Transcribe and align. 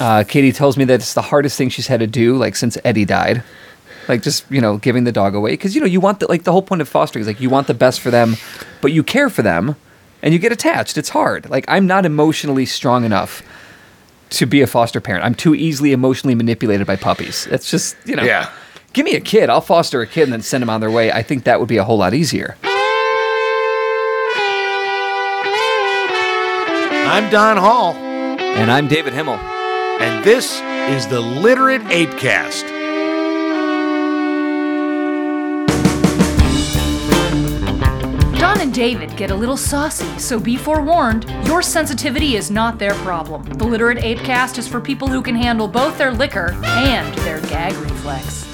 Uh, 0.00 0.24
Katie 0.24 0.50
tells 0.52 0.76
me 0.78 0.84
that 0.86 0.94
it's 0.94 1.12
the 1.14 1.22
hardest 1.22 1.58
thing 1.58 1.68
she's 1.68 1.86
had 1.86 2.00
to 2.00 2.06
do, 2.06 2.36
like 2.36 2.56
since 2.56 2.78
Eddie 2.84 3.04
died. 3.04 3.42
Like 4.08 4.22
just 4.22 4.50
you 4.50 4.60
know 4.60 4.78
giving 4.78 5.04
the 5.04 5.12
dog 5.12 5.34
away 5.34 5.52
because 5.52 5.74
you 5.74 5.80
know 5.80 5.86
you 5.86 6.00
want 6.00 6.20
the 6.20 6.26
like 6.26 6.44
the 6.44 6.52
whole 6.52 6.62
point 6.62 6.80
of 6.80 6.88
fostering 6.88 7.20
is 7.20 7.26
like 7.26 7.40
you 7.40 7.50
want 7.50 7.66
the 7.66 7.74
best 7.74 8.00
for 8.00 8.10
them, 8.10 8.36
but 8.80 8.92
you 8.92 9.04
care 9.04 9.28
for 9.28 9.42
them, 9.42 9.76
and 10.22 10.32
you 10.32 10.40
get 10.40 10.50
attached. 10.52 10.96
It's 10.96 11.10
hard. 11.10 11.48
Like 11.50 11.66
I'm 11.68 11.86
not 11.86 12.06
emotionally 12.06 12.66
strong 12.66 13.04
enough 13.04 13.42
to 14.30 14.46
be 14.46 14.62
a 14.62 14.66
foster 14.66 15.00
parent. 15.00 15.24
I'm 15.24 15.34
too 15.34 15.54
easily 15.54 15.92
emotionally 15.92 16.34
manipulated 16.34 16.86
by 16.86 16.96
puppies. 16.96 17.46
It's 17.48 17.70
just 17.70 17.94
you 18.06 18.16
know. 18.16 18.24
Yeah. 18.24 18.50
Give 18.92 19.04
me 19.04 19.14
a 19.14 19.20
kid. 19.20 19.50
I'll 19.50 19.60
foster 19.60 20.00
a 20.00 20.06
kid 20.06 20.24
and 20.24 20.32
then 20.32 20.42
send 20.42 20.62
them 20.62 20.70
on 20.70 20.80
their 20.80 20.90
way. 20.90 21.12
I 21.12 21.22
think 21.22 21.44
that 21.44 21.60
would 21.60 21.68
be 21.68 21.76
a 21.76 21.84
whole 21.84 21.98
lot 21.98 22.12
easier. 22.12 22.56
I'm 27.12 27.30
Don 27.30 27.56
Hall, 27.56 27.92
And 27.94 28.70
I'm 28.70 28.88
David 28.88 29.12
Himmel. 29.12 29.59
And 30.00 30.24
this 30.24 30.62
is 30.90 31.06
the 31.06 31.20
Literate 31.20 31.82
Apecast. 31.82 32.66
Don 38.38 38.60
and 38.62 38.72
David 38.72 39.14
get 39.18 39.30
a 39.30 39.34
little 39.34 39.58
saucy, 39.58 40.18
so 40.18 40.40
be 40.40 40.56
forewarned, 40.56 41.30
your 41.44 41.60
sensitivity 41.60 42.36
is 42.36 42.50
not 42.50 42.78
their 42.78 42.94
problem. 42.94 43.44
The 43.44 43.66
Literate 43.66 43.98
Apecast 43.98 44.56
is 44.56 44.66
for 44.66 44.80
people 44.80 45.06
who 45.06 45.20
can 45.20 45.34
handle 45.34 45.68
both 45.68 45.98
their 45.98 46.12
liquor 46.12 46.52
and 46.64 47.14
their 47.18 47.40
gag 47.42 47.74
reflex. 47.74 48.46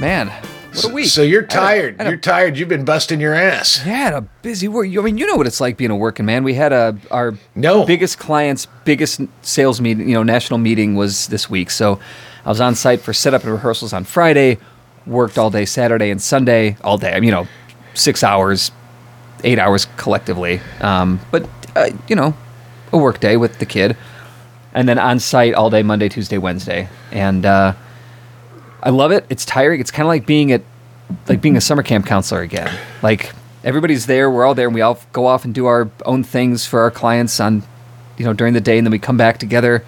Man, 0.00 0.30
what 0.84 0.92
a 0.92 0.94
week. 0.94 1.06
So 1.06 1.22
you're 1.22 1.46
I 1.50 1.54
had 1.54 1.54
a- 1.54 1.60
tired. 1.60 1.96
A- 2.00 2.04
You're 2.08 2.16
tired. 2.16 2.56
You've 2.56 2.68
been 2.68 2.84
busting 2.84 3.20
your 3.20 3.34
ass. 3.34 3.80
Yeah, 3.86 3.94
had 3.94 4.12
a 4.14 4.20
busy 4.42 4.68
work. 4.68 4.86
I 4.86 5.00
mean, 5.02 5.18
you 5.18 5.26
know 5.26 5.36
what 5.36 5.46
it's 5.46 5.60
like 5.60 5.76
being 5.76 5.90
a 5.90 5.96
working 5.96 6.26
man. 6.26 6.44
We 6.44 6.54
had 6.54 6.72
a 6.72 6.96
our 7.10 7.34
No. 7.54 7.84
biggest 7.84 8.18
clients, 8.18 8.66
biggest 8.84 9.20
sales 9.42 9.80
meeting, 9.80 10.08
you 10.08 10.14
know, 10.14 10.22
national 10.22 10.58
meeting 10.58 10.94
was 10.94 11.26
this 11.28 11.48
week. 11.50 11.70
So 11.70 11.98
I 12.44 12.48
was 12.48 12.60
on 12.60 12.74
site 12.74 13.00
for 13.00 13.12
setup 13.12 13.42
and 13.44 13.52
rehearsals 13.52 13.92
on 13.92 14.04
Friday. 14.04 14.58
Worked 15.06 15.38
all 15.38 15.50
day 15.50 15.64
Saturday 15.64 16.10
and 16.10 16.20
Sunday, 16.20 16.76
all 16.82 16.98
day. 16.98 17.12
I 17.12 17.20
mean, 17.20 17.24
you 17.28 17.30
know, 17.32 17.46
six 17.94 18.24
hours, 18.24 18.72
eight 19.44 19.58
hours 19.58 19.86
collectively. 19.96 20.60
Um, 20.80 21.20
but 21.30 21.48
uh, 21.76 21.90
you 22.08 22.16
know, 22.16 22.34
a 22.92 22.98
work 22.98 23.20
day 23.20 23.36
with 23.36 23.58
the 23.60 23.66
kid, 23.66 23.96
and 24.74 24.88
then 24.88 24.98
on 24.98 25.20
site 25.20 25.54
all 25.54 25.70
day 25.70 25.82
Monday, 25.82 26.08
Tuesday, 26.08 26.38
Wednesday, 26.38 26.88
and. 27.12 27.46
Uh, 27.46 27.72
I 28.86 28.90
love 28.90 29.10
it. 29.10 29.26
It's 29.28 29.44
tiring. 29.44 29.80
It's 29.80 29.90
kind 29.90 30.06
of 30.06 30.08
like 30.08 30.26
being 30.26 30.52
at 30.52 30.62
like 31.28 31.40
being 31.40 31.56
a 31.56 31.60
summer 31.60 31.82
camp 31.82 32.06
counselor 32.06 32.40
again. 32.40 32.72
Like 33.02 33.32
everybody's 33.64 34.06
there, 34.06 34.30
we're 34.30 34.44
all 34.46 34.54
there, 34.54 34.68
and 34.68 34.74
we 34.76 34.80
all 34.80 34.96
go 35.12 35.26
off 35.26 35.44
and 35.44 35.52
do 35.52 35.66
our 35.66 35.90
own 36.04 36.22
things 36.22 36.66
for 36.66 36.80
our 36.80 36.90
clients 36.92 37.40
on, 37.40 37.64
you 38.16 38.24
know, 38.24 38.32
during 38.32 38.54
the 38.54 38.60
day, 38.60 38.78
and 38.78 38.86
then 38.86 38.92
we 38.92 39.00
come 39.00 39.16
back 39.16 39.38
together 39.38 39.84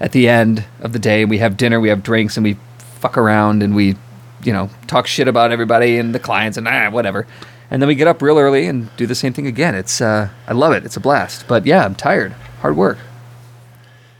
at 0.00 0.12
the 0.12 0.26
end 0.26 0.64
of 0.80 0.94
the 0.94 0.98
day, 0.98 1.20
and 1.20 1.28
we 1.30 1.36
have 1.36 1.58
dinner, 1.58 1.78
we 1.78 1.90
have 1.90 2.02
drinks, 2.02 2.38
and 2.38 2.44
we 2.44 2.56
fuck 2.78 3.18
around, 3.18 3.62
and 3.62 3.74
we, 3.76 3.94
you 4.42 4.54
know, 4.54 4.70
talk 4.86 5.06
shit 5.06 5.28
about 5.28 5.52
everybody 5.52 5.98
and 5.98 6.14
the 6.14 6.18
clients, 6.18 6.56
and 6.56 6.66
ah, 6.66 6.88
whatever. 6.88 7.26
And 7.70 7.82
then 7.82 7.88
we 7.88 7.94
get 7.94 8.08
up 8.08 8.22
real 8.22 8.38
early 8.38 8.66
and 8.66 8.88
do 8.96 9.06
the 9.06 9.14
same 9.14 9.34
thing 9.34 9.46
again. 9.46 9.74
It's 9.74 10.00
uh, 10.00 10.30
I 10.46 10.54
love 10.54 10.72
it. 10.72 10.86
It's 10.86 10.96
a 10.96 11.00
blast. 11.00 11.46
But 11.46 11.66
yeah, 11.66 11.84
I'm 11.84 11.94
tired. 11.94 12.32
Hard 12.62 12.74
work. 12.74 12.96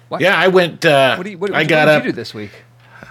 What, 0.08 0.20
Yeah, 0.20 0.38
I 0.38 0.48
went. 0.48 0.84
Uh, 0.84 1.16
What, 1.16 1.24
do 1.24 1.30
you, 1.30 1.38
what, 1.38 1.54
I 1.54 1.64
got 1.64 1.86
did 1.86 1.94
up. 1.94 2.04
you 2.04 2.10
do 2.10 2.16
this 2.16 2.34
week? 2.34 2.50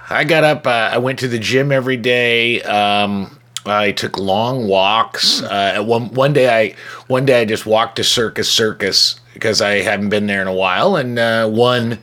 I 0.10 0.24
got 0.24 0.44
up. 0.44 0.66
Uh, 0.66 0.90
I 0.92 0.98
went 0.98 1.20
to 1.20 1.28
the 1.28 1.40
gym 1.40 1.72
every 1.72 1.98
day. 1.98 2.62
Um, 2.64 3.38
I 3.66 3.92
took 3.92 4.18
long 4.18 4.68
walks. 4.68 5.42
Uh, 5.42 5.84
one 5.84 6.14
one 6.14 6.34
day, 6.34 6.50
I 6.50 6.76
one 7.08 7.26
day 7.26 7.42
I 7.42 7.46
just 7.46 7.66
walked 7.66 7.98
to 7.98 8.04
Circus 8.04 8.50
Circus 8.50 9.20
because 9.34 9.62
I 9.62 9.82
hadn't 9.82 10.10
been 10.10 10.28
there 10.28 10.42
in 10.42 10.48
a 10.48 10.54
while, 10.54 10.96
and 10.96 11.20
uh, 11.20 11.48
won 11.52 12.00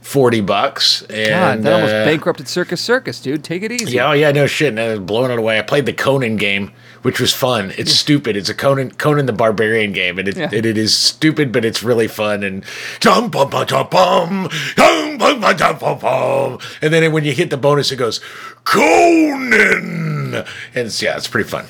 forty 0.00 0.40
bucks. 0.40 1.02
God, 1.02 1.62
that 1.62 1.72
almost 1.72 1.92
uh, 1.92 2.04
bankrupted 2.04 2.48
Circus 2.48 2.80
Circus, 2.80 3.20
dude. 3.20 3.44
Take 3.44 3.62
it 3.62 3.72
easy. 3.72 3.96
Yeah, 3.96 4.10
oh 4.10 4.12
yeah, 4.12 4.32
no 4.32 4.46
shit. 4.46 4.68
And 4.68 4.80
I 4.80 4.88
was 4.88 5.00
blowing 5.00 5.30
it 5.30 5.38
away. 5.38 5.58
I 5.58 5.62
played 5.62 5.86
the 5.86 5.92
Conan 5.92 6.36
game, 6.36 6.72
which 7.02 7.18
was 7.20 7.32
fun. 7.32 7.72
It's 7.78 7.92
stupid. 7.92 8.36
It's 8.36 8.48
a 8.48 8.54
Conan 8.54 8.90
Conan 8.92 9.26
the 9.26 9.32
Barbarian 9.32 9.92
game, 9.92 10.18
and 10.18 10.28
it, 10.28 10.36
Yeah. 10.36 10.50
it, 10.52 10.66
it 10.66 10.76
is 10.76 10.94
stupid, 10.96 11.50
but 11.52 11.64
it's 11.64 11.82
really 11.82 12.08
fun. 12.08 12.42
And 12.42 12.64
dum 13.00 13.30
bum 13.30 13.50
ba 13.50 13.64
dum 13.64 13.88
bum 13.90 14.48
dum 14.76 15.18
bum 15.18 15.40
ba 15.40 15.54
dum 15.54 15.78
bum 15.78 15.98
bum. 15.98 16.58
And 16.82 16.92
then 16.92 17.10
when 17.12 17.24
you 17.24 17.32
hit 17.32 17.50
the 17.50 17.56
bonus, 17.56 17.90
it 17.92 17.96
goes 17.96 18.20
Conan, 18.64 20.34
and 20.34 20.44
it's 20.74 21.00
yeah, 21.02 21.16
it's 21.16 21.28
pretty 21.28 21.48
fun. 21.48 21.64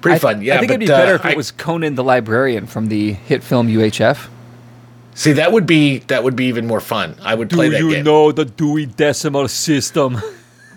Pretty 0.00 0.16
I, 0.16 0.18
fun. 0.18 0.42
Yeah, 0.42 0.54
I 0.56 0.58
think 0.60 0.70
it'd 0.70 0.80
be 0.80 0.86
better 0.86 1.12
uh, 1.12 1.16
if 1.16 1.24
it 1.24 1.32
I- 1.32 1.36
was 1.36 1.50
Conan 1.50 1.94
the 1.96 2.04
Librarian 2.04 2.66
from 2.66 2.86
the 2.86 3.12
hit 3.14 3.42
film 3.42 3.68
UHF. 3.68 4.28
see 5.14 5.32
that 5.32 5.50
would 5.52 5.66
be 5.66 5.98
that 6.06 6.22
would 6.22 6.36
be 6.36 6.46
even 6.46 6.66
more 6.66 6.80
fun. 6.80 7.16
I 7.22 7.34
would 7.34 7.50
play 7.50 7.68
that 7.68 7.80
game. 7.80 8.04
know 8.04 8.30
the 8.32 8.44
Dewey 8.44 8.86
Decimal 8.86 9.48
System? 9.48 10.18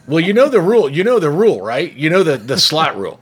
Well, 0.08 0.20
you 0.20 0.34
know 0.34 0.50
the 0.50 0.60
rule. 0.60 0.90
You 0.90 1.04
know 1.04 1.20
the 1.20 1.30
rule, 1.30 1.62
right? 1.62 1.94
You 1.94 2.10
know 2.10 2.24
the 2.24 2.38
the 2.38 2.58
slot 2.58 2.98
rule. 2.98 3.20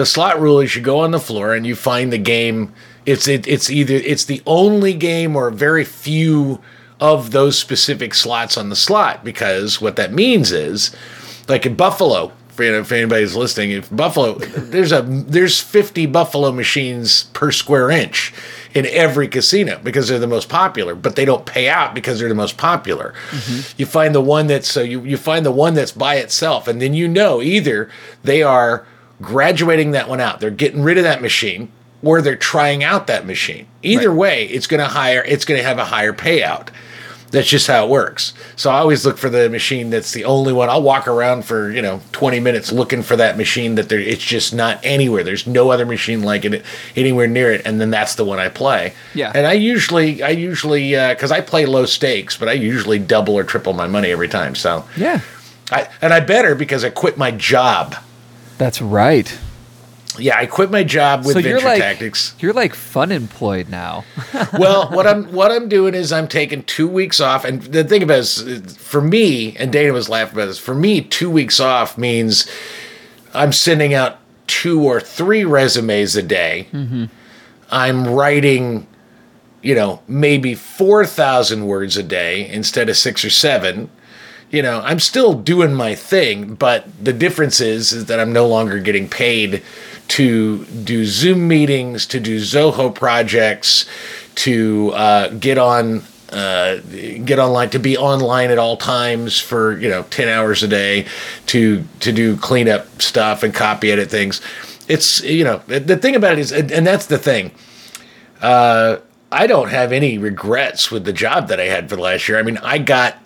The 0.00 0.06
slot 0.06 0.40
rule 0.40 0.60
is 0.60 0.74
you 0.74 0.80
go 0.80 1.00
on 1.00 1.10
the 1.10 1.20
floor 1.20 1.52
and 1.52 1.66
you 1.66 1.76
find 1.76 2.10
the 2.10 2.16
game. 2.16 2.72
It's 3.04 3.28
it, 3.28 3.46
it's 3.46 3.68
either 3.68 3.96
it's 3.96 4.24
the 4.24 4.40
only 4.46 4.94
game 4.94 5.36
or 5.36 5.50
very 5.50 5.84
few 5.84 6.62
of 6.98 7.32
those 7.32 7.58
specific 7.58 8.14
slots 8.14 8.56
on 8.56 8.70
the 8.70 8.76
slot 8.76 9.22
because 9.22 9.78
what 9.78 9.96
that 9.96 10.10
means 10.10 10.52
is, 10.52 10.96
like 11.48 11.66
in 11.66 11.74
Buffalo, 11.74 12.32
for, 12.48 12.64
you 12.64 12.72
know, 12.72 12.78
if 12.78 12.90
anybody's 12.90 13.36
listening, 13.36 13.72
if 13.72 13.94
Buffalo, 13.94 14.38
there's 14.38 14.90
a 14.90 15.02
there's 15.02 15.60
50 15.60 16.06
Buffalo 16.06 16.50
machines 16.50 17.24
per 17.34 17.52
square 17.52 17.90
inch 17.90 18.32
in 18.72 18.86
every 18.86 19.28
casino 19.28 19.80
because 19.84 20.08
they're 20.08 20.18
the 20.18 20.26
most 20.26 20.48
popular, 20.48 20.94
but 20.94 21.14
they 21.14 21.26
don't 21.26 21.44
pay 21.44 21.68
out 21.68 21.94
because 21.94 22.18
they're 22.18 22.28
the 22.30 22.34
most 22.34 22.56
popular. 22.56 23.12
Mm-hmm. 23.32 23.74
You 23.76 23.84
find 23.84 24.14
the 24.14 24.22
one 24.22 24.46
that's 24.46 24.72
so 24.72 24.80
you, 24.80 25.02
you 25.02 25.18
find 25.18 25.44
the 25.44 25.52
one 25.52 25.74
that's 25.74 25.92
by 25.92 26.14
itself, 26.14 26.68
and 26.68 26.80
then 26.80 26.94
you 26.94 27.06
know 27.06 27.42
either 27.42 27.90
they 28.24 28.42
are 28.42 28.86
graduating 29.20 29.92
that 29.92 30.08
one 30.08 30.20
out, 30.20 30.40
they're 30.40 30.50
getting 30.50 30.82
rid 30.82 30.98
of 30.98 31.04
that 31.04 31.22
machine, 31.22 31.70
or 32.02 32.22
they're 32.22 32.36
trying 32.36 32.82
out 32.82 33.06
that 33.06 33.26
machine. 33.26 33.66
Either 33.82 34.08
Right. 34.10 34.16
way, 34.18 34.44
it's 34.46 34.66
gonna 34.66 34.86
higher 34.88 35.22
it's 35.26 35.44
gonna 35.44 35.62
have 35.62 35.78
a 35.78 35.84
higher 35.86 36.12
payout. 36.12 36.68
That's 37.32 37.46
just 37.48 37.68
how 37.68 37.84
it 37.84 37.90
works. 37.90 38.32
So 38.56 38.70
I 38.72 38.78
always 38.78 39.06
look 39.06 39.16
for 39.16 39.28
the 39.30 39.48
machine 39.48 39.90
that's 39.90 40.10
the 40.10 40.24
only 40.24 40.52
one. 40.52 40.68
I'll 40.68 40.82
walk 40.82 41.06
around 41.06 41.44
for 41.44 41.70
you 41.70 41.80
know 41.80 42.00
20 42.10 42.40
minutes 42.40 42.72
looking 42.72 43.02
for 43.02 43.14
that 43.16 43.36
machine 43.36 43.76
that 43.76 43.88
there. 43.88 44.00
It's 44.00 44.24
just 44.24 44.52
not 44.52 44.80
anywhere. 44.82 45.22
There's 45.22 45.46
no 45.46 45.70
other 45.70 45.86
machine 45.86 46.22
like 46.24 46.44
it 46.44 46.64
anywhere 46.96 47.28
near 47.28 47.52
it, 47.52 47.62
and 47.64 47.80
then 47.80 47.90
that's 47.90 48.16
the 48.16 48.24
one 48.24 48.40
I 48.40 48.48
play. 48.48 48.94
Yeah. 49.14 49.30
And 49.32 49.46
I 49.46 49.52
usually, 49.52 50.24
I 50.24 50.30
usually, 50.30 50.96
uh, 50.96 51.10
because 51.10 51.30
I 51.30 51.40
play 51.40 51.66
low 51.66 51.84
stakes, 51.86 52.36
but 52.36 52.48
I 52.48 52.52
usually 52.52 52.98
double 52.98 53.34
or 53.38 53.44
triple 53.44 53.74
my 53.74 53.86
money 53.86 54.10
every 54.10 54.28
time. 54.28 54.56
So 54.56 54.84
Yeah, 54.96 55.20
I 55.70 55.86
and 56.02 56.12
I 56.12 56.18
better 56.18 56.56
because 56.56 56.82
I 56.84 56.90
quit 56.90 57.16
my 57.16 57.30
job. 57.30 57.94
That's 58.60 58.82
right. 58.82 59.38
Yeah, 60.18 60.36
I 60.36 60.44
quit 60.44 60.70
my 60.70 60.84
job 60.84 61.20
with 61.20 61.28
so 61.28 61.40
Venture 61.40 61.48
you're 61.48 61.60
like 61.62 61.80
Tactics. 61.80 62.34
you're 62.40 62.52
like 62.52 62.74
fun 62.74 63.10
employed 63.10 63.70
now. 63.70 64.04
well, 64.58 64.90
what 64.90 65.06
I'm 65.06 65.32
what 65.32 65.50
I'm 65.50 65.66
doing 65.66 65.94
is 65.94 66.12
I'm 66.12 66.28
taking 66.28 66.62
two 66.64 66.86
weeks 66.86 67.20
off, 67.20 67.46
and 67.46 67.62
the 67.62 67.84
thing 67.84 68.02
about 68.02 68.18
it 68.18 68.18
is, 68.18 68.76
for 68.76 69.00
me, 69.00 69.56
and 69.56 69.72
Dana 69.72 69.94
was 69.94 70.10
laughing 70.10 70.34
about 70.34 70.46
this. 70.46 70.58
For 70.58 70.74
me, 70.74 71.00
two 71.00 71.30
weeks 71.30 71.58
off 71.58 71.96
means 71.96 72.50
I'm 73.32 73.50
sending 73.50 73.94
out 73.94 74.18
two 74.46 74.82
or 74.84 75.00
three 75.00 75.42
resumes 75.44 76.14
a 76.14 76.22
day. 76.22 76.68
Mm-hmm. 76.70 77.06
I'm 77.70 78.08
writing, 78.08 78.86
you 79.62 79.74
know, 79.74 80.02
maybe 80.06 80.54
four 80.54 81.06
thousand 81.06 81.66
words 81.66 81.96
a 81.96 82.02
day 82.02 82.46
instead 82.46 82.90
of 82.90 82.98
six 82.98 83.24
or 83.24 83.30
seven. 83.30 83.88
You 84.50 84.62
know, 84.62 84.80
I'm 84.84 84.98
still 84.98 85.34
doing 85.34 85.74
my 85.74 85.94
thing, 85.94 86.54
but 86.54 86.86
the 87.02 87.12
difference 87.12 87.60
is, 87.60 87.92
is 87.92 88.06
that 88.06 88.18
I'm 88.18 88.32
no 88.32 88.48
longer 88.48 88.80
getting 88.80 89.08
paid 89.08 89.62
to 90.08 90.64
do 90.64 91.04
Zoom 91.04 91.46
meetings, 91.46 92.04
to 92.06 92.18
do 92.18 92.38
Zoho 92.40 92.92
projects, 92.92 93.86
to 94.36 94.90
uh, 94.94 95.28
get 95.28 95.56
on 95.56 96.02
uh, 96.32 96.78
get 97.24 97.38
online, 97.38 97.70
to 97.70 97.78
be 97.78 97.96
online 97.96 98.50
at 98.50 98.58
all 98.58 98.76
times 98.76 99.38
for 99.38 99.78
you 99.78 99.88
know 99.88 100.02
ten 100.04 100.28
hours 100.28 100.62
a 100.62 100.68
day, 100.68 101.06
to 101.46 101.84
to 102.00 102.12
do 102.12 102.36
cleanup 102.36 103.00
stuff 103.00 103.42
and 103.42 103.54
copy 103.54 103.92
edit 103.92 104.10
things. 104.10 104.40
It's 104.88 105.22
you 105.22 105.44
know 105.44 105.58
the 105.66 105.96
thing 105.96 106.16
about 106.16 106.32
it 106.32 106.38
is, 106.40 106.50
and 106.52 106.72
and 106.72 106.84
that's 106.84 107.06
the 107.06 107.18
thing. 107.18 107.52
Uh, 108.40 108.96
I 109.30 109.46
don't 109.46 109.68
have 109.68 109.92
any 109.92 110.18
regrets 110.18 110.90
with 110.90 111.04
the 111.04 111.12
job 111.12 111.48
that 111.48 111.60
I 111.60 111.66
had 111.66 111.88
for 111.88 111.94
the 111.94 112.02
last 112.02 112.28
year. 112.28 112.38
I 112.38 112.42
mean, 112.42 112.58
I 112.58 112.78
got 112.78 113.16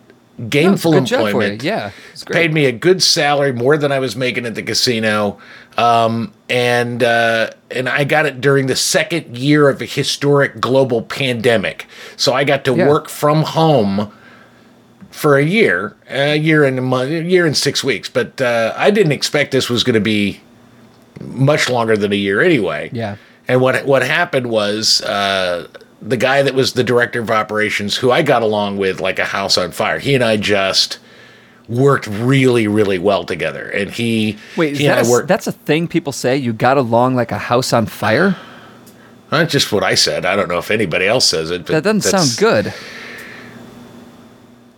gainful 0.49 0.93
for 0.93 0.97
you. 0.99 1.03
employment. 1.27 1.63
Yeah, 1.63 1.91
paid 2.31 2.53
me 2.53 2.67
a 2.67 2.73
good 2.73 3.03
salary, 3.03 3.53
more 3.53 3.77
than 3.77 3.93
I 3.93 3.99
was 3.99 4.17
making 4.17 4.47
at 4.47 4.55
the 4.55 4.63
casino, 4.63 5.39
um, 5.77 6.33
and 6.49 7.03
uh, 7.03 7.51
and 7.71 7.89
I 7.89 8.05
got 8.05 8.27
it 8.27 8.41
during 8.41 8.67
the 8.67 8.77
second 8.77 9.37
year 9.37 9.69
of 9.69 9.81
a 9.81 9.87
historic 9.87 10.61
global 10.61 11.03
pandemic. 11.03 11.87
So 12.17 12.33
I 12.33 12.45
got 12.45 12.65
to 12.65 12.75
Yeah. 12.75 12.89
work 12.89 13.09
from 13.09 13.43
home 13.43 14.13
for 15.11 15.39
a 15.39 15.45
year, 15.45 15.95
a 16.11 16.37
year 16.37 16.65
and 16.65 16.79
a 16.79 16.83
month, 16.83 17.11
a 17.11 17.23
year 17.23 17.47
and 17.47 17.57
six 17.57 17.85
weeks. 17.85 18.09
But 18.09 18.41
uh, 18.41 18.75
I 18.77 18.91
didn't 18.91 19.13
expect 19.13 19.53
this 19.53 19.69
was 19.71 19.85
going 19.85 19.95
to 19.95 20.01
be 20.01 20.41
much 21.21 21.69
longer 21.71 21.97
than 21.97 22.13
a 22.13 22.17
year 22.17 22.41
anyway. 22.41 22.91
Yeah. 22.93 23.17
And 23.47 23.61
what 23.61 23.85
what 23.87 24.03
happened 24.03 24.51
was 24.51 25.01
uh, 25.03 25.69
the 26.05 26.17
guy 26.19 26.43
that 26.43 26.55
was 26.55 26.75
the 26.75 26.85
director 26.85 27.21
of 27.21 27.31
operations, 27.31 27.97
who 27.97 28.11
I 28.13 28.23
got 28.23 28.43
along 28.43 28.77
with 28.77 29.01
like 29.01 29.19
a 29.19 29.25
house 29.25 29.57
on 29.57 29.73
fire. 29.73 29.99
He 29.99 30.15
and 30.15 30.23
I 30.23 30.37
just 30.37 30.99
worked 31.67 32.07
really, 32.07 32.69
really 32.69 32.99
well 32.99 33.25
together. 33.25 33.69
And 33.71 33.91
he 33.91 34.37
Wait, 34.57 34.77
he 34.77 34.87
that 34.87 35.07
a, 35.07 35.11
worked. 35.11 35.29
that's 35.29 35.47
a 35.47 35.53
thing 35.53 35.89
people 35.89 36.13
say? 36.13 36.37
You 36.37 36.53
got 36.53 36.77
along 36.77 37.17
like 37.17 37.33
a 37.33 37.39
house 37.39 37.73
on 37.73 37.87
fire? 37.87 38.37
That's 39.31 39.51
just 39.51 39.73
what 39.73 39.83
I 39.83 39.95
said. 39.95 40.27
I 40.27 40.37
don't 40.37 40.49
know 40.49 40.59
if 40.59 40.71
anybody 40.71 41.07
else 41.07 41.25
says 41.25 41.51
it. 41.51 41.67
But 41.67 41.83
That 41.83 41.85
doesn't 41.85 42.03
sound 42.03 42.37
good. 42.39 42.75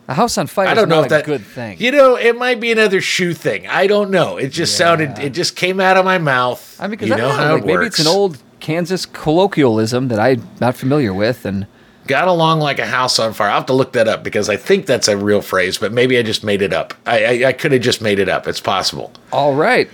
A 0.08 0.14
house 0.14 0.38
on 0.38 0.46
fire 0.46 0.68
I 0.68 0.74
don't 0.74 0.88
know 0.88 1.00
if 1.00 1.06
a 1.06 1.08
that 1.08 1.24
good 1.24 1.44
thing. 1.44 1.78
You 1.80 1.90
know, 1.90 2.16
it 2.16 2.38
might 2.38 2.60
be 2.60 2.70
another 2.70 3.00
shoe 3.00 3.34
thing. 3.34 3.66
I 3.66 3.88
don't 3.88 4.12
know. 4.12 4.36
It 4.36 4.50
just 4.50 4.76
sounded. 4.76 5.18
It 5.18 5.30
just 5.30 5.56
came 5.56 5.80
out 5.80 5.96
of 5.96 6.04
my 6.04 6.18
mouth. 6.18 6.76
I 6.80 6.84
mean, 6.84 6.92
because 6.92 7.08
you 7.08 7.14
I 7.14 7.18
know 7.18 7.30
how 7.30 7.54
like, 7.54 7.64
it 7.64 7.66
maybe 7.66 7.78
works. 7.78 7.98
it's 7.98 8.08
an 8.08 8.14
old 8.14 8.38
Kansas 8.66 9.06
colloquialism 9.06 10.08
that 10.08 10.18
I'm 10.18 10.44
not 10.60 10.74
familiar 10.74 11.14
with, 11.14 11.44
and 11.44 11.68
got 12.08 12.26
along 12.26 12.58
like 12.58 12.80
a 12.80 12.86
house 12.86 13.20
on 13.20 13.32
fire. 13.32 13.48
I'll 13.48 13.58
have 13.58 13.66
to 13.66 13.72
look 13.72 13.92
that 13.92 14.08
up 14.08 14.24
because 14.24 14.48
I 14.48 14.56
think 14.56 14.86
that's 14.86 15.06
a 15.06 15.16
real 15.16 15.40
phrase, 15.40 15.78
but 15.78 15.92
maybe 15.92 16.18
I 16.18 16.22
just 16.24 16.42
made 16.42 16.62
it 16.62 16.72
up. 16.72 16.92
I 17.06 17.44
I, 17.44 17.48
I 17.50 17.52
could 17.52 17.70
have 17.70 17.80
just 17.80 18.02
made 18.02 18.18
it 18.18 18.28
up. 18.28 18.48
It's 18.48 18.60
possible. 18.60 19.12
all 19.32 19.54
right. 19.54 19.88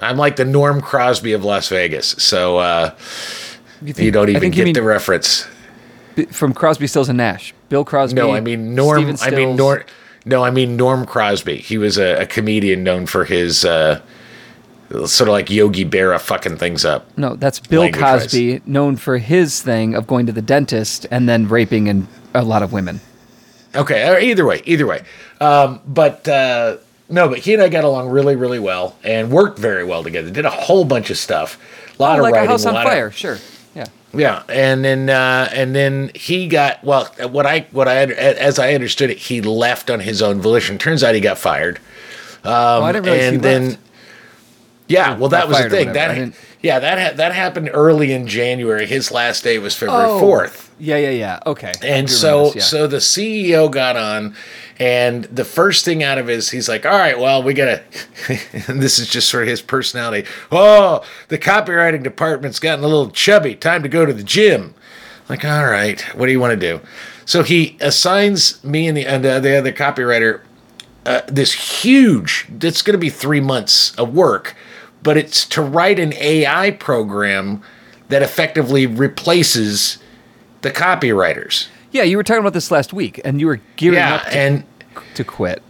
I'm 0.00 0.16
like 0.16 0.34
the 0.34 0.44
Norm 0.44 0.80
Crosby 0.80 1.32
of 1.32 1.44
Las 1.44 1.68
Vegas, 1.68 2.08
so 2.18 2.56
uh, 2.56 2.96
You, 3.84 3.94
you 3.96 4.10
don't 4.10 4.30
even 4.30 4.50
get 4.50 4.74
the 4.74 4.82
reference. 4.82 5.46
From 6.32 6.54
Crosby, 6.54 6.88
Stills, 6.88 7.08
and 7.08 7.18
Nash. 7.18 7.54
Bill 7.68 7.84
Crosby. 7.84 8.16
No, 8.16 8.32
I 8.32 8.40
mean 8.40 8.74
Norm. 8.74 9.14
I 9.20 9.30
mean. 9.30 9.54
Norm. 9.54 9.84
No, 10.24 10.42
I 10.42 10.50
mean 10.50 10.76
Norm 10.76 11.06
Crosby. 11.06 11.58
He 11.58 11.78
was 11.78 11.98
a, 11.98 12.22
a 12.22 12.26
comedian 12.26 12.82
known 12.82 13.06
for 13.06 13.24
his 13.24 13.64
uh, 13.64 14.00
sort 15.06 15.28
of 15.28 15.32
like 15.32 15.50
Yogi 15.50 15.84
Berra 15.84 16.20
fucking 16.20 16.56
things 16.56 16.84
up. 16.84 17.06
No, 17.16 17.34
that's 17.36 17.58
Bill. 17.60 17.90
Cosby, 17.90 18.62
known 18.66 18.96
for 18.96 19.18
his 19.18 19.62
thing 19.62 19.94
of 19.94 20.06
going 20.06 20.26
to 20.26 20.32
the 20.32 20.42
dentist 20.42 21.06
and 21.10 21.28
then 21.28 21.48
raping 21.48 21.88
and 21.88 22.06
a 22.34 22.42
lot 22.42 22.62
of 22.62 22.72
women. 22.72 23.00
Okay, 23.74 24.30
either 24.30 24.44
way, 24.44 24.60
either 24.66 24.86
way. 24.86 25.02
Um, 25.40 25.80
but 25.86 26.28
uh, 26.28 26.76
no, 27.08 27.28
but 27.28 27.38
he 27.38 27.54
and 27.54 27.62
I 27.62 27.68
got 27.68 27.84
along 27.84 28.10
really, 28.10 28.36
really 28.36 28.58
well 28.58 28.96
and 29.02 29.30
worked 29.30 29.58
very 29.58 29.84
well 29.84 30.02
together. 30.02 30.30
Did 30.30 30.44
a 30.44 30.50
whole 30.50 30.84
bunch 30.84 31.08
of 31.10 31.16
stuff, 31.16 31.58
a 31.98 32.02
lot 32.02 32.16
Oh, 32.16 32.18
of 32.18 32.22
like 32.24 32.34
writing, 32.34 32.48
a 32.48 32.52
house 32.52 32.66
on 32.66 32.74
lot 32.74 32.86
of- 32.86 32.92
fire. 32.92 33.10
Sure. 33.10 33.38
Yeah. 33.74 33.86
Yeah, 34.14 34.42
and 34.50 34.84
then 34.84 35.08
uh, 35.08 35.48
and 35.54 35.74
then 35.74 36.10
he 36.14 36.46
got 36.46 36.84
well. 36.84 37.06
What 37.30 37.46
I 37.46 37.60
what 37.70 37.88
I 37.88 38.02
as 38.04 38.58
I 38.58 38.74
understood 38.74 39.08
it, 39.08 39.16
he 39.16 39.40
left 39.40 39.88
on 39.88 40.00
his 40.00 40.20
own 40.20 40.38
volition. 40.42 40.76
Turns 40.76 41.02
out 41.02 41.14
he 41.14 41.20
got 41.22 41.38
fired. 41.38 41.80
oh, 42.44 42.82
I 42.82 42.92
didn't 42.92 43.06
realize 43.06 43.22
he 43.22 43.34
and 43.36 43.42
then 43.42 43.64
left. 43.70 43.78
Yeah, 44.88 45.16
well, 45.16 45.28
that 45.30 45.48
was 45.48 45.58
the 45.62 45.70
thing. 45.70 45.92
That 45.92 46.34
yeah, 46.60 46.78
that 46.78 46.98
ha- 46.98 47.16
that 47.16 47.34
happened 47.34 47.70
early 47.72 48.12
in 48.12 48.26
January. 48.26 48.86
His 48.86 49.10
last 49.10 49.44
day 49.44 49.58
was 49.58 49.74
February 49.76 50.06
Oh. 50.08 50.18
fourth. 50.20 50.70
Yeah, 50.78 50.96
yeah, 50.96 51.10
yeah. 51.10 51.38
Okay. 51.46 51.72
And 51.82 52.10
so, 52.10 52.46
this, 52.46 52.54
yeah. 52.56 52.62
so 52.62 52.86
the 52.88 52.96
CEO 52.96 53.70
got 53.70 53.96
on, 53.96 54.34
and 54.80 55.24
the 55.24 55.44
first 55.44 55.84
thing 55.84 56.02
out 56.02 56.18
of 56.18 56.26
his, 56.26 56.50
he's 56.50 56.68
like, 56.68 56.84
"All 56.84 56.98
right, 56.98 57.18
well, 57.18 57.42
we 57.42 57.54
gotta." 57.54 57.82
and 58.68 58.82
this 58.82 58.98
is 58.98 59.08
just 59.08 59.28
sort 59.28 59.44
of 59.44 59.48
his 59.48 59.62
personality. 59.62 60.28
Oh, 60.50 61.04
the 61.28 61.38
copywriting 61.38 62.02
department's 62.02 62.58
gotten 62.58 62.84
a 62.84 62.88
little 62.88 63.10
chubby. 63.10 63.54
Time 63.54 63.82
to 63.82 63.88
go 63.88 64.04
to 64.04 64.12
the 64.12 64.24
gym. 64.24 64.74
Like, 65.28 65.44
all 65.44 65.66
right, 65.66 66.00
what 66.16 66.26
do 66.26 66.32
you 66.32 66.40
want 66.40 66.58
to 66.60 66.66
do? 66.78 66.80
So 67.24 67.42
he 67.44 67.76
assigns 67.80 68.62
me 68.64 68.88
and 68.88 68.96
the 68.96 69.06
and 69.06 69.24
the, 69.24 69.38
the 69.40 69.56
other 69.56 69.72
copywriter 69.72 70.40
uh, 71.06 71.22
this 71.28 71.52
huge. 71.52 72.46
It's 72.60 72.82
going 72.82 72.94
to 72.94 72.98
be 72.98 73.10
three 73.10 73.40
months 73.40 73.94
of 73.96 74.14
work, 74.14 74.54
but 75.02 75.16
it's 75.16 75.44
to 75.46 75.62
write 75.62 75.98
an 75.98 76.12
AI 76.14 76.70
program 76.72 77.62
that 78.08 78.22
effectively 78.22 78.86
replaces 78.86 79.98
the 80.62 80.70
copywriters. 80.70 81.68
yeah, 81.90 82.02
you 82.02 82.16
were 82.16 82.22
talking 82.22 82.40
about 82.40 82.52
this 82.52 82.70
last 82.70 82.92
week, 82.92 83.20
and 83.24 83.40
you 83.40 83.46
were 83.46 83.60
gearing 83.76 83.98
Yeah, 83.98 84.14
up 84.16 84.22
to, 84.24 84.36
and 84.36 84.64
to 85.14 85.24
quit. 85.24 85.62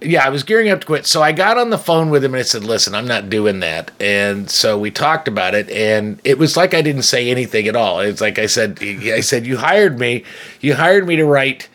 yeah, 0.00 0.24
I 0.26 0.28
was 0.28 0.42
gearing 0.42 0.68
up 0.70 0.80
to 0.80 0.86
quit. 0.86 1.06
So 1.06 1.22
I 1.22 1.32
got 1.32 1.56
on 1.58 1.70
the 1.70 1.78
phone 1.78 2.10
with 2.10 2.24
him 2.24 2.34
and 2.34 2.40
I 2.40 2.42
said, 2.42 2.64
"Listen, 2.64 2.94
I'm 2.94 3.06
not 3.06 3.30
doing 3.30 3.60
that." 3.60 3.90
And 4.00 4.50
so 4.50 4.78
we 4.78 4.90
talked 4.90 5.28
about 5.28 5.54
it, 5.54 5.70
and 5.70 6.20
it 6.24 6.38
was 6.38 6.56
like 6.56 6.74
I 6.74 6.82
didn't 6.82 7.02
say 7.02 7.30
anything 7.30 7.68
at 7.68 7.76
all. 7.76 8.00
It's 8.00 8.20
like 8.20 8.38
I 8.38 8.46
said, 8.46 8.78
I 8.82 9.20
said, 9.20 9.46
"You 9.46 9.56
hired 9.58 9.98
me. 9.98 10.24
You 10.60 10.74
hired 10.74 11.06
me 11.06 11.16
to 11.16 11.24
write." 11.24 11.68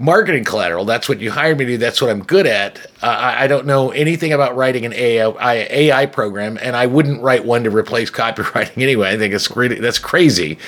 Marketing 0.00 0.44
collateral. 0.44 0.86
That's 0.86 1.10
what 1.10 1.20
you 1.20 1.30
hired 1.30 1.58
me 1.58 1.66
to 1.66 1.72
do. 1.72 1.76
That's 1.76 2.00
what 2.00 2.10
I'm 2.10 2.24
good 2.24 2.46
at. 2.46 2.78
Uh, 3.02 3.06
I, 3.06 3.44
I 3.44 3.46
don't 3.46 3.66
know 3.66 3.90
anything 3.90 4.32
about 4.32 4.56
writing 4.56 4.86
an 4.86 4.94
AI, 4.94 5.54
AI 5.70 6.06
program, 6.06 6.58
and 6.62 6.74
I 6.74 6.86
wouldn't 6.86 7.20
write 7.20 7.44
one 7.44 7.64
to 7.64 7.70
replace 7.70 8.10
copywriting 8.10 8.82
anyway. 8.82 9.10
I 9.10 9.18
think 9.18 9.34
it's 9.34 9.54
really, 9.54 9.78
that's 9.78 9.98
crazy. 9.98 10.58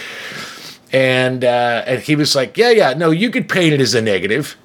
And 0.92 1.42
uh, 1.44 1.84
and 1.86 2.02
he 2.02 2.14
was 2.14 2.36
like, 2.36 2.58
"Yeah, 2.58 2.68
yeah, 2.68 2.92
no, 2.92 3.10
you 3.10 3.30
could 3.30 3.48
paint 3.48 3.72
it 3.72 3.80
as 3.80 3.94
a 3.94 4.02
negative." 4.02 4.56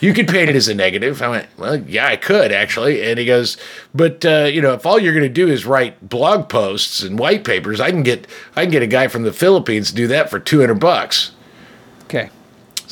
you 0.00 0.14
could 0.14 0.28
paint 0.28 0.48
it 0.48 0.56
as 0.56 0.68
a 0.68 0.74
negative. 0.74 1.20
I 1.22 1.28
went, 1.28 1.46
well, 1.58 1.76
yeah, 1.76 2.06
I 2.06 2.16
could 2.16 2.52
actually. 2.52 3.02
And 3.08 3.18
he 3.18 3.26
goes, 3.26 3.56
but 3.94 4.24
uh, 4.24 4.48
you 4.52 4.60
know, 4.60 4.72
if 4.72 4.86
all 4.86 4.98
you're 4.98 5.12
going 5.12 5.22
to 5.22 5.28
do 5.28 5.48
is 5.48 5.66
write 5.66 6.08
blog 6.08 6.48
posts 6.48 7.02
and 7.02 7.18
white 7.18 7.44
papers, 7.44 7.80
I 7.80 7.90
can 7.90 8.02
get 8.02 8.26
I 8.56 8.62
can 8.62 8.70
get 8.70 8.82
a 8.82 8.86
guy 8.86 9.08
from 9.08 9.22
the 9.22 9.32
Philippines 9.32 9.90
to 9.90 9.94
do 9.94 10.06
that 10.08 10.30
for 10.30 10.38
two 10.38 10.60
hundred 10.60 10.80
bucks. 10.80 11.32
Okay. 12.04 12.30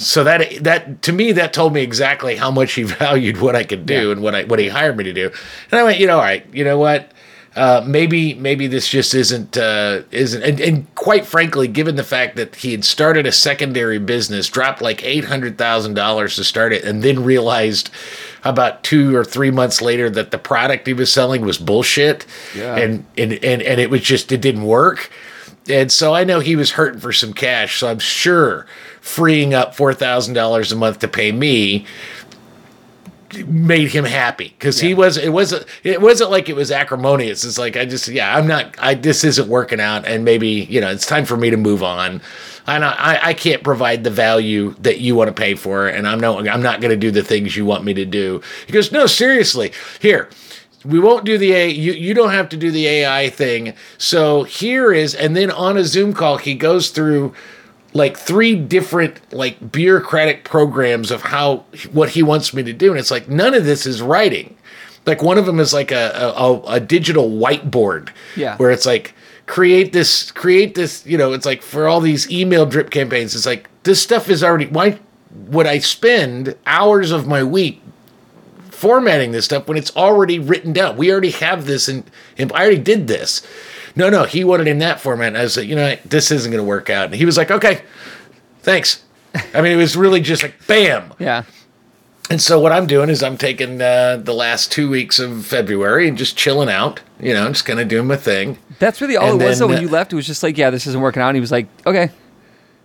So 0.00 0.25
that 0.25 0.64
that 0.64 1.02
to 1.02 1.12
me 1.12 1.32
that 1.32 1.52
told 1.52 1.73
me 1.75 1.82
exactly 1.82 2.37
how 2.37 2.50
much 2.50 2.73
he 2.73 2.82
valued 3.05 3.41
what 3.41 3.55
I 3.55 3.64
could 3.64 3.87
do 3.87 4.06
Yeah. 4.06 4.12
and 4.12 4.23
what 4.23 4.35
I 4.35 4.44
what 4.44 4.58
he 4.58 4.69
hired 4.69 4.97
me 4.97 5.05
to 5.05 5.12
do. 5.12 5.31
And 5.70 5.79
I 5.81 5.85
went, 5.85 5.99
you 5.99 6.06
know, 6.06 6.17
all 6.17 6.23
right, 6.23 6.44
you 6.52 6.64
know 6.64 6.79
what? 6.79 7.12
Uh, 7.56 7.82
maybe 7.85 8.35
maybe 8.35 8.69
this 8.69 8.88
just 8.88 9.12
isn't 9.12 9.56
uh, 9.56 10.02
isn't 10.12 10.41
and, 10.44 10.61
and 10.61 10.94
quite 10.94 11.26
frankly, 11.26 11.67
given 11.67 11.97
the 11.97 12.05
fact 12.05 12.37
that 12.37 12.55
he 12.55 12.70
had 12.70 12.85
started 12.85 13.26
a 13.26 13.32
secondary 13.32 13.99
business, 13.99 14.49
dropped 14.49 14.81
like 14.81 15.02
eight 15.02 15.25
hundred 15.25 15.58
thousand 15.58 15.94
dollars 15.94 16.37
to 16.37 16.44
start 16.44 16.73
it, 16.73 16.85
and 16.85 17.02
then 17.02 17.25
realized 17.25 17.91
about 18.44 18.85
two 18.85 19.17
or 19.17 19.25
three 19.25 19.50
months 19.50 19.82
later 19.82 20.08
that 20.08 20.31
the 20.31 20.38
product 20.38 20.87
he 20.87 20.93
was 20.94 21.12
selling 21.12 21.43
was 21.44 21.58
bullshit, 21.58 22.25
Yeah. 22.55 22.76
and 22.76 23.05
and 23.19 23.32
and 23.32 23.61
and 23.62 23.81
it 23.81 23.91
was 23.91 24.02
just 24.02 24.31
it 24.31 24.41
didn't 24.41 24.62
work. 24.62 25.11
And 25.70 25.90
so 25.90 26.14
I 26.14 26.25
know 26.25 26.40
he 26.40 26.56
was 26.56 26.72
hurting 26.72 27.00
for 27.00 27.12
some 27.12 27.32
cash. 27.32 27.78
So 27.78 27.88
I'm 27.88 27.99
sure 27.99 28.67
freeing 29.00 29.55
up 29.55 29.75
four 29.75 29.94
thousand 29.94 30.34
dollars 30.34 30.72
a 30.72 30.76
month 30.76 30.99
to 31.00 31.08
pay 31.08 31.32
me 31.32 31.87
made 33.46 33.88
him 33.88 34.05
happy 34.05 34.49
because 34.58 34.81
he 34.81 34.93
was 34.93 35.17
it 35.17 35.32
wasn't 35.32 35.64
it 35.84 36.00
wasn't 36.00 36.31
like 36.31 36.49
it 36.49 36.56
was 36.56 36.72
acrimonious. 36.72 37.44
It's 37.44 37.59
like 37.59 37.76
i 37.76 37.85
just 37.85 38.09
yeah 38.09 38.37
i'm 38.37 38.47
not 38.47 38.75
i 38.78 38.95
this 38.95 39.23
isn't 39.23 39.49
working 39.49 39.80
out 39.80 40.04
and 40.04 40.25
maybe 40.25 40.49
you 40.49 40.80
know 40.80 40.90
it's 40.90 41.06
time 41.06 41.25
for 41.25 41.37
me 41.37 41.50
to 41.50 41.56
move 41.56 41.83
on. 41.83 42.21
And 42.66 42.85
i 42.85 43.18
i 43.23 43.35
can't 43.35 43.62
provide 43.62 44.04
the 44.04 44.11
value 44.11 44.75
that 44.80 45.00
you 45.00 45.14
want 45.14 45.28
to 45.28 45.35
pay 45.35 45.54
for 45.54 45.87
and 45.87 46.09
i'm 46.09 46.18
no 46.18 46.38
i'm 46.38 46.62
not 46.62 46.80
going 46.80 46.90
to 46.90 46.97
do 46.97 47.11
the 47.11 47.23
things 47.23 47.56
you 47.56 47.64
want 47.64 47.85
me 47.85 47.95
to 47.95 48.04
do. 48.04 48.42
He 48.66 48.73
goes 48.73 48.90
no 48.90 49.06
seriously. 49.06 49.73
Here 50.00 50.28
we 50.84 50.99
won't 50.99 51.25
do 51.25 51.37
the 51.38 51.52
A. 51.52 51.68
You 51.68 51.92
you 51.92 52.14
don't 52.14 52.30
have 52.30 52.49
to 52.50 52.56
do 52.56 52.70
the 52.70 52.87
AI 52.87 53.28
thing. 53.30 53.75
So 53.99 54.44
here 54.44 54.92
is, 54.92 55.14
and 55.14 55.37
then 55.37 55.50
on 55.50 55.76
a 55.76 55.84
Zoom 55.84 56.12
call, 56.14 56.38
he 56.38 56.54
goes 56.54 56.90
through 56.90 57.34
like 57.92 58.16
three 58.16 58.54
different 58.54 59.20
like 59.32 59.72
bureaucratic 59.72 60.44
programs 60.44 61.10
of 61.10 61.22
how 61.22 61.64
what 61.92 62.10
he 62.10 62.22
wants 62.22 62.54
me 62.54 62.62
to 62.62 62.72
do, 62.72 62.90
and 62.90 62.99
it's 62.99 63.10
like 63.10 63.28
none 63.28 63.54
of 63.54 63.64
this 63.64 63.84
is 63.87 64.00
writing. 64.00 64.56
Like 65.06 65.22
one 65.22 65.38
of 65.38 65.46
them 65.46 65.58
is 65.60 65.72
like 65.75 65.90
a 65.90 66.32
a, 66.37 66.60
a 66.75 66.80
digital 66.80 67.30
whiteboard, 67.30 68.10
Yeah. 68.37 68.56
where 68.58 68.70
it's 68.70 68.87
like 68.87 69.14
create 69.46 69.92
this 69.92 70.30
create 70.30 70.76
this 70.76 71.04
you 71.04 71.18
know 71.18 71.32
it's 71.32 71.44
like 71.46 71.60
for 71.60 71.88
all 71.88 72.00
these 72.00 72.30
email 72.30 72.64
drip 72.64 72.88
campaigns 72.90 73.34
it's 73.34 73.46
like 73.46 73.68
this 73.82 74.00
stuff 74.00 74.28
is 74.30 74.44
already 74.44 74.66
why 74.66 74.96
would 75.49 75.66
i 75.66 75.76
spend 75.76 76.54
hours 76.66 77.10
of 77.10 77.26
my 77.26 77.42
week 77.42 77.82
formatting 78.80 79.32
this 79.32 79.44
stuff 79.44 79.68
when 79.68 79.76
it's 79.76 79.94
already 79.94 80.38
written 80.38 80.72
down. 80.72 80.96
We 80.96 81.12
already 81.12 81.32
have 81.32 81.66
this, 81.66 81.87
and, 81.87 82.10
I 82.38 82.44
already 82.49 82.78
did 82.78 83.08
this. 83.08 83.46
No, 83.94 84.08
no, 84.08 84.25
he 84.25 84.42
wanted 84.42 84.68
in 84.68 84.78
that 84.78 85.00
format. 85.00 85.28
And 85.28 85.37
I 85.37 85.42
was 85.42 85.58
like, 85.58 85.68
you 85.68 85.76
know, 85.76 85.96
this 86.06 86.30
isn't 86.30 86.50
going 86.50 86.64
to 86.64 86.66
work 86.66 86.88
out. 86.88 87.06
And 87.06 87.14
he 87.14 87.26
was 87.26 87.37
like, 87.37 87.50
okay, 87.50 87.82
thanks. 88.62 89.04
I 89.54 89.60
mean, 89.60 89.72
it 89.72 89.76
was 89.76 89.96
really 89.96 90.20
just 90.22 90.42
like 90.42 90.66
bam. 90.66 91.12
Yeah. 91.18 91.42
And 92.30 92.40
so 92.40 92.58
what 92.58 92.72
I'm 92.72 92.87
doing 92.87 93.10
is 93.10 93.22
I'm 93.22 93.37
taking 93.37 93.82
uh, 93.82 94.16
the 94.16 94.32
last 94.32 94.72
two 94.72 94.88
weeks 94.88 95.18
of 95.18 95.44
February 95.44 96.08
and 96.08 96.16
just 96.16 96.37
chilling 96.37 96.70
out. 96.70 97.00
You 97.18 97.34
know, 97.34 97.46
just 97.49 97.66
kind 97.66 97.80
of 97.80 97.88
doing 97.88 98.06
my 98.06 98.16
thing. 98.16 98.56
That's 98.78 99.02
really 99.02 99.16
all 99.16 99.32
And 99.32 99.42
it 99.42 99.44
was. 99.44 99.58
then, 99.58 99.66
though, 99.66 99.75
when 99.75 99.78
uh, 99.78 99.82
you 99.82 99.88
left, 99.88 100.12
it 100.14 100.16
was 100.16 100.26
just 100.26 100.42
like, 100.42 100.56
yeah, 100.56 100.70
this 100.70 100.87
isn't 100.87 101.00
working 101.02 101.20
out. 101.20 101.28
And 101.28 101.37
he 101.37 101.40
was 101.40 101.52
like, 101.52 101.66
okay. 101.84 102.10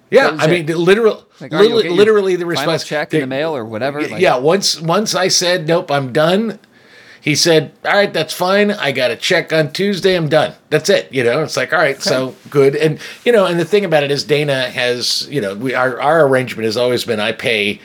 Yeah, 0.10 0.38
I 0.40 0.46
it. 0.46 0.68
mean, 0.68 0.78
literal, 0.78 1.26
Like, 1.42 1.52
literally, 1.52 1.90
literally 1.90 2.36
the 2.36 2.46
response. 2.46 2.84
check 2.84 3.14
in 3.14 3.22
the 3.22 3.28
mail 3.28 3.56
or 3.56 3.66
whatever. 3.66 4.02
Like, 4.02 4.22
yeah, 4.22 4.38
once 4.38 4.80
once 4.80 5.16
I 5.16 5.28
said 5.28 5.68
nope, 5.68 5.92
I'm 5.92 6.14
done. 6.14 6.60
He 7.20 7.34
said, 7.34 7.74
"All 7.84 7.94
right, 7.94 8.14
that's 8.14 8.34
fine. 8.34 8.70
I 8.70 8.92
got 8.92 9.10
a 9.10 9.16
check 9.16 9.52
on 9.52 9.72
Tuesday. 9.72 10.16
I'm 10.16 10.30
done. 10.30 10.54
That's 10.70 10.90
it." 10.90 11.12
You 11.12 11.24
know, 11.24 11.42
it's 11.42 11.58
like, 11.58 11.74
"All 11.74 11.80
right, 11.80 12.00
so 12.00 12.36
good." 12.52 12.76
And 12.76 13.00
you 13.26 13.32
know, 13.32 13.48
and 13.48 13.60
the 13.60 13.66
thing 13.66 13.84
about 13.84 14.04
it 14.04 14.12
is, 14.12 14.24
Dana 14.24 14.70
has, 14.70 15.28
you 15.32 15.42
know, 15.42 15.56
we 15.56 15.74
our 15.74 16.00
our 16.00 16.28
arrangement 16.28 16.66
has 16.66 16.78
always 16.78 17.04
been 17.04 17.20
I 17.20 17.32
pay 17.32 17.82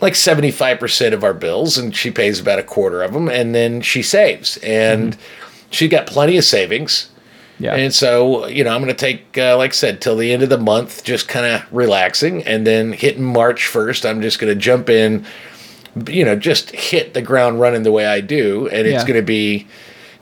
like 0.00 0.12
75% 0.12 1.14
of 1.14 1.24
our 1.24 1.32
bills 1.32 1.78
and 1.78 1.96
she 1.96 2.10
pays 2.10 2.38
about 2.38 2.58
a 2.58 2.62
quarter 2.62 3.02
of 3.02 3.12
them 3.12 3.28
and 3.28 3.54
then 3.54 3.80
she 3.80 4.02
saves 4.02 4.58
and 4.58 5.12
mm-hmm. 5.12 5.20
she 5.70 5.88
got 5.88 6.06
plenty 6.06 6.36
of 6.36 6.44
savings. 6.44 7.08
Yeah. 7.58 7.74
And 7.74 7.94
so, 7.94 8.46
you 8.46 8.64
know, 8.64 8.70
I'm 8.70 8.82
going 8.82 8.94
to 8.94 8.98
take, 8.98 9.38
uh, 9.38 9.56
like 9.56 9.70
I 9.70 9.74
said, 9.74 10.00
till 10.00 10.16
the 10.16 10.32
end 10.32 10.42
of 10.42 10.50
the 10.50 10.58
month, 10.58 11.04
just 11.04 11.26
kind 11.28 11.46
of 11.46 11.72
relaxing. 11.72 12.42
And 12.44 12.66
then 12.66 12.92
hitting 12.92 13.24
March 13.24 13.62
1st, 13.62 14.08
I'm 14.08 14.20
just 14.20 14.38
going 14.38 14.52
to 14.52 14.60
jump 14.60 14.90
in, 14.90 15.24
you 16.08 16.24
know, 16.24 16.36
just 16.36 16.70
hit 16.72 17.14
the 17.14 17.22
ground 17.22 17.60
running 17.60 17.82
the 17.82 17.92
way 17.92 18.06
I 18.06 18.20
do. 18.20 18.68
And 18.68 18.86
it's 18.86 19.02
Yeah. 19.02 19.08
going 19.08 19.20
to 19.20 19.26
be, 19.26 19.66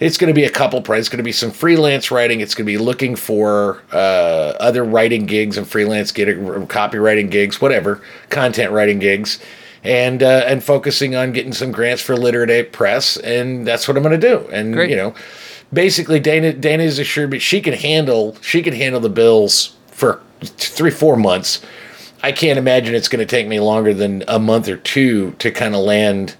it's 0.01 0.17
going 0.17 0.29
to 0.29 0.35
be 0.35 0.45
a 0.45 0.51
couple 0.51 0.79
It's 0.95 1.09
going 1.09 1.19
to 1.19 1.23
be 1.25 1.33
some 1.33 1.51
freelance 1.51 2.11
writing. 2.11 2.41
It's 2.41 2.55
going 2.55 2.67
to 2.67 2.73
be 2.73 2.79
looking 2.79 3.17
for 3.17 3.83
uh, 3.93 4.55
other 4.61 4.85
writing 4.85 5.27
gigs 5.27 5.57
and 5.57 5.67
freelance 5.67 6.13
get 6.13 6.29
copywriting 6.69 7.31
gigs, 7.31 7.61
whatever, 7.61 8.01
content 8.31 8.71
writing 8.73 8.99
gigs. 8.99 9.39
And 9.83 10.23
uh, 10.23 10.45
and 10.47 10.65
focusing 10.65 11.15
on 11.15 11.33
getting 11.33 11.53
some 11.53 11.71
grants 11.71 12.01
for 12.01 12.17
Literate 12.17 12.73
Press, 12.73 13.19
and 13.19 13.67
that's 13.67 13.87
what 13.87 13.99
I'm 13.99 14.03
going 14.03 14.19
to 14.19 14.29
do. 14.29 14.49
And 14.51 14.73
Great. 14.73 14.89
you 14.89 14.97
know, 14.97 15.15
basically 15.73 16.21
Dana 16.21 16.53
Dana 16.53 16.85
has 16.85 16.99
assured 16.99 17.31
me 17.31 17.39
she 17.39 17.61
can 17.61 17.75
handle 17.75 18.37
she 18.41 18.63
can 18.63 18.73
handle 18.75 19.01
the 19.01 19.09
bills 19.09 19.77
for 19.89 20.21
three 20.43 20.91
four 20.91 21.17
months. 21.17 21.65
I 22.23 22.33
can't 22.33 22.59
imagine 22.59 22.95
it's 22.95 23.09
going 23.09 23.27
to 23.27 23.27
take 23.27 23.47
me 23.47 23.61
longer 23.61 23.93
than 23.93 24.25
a 24.27 24.39
month 24.39 24.69
or 24.69 24.79
two 24.79 25.33
to 25.33 25.51
kind 25.51 25.75
of 25.75 25.83
land 25.83 26.37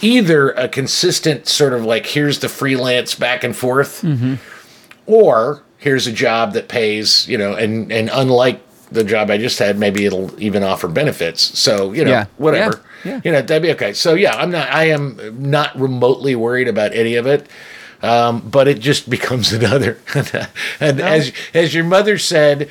either 0.00 0.50
a 0.50 0.68
consistent 0.68 1.46
sort 1.46 1.72
of 1.72 1.84
like 1.84 2.06
here's 2.06 2.38
the 2.40 2.48
freelance 2.48 3.14
back 3.14 3.44
and 3.44 3.54
forth, 3.54 4.02
mm-hmm. 4.02 4.34
or 5.06 5.62
here's 5.78 6.06
a 6.06 6.12
job 6.12 6.52
that 6.54 6.68
pays 6.68 7.28
you 7.28 7.36
know 7.38 7.54
and 7.54 7.92
and 7.92 8.10
unlike 8.12 8.62
the 8.92 9.02
job 9.04 9.30
I 9.30 9.38
just 9.38 9.58
had, 9.58 9.78
maybe 9.78 10.04
it'll 10.06 10.40
even 10.40 10.62
offer 10.62 10.88
benefits. 10.88 11.58
So 11.58 11.92
you 11.92 12.04
know 12.04 12.10
Yeah. 12.12 12.26
whatever. 12.36 12.82
Yeah. 13.04 13.12
Yeah. 13.12 13.20
You 13.24 13.32
know 13.32 13.42
that'd 13.42 13.62
be 13.62 13.70
okay. 13.72 13.92
So 13.92 14.14
yeah, 14.14 14.34
I'm 14.36 14.50
not. 14.50 14.68
I 14.68 14.84
am 14.84 15.36
not 15.38 15.78
remotely 15.78 16.34
worried 16.34 16.68
about 16.68 16.92
any 16.94 17.14
of 17.14 17.26
it. 17.26 17.46
Um, 18.02 18.40
but 18.40 18.68
it 18.68 18.80
just 18.80 19.08
becomes 19.16 19.52
another. 19.52 19.98
and 20.80 21.00
as 21.00 21.32
as 21.54 21.74
your 21.74 21.84
mother 21.84 22.18
said 22.18 22.70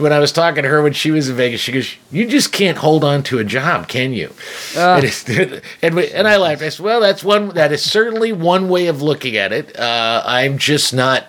when 0.00 0.12
I 0.12 0.18
was 0.18 0.32
talking 0.32 0.62
to 0.62 0.68
her 0.68 0.82
when 0.82 0.92
she 0.92 1.10
was 1.10 1.28
in 1.28 1.36
Vegas, 1.36 1.60
she 1.60 1.72
goes, 1.72 1.94
"You 2.10 2.26
just 2.26 2.52
can't 2.52 2.78
hold 2.78 3.04
on 3.04 3.22
to 3.24 3.38
a 3.38 3.44
job, 3.44 3.88
can 3.88 4.12
you?" 4.12 4.32
and, 4.76 5.04
it's- 5.04 5.60
and, 5.82 5.94
we, 5.94 6.10
and 6.10 6.26
I 6.26 6.36
laughed. 6.36 6.62
I 6.62 6.70
said, 6.70 6.84
"Well, 6.84 7.00
that's 7.00 7.22
one. 7.22 7.50
That 7.50 7.72
is 7.72 7.82
certainly 7.82 8.32
one 8.32 8.68
way 8.68 8.86
of 8.86 9.02
looking 9.02 9.36
at 9.36 9.52
it. 9.52 9.78
Uh, 9.78 10.22
I'm 10.24 10.58
just 10.58 10.92
not. 10.94 11.26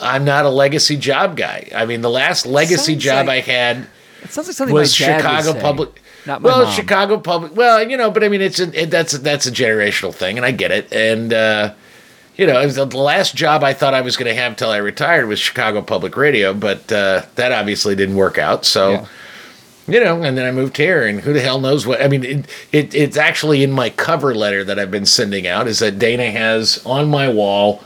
I'm 0.00 0.24
not 0.24 0.44
a 0.44 0.50
legacy 0.50 0.96
job 0.96 1.36
guy. 1.36 1.68
I 1.74 1.84
mean, 1.84 2.00
the 2.02 2.10
last 2.10 2.46
legacy 2.46 2.96
job 2.96 3.26
like- 3.26 3.48
I 3.48 3.52
had." 3.52 3.86
It 4.22 4.30
sounds 4.30 4.48
like 4.48 4.56
something 4.56 4.74
was 4.74 4.98
my 5.00 5.06
dad 5.06 5.16
would 5.16 5.22
Chicago 5.22 5.60
Public. 5.60 6.02
Not 6.26 6.42
my 6.42 6.48
well, 6.48 6.64
mom. 6.64 6.72
Chicago 6.72 7.18
Public. 7.18 7.56
Well, 7.56 7.88
you 7.88 7.96
know, 7.96 8.10
but 8.10 8.24
I 8.24 8.28
mean, 8.28 8.40
it's 8.40 8.58
a, 8.58 8.82
it, 8.82 8.90
that's 8.90 9.12
that's 9.12 9.46
a 9.46 9.52
generational 9.52 10.14
thing, 10.14 10.36
and 10.36 10.44
I 10.44 10.50
get 10.50 10.70
it. 10.70 10.92
And 10.92 11.32
uh, 11.32 11.74
you 12.38 12.46
know, 12.46 12.58
it 12.60 12.64
was 12.64 12.76
the 12.76 12.86
last 12.86 13.34
job 13.34 13.62
I 13.62 13.74
thought 13.74 13.92
I 13.92 14.00
was 14.00 14.16
going 14.16 14.34
to 14.34 14.40
have 14.40 14.56
till 14.56 14.70
I 14.70 14.78
retired 14.78 15.26
was 15.26 15.38
Chicago 15.40 15.82
Public 15.82 16.16
Radio, 16.16 16.54
but 16.54 16.90
uh, 16.90 17.22
that 17.34 17.52
obviously 17.52 17.94
didn't 17.94 18.16
work 18.16 18.38
out. 18.38 18.64
So. 18.64 18.90
Yeah. 18.92 19.06
You 19.90 20.04
know, 20.04 20.22
and 20.22 20.36
then 20.36 20.44
I 20.44 20.52
moved 20.52 20.76
here, 20.76 21.06
and 21.06 21.18
who 21.18 21.32
the 21.32 21.40
hell 21.40 21.58
knows 21.58 21.86
what? 21.86 22.02
I 22.02 22.08
mean, 22.08 22.22
it, 22.22 22.46
it, 22.72 22.94
it's 22.94 23.16
actually 23.16 23.62
in 23.64 23.72
my 23.72 23.88
cover 23.88 24.34
letter 24.34 24.62
that 24.62 24.78
I've 24.78 24.90
been 24.90 25.06
sending 25.06 25.46
out. 25.46 25.66
Is 25.66 25.78
that 25.78 25.98
Dana 25.98 26.30
has 26.30 26.84
on 26.84 27.08
my 27.08 27.30
wall 27.30 27.82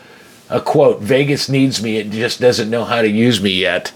a 0.50 0.60
quote: 0.60 1.00
"Vegas 1.00 1.48
needs 1.48 1.80
me; 1.80 1.98
it 1.98 2.10
just 2.10 2.40
doesn't 2.40 2.68
know 2.68 2.84
how 2.84 3.02
to 3.02 3.08
use 3.08 3.40
me 3.40 3.50
yet." 3.50 3.92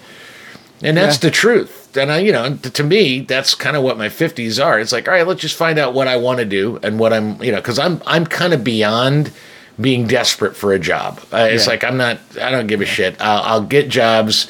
And 0.85 0.97
that's 0.97 1.17
Yeah. 1.17 1.31
the 1.31 1.31
truth. 1.33 1.97
And 1.97 2.13
I, 2.13 2.19
you 2.19 2.31
know, 2.31 2.55
to, 2.55 2.71
to 2.71 2.85
me, 2.85 3.23
that's 3.23 3.57
kind 3.57 3.77
of 3.77 3.83
what 3.83 3.99
my 3.99 4.09
fifties 4.09 4.61
are. 4.61 4.79
It's 4.79 4.93
like, 4.93 5.09
all 5.09 5.15
right, 5.15 5.27
let's 5.27 5.41
just 5.41 5.57
find 5.57 5.77
out 5.77 5.93
what 5.93 6.07
I 6.07 6.17
want 6.17 6.39
to 6.39 6.45
do 6.45 6.79
and 6.85 7.01
what 7.01 7.13
I'm, 7.13 7.43
you 7.43 7.51
know, 7.51 7.59
because 7.59 7.81
I'm, 7.81 8.01
I'm 8.07 8.25
kind 8.25 8.53
of 8.55 8.63
beyond 8.63 9.33
being 9.81 10.07
desperate 10.07 10.57
for 10.57 10.73
a 10.73 10.79
job. 10.79 11.21
Uh, 11.33 11.49
it's 11.51 11.65
Yeah. 11.67 11.71
like 11.71 11.85
I'm 11.85 11.97
not, 11.97 12.19
I 12.41 12.51
don't 12.51 12.67
give 12.67 12.81
a 12.81 12.87
shit. 12.87 13.21
I'll, 13.21 13.43
I'll 13.43 13.63
get 13.63 13.89
jobs. 13.89 14.49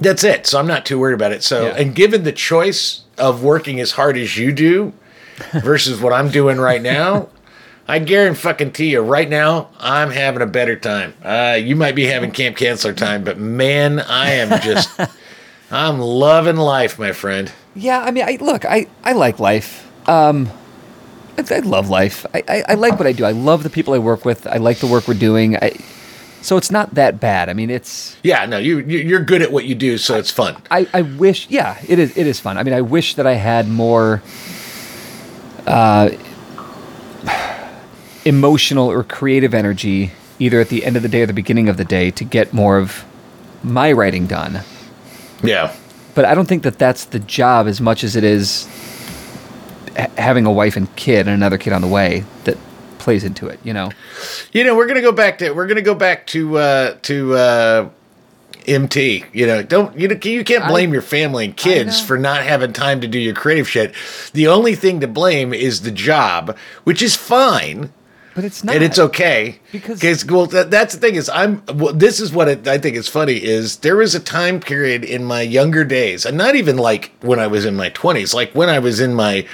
That's 0.00 0.24
it. 0.24 0.46
So 0.46 0.58
I'm 0.58 0.66
not 0.66 0.86
too 0.86 0.98
worried 0.98 1.14
about 1.14 1.32
it. 1.32 1.42
So, 1.42 1.66
Yeah. 1.66 1.76
and 1.76 1.94
given 1.94 2.24
the 2.24 2.32
choice 2.32 3.02
of 3.18 3.42
working 3.42 3.80
as 3.80 3.92
hard 3.92 4.16
as 4.16 4.36
you 4.38 4.52
do 4.52 4.92
versus 5.52 6.00
what 6.00 6.12
I'm 6.12 6.30
doing 6.30 6.58
right 6.58 6.80
now. 6.82 7.28
I 7.88 7.98
guarantee 7.98 8.90
you, 8.92 9.00
right 9.00 9.28
now, 9.28 9.68
I'm 9.80 10.10
having 10.12 10.42
a 10.42 10.46
better 10.46 10.76
time. 10.76 11.12
Uh, 11.24 11.58
you 11.60 11.74
might 11.74 11.96
be 11.96 12.06
having 12.06 12.30
camp 12.30 12.56
counselor 12.56 12.94
time, 12.94 13.24
but 13.24 13.36
man, 13.36 13.98
I 13.98 14.30
am 14.34 14.60
just, 14.60 14.88
I'm 15.72 15.98
loving 15.98 16.54
life, 16.54 17.00
my 17.00 17.10
friend. 17.10 17.50
Yeah, 17.74 18.00
I 18.00 18.12
mean, 18.12 18.24
I 18.24 18.38
look, 18.40 18.64
I, 18.64 18.86
I 19.02 19.12
like 19.14 19.40
life. 19.40 19.90
Um, 20.08 20.50
I, 21.40 21.56
I 21.56 21.58
love 21.60 21.88
life. 21.88 22.26
I, 22.34 22.42
I, 22.48 22.64
I 22.68 22.74
like 22.74 22.98
what 22.98 23.06
I 23.06 23.12
do. 23.12 23.24
I 23.24 23.32
love 23.32 23.62
the 23.62 23.70
people 23.70 23.94
I 23.94 23.98
work 23.98 24.24
with. 24.24 24.46
I 24.46 24.56
like 24.56 24.78
the 24.78 24.86
work 24.86 25.06
we're 25.08 25.14
doing. 25.14 25.56
I, 25.56 25.72
so 26.42 26.56
it's 26.56 26.70
not 26.70 26.94
that 26.94 27.20
bad. 27.20 27.48
I 27.48 27.52
mean, 27.52 27.70
it's. 27.70 28.16
Yeah, 28.22 28.46
no, 28.46 28.58
you 28.58 28.78
you- 28.78 28.98
you're 29.00 29.24
good 29.24 29.42
at 29.42 29.52
what 29.52 29.64
you 29.66 29.74
do, 29.74 29.98
so 29.98 30.16
it's 30.18 30.30
fun. 30.30 30.56
I, 30.70 30.88
I 30.94 31.02
wish. 31.02 31.48
Yeah, 31.50 31.78
it 31.86 31.98
is. 31.98 32.16
It 32.16 32.26
is 32.26 32.40
fun. 32.40 32.56
I 32.58 32.62
mean, 32.62 32.74
I 32.74 32.80
wish 32.80 33.14
that 33.14 33.26
I 33.26 33.34
had 33.34 33.68
more. 33.68 34.22
Uh, 35.66 36.10
emotional 38.24 38.90
or 38.90 39.02
creative 39.04 39.54
energy, 39.54 40.12
either 40.38 40.60
at 40.60 40.68
the 40.68 40.84
end 40.84 40.96
of 40.96 41.02
the 41.02 41.08
day 41.08 41.22
or 41.22 41.26
the 41.26 41.32
beginning 41.32 41.68
of 41.68 41.76
the 41.76 41.84
day, 41.84 42.10
to 42.10 42.24
get 42.24 42.52
more 42.52 42.78
of 42.78 43.04
my 43.62 43.92
writing 43.92 44.26
done. 44.26 44.60
Yeah, 45.42 45.74
but 46.14 46.24
I 46.24 46.34
don't 46.34 46.46
think 46.46 46.62
that 46.64 46.78
that's 46.78 47.04
the 47.06 47.18
job 47.18 47.66
as 47.66 47.80
much 47.80 48.04
as 48.04 48.16
it 48.16 48.24
is 48.24 48.66
having 50.16 50.46
a 50.46 50.52
wife 50.52 50.76
and 50.76 50.94
kid 50.96 51.20
and 51.26 51.30
another 51.30 51.58
kid 51.58 51.72
on 51.72 51.80
the 51.82 51.88
way 51.88 52.24
that 52.44 52.56
plays 52.98 53.24
into 53.24 53.46
it. 53.48 53.58
You 53.64 53.72
know, 53.72 53.90
you 54.52 54.64
know, 54.64 54.74
we're 54.76 54.86
gonna 54.86 55.00
go 55.02 55.12
back 55.12 55.38
to 55.38 55.52
we're 55.52 55.66
gonna 55.66 55.82
go 55.82 55.94
back 55.94 56.26
to 56.28 56.58
uh, 56.58 56.96
to 57.02 57.34
uh, 57.34 57.88
MT. 58.66 59.24
You 59.32 59.46
know, 59.46 59.62
don't 59.62 59.98
you? 59.98 60.08
know, 60.08 60.16
You 60.22 60.44
can't 60.44 60.64
I- 60.64 60.68
blame 60.68 60.92
your 60.92 61.02
family 61.02 61.46
and 61.46 61.56
kids 61.56 62.00
for 62.00 62.18
not 62.18 62.42
having 62.42 62.72
time 62.72 63.00
to 63.00 63.08
do 63.08 63.18
your 63.18 63.34
creative 63.34 63.68
shit. 63.68 63.94
The 64.32 64.46
only 64.48 64.74
thing 64.74 65.00
to 65.00 65.08
blame 65.08 65.52
is 65.54 65.82
the 65.82 65.90
job, 65.90 66.56
which 66.84 67.02
is 67.02 67.16
fine. 67.16 67.90
but 68.34 68.44
it's 68.44 68.62
not. 68.62 68.76
and 68.76 68.84
it's 68.84 68.98
okay 68.98 69.58
Because- 69.72 70.24
well 70.26 70.46
that, 70.46 70.70
that's 70.70 70.94
the 70.94 71.00
thing 71.00 71.16
is 71.16 71.28
i'm 71.30 71.62
well, 71.74 71.92
this 71.92 72.20
is 72.20 72.32
what 72.32 72.46
it, 72.46 72.68
i 72.68 72.78
think 72.78 72.94
is 72.94 73.08
funny 73.08 73.34
is 73.42 73.78
there 73.78 73.96
was 73.96 74.14
a 74.14 74.20
time 74.20 74.60
period 74.60 75.02
in 75.04 75.24
my 75.24 75.40
younger 75.42 75.82
days 75.82 76.24
and 76.24 76.38
not 76.38 76.54
even 76.54 76.76
like 76.78 77.10
when 77.22 77.40
i 77.40 77.48
was 77.48 77.64
in 77.64 77.74
my 77.74 77.90
20s 77.90 78.32
like 78.32 78.52
when 78.54 78.68
i 78.68 78.78
was 78.78 79.00
in 79.00 79.14
my 79.14 79.44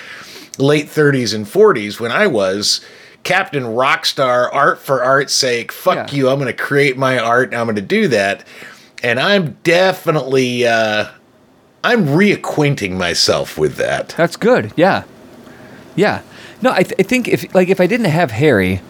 late 0.59 0.87
30s 0.87 1.35
and 1.35 1.45
40s 1.47 2.01
when 2.01 2.11
i 2.13 2.27
was 2.27 2.81
captain 3.23 3.65
rockstar 3.65 4.49
art 4.53 4.79
for 4.79 5.03
art's 5.03 5.33
sake 5.35 5.73
fuck 5.73 6.11
Yeah. 6.13 6.17
you 6.17 6.29
i'm 6.29 6.39
going 6.39 6.47
to 6.55 6.63
create 6.63 6.97
my 6.97 7.19
art 7.19 7.49
and 7.51 7.57
i'm 7.57 7.67
going 7.67 7.77
to 7.77 7.83
do 7.83 8.09
that 8.09 8.45
and 9.03 9.19
i'm 9.21 9.59
definitely 9.65 10.67
uh 10.67 11.09
i'm 11.85 12.07
reacquainting 12.07 12.97
myself 12.97 13.59
with 13.59 13.77
that 13.77 14.11
That's 14.17 14.37
good. 14.37 14.73
Yeah, 14.77 15.05
yeah. 15.95 16.23
No, 16.63 16.73
I, 16.73 16.83
th- 16.85 16.95
I 16.99 17.03
think 17.03 17.29
if 17.29 17.55
like 17.55 17.69
if 17.69 17.81
I 17.81 17.87
didn't 17.87 18.07
have 18.07 18.31
Harry, 18.31 18.81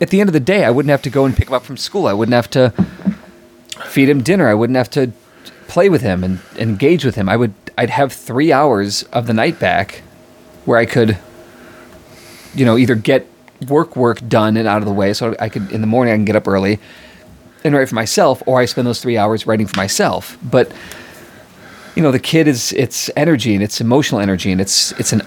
at 0.00 0.08
the 0.10 0.18
end 0.20 0.28
of 0.28 0.32
the 0.32 0.40
day, 0.40 0.64
I 0.64 0.70
wouldn't 0.70 0.90
have 0.90 1.02
to 1.02 1.10
go 1.10 1.24
and 1.24 1.36
pick 1.36 1.48
him 1.48 1.54
up 1.54 1.62
from 1.62 1.76
school. 1.76 2.06
I 2.06 2.12
wouldn't 2.14 2.34
have 2.34 2.50
to 2.50 2.72
feed 3.86 4.08
him 4.08 4.22
dinner. 4.22 4.48
I 4.48 4.54
wouldn't 4.54 4.76
have 4.76 4.90
to 4.90 5.12
play 5.68 5.88
with 5.88 6.00
him 6.02 6.24
and 6.24 6.40
engage 6.56 7.04
with 7.04 7.14
him. 7.16 7.28
I 7.28 7.36
would. 7.36 7.52
I'd 7.76 7.90
have 7.90 8.12
three 8.12 8.52
hours 8.52 9.02
of 9.04 9.26
the 9.26 9.34
night 9.34 9.58
back, 9.58 10.02
where 10.64 10.78
I 10.78 10.86
could, 10.86 11.18
you 12.54 12.64
know, 12.64 12.76
either 12.76 12.94
get 12.94 13.26
work 13.68 13.96
work 13.96 14.26
done 14.28 14.56
and 14.56 14.68
out 14.68 14.78
of 14.78 14.86
the 14.86 14.94
way, 14.94 15.12
so 15.12 15.34
I 15.40 15.48
could 15.48 15.70
in 15.72 15.80
the 15.80 15.86
morning 15.86 16.12
I 16.12 16.16
can 16.16 16.24
get 16.24 16.36
up 16.36 16.46
early 16.48 16.78
and 17.64 17.74
write 17.74 17.88
for 17.88 17.94
myself, 17.94 18.42
or 18.46 18.60
I 18.60 18.66
spend 18.66 18.86
those 18.86 19.00
three 19.00 19.16
hours 19.16 19.46
writing 19.46 19.66
for 19.66 19.76
myself. 19.76 20.38
But 20.42 20.70
you 21.94 22.02
know 22.02 22.10
the 22.10 22.18
kid 22.18 22.48
is 22.48 22.72
it's 22.72 23.10
energy 23.16 23.54
and 23.54 23.62
it's 23.62 23.80
emotional 23.80 24.20
energy 24.20 24.50
and 24.50 24.60
it's 24.60 24.92
it's 24.92 25.12
an 25.12 25.22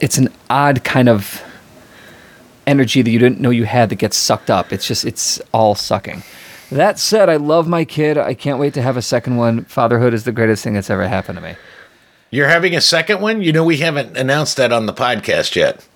it's 0.00 0.18
an 0.18 0.28
odd 0.50 0.84
kind 0.84 1.08
of 1.08 1.42
energy 2.66 3.02
that 3.02 3.10
you 3.10 3.18
didn't 3.18 3.40
know 3.40 3.50
you 3.50 3.64
had 3.64 3.88
that 3.88 3.96
gets 3.96 4.16
sucked 4.16 4.50
up 4.50 4.72
it's 4.72 4.86
just 4.86 5.04
it's 5.04 5.40
all 5.52 5.74
sucking 5.74 6.22
that 6.70 6.98
said 6.98 7.28
i 7.28 7.36
love 7.36 7.66
my 7.68 7.84
kid 7.84 8.16
i 8.18 8.34
can't 8.34 8.58
wait 8.58 8.74
to 8.74 8.82
have 8.82 8.96
a 8.96 9.02
second 9.02 9.36
one 9.36 9.64
fatherhood 9.64 10.12
is 10.14 10.24
the 10.24 10.32
greatest 10.32 10.62
thing 10.64 10.74
that's 10.74 10.90
ever 10.90 11.06
happened 11.08 11.36
to 11.36 11.42
me 11.42 11.54
you're 12.30 12.48
having 12.48 12.74
a 12.76 12.80
second 12.80 13.20
one 13.20 13.40
you 13.42 13.52
know 13.52 13.64
we 13.64 13.78
haven't 13.78 14.16
announced 14.16 14.56
that 14.56 14.72
on 14.72 14.86
the 14.86 14.92
podcast 14.92 15.56
yet 15.56 15.86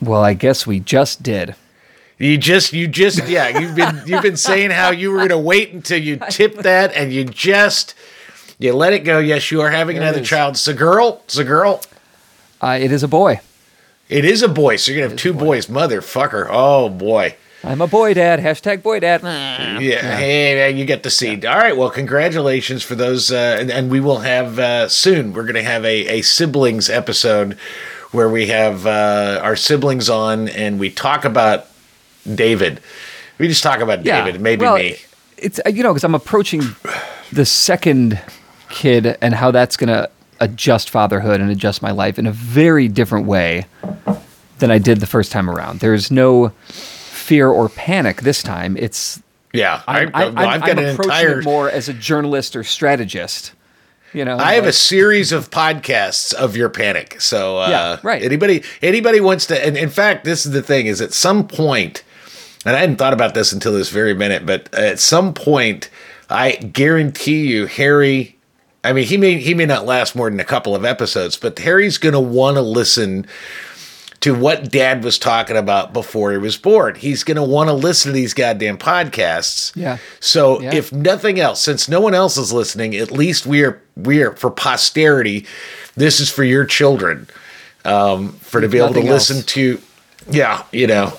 well 0.00 0.22
i 0.22 0.34
guess 0.34 0.66
we 0.66 0.78
just 0.80 1.22
did 1.22 1.54
You 2.18 2.38
just, 2.38 2.72
you 2.72 2.88
just, 2.88 3.28
yeah, 3.28 3.58
you've 3.60 3.74
been, 3.76 4.00
you've 4.06 4.22
been 4.22 4.38
saying 4.38 4.70
how 4.70 4.90
you 4.90 5.10
were 5.12 5.18
gonna 5.18 5.38
wait 5.38 5.74
until 5.74 6.00
you 6.00 6.16
tipped 6.30 6.62
that, 6.62 6.94
and 6.94 7.12
you 7.12 7.24
just, 7.26 7.94
you 8.58 8.72
let 8.72 8.94
it 8.94 9.00
go. 9.00 9.18
Yes, 9.18 9.50
you 9.50 9.60
are 9.60 9.68
having 9.70 9.96
There 9.96 10.02
another 10.04 10.22
is. 10.22 10.26
child. 10.28 10.54
It's 10.54 10.66
a 10.66 10.72
girl. 10.72 11.20
It's 11.24 11.36
a 11.36 11.44
girl. 11.44 11.82
uh, 12.62 12.78
it 12.80 12.90
is 12.90 13.02
a 13.02 13.08
boy 13.08 13.40
It 14.08 14.24
is 14.24 14.42
a 14.42 14.48
boy. 14.48 14.76
So 14.76 14.92
you're 14.92 15.02
gonna 15.02 15.10
have 15.10 15.18
two 15.20 15.34
boys, 15.34 15.66
motherfucker. 15.66 16.46
Oh 16.48 16.88
boy. 16.88 17.36
I'm 17.64 17.80
a 17.80 17.86
boy 17.86 18.14
dad 18.14 18.40
hashtag 18.40 18.82
boy 18.82 19.00
dad 19.00 19.22
Yeah. 19.80 20.16
Hey, 20.16 20.70
you 20.72 20.84
get 20.84 21.02
the 21.02 21.10
seed. 21.10 21.44
All 21.44 21.56
right. 21.58 21.76
Well, 21.76 21.90
congratulations 21.90 22.82
for 22.82 22.94
those, 22.94 23.30
uh, 23.30 23.56
and, 23.60 23.70
and 23.70 23.90
we 23.90 24.00
will 24.00 24.18
have 24.18 24.58
uh, 24.58 24.88
soon. 24.88 25.32
We're 25.32 25.44
gonna 25.44 25.62
have 25.62 25.84
a, 25.84 26.18
a 26.18 26.22
siblings 26.22 26.88
episode 26.88 27.54
where 28.12 28.28
we 28.28 28.46
have 28.48 28.86
uh, 28.86 29.40
our 29.42 29.56
siblings 29.56 30.08
on 30.08 30.48
and 30.48 30.78
we 30.80 30.90
talk 30.90 31.24
about 31.24 31.66
David. 32.32 32.80
We 33.38 33.48
just 33.48 33.62
talk 33.62 33.80
about 33.80 34.02
David, 34.02 34.40
maybe 34.40 34.62
well, 34.62 34.76
me. 34.76 34.96
It's 35.36 35.60
uh, 35.66 35.68
you 35.70 35.82
know 35.82 35.92
because 35.92 36.04
I'm 36.04 36.14
approaching 36.14 36.62
the 37.32 37.44
second 37.44 38.20
kid 38.70 39.18
and 39.20 39.34
how 39.34 39.50
that's 39.50 39.76
gonna 39.76 40.08
adjust 40.40 40.90
fatherhood 40.90 41.40
and 41.40 41.50
adjust 41.50 41.82
my 41.82 41.90
life 41.90 42.18
in 42.18 42.26
a 42.26 42.32
very 42.32 42.88
different 42.88 43.26
way 43.26 43.66
than 44.58 44.70
I 44.70 44.78
did 44.78 45.00
the 45.00 45.06
first 45.06 45.32
time 45.32 45.50
around. 45.50 45.80
There's 45.80 46.10
no 46.10 46.52
fear 47.26 47.48
or 47.48 47.68
panic 47.68 48.20
this 48.20 48.42
time. 48.42 48.76
It's 48.76 49.20
Yeah, 49.52 49.82
I'm, 49.88 50.10
I, 50.14 50.26
I'm, 50.26 50.38
I've 50.38 50.60
got 50.60 50.70
I'm 50.70 50.78
an 50.78 50.94
approaching 50.94 51.10
entire. 51.10 51.40
it 51.40 51.44
more 51.44 51.68
as 51.68 51.88
a 51.88 51.92
journalist 51.92 52.54
or 52.54 52.62
strategist. 52.62 53.52
You 54.12 54.24
know, 54.24 54.38
I 54.38 54.54
have 54.54 54.64
a 54.64 54.72
series 54.72 55.32
of 55.32 55.50
podcasts 55.50 56.32
of 56.32 56.56
your 56.56 56.68
panic. 56.68 57.20
So 57.20 57.58
uh, 57.58 57.68
Yeah, 57.68 58.00
right. 58.02 58.22
Anybody 58.22 58.62
anybody 58.80 59.20
wants 59.20 59.46
to, 59.46 59.66
and 59.66 59.76
in 59.76 59.90
fact, 59.90 60.24
this 60.24 60.46
is 60.46 60.52
the 60.52 60.62
thing: 60.62 60.86
is 60.86 61.00
at 61.00 61.12
some 61.12 61.48
point, 61.48 62.04
and 62.64 62.76
I 62.76 62.80
hadn't 62.80 62.96
thought 62.96 63.12
about 63.12 63.34
this 63.34 63.52
until 63.52 63.72
this 63.72 63.90
very 63.90 64.14
minute, 64.14 64.46
but 64.46 64.72
at 64.72 65.00
some 65.00 65.34
point, 65.34 65.90
I 66.30 66.52
guarantee 66.52 67.48
you, 67.48 67.66
Harry. 67.66 68.36
I 68.84 68.92
mean, 68.92 69.04
he 69.04 69.16
may 69.16 69.38
he 69.38 69.52
may 69.52 69.66
not 69.66 69.84
last 69.84 70.14
more 70.14 70.30
than 70.30 70.38
a 70.38 70.44
couple 70.44 70.76
of 70.76 70.84
episodes, 70.84 71.36
but 71.36 71.58
Harry's 71.58 71.98
going 71.98 72.12
to 72.12 72.20
want 72.20 72.56
to 72.56 72.62
listen 72.62 73.26
to 74.20 74.34
what 74.34 74.70
Dad 74.70 75.04
was 75.04 75.18
talking 75.18 75.56
about 75.56 75.92
before 75.92 76.32
he 76.32 76.38
was 76.38 76.56
born. 76.56 76.94
He's 76.94 77.22
going 77.22 77.36
to 77.36 77.42
want 77.42 77.68
to 77.68 77.74
listen 77.74 78.10
to 78.12 78.14
these 78.14 78.32
goddamn 78.34 78.78
podcasts. 78.78 79.72
Yeah. 79.76 79.98
So 80.20 80.60
Yeah. 80.60 80.74
if 80.74 80.92
nothing 80.92 81.38
else, 81.38 81.60
since 81.62 81.88
no 81.88 82.00
one 82.00 82.14
else 82.14 82.36
is 82.36 82.52
listening, 82.52 82.96
at 82.96 83.10
least 83.10 83.46
we 83.46 83.62
are 83.62 83.80
we 83.94 84.22
are 84.22 84.32
for 84.32 84.50
posterity. 84.50 85.46
This 85.96 86.18
is 86.20 86.30
for 86.30 86.44
your 86.44 86.64
children, 86.64 87.28
um, 87.84 88.32
for 88.40 88.60
to 88.60 88.68
be 88.68 88.78
able 88.78 88.94
to 88.94 89.00
else. 89.00 89.30
listen 89.30 89.42
to. 89.46 89.80
Yeah, 90.30 90.62
you 90.72 90.86
know. 90.86 91.18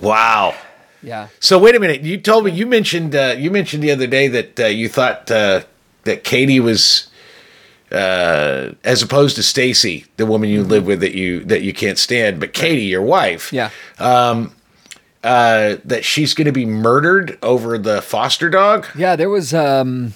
Wow. 0.00 0.54
yeah. 1.02 1.28
So 1.40 1.58
wait 1.58 1.74
a 1.74 1.80
minute. 1.80 2.02
You 2.02 2.18
told 2.18 2.44
me 2.44 2.50
you 2.52 2.66
mentioned 2.66 3.14
uh, 3.14 3.34
you 3.36 3.50
mentioned 3.50 3.82
the 3.82 3.90
other 3.90 4.06
day 4.06 4.28
that 4.28 4.60
uh, 4.60 4.66
you 4.66 4.88
thought 4.88 5.30
uh, 5.30 5.62
that 6.04 6.24
Katie 6.24 6.60
was 6.60 7.08
uh, 7.92 8.72
as 8.84 9.02
opposed 9.02 9.36
to 9.36 9.42
Stacy, 9.42 10.04
the 10.16 10.26
woman 10.26 10.48
you 10.50 10.62
live 10.62 10.86
with 10.86 11.00
that 11.00 11.14
you 11.14 11.44
that 11.44 11.62
you 11.62 11.72
can't 11.72 11.98
stand, 11.98 12.38
but 12.40 12.52
Katie, 12.52 12.82
your 12.82 13.02
wife, 13.02 13.52
Yeah. 13.52 13.70
uh, 15.24 15.76
that 15.84 16.04
she's 16.04 16.34
going 16.34 16.44
to 16.46 16.52
be 16.52 16.66
murdered 16.66 17.38
over 17.42 17.76
the 17.78 18.00
foster 18.02 18.48
dog. 18.50 18.86
Yeah, 18.96 19.16
there 19.16 19.30
was 19.30 19.52
um, 19.54 20.14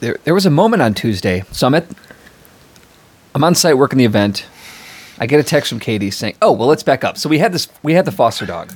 there 0.00 0.16
there 0.24 0.34
was 0.34 0.46
a 0.46 0.50
moment 0.50 0.82
on 0.82 0.94
Tuesday. 0.94 1.44
So 1.52 1.66
I'm 1.66 1.74
at 1.74 1.86
I'm 3.34 3.44
on 3.44 3.54
site 3.54 3.78
working 3.78 3.98
the 3.98 4.04
event. 4.04 4.46
I 5.20 5.26
get 5.26 5.40
a 5.40 5.44
text 5.44 5.68
from 5.68 5.80
Katie 5.80 6.10
saying, 6.10 6.36
"Oh, 6.42 6.52
well, 6.52 6.68
let's 6.68 6.82
back 6.82 7.04
up." 7.04 7.18
So 7.18 7.28
we 7.28 7.38
had 7.38 7.52
this 7.52 7.68
we 7.82 7.92
had 7.94 8.04
the 8.04 8.12
foster 8.12 8.46
dog. 8.46 8.72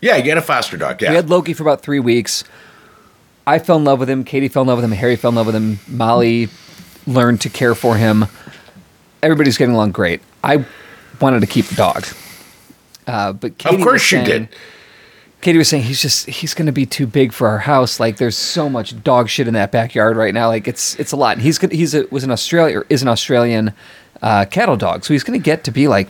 Yeah, 0.00 0.16
you 0.16 0.28
had 0.30 0.38
a 0.38 0.42
foster 0.42 0.76
dog. 0.78 1.02
Yeah, 1.02 1.10
We 1.10 1.16
had 1.16 1.28
Loki 1.28 1.52
for 1.52 1.62
about 1.62 1.82
three 1.82 2.00
weeks. 2.00 2.42
I 3.46 3.58
fell 3.58 3.76
in 3.76 3.84
love 3.84 3.98
with 3.98 4.08
him. 4.08 4.24
Katie 4.24 4.48
fell 4.48 4.62
in 4.62 4.68
love 4.68 4.78
with 4.78 4.84
him. 4.84 4.92
Harry 4.92 5.16
fell 5.16 5.28
in 5.30 5.34
love 5.34 5.46
with 5.46 5.54
him. 5.56 5.78
Molly 5.88 6.48
learned 7.10 7.40
to 7.42 7.50
care 7.50 7.74
for 7.74 7.96
him. 7.96 8.24
Everybody's 9.22 9.58
getting 9.58 9.74
along 9.74 9.92
great. 9.92 10.20
I 10.42 10.64
wanted 11.20 11.40
to 11.40 11.46
keep 11.46 11.66
the 11.66 11.74
dog, 11.74 12.06
uh, 13.06 13.32
but 13.34 13.58
Katie 13.58 13.76
of 13.76 13.82
course 13.82 14.10
was 14.10 14.12
you 14.12 14.24
did. 14.24 14.48
Katie 15.42 15.58
was 15.58 15.68
saying 15.68 15.84
he's 15.84 16.00
just 16.02 16.26
he's 16.28 16.52
going 16.54 16.66
to 16.66 16.72
be 16.72 16.84
too 16.86 17.06
big 17.06 17.32
for 17.32 17.48
our 17.48 17.58
house. 17.60 17.98
Like 18.00 18.16
there's 18.18 18.36
so 18.36 18.68
much 18.68 19.02
dog 19.02 19.28
shit 19.28 19.48
in 19.48 19.54
that 19.54 19.72
backyard 19.72 20.16
right 20.16 20.32
now. 20.34 20.48
Like 20.48 20.68
it's 20.68 20.98
it's 21.00 21.12
a 21.12 21.16
lot. 21.16 21.32
And 21.36 21.42
he's 21.42 21.58
gonna- 21.58 21.74
he's 21.74 21.94
a, 21.94 22.06
was 22.10 22.24
an 22.24 22.30
Australia 22.30 22.78
or 22.80 22.86
is 22.90 23.00
an 23.02 23.08
Australian 23.08 23.72
uh, 24.22 24.44
cattle 24.46 24.76
dog, 24.76 25.04
so 25.04 25.14
he's 25.14 25.24
going 25.24 25.38
to 25.38 25.42
get 25.42 25.64
to 25.64 25.70
be 25.70 25.88
like 25.88 26.08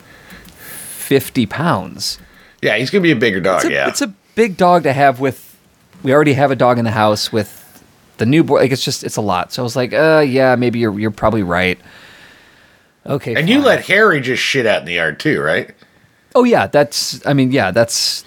fifty 0.58 1.46
pounds. 1.46 2.18
Yeah, 2.62 2.76
he's 2.76 2.90
going 2.90 3.02
to 3.02 3.06
be 3.06 3.12
a 3.12 3.16
bigger 3.16 3.40
dog. 3.40 3.60
It's 3.64 3.70
a, 3.70 3.72
yeah, 3.72 3.88
it's 3.88 4.02
a 4.02 4.08
big 4.34 4.56
dog 4.56 4.82
to 4.84 4.92
have 4.92 5.20
with. 5.20 5.56
We 6.02 6.12
already 6.14 6.32
have 6.34 6.50
a 6.50 6.56
dog 6.56 6.78
in 6.78 6.84
the 6.84 6.90
house 6.90 7.30
with 7.32 7.59
the 8.20 8.26
newborn. 8.26 8.62
Like 8.62 8.70
it's 8.70 8.84
just 8.84 9.02
it's 9.02 9.16
a 9.16 9.20
lot. 9.20 9.52
So 9.52 9.62
I 9.62 9.64
was 9.64 9.74
like, 9.74 9.92
uh, 9.92 10.24
yeah, 10.26 10.54
maybe 10.54 10.78
you're 10.78 10.96
you're 10.96 11.10
probably 11.10 11.42
right. 11.42 11.80
Okay, 13.04 13.34
and 13.34 13.48
you 13.48 13.60
let 13.60 13.84
Harry 13.86 14.20
just 14.20 14.42
shit 14.42 14.66
out 14.66 14.80
in 14.80 14.84
the 14.86 14.92
yard 14.92 15.18
too, 15.18 15.40
right? 15.40 15.74
Oh 16.36 16.44
yeah, 16.44 16.68
that's. 16.68 17.26
I 17.26 17.32
mean, 17.32 17.50
yeah, 17.50 17.72
that's. 17.72 18.24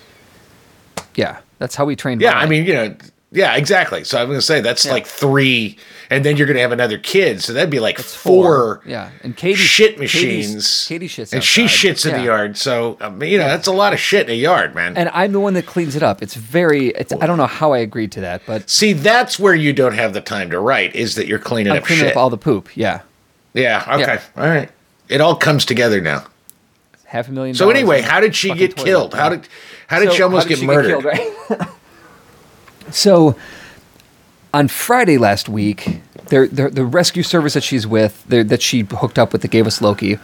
Yeah, 1.16 1.40
that's 1.60 1.76
how 1.76 1.86
we 1.86 1.96
train. 1.96 2.20
Yeah, 2.20 2.32
Molly. 2.32 2.44
I 2.44 2.50
mean, 2.50 2.66
you 2.66 2.74
know, 2.74 2.96
yeah, 3.34 3.56
exactly. 3.56 4.04
So 4.04 4.18
I'm 4.22 4.28
going 4.28 4.38
to 4.38 4.42
say 4.46 4.62
that's 4.62 4.86
Yeah. 4.86 4.92
like 4.94 5.06
three, 5.08 5.78
and 6.10 6.24
then 6.24 6.38
you're 6.38 6.46
going 6.48 6.56
to 6.56 6.62
have 6.62 6.72
another 6.72 6.98
kid, 6.98 7.42
so 7.42 7.52
that'd 7.54 7.70
be 7.70 7.80
like 7.80 8.00
It's 8.00 8.14
four. 8.16 8.82
Yeah, 8.86 9.10
and 9.24 9.36
Katie 9.36 9.56
shit 9.56 9.98
Katie's- 9.98 10.00
machines. 10.00 10.86
Katie 10.88 11.08
shits, 11.08 11.34
and 11.34 11.44
she 11.44 11.66
shits 11.66 12.06
in 12.10 12.16
the 12.18 12.24
yard. 12.24 12.56
So 12.58 12.98
uh, 13.02 13.06
I 13.06 13.10
mean, 13.10 13.32
you 13.32 13.38
know, 13.40 13.48
that's 13.48 13.68
a 13.68 13.72
lot 13.72 13.92
of 13.94 14.00
shit 14.00 14.28
in 14.28 14.34
a 14.34 14.38
yard, 14.38 14.76
man. 14.76 14.96
and 14.96 15.10
I'm 15.14 15.32
the 15.32 15.40
one 15.40 15.54
that 15.56 15.66
cleans 15.66 15.96
it 15.96 16.04
up. 16.04 16.22
It's 16.22 16.36
very. 16.36 16.90
It's. 16.90 17.12
I 17.22 17.26
don't 17.26 17.38
know 17.38 17.48
how 17.48 17.74
I 17.74 17.80
agreed 17.80 18.12
to 18.14 18.22
that, 18.22 18.44
but 18.46 18.70
See, 18.70 18.94
that's 18.94 19.38
where 19.40 19.56
you 19.56 19.74
don't 19.74 19.94
have 19.96 20.14
the 20.14 20.22
time 20.22 20.50
to 20.52 20.60
write. 20.60 20.96
Is 20.96 21.16
that 21.16 21.28
you're 21.28 21.40
cleaning 21.40 21.72
I'm 21.74 21.80
up 21.80 21.86
cleaning 21.86 22.06
shit? 22.06 22.12
up 22.14 22.18
all 22.18 22.30
the 22.30 22.38
poop. 22.38 22.76
Yeah, 22.78 23.02
yeah. 23.54 23.84
Okay. 24.00 24.02
Yeah. 24.16 24.22
All 24.38 24.48
right. 24.50 24.70
It 25.10 25.22
all 25.22 25.36
comes 25.36 25.66
together 25.66 26.00
now. 26.02 26.26
half 27.06 27.28
a 27.28 27.32
million. 27.32 27.56
So 27.56 27.70
anyway, 27.70 28.02
how 28.02 28.20
did 28.20 28.36
she 28.36 28.54
get 28.54 28.76
toilet. 28.76 28.86
killed? 28.86 29.14
How 29.14 29.30
did 29.30 29.48
how 29.88 30.00
did 30.00 30.10
So, 30.10 30.16
she 30.16 30.22
almost 30.24 30.48
did 30.48 30.56
get 30.56 30.60
she 30.62 30.66
murdered? 30.68 30.88
killed, 31.02 31.06
right? 31.06 31.68
so 32.94 33.36
on 34.54 34.68
Friday 34.68 35.18
last 35.18 35.50
week, 35.50 36.02
there 36.28 36.48
the, 36.48 36.70
the 36.70 36.86
rescue 36.86 37.24
service 37.24 37.54
that 37.56 37.64
she's 37.64 37.88
with, 37.88 38.24
that 38.28 38.62
she 38.62 38.82
hooked 38.82 39.20
up 39.20 39.34
with, 39.34 39.42
that 39.42 39.52
gave 39.52 39.68
us 39.68 39.82
Loki, 39.82 40.20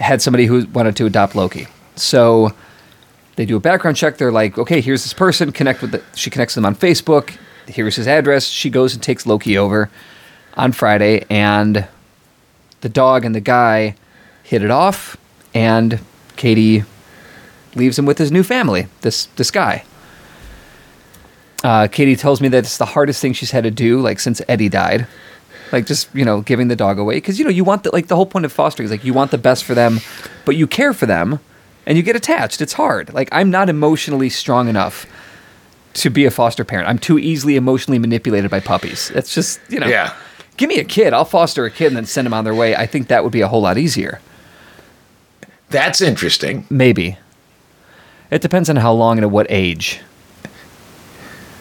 had 0.00 0.22
somebody 0.22 0.46
who 0.46 0.66
wanted 0.66 0.96
to 0.96 1.06
adopt 1.06 1.34
Loki. 1.34 1.66
So 1.96 2.52
they 3.36 3.44
do 3.44 3.56
a 3.56 3.60
background 3.60 3.96
check. 3.96 4.16
They're 4.16 4.32
like, 4.32 4.58
okay, 4.58 4.80
here's 4.80 5.02
this 5.02 5.12
person. 5.12 5.52
Connect 5.52 5.82
with. 5.82 5.92
The, 5.92 6.02
she 6.14 6.30
connects 6.30 6.54
them 6.54 6.64
on 6.64 6.74
Facebook. 6.74 7.36
Here's 7.66 7.96
his 7.96 8.06
address. 8.06 8.46
She 8.46 8.70
goes 8.70 8.94
and 8.94 9.02
takes 9.02 9.26
Loki 9.26 9.58
over 9.58 9.90
on 10.56 10.72
Friday, 10.72 11.24
and 11.28 11.86
the 12.80 12.88
dog 12.88 13.24
and 13.24 13.34
the 13.34 13.40
guy 13.40 13.94
hit 14.42 14.62
it 14.62 14.70
off, 14.70 15.16
and 15.54 16.00
Katie 16.36 16.84
leaves 17.74 17.98
him 17.98 18.06
with 18.06 18.18
his 18.18 18.32
new 18.32 18.42
family. 18.42 18.86
This 19.02 19.26
this 19.36 19.50
guy. 19.50 19.84
Uh, 21.64 21.88
Katie 21.88 22.16
tells 22.16 22.40
me 22.40 22.48
that 22.48 22.58
it's 22.58 22.78
the 22.78 22.86
hardest 22.86 23.20
thing 23.20 23.32
she's 23.32 23.50
had 23.50 23.64
to 23.64 23.70
do, 23.70 24.00
like 24.00 24.20
since 24.20 24.40
Eddie 24.48 24.68
died. 24.68 25.06
Like 25.72 25.86
just 25.86 26.08
you 26.14 26.24
know 26.24 26.40
giving 26.40 26.68
the 26.68 26.76
dog 26.76 26.98
away 26.98 27.16
because 27.16 27.38
you 27.38 27.44
know 27.44 27.50
you 27.50 27.62
want 27.62 27.82
the 27.82 27.90
like 27.90 28.06
the 28.06 28.16
whole 28.16 28.26
point 28.26 28.46
of 28.46 28.52
fostering 28.52 28.86
is 28.86 28.90
like 28.90 29.04
you 29.04 29.12
want 29.12 29.30
the 29.30 29.38
best 29.38 29.64
for 29.64 29.74
them, 29.74 30.00
but 30.46 30.56
you 30.56 30.66
care 30.66 30.94
for 30.94 31.04
them, 31.04 31.40
and 31.84 31.98
you 31.98 32.02
get 32.02 32.16
attached. 32.16 32.62
It's 32.62 32.72
hard. 32.72 33.12
Like 33.12 33.28
I'm 33.32 33.50
not 33.50 33.68
emotionally 33.68 34.30
strong 34.30 34.68
enough 34.68 35.04
to 35.94 36.10
be 36.10 36.24
a 36.24 36.30
foster 36.30 36.64
parent. 36.64 36.88
I'm 36.88 36.98
too 36.98 37.18
easily 37.18 37.56
emotionally 37.56 37.98
manipulated 37.98 38.50
by 38.50 38.60
puppies. 38.60 39.10
That's 39.10 39.34
just 39.34 39.60
you 39.68 39.78
know. 39.78 39.88
Yeah. 39.88 40.14
Give 40.56 40.68
me 40.68 40.78
a 40.78 40.84
kid. 40.84 41.12
I'll 41.12 41.24
foster 41.24 41.66
a 41.66 41.70
kid 41.70 41.88
and 41.88 41.96
then 41.96 42.06
send 42.06 42.26
them 42.26 42.34
on 42.34 42.44
their 42.44 42.54
way. 42.54 42.74
I 42.74 42.86
think 42.86 43.08
that 43.08 43.22
would 43.22 43.32
be 43.32 43.42
a 43.42 43.48
whole 43.48 43.60
lot 43.60 43.78
easier. 43.78 44.20
That's 45.70 46.00
interesting. 46.00 46.66
Maybe. 46.70 47.18
It 48.30 48.42
depends 48.42 48.68
on 48.68 48.76
how 48.76 48.92
long 48.92 49.18
and 49.18 49.24
at 49.24 49.30
what 49.30 49.46
age. 49.50 50.00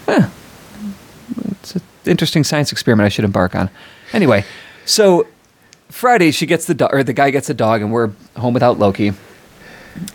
Eh, 0.08 0.30
it's 1.52 1.76
an 1.76 1.82
interesting 2.06 2.44
science 2.44 2.72
experiment 2.72 3.06
I 3.06 3.10
should 3.10 3.26
embark 3.26 3.56
on. 3.56 3.70
Anyway, 4.14 4.46
so 4.86 5.28
Friday 5.90 6.32
she 6.32 6.46
gets 6.46 6.66
the 6.66 6.74
dog, 6.74 6.94
or 6.94 7.04
the 7.04 7.14
guy 7.14 7.30
gets 7.30 7.50
a 7.50 7.54
dog, 7.54 7.82
and 7.82 7.92
we're 7.92 8.12
home 8.36 8.54
without 8.54 8.80
Loki. 8.80 9.14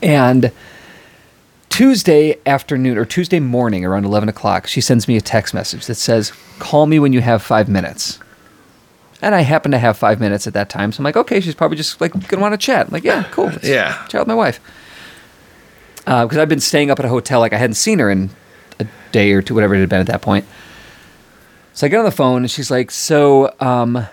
And 0.02 0.52
Tuesday 1.68 2.38
afternoon 2.46 2.98
or 2.98 3.04
Tuesday 3.04 3.40
morning 3.40 3.84
around 3.84 4.04
11 4.04 4.28
o'clock, 4.28 4.66
she 4.66 4.80
sends 4.80 5.08
me 5.08 5.16
a 5.16 5.20
text 5.20 5.54
message 5.54 5.86
that 5.86 5.94
says, 5.94 6.32
Call 6.58 6.86
me 6.86 6.98
when 6.98 7.12
you 7.12 7.20
have 7.20 7.42
five 7.42 7.68
minutes. 7.68 8.18
And 9.22 9.34
I 9.34 9.40
happen 9.40 9.70
to 9.70 9.78
have 9.78 9.96
five 9.96 10.20
minutes 10.20 10.46
at 10.46 10.52
that 10.54 10.68
time. 10.68 10.90
So 10.92 11.00
I'm 11.00 11.04
like, 11.04 11.16
okay, 11.16 11.40
she's 11.40 11.54
probably 11.54 11.76
just 11.76 12.00
like 12.00 12.12
gonna 12.28 12.42
want 12.42 12.52
to 12.52 12.58
chat. 12.58 12.86
I'm 12.86 12.92
like, 12.92 13.04
yeah, 13.04 13.22
cool. 13.30 13.52
Yeah. 13.62 14.04
Chat 14.08 14.20
with 14.20 14.28
my 14.28 14.34
wife. 14.34 14.60
Because 16.04 16.36
I've 16.36 16.48
been 16.48 16.60
staying 16.60 16.90
up 16.90 16.98
at 16.98 17.04
a 17.04 17.08
hotel, 17.08 17.38
like 17.38 17.52
I 17.52 17.56
hadn't 17.56 17.74
seen 17.74 18.00
her 18.00 18.10
in 18.10 18.30
a 18.82 19.12
day 19.12 19.32
or 19.32 19.42
two, 19.42 19.54
whatever 19.54 19.74
it 19.74 19.80
had 19.80 19.88
been 19.88 20.00
at 20.00 20.06
that 20.06 20.22
point. 20.22 20.44
So 21.74 21.86
I 21.86 21.90
get 21.90 21.98
on 21.98 22.04
the 22.04 22.10
phone 22.10 22.42
and 22.42 22.50
she's 22.50 22.70
like, 22.70 22.90
so 22.90 23.54
um, 23.60 24.06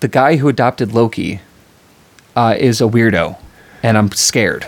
the 0.00 0.08
guy 0.08 0.36
who 0.36 0.48
adopted 0.48 0.92
Loki 0.92 1.40
uh, 2.36 2.54
is 2.58 2.80
a 2.80 2.84
weirdo, 2.84 3.38
and 3.82 3.98
I'm 3.98 4.12
scared. 4.12 4.66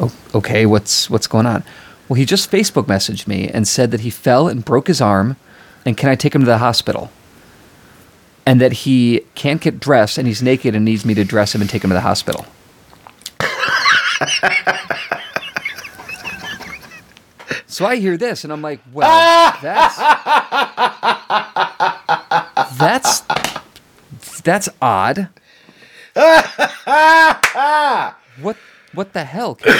Oh, 0.00 0.12
okay, 0.34 0.66
what's 0.66 1.10
what's 1.10 1.26
going 1.26 1.46
on? 1.46 1.62
Well, 2.08 2.16
he 2.16 2.24
just 2.24 2.50
Facebook 2.50 2.86
messaged 2.86 3.26
me 3.28 3.48
and 3.48 3.68
said 3.68 3.90
that 3.90 4.00
he 4.00 4.10
fell 4.10 4.48
and 4.48 4.64
broke 4.64 4.86
his 4.86 5.00
arm, 5.00 5.36
and 5.84 5.96
can 5.96 6.08
I 6.08 6.14
take 6.14 6.34
him 6.34 6.40
to 6.40 6.46
the 6.46 6.58
hospital? 6.58 7.10
And 8.46 8.60
that 8.62 8.72
he 8.72 9.24
can't 9.34 9.60
get 9.60 9.78
dressed 9.78 10.16
and 10.16 10.26
he's 10.26 10.42
naked 10.42 10.74
and 10.74 10.82
needs 10.84 11.04
me 11.04 11.12
to 11.14 11.24
dress 11.24 11.54
him 11.54 11.60
and 11.60 11.68
take 11.68 11.84
him 11.84 11.90
to 11.90 11.94
the 11.94 12.00
hospital. 12.00 12.46
so 17.78 17.86
I 17.86 17.94
hear 17.94 18.16
this 18.16 18.42
and 18.42 18.52
I'm 18.52 18.60
like, 18.60 18.80
well, 18.92 19.06
that's 19.62 19.96
that's 22.76 23.20
that's 24.40 24.68
odd. 24.82 25.28
what 28.42 28.56
what 28.94 29.12
the 29.12 29.24
hell, 29.24 29.54
Katie? 29.54 29.78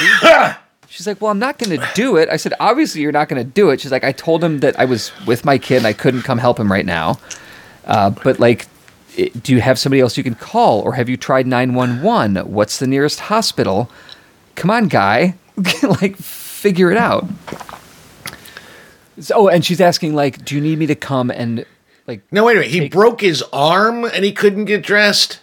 She's 0.87 1.09
like, 1.09 1.21
well, 1.21 1.33
I'm 1.33 1.41
not 1.41 1.59
going 1.59 1.77
to 1.77 1.89
do 1.95 2.17
it. 2.17 2.29
I 2.29 2.37
said, 2.37 2.55
obviously, 2.61 3.01
you're 3.01 3.11
not 3.11 3.29
going 3.29 3.45
to 3.45 3.53
do 3.53 3.71
it. 3.71 3.81
She's 3.81 3.91
like, 3.91 4.05
I 4.05 4.13
told 4.13 4.45
him 4.45 4.61
that 4.61 4.79
I 4.79 4.85
was 4.85 5.11
with 5.27 5.45
my 5.45 5.59
kid 5.59 5.79
and 5.79 5.87
I 5.89 5.93
couldn't 5.93 6.23
come 6.23 6.39
help 6.39 6.61
him 6.61 6.71
right 6.71 6.87
now. 6.87 7.19
Uh, 7.85 8.11
but 8.11 8.39
like, 8.39 8.69
do 9.43 9.53
you 9.53 9.61
have 9.61 9.77
somebody 9.77 10.01
else 10.01 10.17
you 10.17 10.23
can 10.23 10.37
call, 10.37 10.83
or 10.83 10.93
have 10.93 11.09
you 11.09 11.17
tried 11.17 11.49
911? 11.49 12.49
What's 12.49 12.79
the 12.79 12.87
nearest 12.87 13.19
hospital? 13.19 13.91
Come 14.55 14.71
on, 14.71 14.87
guy, 14.87 15.35
like, 15.83 16.17
figure 16.17 16.93
it 16.93 16.97
out. 16.97 17.27
So, 19.21 19.35
oh, 19.37 19.49
and 19.49 19.65
she's 19.65 19.81
asking, 19.81 20.15
like, 20.15 20.45
do 20.45 20.55
you 20.55 20.61
need 20.61 20.79
me 20.79 20.87
to 20.87 20.95
come 20.95 21.31
and 21.31 21.65
like? 22.07 22.23
No, 22.33 22.45
wait 22.45 22.53
a 22.53 22.61
minute. 22.61 22.71
He 22.73 22.81
Take- 22.81 22.93
broke 22.93 23.21
his 23.21 23.43
arm 23.53 24.05
and 24.05 24.25
he 24.25 24.33
couldn't 24.33 24.67
get 24.67 24.83
dressed. 24.83 25.41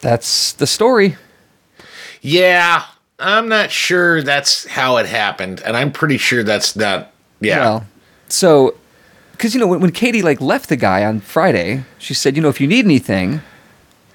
That's 0.00 0.52
the 0.52 0.66
story. 0.66 1.16
Yeah, 2.20 2.84
I'm 3.18 3.48
not 3.48 3.70
sure 3.70 4.22
that's 4.22 4.66
how 4.66 4.96
it 4.96 5.06
happened, 5.06 5.62
and 5.64 5.76
I'm 5.76 5.92
pretty 5.92 6.18
sure 6.18 6.42
that's 6.42 6.74
not. 6.76 7.12
Yeah. 7.40 7.60
Well, 7.60 7.86
so 8.28 8.74
because 9.32 9.54
you 9.54 9.60
know 9.60 9.66
when, 9.66 9.80
when 9.80 9.92
Katie 9.92 10.22
like 10.22 10.40
left 10.40 10.68
the 10.68 10.76
guy 10.76 11.04
on 11.04 11.20
Friday, 11.20 11.84
she 11.98 12.14
said, 12.14 12.36
you 12.36 12.42
know, 12.42 12.48
if 12.48 12.60
you 12.60 12.66
need 12.66 12.84
anything 12.84 13.42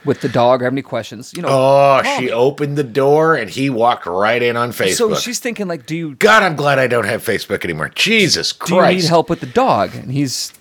with 0.07 0.21
the 0.21 0.29
dog 0.29 0.61
or 0.61 0.63
have 0.63 0.73
any 0.73 0.81
questions, 0.81 1.33
you 1.35 1.41
know. 1.41 1.49
oh, 1.51 2.01
she 2.17 2.25
me. 2.25 2.31
opened 2.31 2.77
the 2.77 2.83
door 2.83 3.35
and 3.35 3.49
he 3.49 3.69
walked 3.69 4.05
right 4.05 4.41
in 4.41 4.55
on 4.55 4.71
Facebook. 4.71 4.95
So 4.95 5.15
she's 5.15 5.39
thinking 5.39 5.67
like, 5.67 5.85
do 5.85 5.95
you 5.95 6.15
God, 6.15 6.41
I'm 6.41 6.55
glad 6.55 6.79
I 6.79 6.87
don't 6.87 7.05
have 7.05 7.23
Facebook 7.23 7.63
anymore. 7.63 7.89
Jesus 7.89 8.53
Christ. 8.53 8.69
do 8.69 8.75
you 8.95 9.01
need 9.01 9.07
help 9.07 9.29
with 9.29 9.41
the 9.41 9.45
dog? 9.45 9.93
And 9.93 10.11
he's 10.11 10.53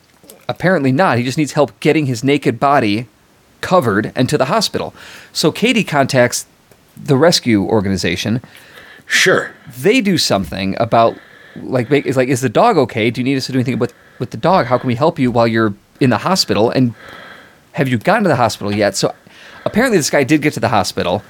apparently 0.49 0.93
not. 0.93 1.17
He 1.17 1.25
just 1.25 1.39
needs 1.39 1.53
help 1.53 1.79
getting 1.81 2.07
his 2.07 2.23
naked 2.23 2.61
body 2.61 3.07
covered 3.61 4.13
and 4.15 4.29
to 4.29 4.37
the 4.37 4.47
hospital. 4.47 4.93
So 5.33 5.51
Katie 5.53 5.85
contacts 5.85 6.47
the 6.97 7.17
rescue 7.17 7.65
organization. 7.65 8.43
Sure. 9.07 9.55
They 9.79 10.01
do 10.01 10.19
something 10.19 10.77
about 10.79 11.17
like 11.57 11.89
make, 11.91 12.05
is 12.05 12.17
like 12.17 12.29
is 12.29 12.41
the 12.41 12.49
dog 12.49 12.77
okay? 12.77 13.11
Do 13.11 13.21
you 13.21 13.25
need 13.25 13.37
us 13.37 13.47
to 13.47 13.53
do 13.53 13.59
anything 13.59 13.79
with 13.79 13.95
with 14.19 14.31
the 14.31 14.37
dog? 14.37 14.67
How 14.67 14.77
can 14.79 14.89
we 14.89 14.97
help 14.97 15.19
you 15.19 15.31
while 15.31 15.47
you're 15.47 15.75
in 16.01 16.11
the 16.11 16.19
hospital? 16.19 16.71
And 16.71 16.95
have 17.73 17.89
you 17.89 17.99
gotten 17.99 18.25
to 18.25 18.29
the 18.29 18.37
hospital 18.37 18.75
yet? 18.75 18.97
So 18.97 19.15
apparently 19.67 19.99
this 19.99 20.11
guy 20.11 20.25
did 20.25 20.43
get 20.43 20.55
to 20.55 20.61
the 20.61 20.69
hospital. 20.69 21.23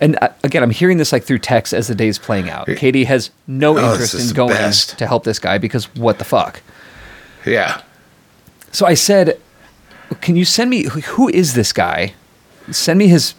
And 0.00 0.16
uh, 0.22 0.28
again, 0.44 0.62
I'm 0.62 0.70
hearing 0.70 0.98
this 0.98 1.12
like 1.12 1.24
through 1.24 1.40
text 1.40 1.72
as 1.74 1.88
the 1.88 1.94
day's 1.94 2.18
playing 2.18 2.48
out. 2.48 2.68
Katie 2.76 3.04
has 3.04 3.30
no 3.46 3.76
Oh, 3.76 3.92
interest 3.92 4.14
in 4.14 4.34
going 4.34 4.54
best. 4.54 4.96
to 4.98 5.06
help 5.06 5.24
this 5.24 5.38
guy 5.38 5.58
because 5.58 5.92
what 5.96 6.18
the 6.18 6.24
fuck? 6.24 6.62
Yeah. 7.44 7.82
So 8.70 8.86
I 8.86 8.94
said, 8.94 9.40
"Can 10.20 10.36
you 10.36 10.44
send 10.44 10.70
me 10.70 10.84
who 10.84 11.28
is 11.28 11.54
this 11.54 11.72
guy? 11.72 12.14
Send 12.70 12.98
me 12.98 13.08
his 13.08 13.34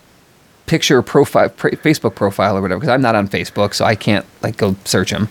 picture 0.66 1.02
profile, 1.02 1.50
Facebook 1.50 2.16
profile 2.16 2.58
or 2.58 2.62
whatever, 2.62 2.80
because 2.80 2.94
I'm 2.94 3.02
not 3.02 3.16
on 3.16 3.28
Facebook, 3.28 3.74
so 3.74 3.86
I 3.86 3.96
can't 3.96 4.26
like 4.42 4.58
go 4.58 4.76
search 4.86 5.12
him." 5.12 5.30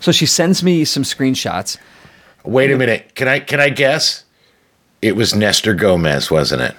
So 0.00 0.10
she 0.12 0.26
sends 0.26 0.62
me 0.62 0.84
some 0.84 1.02
screenshots. 1.04 1.76
Wait 2.44 2.70
a 2.70 2.76
minute. 2.76 3.14
Can 3.14 3.28
I 3.28 3.38
can 3.40 3.60
I 3.60 3.68
guess? 3.68 4.24
It 5.02 5.14
was 5.14 5.34
Nestor 5.34 5.74
Gomez, 5.74 6.30
wasn't 6.30 6.62
it? 6.62 6.74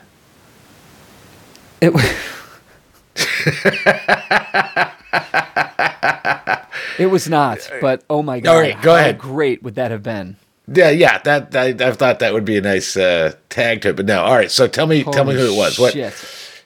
It, 1.82 1.90
it 7.00 7.08
was 7.08 7.30
not, 7.30 7.70
but 7.82 8.04
oh 8.10 8.22
my 8.22 8.40
god! 8.40 8.54
All 8.54 8.62
right, 8.62 8.82
go 8.82 8.92
how 8.92 9.00
ahead. 9.00 9.18
Great 9.18 9.64
would 9.64 9.76
that 9.76 9.92
have 9.92 10.04
been? 10.04 10.38
Yeah, 10.68 10.90
yeah. 10.90 11.18
That 11.20 11.56
I, 11.56 11.70
I 11.70 11.92
thought 11.94 12.20
that 12.20 12.34
would 12.34 12.46
be 12.46 12.58
a 12.58 12.62
nice 12.62 12.96
uh, 12.96 13.34
tag 13.50 13.82
to 13.82 13.90
it, 13.90 13.96
but 13.96 14.06
no. 14.06 14.22
All 14.22 14.36
right. 14.36 14.52
So 14.52 14.68
tell 14.68 14.88
me, 14.88 15.04
tell 15.04 15.26
me 15.26 15.34
who 15.34 15.54
it 15.54 15.58
was. 15.58 15.80
What? 15.80 15.94
shit. 15.94 16.14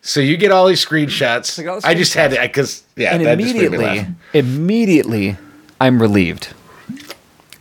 So 0.01 0.19
you 0.19 0.35
get 0.35 0.51
all 0.51 0.67
these 0.67 0.85
screenshots. 0.85 1.57
I 1.57 1.63
got 1.63 1.75
all 1.75 1.81
the 1.81 1.87
I 1.87 1.93
just 1.93 2.13
had 2.13 2.31
to 2.31 2.41
because 2.41 2.83
yeah, 2.95 3.15
and 3.15 3.25
that 3.25 3.39
just 3.39 3.55
made 3.55 3.71
me 3.71 3.77
immediately, 3.77 4.15
immediately, 4.33 5.37
I'm 5.79 6.01
relieved. 6.01 6.53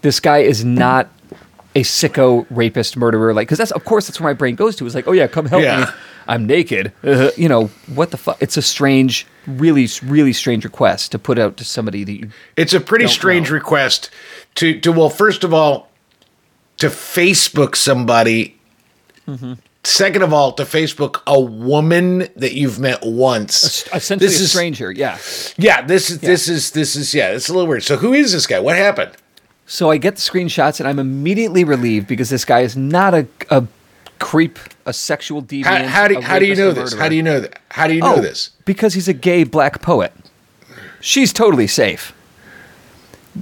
This 0.01 0.19
guy 0.19 0.39
is 0.39 0.65
not 0.65 1.09
a 1.75 1.83
sicko 1.83 2.47
rapist 2.51 2.97
murderer. 2.97 3.33
Like, 3.35 3.49
because 3.49 3.59
that's 3.59 3.71
of 3.71 3.85
course 3.85 4.07
that's 4.07 4.21
where 4.21 4.31
my 4.31 4.35
brain 4.35 4.55
goes 4.55 4.77
to. 4.77 4.87
Is 4.87 4.95
like, 4.95 5.07
oh 5.09 5.13
yeah, 5.13 5.27
come 5.27 5.47
help 5.47 5.63
me. 5.63 5.85
I'm 6.29 6.47
naked. 6.47 6.93
Uh, 7.03 7.31
you 7.37 7.49
know 7.49 7.67
what 7.95 8.11
the 8.13 8.17
fuck? 8.17 8.41
It's 8.41 8.57
a 8.57 8.63
strange, 8.63 9.27
really, 9.47 9.89
really 10.05 10.33
strange 10.33 10.65
request 10.65 11.11
to 11.13 11.19
put 11.19 11.39
out 11.39 11.57
to 11.57 11.65
somebody 11.65 12.05
that 12.05 12.13
you. 12.13 12.31
It's 12.57 12.75
a 12.75 12.81
pretty 12.81 13.09
strange 13.09 13.49
know. 13.51 13.55
request 13.55 14.11
to 14.57 14.79
to 14.81 14.93
well, 14.93 15.11
first 15.11 15.43
of 15.45 15.53
all, 15.53 15.89
to 16.79 16.87
Facebook 16.89 17.75
somebody. 17.77 18.57
Mm-hmm. 19.27 19.55
Second 19.85 20.23
of 20.23 20.33
all, 20.33 20.53
to 20.53 20.63
Facebook 20.63 21.23
a 21.27 21.41
woman 21.41 22.29
that 22.37 22.53
you've 22.55 22.79
met 22.79 23.01
once. 23.05 23.85
Essentially, 23.93 24.29
This 24.29 24.39
a 24.41 24.45
is- 24.45 24.51
stranger. 24.53 24.93
Yeah. 24.93 25.19
Yeah, 25.57 25.83
this 25.83 26.09
is 26.09 26.21
this 26.21 26.49
is 26.49 26.71
this 26.71 26.95
is 26.95 27.13
yeah, 27.13 27.31
it's 27.31 27.49
a 27.49 27.53
little 27.53 27.67
weird. 27.69 27.83
So 27.83 27.97
who 27.97 28.13
is 28.13 28.33
this 28.33 28.47
guy? 28.47 28.61
What 28.61 28.77
happened? 28.77 29.11
So 29.73 29.91
I 29.91 29.97
get 29.97 30.17
the 30.17 30.21
screenshots 30.21 30.81
and 30.81 30.87
I'm 30.87 30.99
immediately 30.99 31.65
relieved 31.65 32.07
because 32.07 32.29
this 32.29 32.45
guy 32.45 32.61
is 32.61 32.77
not 32.77 33.15
a, 33.15 33.27
a 33.49 33.67
creep, 34.19 34.59
a 34.85 34.93
sexual 34.93 35.43
deviant. 35.43 35.65
How, 35.65 35.87
how 35.87 36.09
do 36.09 36.21
how 36.21 36.39
do 36.39 36.45
you 36.45 36.55
know 36.55 36.73
this? 36.73 36.93
How 36.93 37.09
do 37.09 37.15
you 37.15 37.23
know 37.23 37.41
that? 37.41 37.59
How 37.71 37.87
do 37.87 37.95
you 37.95 38.03
know 38.03 38.17
Oh, 38.17 38.21
this? 38.21 38.51
Because 38.67 38.93
he's 38.93 39.09
a 39.09 39.15
gay 39.15 39.45
black 39.45 39.81
poet. 39.81 40.13
She's 41.01 41.33
totally 41.33 41.67
safe. 41.67 42.13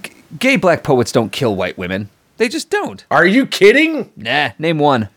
G- 0.01 0.12
gay 0.38 0.55
black 0.55 0.85
poets 0.85 1.11
don't 1.11 1.33
kill 1.33 1.57
white 1.57 1.77
women. 1.77 2.09
They 2.37 2.49
just 2.49 2.71
don't. 2.71 3.05
Are 3.11 3.27
you 3.27 3.45
kidding? 3.45 4.12
Nah, 4.14 4.51
name 4.57 4.79
one. 4.79 5.09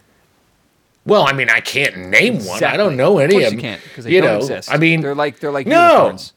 Well, 1.06 1.28
I 1.28 1.34
mean, 1.34 1.52
I 1.52 1.60
can't 1.60 2.10
name 2.10 2.44
one. 2.44 2.64
I 2.64 2.76
don't 2.76 2.98
know 2.98 3.20
any 3.20 3.36
of 3.36 3.42
course 3.42 3.46
of 3.50 3.54
you 3.54 3.58
them. 3.58 3.62
can't 3.62 3.84
because 3.84 4.06
they 4.06 4.14
you 4.14 4.22
don't 4.22 4.32
know, 4.32 4.38
exist. 4.40 4.72
I 4.72 4.78
mean, 4.78 5.02
they're 5.02 5.14
like 5.14 5.40
they're 5.40 5.52
like 5.52 5.68
No. 5.68 5.92
unicorns. 5.92 6.34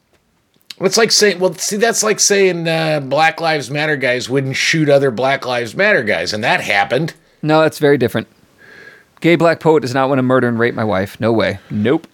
It's 0.81 0.97
like 0.97 1.11
saying, 1.11 1.39
well, 1.39 1.53
see, 1.55 1.77
that's 1.77 2.03
like 2.03 2.19
saying 2.19 2.67
uh, 2.67 2.99
Black 2.99 3.41
Lives 3.41 3.71
Matter 3.71 3.95
guys 3.95 4.29
wouldn't 4.29 4.55
shoot 4.55 4.89
other 4.89 5.09
Black 5.11 5.45
Lives 5.45 5.75
Matter 5.75 6.03
guys, 6.03 6.33
and 6.33 6.43
that 6.43 6.61
happened. 6.61 7.13
No, 7.41 7.61
that's 7.61 7.79
very 7.79 7.97
different. 7.97 8.27
Gay 9.21 9.35
black 9.35 9.59
poet 9.59 9.79
does 9.81 9.93
not 9.95 10.09
want 10.09 10.19
to 10.19 10.23
murder 10.23 10.47
and 10.47 10.59
rape 10.59 10.75
my 10.75 10.83
wife. 10.83 11.19
No 11.19 11.31
way. 11.33 11.57
Nope. 11.71 12.05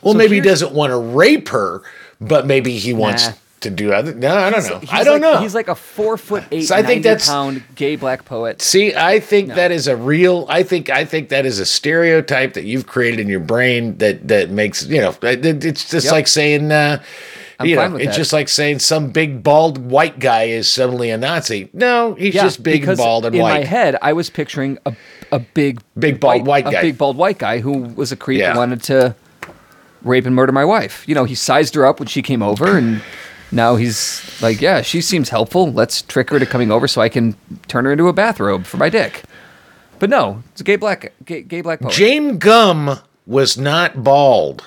Well, 0.00 0.14
So 0.14 0.18
maybe 0.18 0.36
he 0.36 0.40
doesn't 0.40 0.72
want 0.72 0.90
to 0.90 0.96
rape 0.98 1.48
her, 1.48 1.82
but 2.20 2.46
maybe 2.46 2.78
he 2.78 2.94
wants 2.94 3.26
Nah. 3.26 3.32
to 3.60 3.70
do 3.70 3.92
other. 3.92 4.14
No, 4.14 4.34
I 4.34 4.48
don't 4.48 4.66
know. 4.66 4.78
He's 4.78 4.90
I 4.92 5.04
don't 5.04 5.20
like- 5.20 5.34
know. 5.34 5.40
He's 5.40 5.54
like 5.54 5.68
a 5.68 5.74
four 5.74 6.16
foot 6.16 6.44
eight, 6.50 6.62
So 6.62 6.74
I 6.76 6.82
think 6.82 7.02
that's- 7.02 7.28
pound 7.28 7.62
gay 7.74 7.96
black 7.96 8.24
poet. 8.24 8.62
See, 8.62 8.94
I 8.94 9.20
think 9.20 9.48
that 9.54 9.70
is 9.72 9.86
a 9.88 9.96
real. 9.96 10.46
I 10.48 10.62
think 10.62 10.88
I 10.88 11.04
think 11.04 11.28
that 11.28 11.44
is 11.44 11.58
a 11.58 11.66
stereotype 11.66 12.54
that 12.54 12.64
you've 12.64 12.86
created 12.86 13.20
in 13.20 13.28
your 13.28 13.40
brain 13.40 13.98
that 13.98 14.26
that 14.28 14.48
makes 14.50 14.86
you 14.86 15.00
know. 15.02 15.14
It's 15.22 15.90
just 15.90 16.04
Yep. 16.06 16.12
like 16.12 16.28
saying, 16.28 16.72
uh, 16.72 17.02
I'm 17.58 17.66
you 17.66 17.76
fine 17.76 17.92
know, 17.92 17.96
it's 17.96 18.06
that. 18.08 18.16
just 18.16 18.32
like 18.32 18.48
saying 18.48 18.80
some 18.80 19.10
big 19.10 19.42
bald 19.42 19.78
white 19.78 20.18
guy 20.18 20.44
is 20.44 20.68
suddenly 20.68 21.10
a 21.10 21.16
Nazi. 21.16 21.70
No, 21.72 22.14
he's 22.14 22.34
just 22.34 22.62
big, 22.62 22.84
bald, 22.96 23.24
and 23.24 23.34
in 23.34 23.40
white. 23.42 23.56
In 23.56 23.60
my 23.62 23.66
head, 23.66 23.96
I 24.02 24.12
was 24.12 24.28
picturing 24.30 24.78
a 24.86 24.94
a 25.32 25.38
big, 25.40 25.80
Big 25.98 26.20
bald 26.20 26.46
white 26.46 26.64
guy. 26.66 26.72
a 26.78 26.82
big 26.82 26.98
bald 26.98 27.16
white 27.16 27.38
guy 27.38 27.58
who 27.58 27.78
was 27.82 28.12
a 28.12 28.16
creep 28.16 28.38
Yeah. 28.40 28.50
and 28.50 28.58
wanted 28.58 28.82
to 28.84 29.14
rape 30.02 30.24
and 30.26 30.34
murder 30.36 30.52
my 30.52 30.64
wife. 30.64 31.02
You 31.08 31.14
know, 31.16 31.24
he 31.24 31.34
sized 31.34 31.74
her 31.74 31.84
up 31.84 31.98
when 31.98 32.06
she 32.06 32.22
came 32.22 32.42
over, 32.42 32.76
and 32.78 33.02
now 33.50 33.74
he's 33.76 34.22
like, 34.40 34.60
yeah, 34.60 34.82
she 34.82 35.00
seems 35.00 35.30
helpful. 35.30 35.72
Let's 35.72 36.02
trick 36.02 36.30
her 36.30 36.38
to 36.38 36.46
coming 36.46 36.70
over 36.70 36.86
so 36.86 37.00
I 37.00 37.08
can 37.08 37.34
turn 37.68 37.86
her 37.86 37.92
into 37.92 38.06
a 38.06 38.12
bathrobe 38.12 38.66
for 38.66 38.76
my 38.76 38.88
dick. 38.88 39.24
But 39.98 40.10
no, 40.10 40.42
it's 40.52 40.60
a 40.60 40.64
gay 40.64 40.76
black, 40.76 41.12
gay, 41.24 41.42
gay 41.42 41.60
black 41.62 41.80
poet. 41.80 41.92
James 41.94 42.36
Gumb 42.38 42.98
was 43.26 43.56
not 43.58 44.04
bald. 44.04 44.62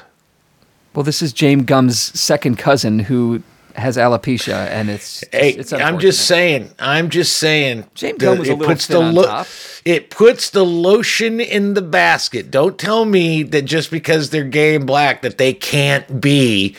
Well, 0.94 1.04
this 1.04 1.22
is 1.22 1.34
James 1.34 1.64
Gumb's 1.66 2.00
second 2.20 2.58
cousin 2.58 3.00
who 3.00 3.44
has 3.76 3.96
alopecia, 3.98 4.68
and 4.68 4.90
it's 4.90 5.24
Hey, 5.32 5.52
it's 5.52 5.72
I'm 5.72 6.00
just 6.00 6.26
saying. 6.26 6.72
I'm 6.80 7.10
just 7.10 7.38
saying. 7.38 7.86
James 7.94 8.18
the- 8.20 8.26
Gunn 8.26 8.40
was 8.40 8.50
a 8.50 8.56
little 8.56 8.76
thin 8.76 9.18
on 9.18 9.24
top. 9.24 9.48
It 9.86 10.10
puts 10.10 10.50
the 10.50 10.66
lotion 10.66 11.40
in 11.40 11.74
the 11.74 11.82
basket. 11.82 12.52
Don't 12.52 12.78
tell 12.78 13.06
me 13.06 13.44
that 13.44 13.64
just 13.64 13.92
because 13.92 14.30
they're 14.32 14.44
gay 14.44 14.76
and 14.76 14.86
black 14.86 15.22
that 15.22 15.38
they 15.38 15.54
can't 15.54 16.20
be 16.20 16.76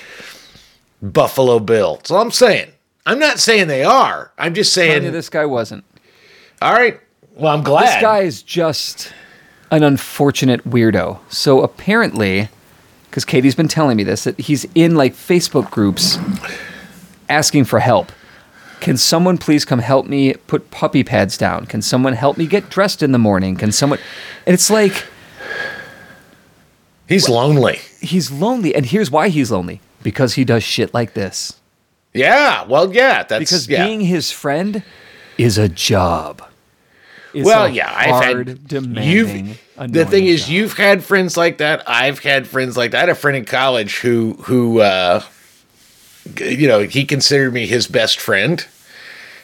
Buffalo 1.03 1.59
Bill. 1.59 1.97
That's 1.97 2.11
all 2.11 2.21
I'm 2.21 2.31
saying. 2.31 2.73
I'm 3.07 3.19
not 3.19 3.39
saying 3.39 3.69
they 3.69 3.85
are. 3.85 4.31
I'm 4.37 4.55
just 4.55 4.73
saying. 4.73 5.11
this 5.13 5.29
guy 5.31 5.47
wasn't. 5.47 5.85
all 6.61 6.73
right. 6.73 7.01
Well, 7.35 7.55
I'm 7.55 7.63
glad. 7.63 7.87
This 7.87 8.03
guy 8.03 8.19
is 8.21 8.43
just 8.43 9.13
an 9.71 9.83
unfortunate 9.83 10.69
weirdo. 10.69 11.19
So 11.31 11.63
apparently, 11.63 12.49
because 13.11 13.25
Katie's 13.25 13.55
been 13.57 13.69
telling 13.69 13.97
me 13.97 14.05
this, 14.05 14.25
that 14.25 14.39
he's 14.39 14.65
in 14.75 14.95
like 14.95 15.15
Facebook 15.15 15.71
groups 15.71 16.17
asking 17.29 17.65
for 17.65 17.81
help. 17.81 18.13
Can 18.81 18.97
someone 18.97 19.37
please 19.37 19.65
come 19.67 19.81
help 19.81 20.07
me 20.07 20.33
put 20.47 20.71
puppy 20.71 21.05
pads 21.05 21.37
down? 21.37 21.67
Can 21.67 21.83
someone 21.83 22.15
help 22.15 22.39
me 22.39 22.47
get 22.47 22.71
dressed 22.71 23.03
in 23.03 23.13
the 23.13 23.19
morning? 23.19 23.57
Can 23.57 23.73
someone. 23.73 23.99
And 24.47 24.55
it's 24.55 24.71
like 24.71 25.05
He's 27.09 27.29
lonely. 27.29 27.81
he's 28.01 28.31
lonely. 28.31 28.75
And 28.75 28.87
here's 28.87 29.11
why 29.11 29.29
he's 29.29 29.51
lonely 29.51 29.81
because 30.03 30.35
he 30.35 30.45
does 30.45 30.63
shit 30.63 30.95
like 30.95 31.15
this. 31.15 31.61
Yeah. 32.15 32.65
Well, 32.65 32.95
yeah. 32.95 33.25
That's 33.25 33.41
Because 33.41 33.69
yeah. 33.69 33.85
being 33.85 34.01
his 34.03 34.31
friend 34.31 34.83
is 35.37 35.59
a 35.59 35.69
job. 35.69 36.43
Well, 37.35 37.69
yeah, 37.69 37.93
I've 37.95 38.11
hard, 38.11 38.49
had 38.49 38.69
demanding. 38.69 39.09
you've 39.09 39.93
the 39.93 40.05
thing 40.05 40.27
is 40.27 40.43
job. 40.43 40.51
you've 40.51 40.73
had 40.77 41.03
friends 41.05 41.37
like 41.37 41.59
that. 41.59 41.83
I've 41.89 42.19
had 42.21 42.47
friends 42.47 42.77
like 42.77 42.91
that. 42.93 42.99
I 42.99 43.01
had 43.01 43.09
a 43.11 43.15
friend 43.15 43.37
in 43.37 43.45
college 43.45 43.99
who 43.99 44.35
who 44.43 44.81
uh 44.81 45.23
you 46.39 46.69
know, 46.69 46.81
he 46.81 47.05
considered 47.05 47.53
me 47.53 47.67
his 47.67 47.87
best 47.87 48.21
friend. 48.21 48.67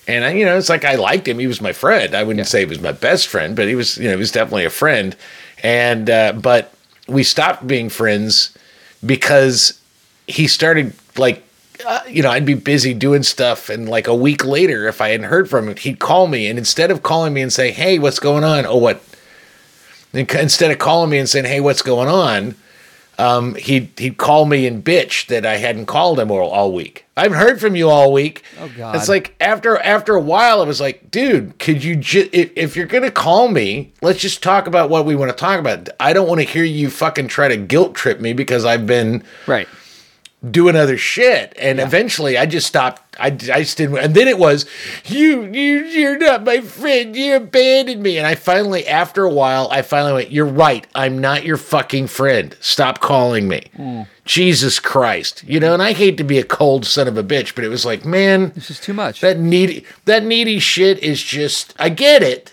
And 0.09 0.25
I, 0.25 0.33
you 0.33 0.45
know, 0.45 0.57
it's 0.57 0.69
like 0.69 0.85
I 0.85 0.95
liked 0.95 1.27
him. 1.27 1.39
He 1.39 1.47
was 1.47 1.61
my 1.61 1.73
friend. 1.73 2.15
I 2.15 2.23
wouldn't 2.23 2.47
say 2.47 2.61
he 2.61 2.67
was 2.67 2.81
my 2.81 2.93
best 2.93 3.27
friend, 3.27 3.57
but 3.57 3.67
he 3.67 3.75
was, 3.75 3.97
you 3.97 4.05
know, 4.05 4.13
he 4.13 4.19
was 4.19 4.31
definitely 4.31 4.65
a 4.65 4.71
friend. 4.71 5.17
And 5.63 6.09
uh, 6.09 6.33
but 6.35 6.73
we 7.09 7.23
stopped 7.25 7.67
being 7.67 7.89
friends 7.89 8.57
because 9.05 9.81
he 10.27 10.47
started 10.47 10.93
like, 11.17 11.43
uh, 11.85 12.01
you 12.09 12.23
know, 12.23 12.31
I'd 12.31 12.47
be 12.47 12.55
busy 12.55 12.95
doing 12.95 13.23
stuff, 13.23 13.69
and 13.69 13.89
like 13.89 14.07
a 14.07 14.15
week 14.15 14.45
later, 14.45 14.87
if 14.89 15.01
I 15.01 15.09
hadn't 15.11 15.27
heard 15.27 15.51
from 15.51 15.69
him, 15.69 15.77
he'd 15.77 15.99
call 15.99 16.27
me, 16.27 16.47
and 16.47 16.59
instead 16.59 16.91
of 16.91 17.03
calling 17.03 17.33
me 17.35 17.43
and 17.43 17.53
saying, 17.53 17.75
"Hey, 17.75 17.99
what's 17.99 18.19
going 18.21 18.45
on?" 18.45 18.65
Oh, 18.67 18.77
what? 18.77 19.03
Instead 20.13 20.71
of 20.71 20.79
calling 20.79 21.11
me 21.11 21.19
and 21.19 21.29
saying, 21.29 21.45
"Hey, 21.45 21.61
what's 21.61 21.83
going 21.83 22.09
on?" 22.09 22.55
um, 23.19 23.55
he'd 23.55 23.91
he'd 23.99 24.19
call 24.19 24.45
me 24.45 24.67
and 24.67 24.85
bitch 24.85 25.27
that 25.29 25.47
I 25.47 25.57
hadn't 25.57 25.87
called 25.87 26.21
him 26.21 26.31
all, 26.31 26.51
all 26.51 26.73
week. 26.73 27.07
I 27.17 27.23
haven't 27.23 27.39
heard 27.39 27.61
from 27.61 27.75
you 27.75 27.89
all 27.89 28.13
week. 28.13 28.43
Oh, 28.61 28.71
God. 28.77 28.95
It's 28.95 29.09
like 29.09 29.35
after 29.41 29.79
after 29.79 30.15
a 30.15 30.21
while, 30.21 30.61
I 30.61 30.65
was 30.65 30.81
like, 30.81 31.11
dude, 31.11 31.59
could 31.59 31.83
you 31.83 31.97
ju- 31.97 32.29
if, 32.33 32.51
if 32.57 32.77
you're 32.77 32.87
gonna 32.87 33.11
call 33.11 33.49
me, 33.49 33.93
let's 34.03 34.21
just 34.21 34.43
talk 34.43 34.67
about 34.67 34.91
what 34.91 35.07
we 35.07 35.17
want 35.17 35.31
to 35.31 35.37
talk 35.37 35.59
about. 35.59 35.89
I 35.99 36.13
don't 36.13 36.29
want 36.29 36.41
to 36.43 36.47
hear 36.47 36.65
you 36.65 36.91
fucking 36.91 37.29
try 37.29 37.49
to 37.49 37.57
guilt 37.57 37.95
trip 37.95 38.21
me 38.21 38.33
because 38.35 38.65
I've 38.67 38.87
been 38.87 39.23
right. 39.47 39.67
Doing 40.51 40.77
other 40.77 40.97
shit. 40.99 41.55
And 41.59 41.81
eventually, 41.81 42.37
I 42.39 42.47
just 42.47 42.67
stopped. 42.67 43.03
I, 43.19 43.29
I 43.29 43.31
just 43.31 43.79
didn't. 43.79 43.97
And 43.99 44.15
then 44.15 44.29
it 44.29 44.39
was 44.39 44.67
you. 45.07 45.45
You. 45.45 45.85
You're 45.85 46.19
not 46.19 46.45
my 46.45 46.61
friend. 46.61 47.17
You 47.17 47.37
abandoned 47.37 48.03
me. 48.03 48.19
And 48.19 48.27
I 48.27 48.35
finally, 48.35 48.87
after 48.87 49.25
a 49.25 49.31
while, 49.31 49.69
I 49.71 49.83
finally 49.83 50.13
went. 50.13 50.31
You're 50.33 50.45
right. 50.47 50.87
I'm 50.95 51.19
not 51.19 51.45
your 51.45 51.57
fucking 51.57 52.09
friend. 52.09 52.57
Stop 52.61 53.01
calling 53.01 53.49
me. 53.49 53.63
Hmm. 53.77 54.03
Jesus 54.25 54.79
Christ. 54.81 55.45
You 55.47 55.61
know. 55.61 55.73
And 55.73 55.83
I 55.83 55.93
hate 55.93 56.17
to 56.19 56.25
be 56.25 56.39
a 56.39 56.45
cold 56.45 56.85
son 56.85 57.09
of 57.09 57.17
a 57.17 57.23
bitch, 57.25 57.55
but 57.55 57.65
it 57.65 57.69
was 57.69 57.85
like, 57.87 58.05
man, 58.05 58.53
this 58.55 58.71
is 58.71 58.81
too 58.81 58.93
much. 58.95 59.21
that 59.21 59.39
needy. 59.39 59.85
That 60.05 60.25
needy 60.25 60.59
shit 60.59 60.99
is 61.01 61.23
just. 61.23 61.75
I 61.79 61.89
get 61.89 62.23
it. 62.23 62.53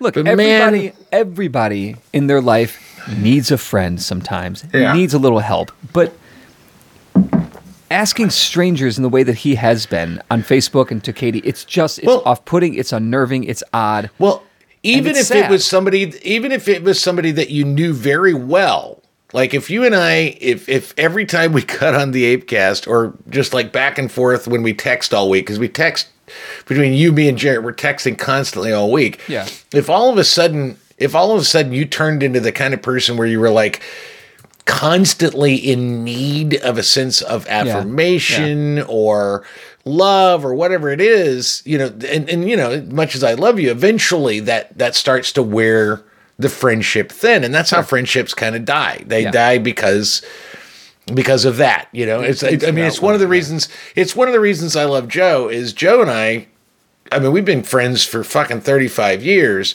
Look, 0.00 0.14
But 0.14 0.26
everybody, 0.26 0.82
man- 0.88 0.92
everybody 1.12 1.96
in 2.12 2.26
their 2.26 2.40
life 2.40 2.80
needs 3.18 3.50
a 3.50 3.56
friend 3.58 4.02
sometimes. 4.02 4.64
Yeah. 4.74 4.92
Needs 4.92 5.14
a 5.14 5.18
little 5.18 5.38
help, 5.38 5.70
but 5.92 6.12
asking 7.90 8.30
strangers 8.30 8.96
in 8.96 9.02
the 9.02 9.08
way 9.08 9.22
that 9.22 9.36
he 9.38 9.54
has 9.56 9.86
been 9.86 10.20
on 10.30 10.42
Facebook 10.42 10.90
and 10.90 11.02
to 11.04 11.12
Katie, 11.12 11.40
it's 11.40 11.64
just 11.64 11.98
it's 11.98 12.06
Well- 12.06 12.22
off-putting. 12.24 12.74
It's 12.74 12.92
unnerving. 12.92 13.44
It's 13.44 13.62
odd. 13.72 14.10
Well, 14.18 14.42
even 14.82 15.12
if 15.12 15.18
it's 15.18 15.30
it 15.30 15.48
was 15.50 15.64
somebody, 15.64 16.14
even 16.22 16.52
if 16.52 16.68
it 16.68 16.82
was 16.82 17.00
somebody 17.00 17.30
that 17.32 17.50
you 17.50 17.64
knew 17.64 17.92
very 17.94 18.34
well, 18.34 19.02
like 19.32 19.54
if 19.54 19.70
you 19.70 19.84
and 19.84 19.94
I, 19.94 20.36
if 20.40 20.68
if 20.68 20.92
every 20.98 21.24
time 21.24 21.52
we 21.52 21.62
cut 21.80 21.94
on 21.94 22.10
the 22.10 22.36
Apecast, 22.36 22.86
or 22.86 23.14
just 23.30 23.54
like 23.54 23.72
back 23.72 23.98
and 23.98 24.10
forth 24.12 24.46
when 24.46 24.62
we 24.62 24.74
text 24.74 25.14
all 25.14 25.30
week, 25.30 25.46
because 25.46 25.58
we 25.58 25.68
text 25.68 26.08
between 26.66 26.92
you, 26.94 27.12
me, 27.12 27.28
and 27.28 27.36
Jared, 27.38 27.64
we're 27.64 27.72
texting 27.72 28.18
constantly 28.18 28.72
all 28.72 28.90
week. 28.90 29.20
Yeah. 29.28 29.46
If 29.74 29.88
all 29.90 30.10
of 30.10 30.16
a 30.18 30.24
sudden, 30.24 30.78
if 30.98 31.14
all 31.14 31.32
of 31.32 31.40
a 31.40 31.44
sudden 31.44 31.72
you 31.72 31.84
turned 31.84 32.22
into 32.22 32.40
the 32.40 32.52
kind 32.52 32.72
of 32.74 32.80
person 32.82 33.16
where 33.16 33.26
you 33.26 33.40
were 33.40 33.50
like 33.50 33.82
constantly 34.66 35.54
in 35.54 36.04
need 36.04 36.54
of 36.62 36.78
a 36.78 36.82
sense 36.82 37.20
of 37.22 37.46
affirmation 37.48 38.82
or 38.88 39.44
love 39.84 40.44
or 40.44 40.54
whatever 40.54 40.88
it 40.90 41.00
is, 41.00 41.62
you 41.66 41.76
know, 41.76 41.86
and, 42.08 42.28
and 42.30 42.48
you 42.48 42.56
know, 42.56 42.80
much 42.90 43.14
as 43.14 43.22
I 43.22 43.34
love 43.34 43.58
you, 43.60 43.70
eventually 43.70 44.40
that 44.40 44.76
that 44.78 44.94
starts 44.94 45.32
to 45.32 45.42
wear 45.42 46.02
the 46.38 46.48
friendship 46.48 47.12
thin. 47.12 47.44
And 47.44 47.54
that's 47.54 47.70
how 47.70 47.82
friendships 47.82 48.32
kind 48.34 48.56
of 48.56 48.64
die. 48.64 49.02
They 49.06 49.24
Yeah. 49.24 49.30
die 49.30 49.58
because 49.58 50.22
because 51.12 51.44
of 51.44 51.58
that, 51.58 51.88
you 51.92 52.06
know. 52.06 52.20
It's 52.20 52.42
I 52.42 52.52
mean, 52.70 52.86
it's 52.86 53.02
one 53.02 53.12
of 53.14 53.20
the 53.20 53.28
reasons 53.28 53.68
it's 53.94 54.16
one 54.16 54.28
of 54.28 54.32
the 54.34 54.40
reasons 54.40 54.74
I 54.76 54.84
love 54.84 55.08
Joe 55.08 55.48
is 55.48 55.72
Joe 55.74 56.00
and 56.00 56.10
I 56.10 56.46
I 57.12 57.18
mean, 57.18 57.32
we've 57.32 57.44
been 57.44 57.62
friends 57.62 58.04
for 58.04 58.24
fucking 58.24 58.62
35 58.62 59.22
years. 59.22 59.74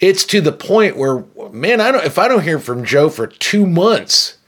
It's 0.00 0.24
to 0.26 0.40
the 0.40 0.52
point 0.52 0.96
where, 0.96 1.24
man, 1.52 1.80
I 1.80 1.92
don't, 1.92 2.04
if 2.04 2.18
I 2.18 2.28
don't 2.28 2.42
hear 2.42 2.58
from 2.58 2.84
Joe 2.84 3.08
for 3.08 3.26
two 3.26 3.66
months, 3.66 4.38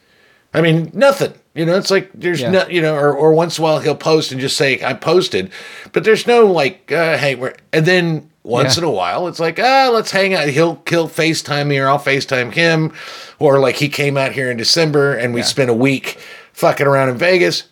I 0.52 0.60
mean, 0.60 0.90
nothing. 0.92 1.32
You 1.54 1.64
know, 1.64 1.76
it's 1.76 1.90
like 1.90 2.10
there's 2.12 2.40
Yeah. 2.40 2.50
no, 2.50 2.66
you 2.68 2.82
know, 2.82 2.94
or, 2.94 3.14
or 3.14 3.32
once 3.32 3.58
in 3.58 3.62
a 3.62 3.66
while 3.66 3.78
he'll 3.78 3.94
post 3.94 4.32
and 4.32 4.40
just 4.40 4.56
say, 4.56 4.82
I 4.84 4.92
posted, 4.92 5.50
but 5.92 6.04
there's 6.04 6.26
no 6.26 6.46
like, 6.46 6.90
uh, 6.92 7.16
hey, 7.16 7.34
we're, 7.34 7.54
and 7.72 7.86
then 7.86 8.30
once 8.42 8.76
Yeah. 8.76 8.82
in 8.82 8.88
a 8.88 8.90
while 8.92 9.26
it's 9.28 9.40
like, 9.40 9.58
ah, 9.58 9.88
let's 9.92 10.10
hang 10.10 10.34
out. 10.34 10.48
He'll, 10.48 10.82
he'll 10.88 11.08
FaceTime 11.08 11.68
me 11.68 11.78
or 11.78 11.88
I'll 11.88 11.98
FaceTime 11.98 12.52
him. 12.52 12.92
Or 13.38 13.58
like 13.58 13.76
he 13.76 13.88
came 13.88 14.16
out 14.16 14.32
here 14.32 14.50
in 14.50 14.56
December 14.56 15.14
and 15.14 15.32
we 15.32 15.42
spent 15.42 15.70
a 15.70 15.74
week 15.74 16.18
fucking 16.52 16.86
around 16.86 17.08
in 17.10 17.16
Vegas. 17.16 17.64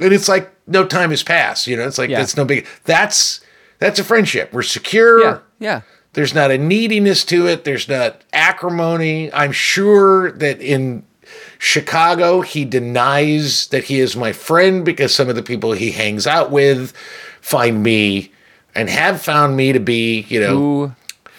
And 0.00 0.12
it's 0.12 0.28
like 0.28 0.50
no 0.66 0.84
time 0.86 1.10
has 1.10 1.22
passed. 1.22 1.66
You 1.66 1.76
know, 1.76 1.86
it's 1.86 1.98
like, 1.98 2.08
Yeah. 2.10 2.18
that's 2.20 2.36
no 2.36 2.44
big, 2.44 2.66
that's, 2.84 3.40
that's 3.78 3.98
a 3.98 4.04
friendship. 4.04 4.52
We're 4.52 4.62
secure. 4.62 5.22
Yeah, 5.22 5.38
yeah. 5.58 5.80
There's 6.16 6.34
not 6.34 6.50
a 6.50 6.56
neediness 6.58 7.24
to 7.26 7.46
it. 7.46 7.64
There's 7.64 7.88
not 7.88 8.22
acrimony. 8.32 9.30
I'm 9.34 9.52
sure 9.52 10.32
that 10.32 10.60
in 10.62 11.04
Chicago, 11.58 12.40
he 12.40 12.64
denies 12.64 13.66
that 13.68 13.84
he 13.84 14.00
is 14.00 14.16
my 14.16 14.32
friend 14.32 14.82
because 14.84 15.14
some 15.14 15.28
of 15.28 15.36
the 15.36 15.42
people 15.42 15.72
he 15.72 15.90
hangs 15.90 16.26
out 16.26 16.50
with 16.50 16.92
find 17.42 17.82
me 17.82 18.32
and 18.74 18.88
have 18.88 19.20
found 19.20 19.56
me 19.56 19.72
to 19.72 19.80
be, 19.80 20.20
you 20.28 20.40
know, 20.40 20.56
Who 20.56 20.92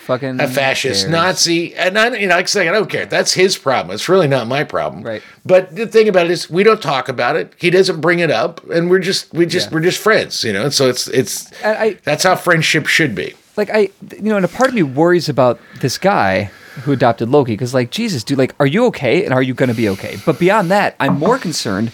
fucking 0.05 0.39
a 0.39 0.47
fascist 0.47 1.01
cares? 1.05 1.11
Nazi. 1.11 1.75
And 1.75 1.97
I, 1.97 2.15
you 2.15 2.27
know, 2.27 2.35
like 2.35 2.43
I 2.45 2.47
say, 2.47 2.69
I 2.69 2.71
don't 2.71 2.89
care. 2.89 3.05
That's 3.07 3.33
his 3.33 3.57
problem. 3.57 3.93
It's 3.95 4.07
really 4.07 4.27
not 4.27 4.47
my 4.47 4.63
problem. 4.63 5.03
Right. 5.03 5.23
But 5.45 5.75
the 5.75 5.87
thing 5.87 6.07
about 6.07 6.25
it 6.25 6.31
is, 6.31 6.49
we 6.51 6.63
don't 6.63 6.81
talk 6.81 7.09
about 7.09 7.35
it. 7.35 7.53
He 7.57 7.69
doesn't 7.69 7.99
bring 8.01 8.19
it 8.19 8.29
up, 8.31 8.63
and 8.69 8.89
we're 8.91 8.99
just, 8.99 9.33
we 9.33 9.45
just, 9.47 9.69
Yeah. 9.69 9.73
we're 9.75 9.81
just 9.81 9.99
friends, 9.99 10.43
you 10.43 10.53
know. 10.53 10.65
And 10.65 10.73
so 10.73 10.87
it's, 10.87 11.07
it's, 11.07 11.51
I 11.63 11.97
that's 12.03 12.23
how 12.23 12.35
friendship 12.35 12.85
should 12.87 13.15
be. 13.15 13.33
Like 13.57 13.69
I 13.71 13.89
you 14.15 14.23
know, 14.23 14.37
and 14.37 14.45
a 14.45 14.49
part 14.49 14.69
of 14.69 14.75
me 14.75 14.83
worries 14.83 15.29
about 15.29 15.59
this 15.81 15.97
guy 15.97 16.51
who 16.83 16.91
adopted 16.91 17.29
Loki 17.29 17.53
because 17.53 17.73
like 17.73 17.89
Jesus, 17.89 18.23
dude, 18.23 18.37
like, 18.37 18.53
are 18.59 18.67
you 18.67 18.85
okay? 18.85 19.25
And 19.25 19.33
are 19.33 19.41
you 19.41 19.53
going 19.53 19.69
to 19.69 19.75
be 19.75 19.89
okay? 19.89 20.17
But 20.25 20.39
beyond 20.39 20.69
that, 20.71 20.95
I'm 20.99 21.17
more 21.17 21.39
concerned 21.39 21.91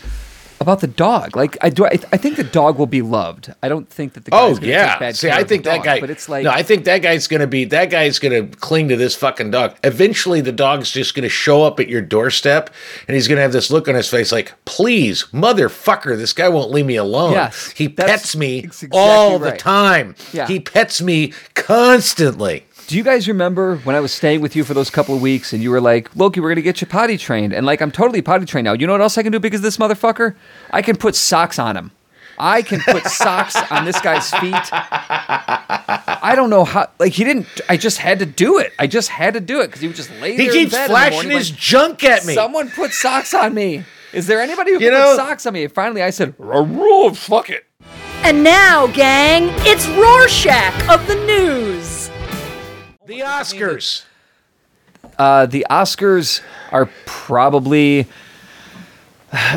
about 0.63 0.80
the 0.80 0.88
dog. 0.88 1.36
Like, 1.36 1.58
I 1.62 1.69
do. 1.69 1.86
I, 1.86 1.99
I 2.12 2.17
think 2.17 2.38
the 2.38 2.43
dog 2.43 2.80
will 2.80 2.88
be 2.88 3.02
loved. 3.04 3.54
I 3.62 3.69
don't 3.69 3.88
think 3.88 4.13
that 4.13 4.26
the 4.26 4.32
Oh 4.34 4.49
guy's 4.49 4.60
gonna 4.60 4.71
yeah. 4.71 4.89
Take 4.91 4.99
bad 4.99 5.15
See, 5.15 5.30
I 5.30 5.43
think 5.43 5.63
that 5.65 5.76
dog, 5.78 5.86
guy. 5.86 5.99
But 5.99 6.10
it's 6.10 6.28
like 6.28 6.43
no, 6.43 6.49
I 6.49 6.63
think 6.63 6.86
that 6.86 6.99
guy's 6.99 7.28
gonna 7.28 7.45
be. 7.47 7.65
That 7.65 7.89
guy's 7.91 8.17
gonna 8.17 8.47
cling 8.47 8.89
to 8.89 8.95
this 8.95 9.15
fucking 9.15 9.52
dog. 9.52 9.76
Eventually, 9.84 10.41
the 10.41 10.52
dog's 10.52 10.89
just 10.91 11.13
gonna 11.13 11.30
show 11.30 11.63
up 11.63 11.80
at 11.80 11.88
your 11.88 12.02
doorstep, 12.02 12.71
and 13.08 13.13
he's 13.15 13.28
gonna 13.28 13.41
have 13.41 13.52
this 13.52 13.69
look 13.69 13.88
on 13.88 13.95
his 13.95 14.10
face, 14.10 14.32
like, 14.32 14.54
"Please, 14.65 15.26
motherfucker, 15.34 16.17
this 16.17 16.34
guy 16.34 16.49
won't 16.49 16.71
leave 16.71 16.86
me 16.86 16.95
alone. 16.95 17.34
Yes, 17.34 17.71
he 17.76 17.88
pets 17.89 18.36
me 18.36 18.60
exactly 18.60 18.99
all 18.99 19.38
the 19.38 19.52
time. 19.52 20.15
Yeah. 20.32 20.47
He 20.47 20.60
pets 20.60 21.02
me 21.02 21.34
constantly." 21.54 22.65
Do 22.88 22.98
you 22.98 23.04
guys 23.04 23.28
remember 23.28 23.78
when 23.78 23.96
I 23.96 24.00
was 24.02 24.12
staying 24.13 24.41
with 24.41 24.56
you 24.56 24.63
for 24.63 24.74
those 24.74 24.89
couple 24.89 25.15
of 25.15 25.22
weeks 25.22 25.54
and 25.54 25.63
you 25.63 25.72
were 25.72 25.82
like, 25.82 26.13
Loki, 26.15 26.39
we're 26.39 26.50
going 26.50 26.58
to 26.58 26.62
get 26.62 26.82
you 26.82 26.88
potty 26.88 27.17
trained? 27.17 27.54
And 27.54 27.65
like, 27.65 27.82
I'm 27.82 27.91
totally 27.91 28.22
potty 28.22 28.46
trained 28.46 28.65
now. 28.65 28.74
You 28.74 28.86
know 28.88 28.93
what 28.93 29.02
else 29.02 29.17
I 29.17 29.24
can 29.24 29.32
do 29.32 29.39
because 29.39 29.60
of 29.60 29.63
this 29.63 29.78
motherfucker? 29.78 30.36
I 30.72 30.82
can 30.82 30.96
put 30.98 31.15
socks 31.15 31.58
on 31.58 31.76
him. 31.78 31.91
I 32.38 32.62
can 32.62 32.82
put 32.82 33.06
socks 33.06 33.56
on 33.72 33.86
this 33.86 34.00
guy's 34.02 34.30
feet. 34.32 34.54
I 34.74 36.34
don't 36.36 36.50
know 36.50 36.65
how, 36.65 36.89
like, 37.00 37.13
he 37.13 37.24
didn't, 37.24 37.48
I 37.69 37.78
just 37.78 38.00
had 38.00 38.19
to 38.19 38.26
do 38.26 38.58
it. 38.58 38.74
I 38.80 38.88
just 38.88 39.10
had 39.10 39.36
to 39.36 39.39
do 39.39 39.62
it 39.62 39.67
because 39.67 39.82
he 39.82 39.88
was 39.88 39.96
just 39.98 40.12
lay 40.19 40.32
He 40.32 40.38
there 40.38 40.48
in 40.48 40.52
keeps 40.54 40.72
bed 40.74 40.86
in 40.86 40.88
the 40.88 40.89
flashing 40.89 41.15
morning 41.17 41.38
his 41.38 41.52
like, 41.52 41.60
junk 41.60 42.04
at 42.04 42.26
me. 42.26 42.34
Someone 42.34 42.69
put 42.72 42.91
socks 42.91 43.34
on 43.34 43.54
me. 43.54 43.86
Is 44.13 44.28
there 44.28 44.41
anybody 44.41 44.72
who 44.74 44.80
You 44.80 44.89
can 44.89 45.00
know- 45.00 45.15
put 45.15 45.26
socks 45.28 45.46
on 45.46 45.54
me? 45.54 45.63
And 45.65 45.74
finally 45.74 46.04
I 46.04 46.10
said, 46.10 46.34
"Oh, 46.39 47.13
fuck 47.13 47.50
it. 47.50 47.65
And 48.24 48.43
now, 48.43 48.88
gang, 48.88 49.50
it's 49.65 49.86
Rorschach 49.89 50.89
of 50.89 51.06
the 51.08 51.15
news. 51.26 52.10
The 53.06 53.20
Oscars. 53.20 54.04
Uh, 55.18 55.46
the 55.46 55.66
Oscars 55.70 56.42
are 56.72 56.89
probably 57.06 58.08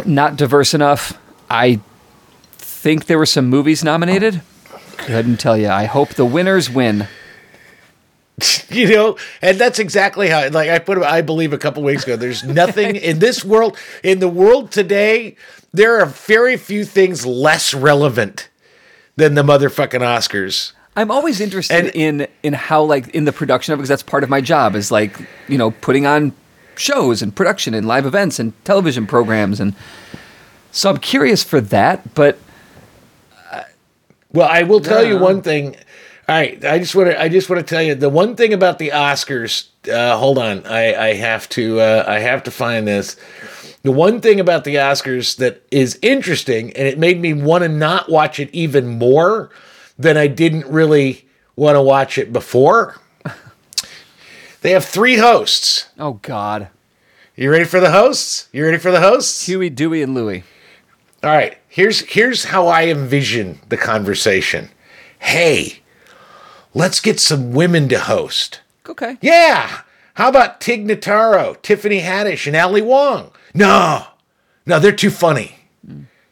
not 0.05 0.37
diverse 0.37 0.75
enough. 0.75 1.19
I 1.49 1.81
think 2.59 3.07
there 3.07 3.19
were 3.19 3.27
some 3.27 3.47
movies 3.47 3.85
nominated. 3.85 4.43
Couldn't 4.97 5.39
tell 5.39 5.57
you. 5.57 5.69
I 5.69 5.85
hope 5.85 6.11
the 6.11 6.25
winners 6.25 6.69
win. 6.71 7.07
you 8.69 8.89
know 8.89 9.17
and 9.41 9.59
that's 9.59 9.79
exactly 9.79 10.29
how 10.29 10.47
like 10.51 10.69
i 10.69 10.79
put 10.79 10.99
i 10.99 11.23
believe 11.23 11.55
a 11.55 11.59
couple 11.59 11.83
weeks 11.83 12.03
ago 12.03 12.17
there's 12.17 12.45
nothing 12.45 12.95
in 12.97 13.19
this 13.19 13.43
world 13.43 13.79
in 14.03 14.19
the 14.19 14.29
world 14.29 14.71
today 14.71 15.35
there 15.73 15.99
are 15.99 16.05
very 16.05 16.59
few 16.59 16.85
things 16.85 17.25
less 17.25 17.73
relevant 17.73 18.51
than 19.17 19.37
the 19.37 19.43
motherfucking 19.43 20.03
oscars 20.03 20.73
I'm 20.97 21.11
always 21.11 21.41
interested 21.41 21.77
And- 21.87 21.95
in 21.95 22.27
in 22.43 22.53
how 22.55 22.83
like 22.83 23.09
in 23.09 23.25
the 23.27 23.33
production 23.33 23.73
of 23.73 23.79
it 23.79 23.81
because 23.83 23.89
that's 23.91 24.03
part 24.03 24.25
of 24.25 24.31
my 24.31 24.41
job 24.41 24.75
is 24.75 24.91
like 24.91 25.19
you 25.49 25.59
know 25.59 25.71
putting 25.71 26.07
on 26.07 26.33
shows 26.77 27.23
and 27.23 27.35
production 27.35 27.75
and 27.75 27.87
live 27.87 28.07
events 28.07 28.39
and 28.39 28.53
television 28.65 29.07
programs 29.07 29.61
and 29.61 29.75
so 30.73 30.91
I'm 30.91 30.99
curious 30.99 31.43
for 31.43 31.61
that. 31.61 32.15
But 32.15 32.39
well 34.33 34.49
i 34.51 34.63
will 34.63 34.81
tell 34.81 35.05
you 35.05 35.17
one 35.19 35.41
thing 35.43 35.77
All 36.29 36.35
right, 36.35 36.63
I 36.65 36.79
just 36.81 36.95
want 36.97 37.11
to 37.11 37.21
I 37.21 37.29
just 37.29 37.49
want 37.49 37.65
to 37.65 37.75
tell 37.75 37.83
you 37.83 37.95
the 37.95 38.09
one 38.09 38.35
thing 38.35 38.53
about 38.53 38.79
the 38.81 38.89
Oscars. 38.91 39.69
Uh, 39.89 40.17
hold 40.19 40.39
on, 40.39 40.67
I 40.67 40.95
I 41.11 41.15
have 41.15 41.49
to 41.51 41.79
uh, 41.81 42.05
I 42.07 42.19
have 42.19 42.43
to 42.45 42.51
find 42.51 42.87
this. 42.89 43.17
The 43.85 43.93
one 43.93 44.21
thing 44.21 44.41
about 44.41 44.65
the 44.65 44.75
Oscars 44.75 45.37
that 45.37 45.63
is 45.71 45.97
interesting, 46.03 46.73
and 46.73 46.89
it 46.89 46.99
made 46.99 47.21
me 47.21 47.33
want 47.33 47.63
to 47.63 47.69
not 47.69 48.11
watch 48.11 48.41
it 48.41 48.51
even 48.53 48.89
more 48.99 49.51
than 49.99 50.17
I 50.17 50.27
didn't 50.27 50.67
really 50.67 51.27
want 51.55 51.77
to 51.77 51.83
watch 51.83 52.19
it 52.19 52.33
before. 52.33 53.01
They 54.63 54.73
have 54.73 54.85
three 54.85 55.19
hosts. 55.19 55.91
Oh 55.97 56.15
God. 56.15 56.71
You 57.37 57.53
ready 57.53 57.67
for 57.67 57.79
the 57.79 57.93
hosts? 57.93 58.49
You 58.53 58.65
ready 58.65 58.79
for 58.79 58.91
the 58.91 59.01
hosts? 59.01 59.47
Huey, 59.47 59.71
Dewey, 59.71 60.03
and 60.03 60.13
Louie. 60.13 60.43
All 61.23 61.31
right. 61.31 61.59
Here's 61.69 62.01
here's 62.01 62.47
how 62.47 62.67
I 62.67 62.87
envision 62.87 63.61
the 63.69 63.77
conversation. 63.77 64.71
Hey, 65.21 65.83
let's 66.75 66.99
get 66.99 67.21
some 67.21 67.53
women 67.53 67.89
to 67.91 68.01
host. 68.01 68.61
Okay. 68.89 69.19
Yeah. 69.21 69.83
How 70.15 70.31
about 70.31 70.61
Tig 70.61 70.87
Notaro, 70.87 71.61
Tiffany 71.63 72.01
Haddish, 72.01 72.47
and 72.47 72.57
Ali 72.57 72.83
Wong? 72.83 73.31
No, 73.55 74.07
no, 74.65 74.81
they're 74.81 74.91
too 74.91 75.11
funny. 75.11 75.56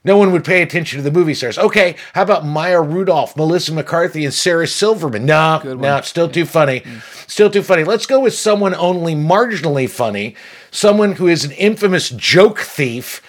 No 0.05 0.19
one 0.19 0.33
would 0.33 0.45
pay 0.45 0.61
attention 0.61 0.99
to 0.99 1.03
the 1.03 1.11
movie 1.11 1.33
stars. 1.33 1.57
Okay, 1.59 1.97
how 2.13 2.23
about 2.23 2.45
Maya 2.45 2.83
Rudolph, 2.83 3.37
Melissa 3.37 3.73
McCarthy, 3.73 4.25
and 4.25 4.35
Sarah 4.35 4.67
Silverman? 4.67 5.25
No, 5.25 5.61
no, 5.65 5.97
it's 5.97 6.09
still 6.09 6.29
too 6.29 6.45
funny. 6.45 6.81
Mm. 6.81 7.31
Still 7.31 7.49
too 7.51 7.63
funny. 7.63 7.85
Let's 7.85 8.05
go 8.05 8.21
with 8.21 8.35
someone 8.35 8.75
only 8.75 9.15
marginally 9.15 9.89
funny, 9.89 10.37
someone 10.71 11.13
who 11.13 11.27
is 11.27 11.45
an 11.45 11.53
infamous 11.53 12.11
joke 12.11 12.59
thief, 12.59 13.23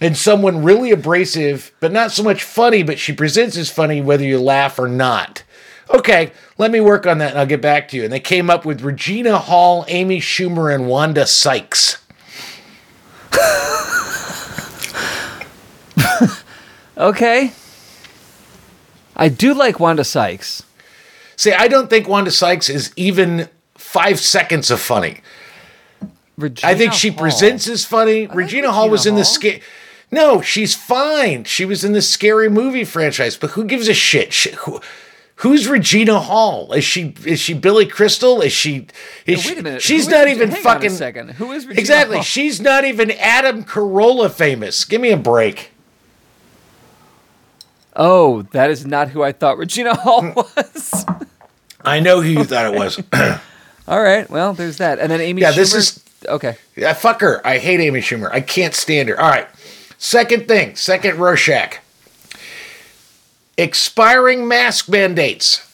and 0.00 0.16
someone 0.16 0.62
really 0.62 0.92
abrasive, 0.92 1.72
but 1.80 1.92
not 1.92 2.12
so 2.12 2.22
much 2.22 2.44
funny, 2.44 2.84
but 2.84 2.98
she 2.98 3.12
presents 3.12 3.56
as 3.56 3.68
funny 3.68 4.00
whether 4.00 4.24
you 4.24 4.38
laugh 4.40 4.78
or 4.78 4.88
not. 4.88 5.42
Okay, 5.92 6.30
let 6.56 6.70
me 6.70 6.80
work 6.80 7.06
on 7.06 7.18
that 7.18 7.30
and 7.30 7.38
I'll 7.40 7.46
get 7.46 7.60
back 7.60 7.88
to 7.88 7.96
you. 7.96 8.04
And 8.04 8.12
they 8.12 8.20
came 8.20 8.48
up 8.48 8.64
with 8.64 8.82
Regina 8.82 9.36
Hall, 9.38 9.84
Amy 9.88 10.20
Schumer, 10.20 10.72
and 10.72 10.86
Wanda 10.86 11.26
Sykes. 11.26 11.98
Okay. 17.00 17.52
I 19.16 19.28
do 19.28 19.54
like 19.54 19.80
Wanda 19.80 20.04
Sykes. 20.04 20.62
See, 21.36 21.52
I 21.52 21.68
don't 21.68 21.88
think 21.88 22.06
Wanda 22.06 22.30
Sykes 22.30 22.68
is 22.68 22.92
even 22.96 23.48
five 23.76 24.20
seconds 24.20 24.70
of 24.70 24.80
funny. 24.80 25.20
Regina 26.36 26.72
I 26.72 26.74
think 26.76 26.92
she 26.92 27.08
Hall. 27.08 27.18
presents 27.18 27.66
as 27.68 27.84
funny. 27.84 28.26
Regina 28.26 28.70
Hall 28.72 28.84
Regina 28.84 28.90
was 28.92 29.06
in 29.06 29.14
the 29.14 29.22
Hall. 29.22 29.24
scary. 29.32 29.62
No, 30.12 30.40
she's 30.42 30.74
fine. 30.74 31.44
She 31.44 31.64
was 31.64 31.84
in 31.84 31.92
the 31.92 32.02
scary 32.02 32.48
movie 32.50 32.84
franchise, 32.84 33.36
but 33.36 33.50
who 33.50 33.64
gives 33.64 33.88
a 33.88 33.94
shit? 33.94 34.32
She, 34.32 34.50
who, 34.52 34.80
who's 35.36 35.68
Regina 35.68 36.18
Hall? 36.18 36.72
Is 36.72 36.84
she 36.84 37.14
is 37.24 37.40
she 37.40 37.54
Billy 37.54 37.86
Crystal? 37.86 38.40
Is 38.42 38.52
she? 38.52 38.86
Is 39.26 39.46
Wait 39.46 39.58
a 39.58 39.62
minute. 39.62 39.82
She's 39.82 40.04
Who 40.06 40.08
is 40.08 40.14
not 40.16 40.24
Regi- 40.24 40.36
even 40.36 40.50
hang 40.50 40.58
on 40.58 40.66
a 40.66 40.74
fucking. 40.74 40.90
second. 40.90 41.30
Who 41.32 41.52
is 41.52 41.64
Regina 41.66 41.80
exactly? 41.80 42.16
Hall? 42.16 42.24
She's 42.24 42.60
not 42.60 42.84
even 42.84 43.10
Adam 43.12 43.64
Carolla 43.64 44.30
famous. 44.30 44.84
Give 44.84 45.00
me 45.00 45.10
a 45.12 45.16
break. 45.16 45.70
Oh, 47.96 48.42
that 48.52 48.70
is 48.70 48.86
not 48.86 49.08
who 49.10 49.22
I 49.22 49.32
thought 49.32 49.58
Regina 49.58 49.94
Hall 50.00 50.32
was. 50.34 51.04
I 51.84 52.00
know 52.00 52.20
who 52.20 52.28
you 52.28 52.44
thought 52.44 52.72
it 52.72 52.78
was. 52.78 53.00
All 53.88 54.00
right. 54.02 54.28
Well, 54.30 54.52
there's 54.52 54.76
that. 54.78 54.98
And 54.98 55.10
then 55.10 55.20
Amy 55.20 55.42
Yeah, 55.42 55.52
this 55.52 55.74
is- 55.74 56.04
Okay. 56.28 56.56
Yeah, 56.76 56.92
fuck 56.92 57.22
her. 57.22 57.44
I 57.46 57.56
hate 57.58 57.80
Amy 57.80 58.00
Schumer. 58.00 58.30
I 58.30 58.42
can't 58.42 58.74
stand 58.74 59.08
her. 59.08 59.18
All 59.18 59.28
right. 59.30 59.48
Second 59.96 60.46
thing, 60.48 60.76
second 60.76 61.18
Rorschach. 61.18 61.78
Expiring 63.56 64.46
mask 64.48 64.88
mandates. 64.88 65.66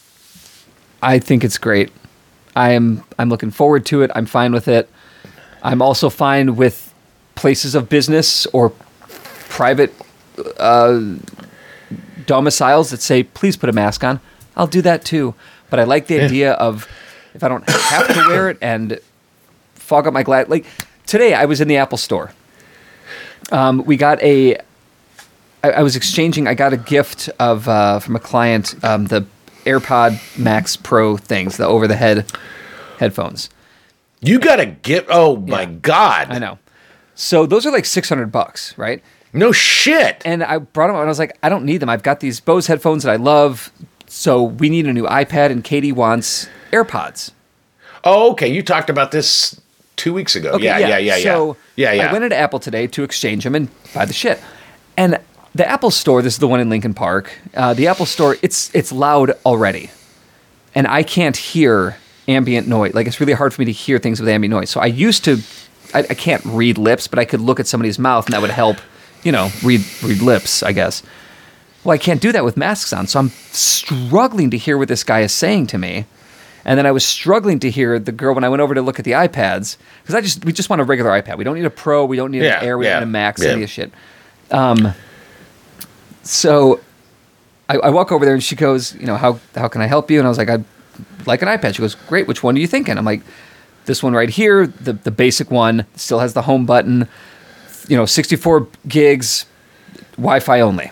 I 1.03 1.19
think 1.19 1.45
it's 1.45 1.59
great. 1.59 1.91
I 2.57 2.71
am 2.73 3.05
I'm 3.19 3.29
looking 3.29 3.51
forward 3.51 3.87
to 3.87 4.03
it. 4.03 4.11
I'm 4.15 4.27
fine 4.27 4.53
with 4.53 4.67
it. 4.69 4.89
I'm 5.63 5.83
also 5.83 6.11
fine 6.11 6.57
with 6.57 6.93
places 7.35 7.75
of 7.75 7.89
business 7.89 8.47
or 8.47 8.71
private 9.49 9.93
uh, 10.59 11.01
domiciles 12.27 12.91
that 12.91 13.01
say 13.01 13.23
please 13.23 13.57
put 13.57 13.69
a 13.69 13.73
mask 13.73 14.05
on. 14.05 14.21
I'll 14.57 14.67
do 14.67 14.83
that 14.83 15.05
too. 15.05 15.35
But 15.71 15.81
I 15.81 15.85
like 15.85 16.07
the 16.07 16.21
idea 16.21 16.53
of 16.53 16.89
if 17.35 17.43
I 17.43 17.49
don't 17.49 17.69
have 17.69 18.09
to 18.09 18.29
wear 18.29 18.51
it 18.51 18.59
and 18.61 18.99
fog 19.75 20.07
up 20.07 20.12
my 20.12 20.23
glass. 20.23 20.49
Like 20.49 20.65
today, 21.07 21.35
I 21.35 21.45
was 21.45 21.61
in 21.61 21.69
the 21.69 21.77
Apple 21.77 21.99
store. 21.99 22.33
Um, 23.53 23.85
we 23.85 23.97
got 23.97 24.23
a. 24.23 24.57
I, 25.62 25.71
I 25.71 25.83
was 25.83 25.97
exchanging. 25.97 26.47
I 26.47 26.55
got 26.55 26.73
a 26.73 26.77
gift 26.77 27.29
of 27.39 27.69
uh, 27.69 27.99
from 27.99 28.17
a 28.17 28.21
client 28.21 28.75
um, 28.85 29.07
the 29.07 29.27
AirPod 29.65 30.39
Max 30.39 30.77
Pro 30.77 31.17
things, 31.17 31.57
the 31.57 31.67
over 31.67 31.89
the 31.89 31.97
head 31.97 32.31
headphones. 32.99 33.51
You 34.21 34.39
got 34.39 34.57
to 34.57 34.67
get. 34.67 35.07
Oh 35.09 35.37
my 35.37 35.67
God. 35.67 36.29
I 36.31 36.39
know. 36.39 36.59
So 37.15 37.47
those 37.47 37.67
are 37.67 37.73
like 37.73 37.85
six 37.85 38.09
hundred 38.09 38.31
bucks, 38.33 38.77
right? 38.79 39.03
No 39.37 39.53
shit. 39.53 40.22
And 40.25 40.42
I 40.42 40.59
brought 40.59 40.88
them 40.88 40.96
and 40.96 41.05
I 41.05 41.09
was 41.09 41.18
like, 41.18 41.37
I 41.42 41.49
don't 41.49 41.64
need 41.64 41.79
them. 41.79 41.88
I've 41.88 42.03
got 42.03 42.20
these 42.20 42.40
Bose 42.40 42.66
headphones 42.66 43.03
that 43.05 43.12
I 43.12 43.16
love. 43.16 43.70
So 44.09 44.42
we 44.42 44.68
need 44.68 44.87
a 44.87 44.92
new 44.92 45.05
iPad, 45.05 45.51
and 45.51 45.62
Katie 45.64 45.92
wants 45.92 46.49
AirPods. 46.72 47.33
Oh, 48.05 48.31
okay. 48.33 48.46
You 48.49 48.62
talked 48.62 48.88
about 48.88 49.11
this 49.11 49.61
two 49.96 50.14
weeks 50.14 50.37
ago. 50.37 50.59
yeah, 50.59 50.79
yeah, 50.79 50.96
yeah, 50.99 51.16
yeah. 51.16 51.22
So 51.22 51.57
yeah, 51.75 51.92
yeah. 51.92 52.09
I 52.09 52.12
went 52.12 52.25
into 52.25 52.37
Apple 52.37 52.61
today 52.61 52.87
to 52.87 53.03
exchange 53.03 53.44
them 53.44 53.55
and 53.55 53.68
buy 53.94 54.05
the 54.05 54.12
shit. 54.12 54.40
And 54.96 55.18
the 55.55 55.68
Apple 55.68 55.90
Store, 55.90 56.22
this 56.22 56.35
is 56.35 56.38
the 56.38 56.49
one 56.49 56.61
in 56.61 56.68
Lincoln 56.68 56.94
Park. 56.94 57.33
Uh, 57.55 57.75
the 57.75 57.88
Apple 57.88 58.07
Store, 58.07 58.37
it's 58.42 58.72
it's 58.75 58.92
loud 58.92 59.33
already, 59.44 59.90
and 60.75 60.87
I 60.87 61.03
can't 61.03 61.37
hear 61.37 61.96
ambient 62.29 62.68
noise. 62.68 62.94
Like 62.94 63.07
it's 63.07 63.20
really 63.20 63.33
hard 63.33 63.53
for 63.55 63.61
me 63.62 63.66
to 63.66 63.72
hear 63.72 63.99
things 63.99 64.20
with 64.20 64.29
ambient 64.29 64.51
noise. 64.53 64.70
So 64.70 64.81
I 64.81 64.87
used 64.87 65.25
to, 65.25 65.38
I, 65.94 66.01
I 66.01 66.14
can't 66.14 66.44
read 66.44 66.79
lips, 66.79 67.09
but 67.09 67.18
I 67.18 67.25
could 67.25 67.40
look 67.40 67.59
at 67.59 67.66
somebody's 67.66 67.99
mouth, 67.99 68.27
and 68.27 68.35
that 68.35 68.40
would 68.40 68.51
help. 68.51 68.77
You 69.27 69.33
know, 69.33 69.51
read 69.65 69.83
read 70.05 70.23
lips, 70.23 70.62
I 70.62 70.71
guess. 70.73 71.03
Well, 71.83 71.93
I 71.95 71.99
can't 71.99 72.21
do 72.21 72.31
that 72.33 72.45
with 72.45 72.57
masks 72.57 72.93
on, 72.93 73.07
so 73.09 73.19
I'm 73.19 73.31
struggling 73.51 74.51
to 74.51 74.57
hear 74.57 74.79
what 74.79 74.87
this 74.89 75.03
guy 75.05 75.21
is 75.21 75.33
saying 75.33 75.67
to 75.69 75.79
me. 75.79 76.05
And 76.65 76.79
then 76.79 76.87
I 76.87 76.93
was 76.93 77.05
struggling 77.05 77.59
to 77.61 77.71
hear 77.71 77.99
the 77.99 78.12
girl 78.12 78.35
when 78.35 78.45
I 78.45 78.49
went 78.49 78.61
over 78.61 78.75
to 78.75 78.83
look 78.83 78.99
at 78.99 79.05
the 79.05 79.12
iPads 79.12 79.77
because 80.03 80.15
I 80.15 80.21
just 80.21 80.45
we 80.45 80.53
just 80.53 80.71
want 80.71 80.81
a 80.81 80.85
regular 80.85 81.11
iPad. 81.11 81.39
We 81.39 81.45
don't 81.45 81.57
need 81.57 81.65
a 81.65 81.71
Pro. 81.71 82.05
We 82.05 82.17
don't 82.17 82.31
need 82.31 82.43
Yeah, 82.43 82.61
an 82.61 82.67
Air. 82.67 82.79
We 82.79 82.87
yeah, 82.87 83.01
don't 83.01 83.09
need 83.09 83.11
a 83.11 83.12
Max. 83.12 83.43
yeah. 83.43 83.51
Any 83.51 83.62
of 83.65 83.71
shit. 83.71 83.91
Um, 84.53 84.93
so 86.23 86.81
I, 87.69 87.79
I 87.79 87.89
walk 87.91 88.12
over 88.12 88.25
there 88.25 88.35
and 88.35 88.43
she 88.43 88.57
goes, 88.57 88.95
you 88.95 89.07
know, 89.07 89.17
how 89.17 89.41
how 89.55 89.69
can 89.69 89.81
I 89.81 89.87
help 89.87 90.11
you? 90.11 90.19
And 90.19 90.27
I 90.27 90.29
was 90.29 90.39
like, 90.39 90.51
I'd 90.51 90.65
like 91.27 91.43
an 91.43 91.49
iPad. 91.49 91.75
She 91.75 91.83
goes, 91.83 91.95
great. 91.95 92.27
Which 92.29 92.43
one 92.43 92.57
are 92.57 92.61
you 92.61 92.67
thinking? 92.67 92.97
I'm 92.99 93.05
like, 93.05 93.23
this 93.87 94.03
one 94.03 94.12
right 94.12 94.31
here, 94.31 94.67
the 94.67 94.93
the 94.93 95.11
basic 95.11 95.51
one, 95.51 95.85
still 95.97 96.19
has 96.21 96.33
the 96.35 96.43
home 96.43 96.67
button. 96.67 97.09
You 97.88 97.96
know, 97.96 98.07
64 98.07 98.66
gigs, 98.88 99.46
Wi-Fi 100.16 100.61
only. 100.61 100.90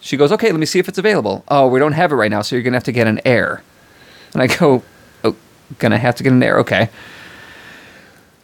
She 0.00 0.16
goes, 0.16 0.32
okay, 0.32 0.50
let 0.50 0.58
me 0.60 0.66
see 0.66 0.78
if 0.78 0.88
it's 0.88 0.98
available. 0.98 1.44
Oh, 1.48 1.66
we 1.66 1.78
don't 1.78 1.92
have 1.92 2.10
it 2.12 2.14
right 2.16 2.30
now, 2.30 2.42
so 2.42 2.56
you're 2.56 2.62
gonna 2.62 2.76
have 2.76 2.84
to 2.84 2.92
get 2.92 3.06
an 3.06 3.20
Air. 3.24 3.62
And 4.32 4.42
I 4.42 4.46
go, 4.46 4.82
oh, 5.24 5.36
gonna 5.78 5.98
have 5.98 6.14
to 6.16 6.22
get 6.22 6.32
an 6.32 6.42
Air, 6.42 6.58
okay. 6.60 6.88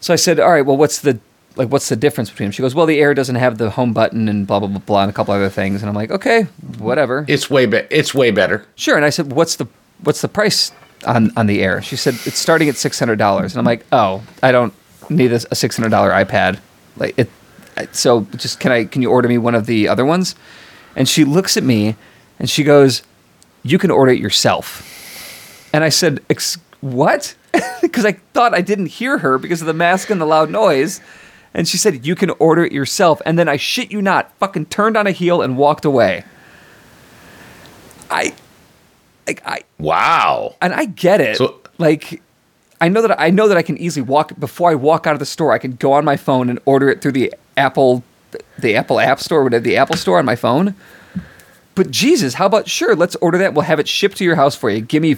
So 0.00 0.12
I 0.12 0.16
said, 0.16 0.38
all 0.38 0.50
right, 0.50 0.64
well, 0.64 0.76
what's 0.76 1.00
the 1.00 1.18
like, 1.56 1.68
what's 1.70 1.88
the 1.88 1.96
difference 1.96 2.28
between 2.28 2.48
them? 2.48 2.52
She 2.52 2.60
goes, 2.60 2.74
well, 2.74 2.84
the 2.84 3.00
Air 3.00 3.14
doesn't 3.14 3.36
have 3.36 3.56
the 3.56 3.70
home 3.70 3.94
button 3.94 4.28
and 4.28 4.46
blah 4.46 4.58
blah 4.60 4.68
blah 4.68 4.78
blah 4.80 5.02
and 5.02 5.10
a 5.10 5.12
couple 5.14 5.32
other 5.32 5.48
things. 5.48 5.82
And 5.82 5.88
I'm 5.88 5.94
like, 5.94 6.10
okay, 6.10 6.42
whatever. 6.78 7.24
it's 7.28 7.48
way 7.48 7.64
be- 7.66 7.86
It's 7.90 8.14
way 8.14 8.30
better. 8.30 8.66
Sure. 8.74 8.96
And 8.96 9.04
I 9.06 9.10
said, 9.10 9.32
what's 9.32 9.56
the 9.56 9.66
what's 10.02 10.20
the 10.20 10.28
price 10.28 10.72
on 11.06 11.32
on 11.36 11.46
the 11.46 11.62
Air? 11.62 11.80
She 11.80 11.96
said 11.96 12.14
it's 12.26 12.38
starting 12.38 12.68
at 12.68 12.76
six 12.76 12.98
hundred 12.98 13.18
dollars. 13.18 13.52
And 13.54 13.58
I'm 13.58 13.64
like, 13.64 13.86
oh, 13.92 14.22
I 14.42 14.52
don't 14.52 14.74
need 15.08 15.32
a, 15.32 15.40
a 15.50 15.54
six 15.54 15.76
hundred 15.76 15.90
dollar 15.90 16.10
iPad. 16.10 16.58
Like 16.98 17.18
it. 17.18 17.30
I- 17.76 17.88
So 17.92 18.26
just 18.36 18.60
can 18.60 18.72
I 18.72 18.84
can 18.84 19.02
you 19.02 19.10
order 19.10 19.28
me 19.28 19.38
one 19.38 19.54
of 19.54 19.66
the 19.66 19.88
other 19.88 20.04
ones? 20.04 20.34
And 20.94 21.08
she 21.08 21.24
looks 21.24 21.56
at 21.56 21.62
me, 21.62 21.94
and 22.38 22.48
she 22.48 22.64
goes, 22.64 23.02
you 23.62 23.78
can 23.78 23.90
order 23.90 24.12
it 24.12 24.18
yourself. 24.20 25.68
And 25.74 25.84
I 25.84 25.88
said, 25.90 26.20
what? 26.80 27.34
Because 27.82 28.04
I 28.04 28.12
thought 28.32 28.54
I 28.54 28.60
didn't 28.62 28.86
hear 28.86 29.18
her 29.18 29.38
because 29.38 29.60
of 29.60 29.66
the 29.66 29.72
mask 29.74 30.10
and 30.10 30.20
the 30.20 30.24
loud 30.26 30.50
noise. 30.50 31.00
And 31.54 31.66
she 31.68 31.76
said, 31.78 32.04
you 32.06 32.14
can 32.14 32.30
order 32.38 32.64
it 32.64 32.72
yourself. 32.72 33.20
And 33.24 33.38
then 33.38 33.48
I 33.48 33.56
shit 33.56 33.90
you 33.92 34.02
not, 34.02 34.30
fucking 34.38 34.66
turned 34.66 34.96
on 34.96 35.06
a 35.06 35.10
heel 35.12 35.40
and 35.42 35.56
walked 35.56 35.84
away. 35.84 36.24
I, 38.10 38.34
like, 39.26 39.42
I, 39.46 39.62
Wow. 39.78 40.54
and 40.60 40.74
I 40.74 40.84
get 40.86 41.20
it. 41.20 41.36
So- 41.36 41.60
like, 41.78 42.22
I 42.80 42.88
know 42.88 43.02
that 43.02 43.18
I 43.20 43.30
know 43.30 43.48
that 43.48 43.56
I 43.56 43.62
can 43.62 43.78
easily 43.78 44.02
walk 44.02 44.38
before 44.38 44.70
I 44.70 44.74
walk 44.74 45.06
out 45.06 45.14
of 45.14 45.18
the 45.18 45.26
store. 45.26 45.52
I 45.52 45.58
can 45.58 45.72
go 45.72 45.92
on 45.92 46.04
my 46.04 46.16
phone 46.16 46.48
and 46.50 46.58
order 46.66 46.88
it 46.90 47.00
through 47.00 47.12
the 47.12 47.34
Apple, 47.56 48.02
the 48.58 48.76
Apple 48.76 49.00
App 49.00 49.20
Store, 49.20 49.42
whatever 49.44 49.62
the 49.64 49.76
Apple 49.76 49.96
Store 49.96 50.18
on 50.18 50.24
my 50.24 50.36
phone. 50.36 50.74
But 51.74 51.90
Jesus, 51.90 52.34
how 52.34 52.46
about 52.46 52.68
sure? 52.68 52.96
Let's 52.96 53.16
order 53.16 53.38
that. 53.38 53.54
We'll 53.54 53.62
have 53.64 53.78
it 53.78 53.88
shipped 53.88 54.16
to 54.18 54.24
your 54.24 54.36
house 54.36 54.54
for 54.56 54.70
you. 54.70 54.80
Give 54.80 55.02
me 55.02 55.16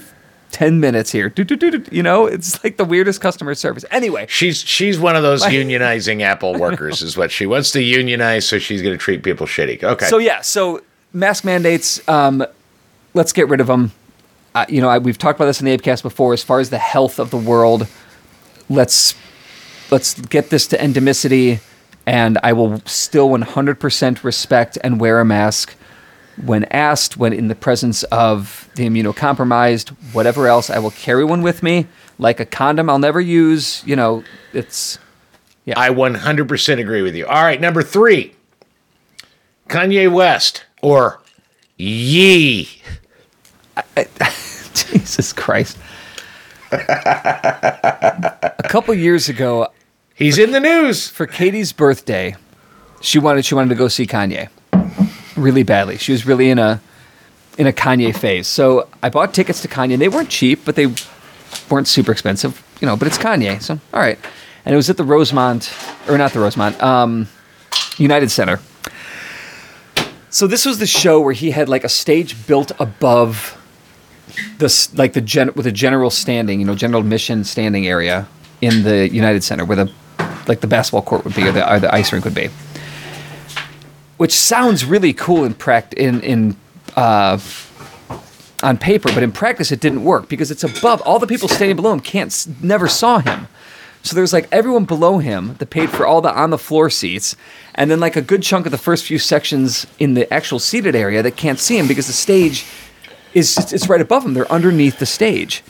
ten 0.50 0.80
minutes 0.80 1.12
here. 1.12 1.28
Do, 1.28 1.44
do, 1.44 1.56
do, 1.56 1.78
do. 1.78 1.94
You 1.94 2.02
know, 2.02 2.26
it's 2.26 2.62
like 2.64 2.78
the 2.78 2.84
weirdest 2.84 3.20
customer 3.20 3.54
service. 3.54 3.84
Anyway, 3.90 4.26
She's 4.28 4.58
she's 4.58 4.98
one 4.98 5.14
of 5.14 5.22
those 5.22 5.42
unionizing 5.44 6.22
Apple 6.22 6.54
workers, 6.58 7.00
is 7.02 7.16
what 7.16 7.30
she 7.30 7.46
wants 7.46 7.70
to 7.72 7.82
unionize, 7.82 8.46
so 8.48 8.58
she's 8.58 8.82
going 8.82 8.94
to 8.94 8.98
treat 8.98 9.22
people 9.22 9.46
shitty. 9.46 9.84
Okay. 9.84 10.06
So 10.06 10.18
yeah, 10.18 10.40
so 10.40 10.82
mask 11.12 11.44
mandates. 11.44 12.06
Um, 12.08 12.44
let's 13.14 13.32
get 13.32 13.48
rid 13.48 13.60
of 13.60 13.66
them. 13.68 13.92
uh, 14.54 14.66
you 14.68 14.80
know, 14.80 14.88
I, 14.88 14.98
we've 14.98 15.18
talked 15.18 15.38
about 15.38 15.46
this 15.46 15.60
in 15.60 15.66
the 15.66 15.76
ApeCast 15.76 16.02
before. 16.02 16.32
As 16.32 16.42
far 16.42 16.58
as 16.58 16.70
the 16.70 16.78
health 16.78 17.18
of 17.20 17.30
the 17.30 17.36
world, 17.36 17.86
let's 18.68 19.14
let's 19.90 20.20
get 20.20 20.50
this 20.50 20.66
to 20.68 20.76
endemicity, 20.78 21.60
and 22.08 22.38
I 22.42 22.54
will 22.54 22.80
still 22.86 23.28
100% 23.28 24.24
respect 24.24 24.78
and 24.82 24.98
wear 24.98 25.20
a 25.20 25.26
mask 25.26 25.74
when 26.42 26.64
asked, 26.64 27.18
when 27.18 27.34
in 27.34 27.48
the 27.48 27.54
presence 27.54 28.02
of 28.04 28.66
the 28.76 28.88
immunocompromised, 28.88 29.90
whatever 30.14 30.48
else. 30.48 30.70
I 30.70 30.78
will 30.78 30.92
carry 30.92 31.22
one 31.22 31.42
with 31.42 31.62
me, 31.62 31.86
like 32.18 32.40
a 32.40 32.46
condom. 32.46 32.88
I'll 32.88 32.98
never 32.98 33.20
use. 33.20 33.82
You 33.84 33.94
know, 33.96 34.24
it's 34.54 34.98
Yeah. 35.66 35.78
I 35.78 35.90
100% 35.90 36.80
agree 36.80 37.02
with 37.02 37.14
you. 37.14 37.26
All 37.26 37.42
right, 37.42 37.60
number 37.60 37.82
three 37.82 38.34
Kanye 39.68 40.10
West 40.10 40.64
or 40.80 41.20
Yee. 41.76 42.70
Jesus 44.74 45.34
Christ. 45.34 45.76
a 46.72 48.64
couple 48.64 48.94
years 48.94 49.28
ago, 49.28 49.68
He's 50.18 50.36
in 50.36 50.50
the 50.50 50.58
news. 50.58 51.06
for 51.06 51.28
Katie's 51.28 51.72
birthday, 51.72 52.34
she 53.00 53.20
wanted 53.20 53.44
she 53.44 53.54
wanted 53.54 53.68
to 53.68 53.76
go 53.76 53.86
see 53.86 54.04
Kanye 54.04 54.48
really 55.36 55.62
badly. 55.62 55.96
She 55.96 56.10
was 56.10 56.26
really 56.26 56.50
in 56.50 56.58
a 56.58 56.80
in 57.56 57.68
a 57.68 57.72
Kanye 57.72 58.16
phase. 58.16 58.48
So 58.48 58.88
I 59.00 59.10
bought 59.10 59.32
tickets 59.32 59.62
to 59.62 59.68
Kanye. 59.68 59.96
They 59.96 60.08
weren't 60.08 60.28
cheap, 60.28 60.64
but 60.64 60.74
they 60.74 60.92
weren't 61.70 61.86
super 61.86 62.10
expensive, 62.10 62.60
you 62.80 62.86
know. 62.86 62.96
But 62.96 63.06
it's 63.06 63.16
Kanye, 63.16 63.62
so 63.62 63.78
all 63.94 64.00
right. 64.00 64.18
And 64.64 64.72
it 64.72 64.76
was 64.76 64.90
at 64.90 64.96
the 64.96 65.04
Rosemont, 65.04 65.72
or 66.08 66.18
not 66.18 66.32
the 66.32 66.40
Rosemont, 66.40 66.82
um, 66.82 67.28
United 67.96 68.32
Center. 68.32 68.58
So 70.30 70.48
this 70.48 70.66
was 70.66 70.80
the 70.80 70.86
show 70.88 71.20
where 71.20 71.32
he 71.32 71.52
had 71.52 71.68
like 71.68 71.84
a 71.84 71.88
stage 71.88 72.44
built 72.48 72.72
above 72.80 73.56
this, 74.58 74.92
like 74.98 75.12
the 75.12 75.20
gen 75.20 75.52
with 75.54 75.68
a 75.68 75.72
general 75.72 76.10
standing, 76.10 76.58
you 76.58 76.66
know, 76.66 76.74
general 76.74 77.02
admission 77.02 77.44
standing 77.44 77.86
area 77.86 78.26
in 78.60 78.82
the 78.82 79.08
United 79.08 79.44
Center 79.44 79.64
where 79.64 79.76
the 79.76 79.92
like 80.48 80.60
the 80.60 80.66
basketball 80.66 81.02
court 81.02 81.24
would 81.24 81.34
be 81.34 81.46
or 81.46 81.52
the, 81.52 81.72
or 81.72 81.78
the 81.78 81.94
ice 81.94 82.12
rink 82.12 82.24
would 82.24 82.34
be. 82.34 82.48
Which 84.16 84.32
sounds 84.32 84.84
really 84.84 85.12
cool 85.12 85.44
in 85.44 85.54
pract 85.54 85.94
in 85.94 86.20
in 86.22 86.56
uh, 86.96 87.38
on 88.62 88.78
paper, 88.78 89.10
but 89.14 89.22
in 89.22 89.30
practice 89.30 89.70
it 89.70 89.80
didn't 89.80 90.02
work 90.02 90.28
because 90.28 90.50
it's 90.50 90.64
above. 90.64 91.00
All 91.02 91.18
the 91.18 91.26
people 91.26 91.48
standing 91.48 91.76
below 91.76 91.92
him 91.92 92.00
can't 92.00 92.46
never 92.62 92.88
saw 92.88 93.20
him. 93.20 93.46
So 94.02 94.16
there's 94.16 94.32
like 94.32 94.48
everyone 94.50 94.84
below 94.84 95.18
him 95.18 95.54
that 95.58 95.70
paid 95.70 95.90
for 95.90 96.06
all 96.06 96.20
the 96.20 96.34
on 96.34 96.50
the 96.50 96.58
floor 96.58 96.88
seats, 96.90 97.36
and 97.74 97.90
then 97.90 98.00
like 98.00 98.16
a 98.16 98.22
good 98.22 98.42
chunk 98.42 98.66
of 98.66 98.72
the 98.72 98.78
first 98.78 99.04
few 99.04 99.18
sections 99.18 99.86
in 99.98 100.14
the 100.14 100.32
actual 100.32 100.58
seated 100.58 100.96
area 100.96 101.22
that 101.22 101.36
can't 101.36 101.58
see 101.58 101.78
him 101.78 101.86
because 101.86 102.06
the 102.06 102.12
stage 102.12 102.64
is 103.34 103.56
it's 103.72 103.88
right 103.88 104.00
above 104.00 104.24
him. 104.24 104.34
They're 104.34 104.50
underneath 104.50 104.98
the 104.98 105.06
stage. 105.06 105.62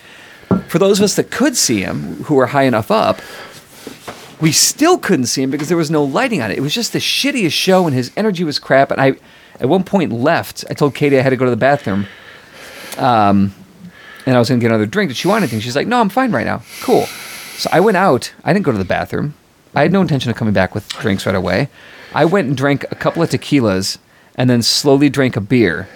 For 0.68 0.78
those 0.78 0.98
of 0.98 1.04
us 1.04 1.16
that 1.16 1.30
could 1.30 1.56
see 1.56 1.80
him, 1.80 2.24
who 2.24 2.38
are 2.38 2.46
high 2.46 2.62
enough 2.62 2.90
up, 2.90 3.20
we 4.40 4.52
still 4.52 4.98
couldn't 4.98 5.26
see 5.26 5.42
him 5.42 5.50
because 5.50 5.68
there 5.68 5.76
was 5.76 5.90
no 5.90 6.04
lighting 6.04 6.40
on 6.40 6.50
it. 6.50 6.58
It 6.58 6.60
was 6.60 6.74
just 6.74 6.92
the 6.92 6.98
shittiest 6.98 7.52
show, 7.52 7.86
and 7.86 7.94
his 7.94 8.12
energy 8.16 8.44
was 8.44 8.58
crap. 8.58 8.90
And 8.90 9.00
I, 9.00 9.14
at 9.60 9.68
one 9.68 9.84
point, 9.84 10.12
left. 10.12 10.64
I 10.70 10.74
told 10.74 10.94
Katie 10.94 11.18
I 11.18 11.22
had 11.22 11.30
to 11.30 11.36
go 11.36 11.44
to 11.44 11.50
the 11.50 11.56
bathroom, 11.56 12.06
um, 12.96 13.54
and 14.26 14.36
I 14.36 14.38
was 14.38 14.48
going 14.48 14.60
to 14.60 14.64
get 14.64 14.70
another 14.70 14.86
drink. 14.86 15.10
Did 15.10 15.16
she 15.16 15.28
want 15.28 15.42
anything? 15.42 15.60
She's 15.60 15.76
like, 15.76 15.86
"No, 15.86 16.00
I'm 16.00 16.08
fine 16.08 16.32
right 16.32 16.46
now. 16.46 16.62
Cool." 16.80 17.06
So 17.56 17.68
I 17.72 17.80
went 17.80 17.96
out. 17.96 18.32
I 18.44 18.52
didn't 18.52 18.64
go 18.64 18.72
to 18.72 18.78
the 18.78 18.84
bathroom. 18.84 19.34
I 19.74 19.82
had 19.82 19.92
no 19.92 20.00
intention 20.00 20.30
of 20.30 20.36
coming 20.36 20.54
back 20.54 20.74
with 20.74 20.88
drinks 20.88 21.26
right 21.26 21.34
away. 21.34 21.68
I 22.14 22.24
went 22.24 22.48
and 22.48 22.56
drank 22.56 22.84
a 22.90 22.94
couple 22.94 23.22
of 23.22 23.30
tequilas, 23.30 23.98
and 24.36 24.48
then 24.48 24.62
slowly 24.62 25.08
drank 25.08 25.36
a 25.36 25.40
beer, 25.40 25.88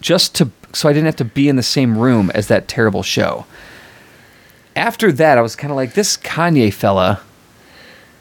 just 0.00 0.34
to 0.36 0.50
so 0.74 0.88
I 0.88 0.92
didn't 0.92 1.06
have 1.06 1.16
to 1.16 1.24
be 1.24 1.48
in 1.48 1.56
the 1.56 1.62
same 1.62 1.96
room 1.96 2.30
as 2.34 2.48
that 2.48 2.68
terrible 2.68 3.02
show. 3.02 3.46
After 4.76 5.12
that, 5.12 5.38
I 5.38 5.40
was 5.40 5.54
kind 5.54 5.70
of 5.70 5.76
like, 5.76 5.94
this 5.94 6.16
Kanye 6.16 6.72
fella. 6.72 7.20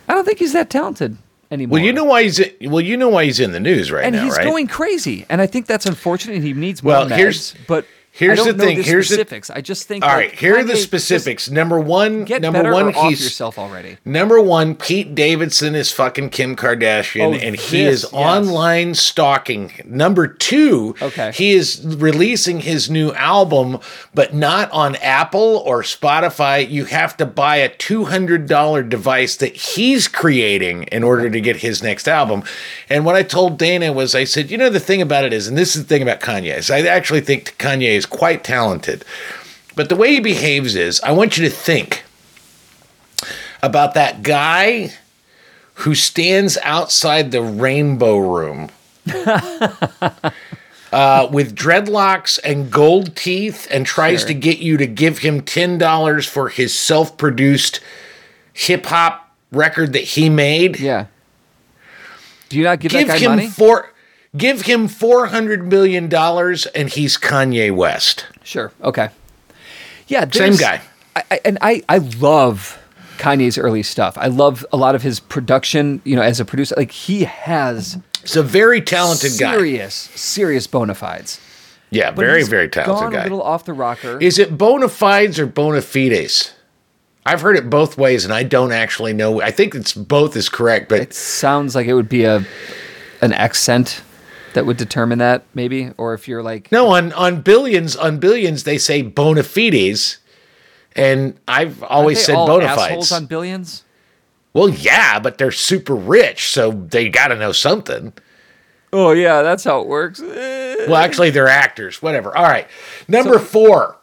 I 0.07 0.13
don't 0.13 0.25
think 0.25 0.39
he's 0.39 0.53
that 0.53 0.69
talented 0.69 1.17
anymore. 1.51 1.73
Well, 1.77 1.83
you 1.85 1.93
know 1.93 2.03
why 2.03 2.23
he's 2.23 2.39
in, 2.39 2.71
well, 2.71 2.81
you 2.81 2.97
know 2.97 3.09
why 3.09 3.25
he's 3.25 3.39
in 3.39 3.51
the 3.51 3.59
news 3.59 3.91
right 3.91 4.01
now. 4.01 4.07
and 4.07 4.15
now, 4.15 4.23
he's 4.25 4.37
right? 4.37 4.45
going 4.45 4.67
crazy, 4.67 5.25
and 5.29 5.41
I 5.41 5.47
think 5.47 5.65
that's 5.67 5.85
unfortunate. 5.85 6.35
and 6.35 6.43
He 6.43 6.53
needs 6.53 6.83
more 6.83 6.93
Well, 6.93 7.05
meds, 7.09 7.15
here's- 7.15 7.53
but 7.67 7.85
here's 8.13 8.43
the 8.45 8.53
thing, 8.53 8.77
The 8.77 8.83
here's 8.83 9.09
the- 9.09 9.15
specifics. 9.15 9.49
I 9.49 9.61
just 9.61 9.87
think. 9.87 10.03
All 10.03 10.09
like, 10.09 10.17
right, 10.17 10.31
here 10.33 10.57
are 10.57 10.63
the 10.63 10.75
specifics. 10.77 11.49
Number 11.49 11.79
one, 11.79 12.23
Get 12.25 12.41
number 12.41 12.59
better 12.59 12.73
one, 12.73 12.85
or 12.93 12.97
off 12.97 13.09
he's 13.09 13.23
yourself 13.23 13.57
already. 13.59 13.97
Number 14.05 14.39
one, 14.39 14.75
Pete 14.75 15.15
Davidson 15.15 15.75
is 15.75 15.91
fucking 15.91 16.29
Kim 16.29 16.55
Kardashian, 16.55 17.33
Oh, 17.33 17.33
and 17.33 17.55
he 17.55 17.81
is 17.83 18.03
yes. 18.03 18.13
online 18.13 18.93
stalking. 18.93 19.71
Number 19.85 20.27
two, 20.27 20.95
Okay. 21.01 21.31
he 21.33 21.51
is 21.53 21.81
releasing 21.83 22.61
his 22.61 22.89
new 22.89 23.11
album, 23.13 23.79
but 24.13 24.33
not 24.33 24.71
on 24.71 24.95
Apple 24.97 25.63
or 25.65 25.81
Spotify. 25.81 26.69
You 26.69 26.85
have 26.85 27.17
to 27.17 27.25
buy 27.25 27.55
a 27.57 27.69
two 27.69 28.05
hundred 28.05 28.47
dollar 28.47 28.83
device 28.83 29.35
that 29.37 29.55
he's 29.55 30.07
creating 30.07 30.83
in 30.91 31.03
order 31.03 31.29
to 31.29 31.41
get 31.41 31.57
his 31.57 31.81
next 31.81 32.07
album. 32.07 32.43
And 32.89 33.05
what 33.05 33.15
I 33.15 33.23
told 33.23 33.57
Dana 33.57 33.91
was, 33.91 34.13
I 34.13 34.23
said, 34.23 34.51
you 34.51 34.57
know, 34.57 34.69
the 34.69 34.79
thing 34.79 35.01
about 35.01 35.23
it 35.25 35.33
is, 35.33 35.47
and 35.47 35.57
this 35.57 35.75
is 35.75 35.83
the 35.83 35.87
thing 35.87 36.01
about 36.03 36.19
Kanye, 36.19 36.55
is 36.57 36.69
I 36.69 36.81
actually 36.81 37.21
think 37.21 37.55
Kanye 37.57 37.89
is 37.95 38.02
quite 38.05 38.43
talented. 38.43 39.03
But 39.75 39.89
the 39.89 39.95
way 39.95 40.13
he 40.13 40.19
behaves 40.19 40.75
is, 40.75 41.01
I 41.01 41.11
want 41.11 41.37
you 41.37 41.43
to 41.45 41.49
think 41.49 42.03
about 43.61 43.93
that 43.95 44.21
guy 44.23 44.91
who 45.75 45.95
stands 45.95 46.57
outside 46.63 47.31
the 47.31 47.41
rainbow 47.41 48.17
room 48.17 48.69
uh, 50.91 51.27
with 51.31 51.55
dreadlocks 51.55 52.39
and 52.43 52.71
gold 52.71 53.15
teeth 53.15 53.67
and 53.71 53.85
tries 53.85 54.19
Sure. 54.21 54.27
to 54.27 54.33
get 54.35 54.59
you 54.59 54.77
to 54.77 54.85
give 54.85 55.19
him 55.19 55.41
$10 55.41 56.27
for 56.27 56.49
his 56.49 56.77
self 56.77 57.17
produced 57.17 57.79
hip 58.53 58.85
hop 58.85 59.31
record 59.51 59.93
that 59.93 60.03
he 60.03 60.29
made. 60.29 60.79
Yeah. 60.79 61.07
Do 62.49 62.57
you 62.57 62.63
not 62.65 62.79
give, 62.79 62.91
Give 62.91 63.07
that 63.07 63.13
guy 63.19 63.19
him 63.25 63.31
money? 63.31 63.47
four. 63.47 63.89
Give 64.35 64.61
him 64.63 64.87
four 64.87 65.27
hundred 65.27 65.67
million 65.67 66.09
dollars, 66.09 66.65
and 66.67 66.89
he's 66.89 67.17
Kanye 67.17 67.73
West. 67.75 68.25
Sure. 68.43 68.71
Okay. 68.83 69.09
Yeah. 70.07 70.29
Same 70.31 70.55
guy. 70.55 70.81
I, 71.15 71.23
I, 71.31 71.39
and 71.45 71.57
I, 71.61 71.83
I 71.87 71.97
love 71.99 72.79
Kanye's 73.17 73.57
early 73.59 73.83
stuff. 73.83 74.17
I 74.17 74.27
love 74.27 74.65
a 74.73 74.77
lot 74.77 74.95
of 74.95 75.03
his 75.03 75.19
production. 75.19 76.01
You 76.03 76.15
know, 76.15 76.23
as 76.23 76.39
a 76.39 76.45
producer, 76.45 76.73
like 76.77 76.91
he 76.91 77.25
has 77.25 77.99
He's 78.21 78.35
a 78.35 78.41
very 78.43 78.81
talented 78.81 79.33
guy. 79.39 79.51
serious, 79.53 79.93
serious 79.93 80.65
bona 80.65 80.95
fides. 80.95 81.39
Yeah, 81.91 82.09
But 82.09 82.21
very, 82.25 82.43
very 82.43 82.69
talented 82.69 83.03
gone 83.03 83.11
guy. 83.11 83.19
A 83.19 83.23
little 83.23 83.43
off 83.43 83.65
the 83.65 83.73
rocker. 83.73 84.17
Is 84.19 84.39
it 84.39 84.57
bona 84.57 84.89
fides 84.89 85.37
or 85.37 85.45
bona 85.45 85.81
fides? 85.81 86.53
I've 87.23 87.41
heard 87.41 87.55
it 87.55 87.69
both 87.69 87.99
ways, 87.99 88.25
and 88.25 88.33
I 88.33 88.41
don't 88.41 88.71
actually 88.71 89.13
know. 89.13 89.41
I 89.41 89.51
think 89.51 89.75
it's 89.75 89.93
both 89.93 90.35
is 90.35 90.49
correct, 90.49 90.89
but 90.89 90.99
it 91.01 91.13
sounds 91.13 91.75
like 91.75 91.85
it 91.85 91.93
would 91.93 92.09
be 92.09 92.23
a 92.23 92.43
an 93.21 93.31
accent 93.31 94.01
that 94.53 94.65
would 94.65 94.77
determine 94.77 95.19
that, 95.19 95.43
maybe, 95.53 95.91
or 95.97 96.13
if 96.13 96.27
you're 96.27 96.43
like 96.43 96.71
no. 96.71 96.89
On 96.89 97.11
on 97.13 97.41
billions, 97.41 97.95
on 97.95 98.19
billions, 98.19 98.63
they 98.63 98.77
say 98.77 99.01
bona 99.01 99.43
fides, 99.43 100.17
and 100.95 101.37
I've 101.47 101.83
always 101.83 102.19
they 102.19 102.23
said 102.25 102.35
all 102.35 102.47
bona 102.47 102.75
fides. 102.75 103.11
on 103.11 103.25
billions. 103.25 103.83
well, 104.53 104.69
yeah, 104.69 105.19
but 105.19 105.37
they're 105.37 105.51
super 105.51 105.95
rich, 105.95 106.49
so 106.49 106.71
they 106.71 107.09
got 107.09 107.27
to 107.29 107.35
know 107.35 107.51
something. 107.51 108.13
Oh 108.91 109.11
yeah, 109.11 109.41
that's 109.41 109.63
how 109.63 109.81
it 109.81 109.87
works. 109.87 110.21
Eh. 110.21 110.85
Well, 110.87 110.97
actually, 110.97 111.31
they're 111.31 111.47
actors. 111.47 112.01
Whatever. 112.01 112.35
All 112.37 112.43
right. 112.43 112.67
Number 113.07 113.39
four, 113.39 113.97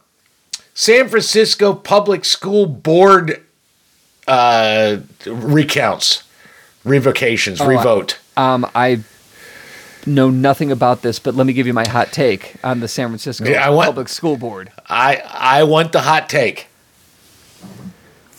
San 0.74 1.08
Francisco 1.08 1.74
Public 1.74 2.24
School 2.24 2.66
Board 2.66 3.44
uh, 4.26 4.98
recounts, 5.26 6.24
revocations, 6.84 7.60
revote. 7.60 8.18
Um, 8.36 8.68
I 8.74 9.00
know 10.06 10.30
nothing 10.30 10.70
about 10.72 11.02
this, 11.02 11.18
but 11.18 11.34
let 11.34 11.46
me 11.46 11.52
give 11.52 11.66
you 11.66 11.72
my 11.74 11.86
hot 11.86 12.12
take 12.12 12.54
on 12.64 12.80
the 12.80 12.88
San 12.88 13.08
Francisco 13.08 13.48
Yeah, 13.48 13.66
I 13.66 13.70
want- 13.70 13.86
Public 13.86 14.08
School 14.08 14.36
Board. 14.36 14.70
I 14.88 15.22
I 15.26 15.62
want 15.64 15.92
the 15.92 16.00
hot 16.00 16.28
take. 16.28 16.66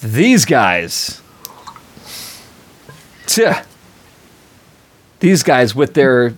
These 0.02 0.46
guys, 0.46 1.22
Tch. 3.28 3.40
these 5.20 5.44
guys 5.44 5.76
with 5.76 5.94
their, 5.94 6.30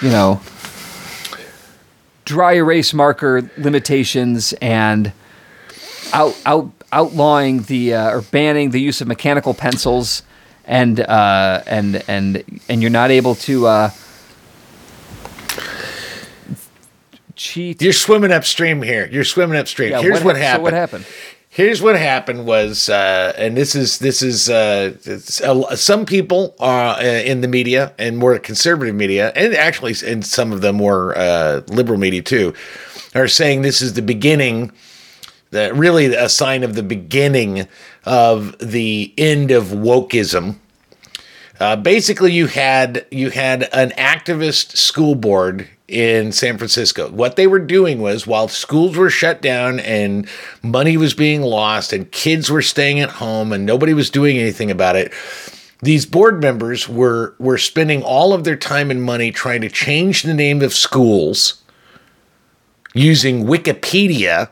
you 0.00 0.08
know, 0.10 0.40
dry 2.24 2.54
erase 2.54 2.94
marker 2.94 3.50
limitations 3.58 4.54
and 4.62 5.12
out 6.12 6.34
out 6.46 6.70
outlawing 6.92 7.62
the 7.64 7.92
uh, 7.94 8.10
or 8.10 8.22
banning 8.22 8.70
the 8.70 8.80
use 8.80 9.00
of 9.02 9.08
mechanical 9.08 9.52
pencils 9.52 10.22
and 10.64 11.00
uh, 11.00 11.62
and 11.66 12.02
and 12.08 12.42
and 12.70 12.80
you're 12.80 12.90
not 12.90 13.10
able 13.10 13.34
to 13.34 13.66
uh, 13.66 13.90
cheat. 17.36 17.82
You're 17.82 17.92
swimming 17.92 18.32
upstream 18.32 18.82
here. 18.82 19.08
You're 19.10 19.24
swimming 19.24 19.58
upstream. 19.58 19.90
Yeah, 19.90 20.00
Here's 20.00 20.22
what, 20.22 20.36
hap- 20.36 20.44
happened. 20.44 20.58
So 20.58 20.62
what 20.62 20.72
happened? 20.72 21.06
Here's 21.54 21.80
what 21.80 21.96
happened 21.96 22.46
was, 22.46 22.88
uh, 22.88 23.32
and 23.38 23.56
this 23.56 23.76
is 23.76 24.00
this 24.00 24.22
is 24.22 24.50
uh, 24.50 24.96
uh, 25.44 25.76
some 25.76 26.04
people 26.04 26.56
uh, 26.58 27.00
in 27.00 27.42
the 27.42 27.48
media 27.48 27.94
and 27.96 28.18
more 28.18 28.36
conservative 28.40 28.96
media, 28.96 29.32
and 29.36 29.54
actually 29.54 29.94
in 30.04 30.22
some 30.22 30.50
of 30.50 30.62
the 30.62 30.72
more 30.72 31.16
uh, 31.16 31.60
liberal 31.68 31.96
media 31.96 32.22
too, 32.22 32.54
are 33.14 33.28
saying 33.28 33.62
this 33.62 33.80
is 33.80 33.92
the 33.92 34.02
beginning, 34.02 34.72
that 35.52 35.72
really 35.76 36.12
a 36.12 36.28
sign 36.28 36.64
of 36.64 36.74
the 36.74 36.82
beginning 36.82 37.68
of 38.04 38.58
the 38.58 39.14
end 39.16 39.52
of 39.52 39.66
wokeism. 39.66 40.56
Uh, 41.60 41.76
basically, 41.76 42.32
you 42.32 42.48
had 42.48 43.06
you 43.12 43.30
had 43.30 43.68
an 43.72 43.90
activist 43.90 44.76
school 44.76 45.14
board 45.14 45.68
in 45.94 46.32
San 46.32 46.58
Francisco. 46.58 47.08
What 47.10 47.36
they 47.36 47.46
were 47.46 47.60
doing 47.60 48.00
was 48.00 48.26
while 48.26 48.48
schools 48.48 48.96
were 48.96 49.10
shut 49.10 49.40
down 49.40 49.78
and 49.80 50.28
money 50.60 50.96
was 50.96 51.14
being 51.14 51.42
lost 51.42 51.92
and 51.92 52.10
kids 52.10 52.50
were 52.50 52.62
staying 52.62 52.98
at 52.98 53.10
home 53.10 53.52
and 53.52 53.64
nobody 53.64 53.94
was 53.94 54.10
doing 54.10 54.36
anything 54.36 54.72
about 54.72 54.96
it, 54.96 55.12
these 55.82 56.04
board 56.04 56.40
members 56.40 56.88
were 56.88 57.36
were 57.38 57.58
spending 57.58 58.02
all 58.02 58.32
of 58.32 58.42
their 58.42 58.56
time 58.56 58.90
and 58.90 59.02
money 59.02 59.30
trying 59.30 59.60
to 59.60 59.68
change 59.68 60.22
the 60.22 60.34
name 60.34 60.62
of 60.62 60.74
schools 60.74 61.62
using 62.94 63.44
Wikipedia 63.44 64.50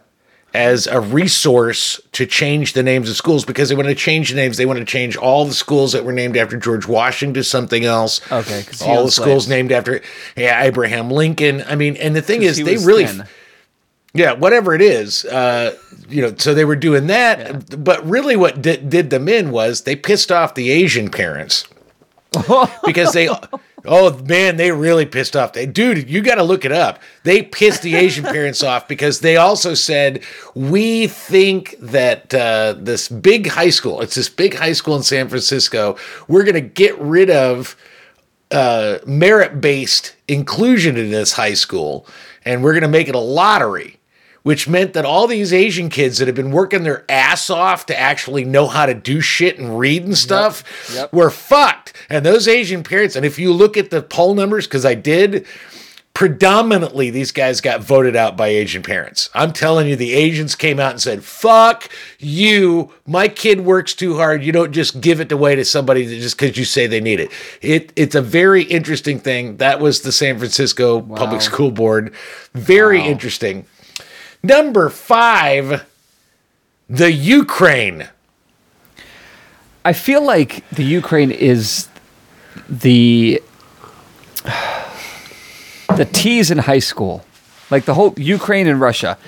as 0.54 0.86
a 0.86 1.00
resource 1.00 2.00
to 2.12 2.26
change 2.26 2.74
the 2.74 2.82
names 2.82 3.08
of 3.08 3.16
schools 3.16 3.44
because 3.44 3.68
they 3.68 3.74
want 3.74 3.88
to 3.88 3.94
change 3.94 4.30
the 4.30 4.36
names. 4.36 4.56
They 4.56 4.66
want 4.66 4.78
to 4.78 4.84
change 4.84 5.16
all 5.16 5.44
the 5.44 5.54
schools 5.54 5.92
that 5.92 6.04
were 6.04 6.12
named 6.12 6.36
after 6.36 6.56
George 6.56 6.86
Washington 6.86 7.34
to 7.34 7.44
something 7.44 7.84
else. 7.84 8.20
Okay, 8.30 8.64
all 8.84 9.06
the 9.06 9.10
schools 9.10 9.48
named 9.48 9.72
after 9.72 10.02
yeah, 10.36 10.62
Abraham 10.62 11.10
Lincoln. 11.10 11.62
I 11.66 11.74
mean, 11.74 11.96
and 11.96 12.14
the 12.14 12.22
thing 12.22 12.42
is, 12.42 12.62
they 12.62 12.76
really. 12.76 13.06
thin. 13.06 13.26
Yeah, 14.14 14.32
whatever 14.32 14.74
it 14.74 14.82
is, 14.82 15.24
uh, 15.24 15.74
you 16.06 16.20
know. 16.20 16.34
So 16.36 16.52
they 16.52 16.66
were 16.66 16.76
doing 16.76 17.06
that, 17.06 17.82
but 17.82 18.06
really, 18.06 18.36
what 18.36 18.60
did, 18.60 18.90
did 18.90 19.08
them 19.08 19.26
in 19.26 19.50
was 19.50 19.82
they 19.82 19.96
pissed 19.96 20.30
off 20.30 20.54
the 20.54 20.70
Asian 20.70 21.10
parents 21.10 21.66
because 22.84 23.12
they. 23.12 23.28
Oh 23.84 24.16
man, 24.22 24.56
they 24.56 24.70
really 24.70 25.06
pissed 25.06 25.34
off. 25.34 25.54
They, 25.54 25.66
dude, 25.66 26.08
you 26.08 26.22
got 26.22 26.36
to 26.36 26.44
look 26.44 26.64
it 26.64 26.70
up. 26.70 27.00
They 27.24 27.42
pissed 27.42 27.82
the 27.82 27.96
Asian 27.96 28.24
parents 28.36 28.62
off 28.62 28.86
because 28.86 29.20
they 29.20 29.36
also 29.36 29.74
said 29.74 30.22
we 30.54 31.08
think 31.08 31.74
that 31.80 32.32
uh, 32.32 32.76
this 32.78 33.08
big 33.08 33.48
high 33.48 33.70
school, 33.70 34.00
it's 34.00 34.14
this 34.14 34.28
big 34.28 34.54
high 34.54 34.72
school 34.72 34.94
in 34.96 35.02
San 35.02 35.28
Francisco, 35.28 35.96
we're 36.28 36.44
going 36.44 36.54
to 36.54 36.60
get 36.60 36.96
rid 37.00 37.28
of 37.28 37.76
uh, 38.52 38.98
merit 39.06 39.60
based 39.60 40.14
inclusion 40.28 40.96
in 40.96 41.10
this 41.10 41.32
high 41.32 41.54
school, 41.54 42.06
and 42.44 42.62
we're 42.62 42.72
going 42.72 42.82
to 42.82 42.88
make 42.88 43.08
it 43.08 43.14
a 43.14 43.20
lottery, 43.20 43.98
which 44.42 44.68
meant 44.68 44.92
that 44.94 45.04
all 45.04 45.26
these 45.26 45.52
Asian 45.52 45.88
kids 45.88 46.18
that 46.18 46.26
had 46.28 46.34
been 46.34 46.50
working 46.50 46.82
their 46.82 47.04
ass 47.08 47.48
off 47.50 47.86
to 47.86 47.98
actually 47.98 48.44
know 48.44 48.66
how 48.66 48.86
to 48.86 48.94
do 48.94 49.20
shit 49.20 49.58
and 49.58 49.78
read 49.78 50.04
and 50.04 50.16
stuff 50.18 50.64
Yep. 50.94 51.12
were 51.12 51.30
fucked. 51.30 51.92
And 52.08 52.26
those 52.26 52.48
Asian 52.48 52.82
parents, 52.82 53.14
and 53.16 53.24
if 53.24 53.38
you 53.38 53.52
look 53.52 53.76
at 53.76 53.90
the 53.90 54.02
poll 54.02 54.34
numbers, 54.34 54.66
because 54.66 54.84
I 54.84 54.94
did, 54.94 55.46
predominantly 56.14 57.08
these 57.10 57.32
guys 57.32 57.60
got 57.62 57.80
voted 57.82 58.14
out 58.14 58.36
by 58.36 58.48
Asian 58.48 58.82
parents. 58.82 59.30
I'm 59.34 59.52
telling 59.52 59.88
you, 59.88 59.96
the 59.96 60.12
Asians 60.12 60.54
came 60.54 60.78
out 60.78 60.90
and 60.92 61.00
said, 61.00 61.24
fuck 61.24 61.88
you. 62.18 62.92
My 63.06 63.28
kid 63.28 63.62
works 63.62 63.94
too 63.94 64.16
hard. 64.16 64.42
You 64.44 64.52
don't 64.52 64.72
just 64.72 65.00
give 65.00 65.20
it 65.20 65.32
away 65.32 65.54
to 65.56 65.64
somebody 65.64 66.04
just 66.20 66.38
because 66.38 66.58
you 66.58 66.64
say 66.66 66.86
they 66.86 67.00
need 67.00 67.18
it. 67.18 67.30
it. 67.62 67.92
It's 67.96 68.14
a 68.14 68.20
very 68.22 68.62
interesting 68.64 69.18
thing. 69.18 69.56
That 69.56 69.80
was 69.80 70.02
the 70.02 70.12
San 70.12 70.36
Francisco 70.38 71.00
Public 71.00 71.40
School 71.40 71.70
Board. 71.70 72.12
Very 72.52 73.02
interesting. 73.02 73.64
Number 74.42 74.88
five, 74.88 75.84
the 76.88 77.12
Ukraine. 77.12 78.08
I 79.84 79.92
feel 79.92 80.22
like 80.24 80.68
the 80.70 80.84
Ukraine 80.84 81.30
is 81.30 81.88
the 82.68 83.42
the 85.96 86.04
tease 86.12 86.50
in 86.50 86.58
high 86.58 86.78
school, 86.78 87.24
like 87.70 87.84
the 87.84 87.94
whole 87.94 88.14
Ukraine 88.16 88.66
and 88.66 88.80
Russia. 88.80 89.18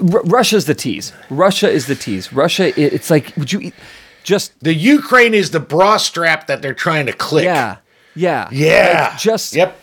R- 0.00 0.22
Russia's 0.24 0.66
the 0.66 0.74
tease. 0.74 1.12
Russia 1.28 1.68
is 1.70 1.86
the 1.86 1.94
tease. 1.94 2.32
Russia, 2.32 2.72
it's 2.80 3.10
like 3.10 3.32
would 3.36 3.52
you 3.52 3.60
eat, 3.60 3.74
just 4.22 4.52
The 4.60 4.74
Ukraine 4.74 5.34
is 5.34 5.50
the 5.50 5.60
bra 5.60 5.96
strap 5.96 6.46
that 6.46 6.62
they're 6.62 6.74
trying 6.74 7.06
to 7.06 7.12
click. 7.12 7.44
yeah, 7.44 7.76
yeah, 8.14 8.48
Yeah. 8.52 9.08
Like, 9.10 9.18
just 9.18 9.54
Yep. 9.54 9.76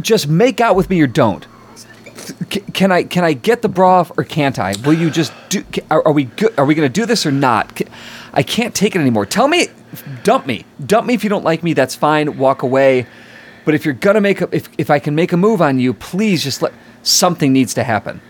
just 0.00 0.28
make 0.28 0.60
out 0.60 0.74
with 0.76 0.88
me 0.90 1.00
or 1.00 1.06
don't. 1.06 1.46
Can 2.72 2.92
I 2.92 3.02
can 3.04 3.24
I 3.24 3.32
get 3.32 3.62
the 3.62 3.68
bra 3.68 4.00
off 4.00 4.12
or 4.18 4.24
can't 4.24 4.58
I? 4.58 4.74
Will 4.84 4.94
you 4.94 5.10
just 5.10 5.32
do? 5.48 5.64
Are, 5.90 6.06
are 6.06 6.12
we 6.12 6.24
good? 6.24 6.52
Are 6.58 6.64
we 6.64 6.74
going 6.74 6.88
to 6.88 6.92
do 6.92 7.06
this 7.06 7.24
or 7.26 7.32
not? 7.32 7.80
I 8.32 8.42
can't 8.42 8.74
take 8.74 8.94
it 8.94 8.98
anymore. 9.00 9.26
Tell 9.26 9.48
me, 9.48 9.68
dump 10.24 10.46
me, 10.46 10.64
dump 10.84 11.06
me 11.06 11.14
if 11.14 11.24
you 11.24 11.30
don't 11.30 11.44
like 11.44 11.62
me. 11.62 11.72
That's 11.74 11.94
fine. 11.94 12.36
Walk 12.38 12.62
away. 12.62 13.06
But 13.64 13.74
if 13.74 13.84
you're 13.84 13.94
gonna 13.94 14.20
make 14.20 14.40
a, 14.40 14.48
if 14.50 14.68
if 14.78 14.90
I 14.90 14.98
can 14.98 15.14
make 15.14 15.32
a 15.32 15.36
move 15.36 15.60
on 15.60 15.78
you, 15.78 15.92
please 15.92 16.42
just 16.42 16.62
let 16.62 16.72
something 17.02 17.52
needs 17.52 17.74
to 17.74 17.84
happen. 17.84 18.20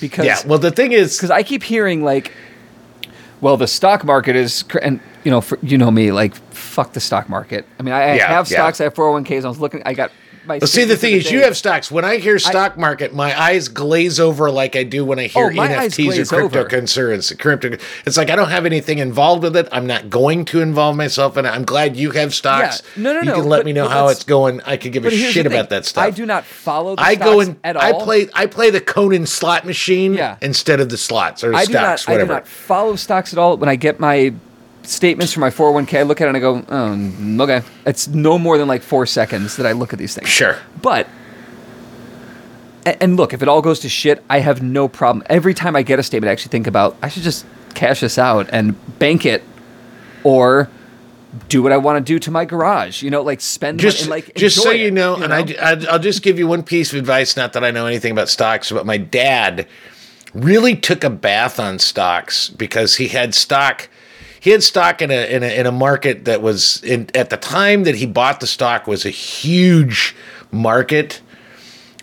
Because 0.00 0.26
Yeah. 0.26 0.38
Well, 0.46 0.58
the 0.58 0.70
thing 0.70 0.92
is, 0.92 1.16
because 1.16 1.30
I 1.30 1.42
keep 1.42 1.62
hearing 1.62 2.04
like, 2.04 2.32
well, 3.40 3.56
the 3.56 3.66
stock 3.66 4.04
market 4.04 4.36
is, 4.36 4.64
and 4.82 5.00
you 5.24 5.30
know, 5.30 5.40
for, 5.40 5.58
you 5.62 5.78
know 5.78 5.90
me, 5.90 6.12
like, 6.12 6.34
fuck 6.52 6.92
the 6.92 7.00
stock 7.00 7.28
market. 7.28 7.64
I 7.80 7.82
mean, 7.82 7.94
I, 7.94 8.02
I 8.02 8.14
Yeah, 8.16 8.26
have 8.28 8.50
yeah. 8.50 8.56
stocks, 8.58 8.80
I 8.80 8.84
have 8.84 8.94
401ks. 8.94 9.44
I 9.44 9.48
was 9.48 9.58
looking, 9.58 9.82
I 9.86 9.94
got 9.94 10.12
my. 10.46 10.58
Well, 10.58 10.66
see, 10.68 10.84
the 10.84 10.96
thing 10.96 11.14
of 11.14 11.20
is, 11.20 11.30
you 11.30 11.42
have 11.42 11.56
stocks. 11.56 11.90
When 11.90 12.04
I 12.04 12.16
hear 12.18 12.38
stock 12.38 12.76
market, 12.76 13.14
my 13.14 13.38
eyes 13.40 13.68
glaze 13.68 14.18
over 14.20 14.50
like 14.50 14.76
I 14.76 14.82
do 14.82 15.04
when 15.04 15.18
I 15.18 15.26
hear 15.26 15.46
Oh, 15.46 15.50
NFTs 15.50 16.32
or 16.32 16.48
cryptocurrency. 16.48 17.38
Crypto, 17.38 17.76
it's 18.06 18.16
like 18.16 18.30
I 18.30 18.36
don't 18.36 18.50
have 18.50 18.66
anything 18.66 18.98
involved 18.98 19.42
with 19.42 19.56
it. 19.56 19.68
I'm 19.72 19.86
not 19.86 20.10
going 20.10 20.44
to 20.46 20.60
involve 20.60 20.96
myself 20.96 21.36
in 21.36 21.46
it. 21.46 21.50
I'm 21.50 21.64
glad 21.64 21.96
you 21.96 22.10
have 22.12 22.34
stocks. 22.34 22.82
Yeah. 22.96 23.02
No, 23.02 23.12
no, 23.12 23.18
you 23.20 23.24
no, 23.26 23.34
can 23.36 23.44
let 23.48 23.58
but- 23.58 23.66
me 23.66 23.72
know 23.72 23.88
how 23.88 24.08
it's 24.08 24.24
going. 24.24 24.60
I 24.62 24.76
could 24.76 24.92
give 24.92 25.04
a 25.04 25.10
shit 25.10 25.46
about 25.46 25.70
that 25.70 25.84
stuff. 25.86 26.04
I 26.04 26.10
do 26.10 26.26
not 26.26 26.44
follow 26.44 26.96
the 26.96 27.02
I 27.02 27.14
stocks 27.14 27.24
go 27.30 27.40
and 27.40 27.56
at 27.64 27.76
I 27.76 27.92
play. 27.92 28.28
I 28.34 28.46
play 28.46 28.70
the 28.70 28.80
Conan 28.80 29.26
slot 29.26 29.64
machine 29.64 30.14
Yeah. 30.14 30.36
instead 30.42 30.80
of 30.80 30.88
the 30.88 30.96
slots 30.96 31.42
or 31.44 31.50
the 31.50 31.56
I 31.56 31.64
do 31.64 31.72
stocks, 31.72 32.06
not. 32.08 32.14
I 32.14 32.18
do 32.18 32.26
not 32.26 32.46
follow 32.46 32.96
stocks 32.96 33.32
at 33.32 33.38
all. 33.38 33.56
When 33.56 33.68
I 33.68 33.76
get 33.76 34.00
my 34.00 34.32
statements 34.88 35.32
from 35.32 35.42
my 35.42 35.50
401k, 35.50 35.98
I 35.98 36.02
look 36.02 36.20
at 36.20 36.24
it 36.24 36.28
and 36.28 36.36
I 36.36 36.40
go, 36.40 36.64
oh, 36.68 37.44
okay. 37.44 37.66
It's 37.84 38.08
no 38.08 38.38
more 38.38 38.58
than 38.58 38.68
like 38.68 38.82
four 38.82 39.06
seconds 39.06 39.56
that 39.56 39.66
I 39.66 39.72
look 39.72 39.92
at 39.92 39.98
these 39.98 40.14
things. 40.14 40.28
Sure. 40.28 40.58
But, 40.82 41.08
and 42.84 43.16
look, 43.16 43.32
if 43.32 43.42
it 43.42 43.48
all 43.48 43.62
goes 43.62 43.80
to 43.80 43.88
shit, 43.88 44.22
I 44.30 44.40
have 44.40 44.62
no 44.62 44.88
problem. 44.88 45.24
Every 45.28 45.54
time 45.54 45.76
I 45.76 45.82
get 45.82 45.98
a 45.98 46.02
statement, 46.02 46.28
I 46.28 46.32
actually 46.32 46.50
think 46.50 46.66
about, 46.66 46.96
I 47.02 47.08
should 47.08 47.22
just 47.22 47.44
cash 47.74 48.00
this 48.00 48.18
out 48.18 48.48
and 48.52 48.98
bank 48.98 49.26
it 49.26 49.42
or 50.24 50.68
do 51.48 51.62
what 51.62 51.72
I 51.72 51.76
want 51.76 52.04
to 52.04 52.12
do 52.12 52.18
to 52.18 52.30
my 52.30 52.44
garage. 52.44 53.02
You 53.02 53.10
know, 53.10 53.22
like 53.22 53.40
spend 53.40 53.78
just 53.80 54.02
and 54.02 54.10
like 54.10 54.34
just 54.34 54.60
so 54.60 54.70
you 54.70 54.88
it, 54.88 54.92
know, 54.92 55.16
and 55.16 55.32
I 55.32 55.86
I'll 55.90 55.98
just 55.98 56.22
give 56.22 56.38
you 56.38 56.46
one 56.46 56.62
piece 56.62 56.92
of 56.92 56.98
advice. 56.98 57.36
Not 57.36 57.52
that 57.52 57.64
I 57.64 57.70
know 57.70 57.86
anything 57.86 58.12
about 58.12 58.28
stocks, 58.28 58.70
but 58.70 58.86
my 58.86 58.96
dad 58.96 59.66
really 60.34 60.74
took 60.74 61.04
a 61.04 61.10
bath 61.10 61.60
on 61.60 61.78
stocks 61.78 62.48
because 62.48 62.96
he 62.96 63.08
had 63.08 63.34
stock. 63.34 63.88
He 64.46 64.52
had 64.52 64.62
stock 64.62 65.02
in 65.02 65.10
a 65.10 65.28
in 65.28 65.42
a, 65.42 65.58
in 65.58 65.66
a 65.66 65.72
market 65.72 66.26
that 66.26 66.40
was 66.40 66.80
in 66.84 67.10
at 67.16 67.30
the 67.30 67.36
time 67.36 67.82
that 67.82 67.96
he 67.96 68.06
bought 68.06 68.38
the 68.38 68.46
stock 68.46 68.86
was 68.86 69.04
a 69.04 69.10
huge 69.10 70.14
market. 70.52 71.20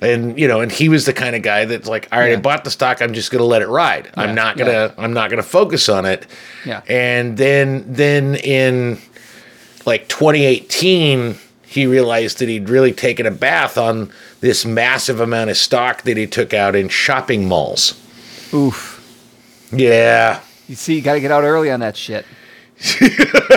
And 0.02 0.38
you 0.38 0.50
know, 0.50 0.60
and 0.60 0.70
he 0.70 0.90
was 0.90 1.06
the 1.06 1.14
kind 1.14 1.38
of 1.38 1.42
guy 1.42 1.64
that's 1.64 1.88
like, 1.88 2.10
all 2.12 2.20
right, 2.20 2.34
I 2.34 2.36
bought 2.36 2.66
the 2.66 2.70
stock. 2.70 3.02
I'm 3.02 3.14
just 3.14 3.32
going 3.32 3.40
to 3.40 3.46
let 3.46 3.62
it 3.62 3.70
ride. 3.70 4.08
Yeah, 4.08 4.24
I'm 4.24 4.36
not 4.36 4.58
gonna. 4.58 4.72
yeah. 4.72 4.92
I'm 4.98 5.14
not 5.14 5.30
gonna 5.30 5.42
focus 5.42 5.88
on 5.88 6.04
it. 6.04 6.28
Yeah. 6.66 6.82
And 6.90 7.38
then 7.38 7.86
then 7.88 8.36
in 8.36 8.98
like 9.86 10.10
2018, 10.10 11.38
he 11.66 11.88
realized 11.88 12.40
that 12.40 12.50
he'd 12.50 12.68
really 12.68 12.92
taken 12.92 13.26
a 13.26 13.32
bath 13.32 13.78
on 13.78 14.12
this 14.42 14.66
massive 14.66 15.22
amount 15.22 15.50
of 15.50 15.56
stock 15.56 16.02
that 16.02 16.18
he 16.18 16.28
took 16.28 16.54
out 16.54 16.76
in 16.76 16.90
shopping 16.90 17.48
malls. 17.48 17.98
Oof. 18.54 19.00
Yeah. 19.72 20.42
You 20.68 20.76
see, 20.76 20.96
you 20.96 21.02
got 21.02 21.14
to 21.14 21.20
get 21.20 21.32
out 21.32 21.44
early 21.44 21.72
on 21.72 21.82
that 21.82 21.98
shit. 21.98 22.26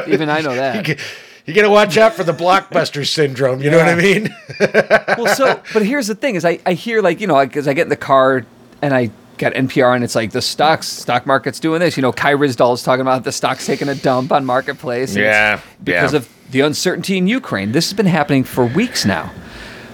Even 0.07 0.29
I 0.29 0.41
know 0.41 0.55
that. 0.55 0.99
You 1.47 1.55
got 1.55 1.63
to 1.63 1.71
watch 1.71 1.97
out 1.97 2.15
for 2.15 2.25
the 2.25 2.33
blockbuster 2.33 3.07
syndrome. 3.07 3.63
You 3.63 3.71
know 3.71 3.79
what 3.79 3.89
I 3.89 3.95
mean? 3.95 4.35
well, 5.17 5.35
so, 5.35 5.61
but 5.73 5.87
here's 5.87 6.09
the 6.09 6.15
thing: 6.17 6.35
is 6.35 6.45
I, 6.45 6.59
I 6.67 6.73
hear 6.73 7.01
like 7.01 7.21
you 7.21 7.29
know, 7.29 7.45
because 7.45 7.69
I 7.69 7.73
get 7.73 7.83
in 7.83 7.89
the 7.89 7.97
car 7.97 8.45
and 8.83 8.93
I 8.93 9.11
got 9.39 9.53
NPR 9.53 9.95
and 9.95 10.03
it's 10.03 10.15
like 10.15 10.33
the 10.33 10.43
stocks, 10.43 10.89
stock 10.89 11.25
market's 11.25 11.61
doing 11.61 11.81
this. 11.81 11.97
You 11.97 12.03
know, 12.03 12.13
Kai 12.13 12.35
Ryssdal 12.35 12.75
is 12.75 12.83
talking 12.83 13.03
about 13.03 13.23
the 13.23 13.33
stocks 13.33 13.65
taking 13.65 13.89
a 13.89 13.95
dump 13.95 14.33
on 14.33 14.45
marketplace. 14.45 15.15
Yeah, 15.15 15.61
because 15.83 16.13
yeah. 16.13 16.19
of 16.19 16.29
the 16.51 16.61
uncertainty 16.61 17.17
in 17.17 17.29
Ukraine. 17.29 17.73
This 17.73 17.89
has 17.89 17.97
been 17.97 18.07
happening 18.07 18.43
for 18.43 18.67
weeks 18.67 19.05
now. 19.05 19.33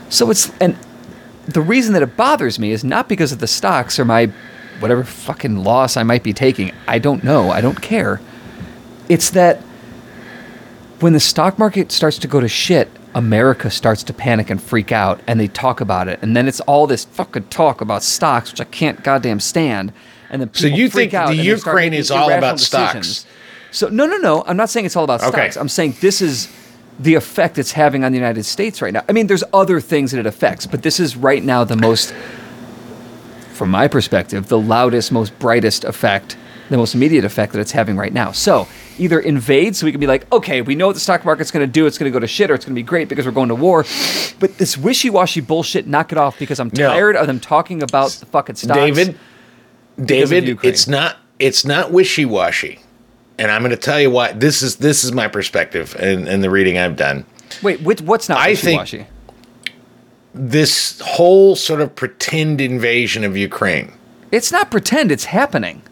So 0.09 0.31
it's 0.31 0.51
and 0.59 0.77
the 1.47 1.61
reason 1.61 1.93
that 1.95 2.03
it 2.03 2.17
bothers 2.17 2.59
me 2.59 2.73
is 2.73 2.83
not 2.83 3.09
because 3.09 3.33
of 3.33 3.41
the 3.41 3.47
stocks 3.47 3.99
or 3.99 4.05
my 4.05 4.33
whatever 4.83 5.05
fucking 5.05 5.63
loss 5.65 5.97
I 5.97 6.03
might 6.03 6.23
be 6.23 6.33
taking. 6.33 6.73
I 6.89 6.99
don't 6.99 7.23
know. 7.25 7.51
I 7.51 7.61
don't 7.61 7.81
care. 7.81 8.21
It's 9.09 9.31
that 9.31 9.59
when 11.01 11.13
the 11.13 11.21
stock 11.21 11.59
market 11.59 11.91
starts 11.93 12.19
to 12.19 12.29
go 12.29 12.41
to 12.41 12.49
shit, 12.49 12.89
America 13.15 13.71
starts 13.71 14.03
to 14.05 14.13
panic 14.15 14.51
and 14.51 14.63
freak 14.63 14.93
out 14.93 15.21
and 15.27 15.39
they 15.39 15.49
talk 15.49 15.81
about 15.81 16.09
it. 16.09 16.19
And 16.23 16.37
then 16.37 16.49
it's 16.49 16.61
all 16.61 16.87
this 16.87 17.05
fucking 17.05 17.49
talk 17.49 17.81
about 17.81 18.03
stocks, 18.03 18.51
which 18.53 18.61
I 18.61 18.65
can't 18.65 19.03
goddamn 19.03 19.41
stand. 19.41 19.93
And 20.31 20.41
then 20.43 20.55
So 20.55 20.67
you 20.67 20.89
freak 20.89 21.11
think 21.11 21.15
out 21.15 21.27
the 21.27 21.31
and 21.33 21.41
they 21.41 21.57
start 21.57 21.75
Ukraine 21.75 21.91
making 21.91 22.01
is 22.01 22.11
all 22.11 22.29
irrational 22.29 22.39
about 22.39 22.61
stocks? 22.61 22.93
decisions. 22.95 23.27
So 23.71 23.89
no, 23.89 24.07
no, 24.07 24.17
no. 24.19 24.45
I'm 24.47 24.57
not 24.57 24.71
saying 24.71 24.87
it's 24.87 24.97
all 24.97 25.05
about 25.05 25.21
Okay. 25.23 25.31
stocks. 25.51 25.57
I'm 25.57 25.69
saying 25.69 25.97
this 26.01 26.21
is 26.23 26.49
the 27.01 27.15
effect 27.15 27.59
it's 27.59 27.73
having 27.73 28.05
on 28.05 28.13
the 28.13 28.19
United 28.19 28.45
States 28.45 28.81
right 28.81 28.93
now. 28.93 29.03
I 29.09 29.13
mean, 29.13 29.27
there's 29.27 29.45
other 29.53 29.81
things 29.81 30.13
that 30.13 30.21
it 30.21 30.27
affects, 30.27 30.67
but 30.67 30.83
this 30.83 31.01
is 31.01 31.17
right 31.17 31.43
now 31.43 31.65
the 31.65 31.77
most, 31.77 32.15
from 33.63 33.71
my 33.71 33.87
perspective, 33.87 34.49
the 34.49 34.59
loudest, 34.59 35.13
most 35.13 35.39
brightest 35.39 35.85
effect, 35.85 36.37
the 36.69 36.77
most 36.77 36.97
immediate 36.97 37.25
effect 37.25 37.53
that 37.53 37.61
it's 37.61 37.71
having 37.71 37.97
right 37.97 38.13
now. 38.13 38.33
So 38.33 38.67
either 38.99 39.21
invade, 39.21 39.77
so 39.77 39.87
we 39.87 39.93
can 39.93 40.01
be 40.01 40.09
like, 40.09 40.27
okay, 40.33 40.63
we 40.63 40.75
know 40.75 40.89
what 40.89 40.95
the 40.95 41.01
stock 41.01 41.25
market's 41.25 41.53
going 41.53 41.65
to 41.65 41.73
do. 41.73 41.87
It's 41.87 41.97
going 41.97 42.11
to 42.11 42.13
go 42.13 42.19
to 42.19 42.27
shit, 42.27 42.51
or 42.51 42.55
it's 42.55 42.65
going 42.65 42.75
to 42.75 42.81
be 42.81 42.83
great 42.83 43.09
because 43.09 43.25
we're 43.25 43.31
going 43.31 43.51
to 43.51 43.55
war. 43.55 43.85
But 44.41 44.59
this 44.59 44.77
wishy-washy 44.77 45.43
bullshit, 45.43 45.87
knock 45.87 46.11
it 46.11 46.19
off 46.19 46.41
because 46.41 46.59
I'm 46.59 46.73
No. 46.75 46.89
tired 46.89 47.15
of 47.15 47.29
them 47.29 47.39
talking 47.39 47.85
about 47.85 48.11
the 48.11 48.27
fucking 48.27 48.57
stocks. 48.57 48.75
David, 48.81 49.17
David, 50.05 50.59
it's 50.65 50.89
not 50.89 51.19
it's 51.39 51.65
not 51.65 51.93
wishy 51.93 52.25
washy, 52.25 52.81
and 53.39 53.49
I'm 53.49 53.61
going 53.63 53.71
to 53.71 53.77
tell 53.77 54.01
you 54.01 54.11
why. 54.11 54.33
This 54.33 54.61
is 54.61 54.75
this 54.77 55.05
is 55.05 55.13
my 55.13 55.29
perspective 55.29 55.95
and, 56.01 56.27
and 56.27 56.43
the 56.43 56.51
reading 56.51 56.79
I've 56.79 56.97
done. 56.97 57.27
Wait, 57.63 57.81
what's 57.81 58.29
not 58.29 58.45
wishy-washy? 58.45 59.07
This 60.35 61.01
whole 61.01 61.57
sort 61.57 61.81
of 61.81 61.95
pretend 61.95 62.61
invasion 62.61 63.25
of 63.25 63.37
Ukraine. 63.37 63.93
It's 64.31 64.51
not 64.51 64.71
pretend. 64.71 65.13
It's 65.13 65.27
happening. 65.27 65.83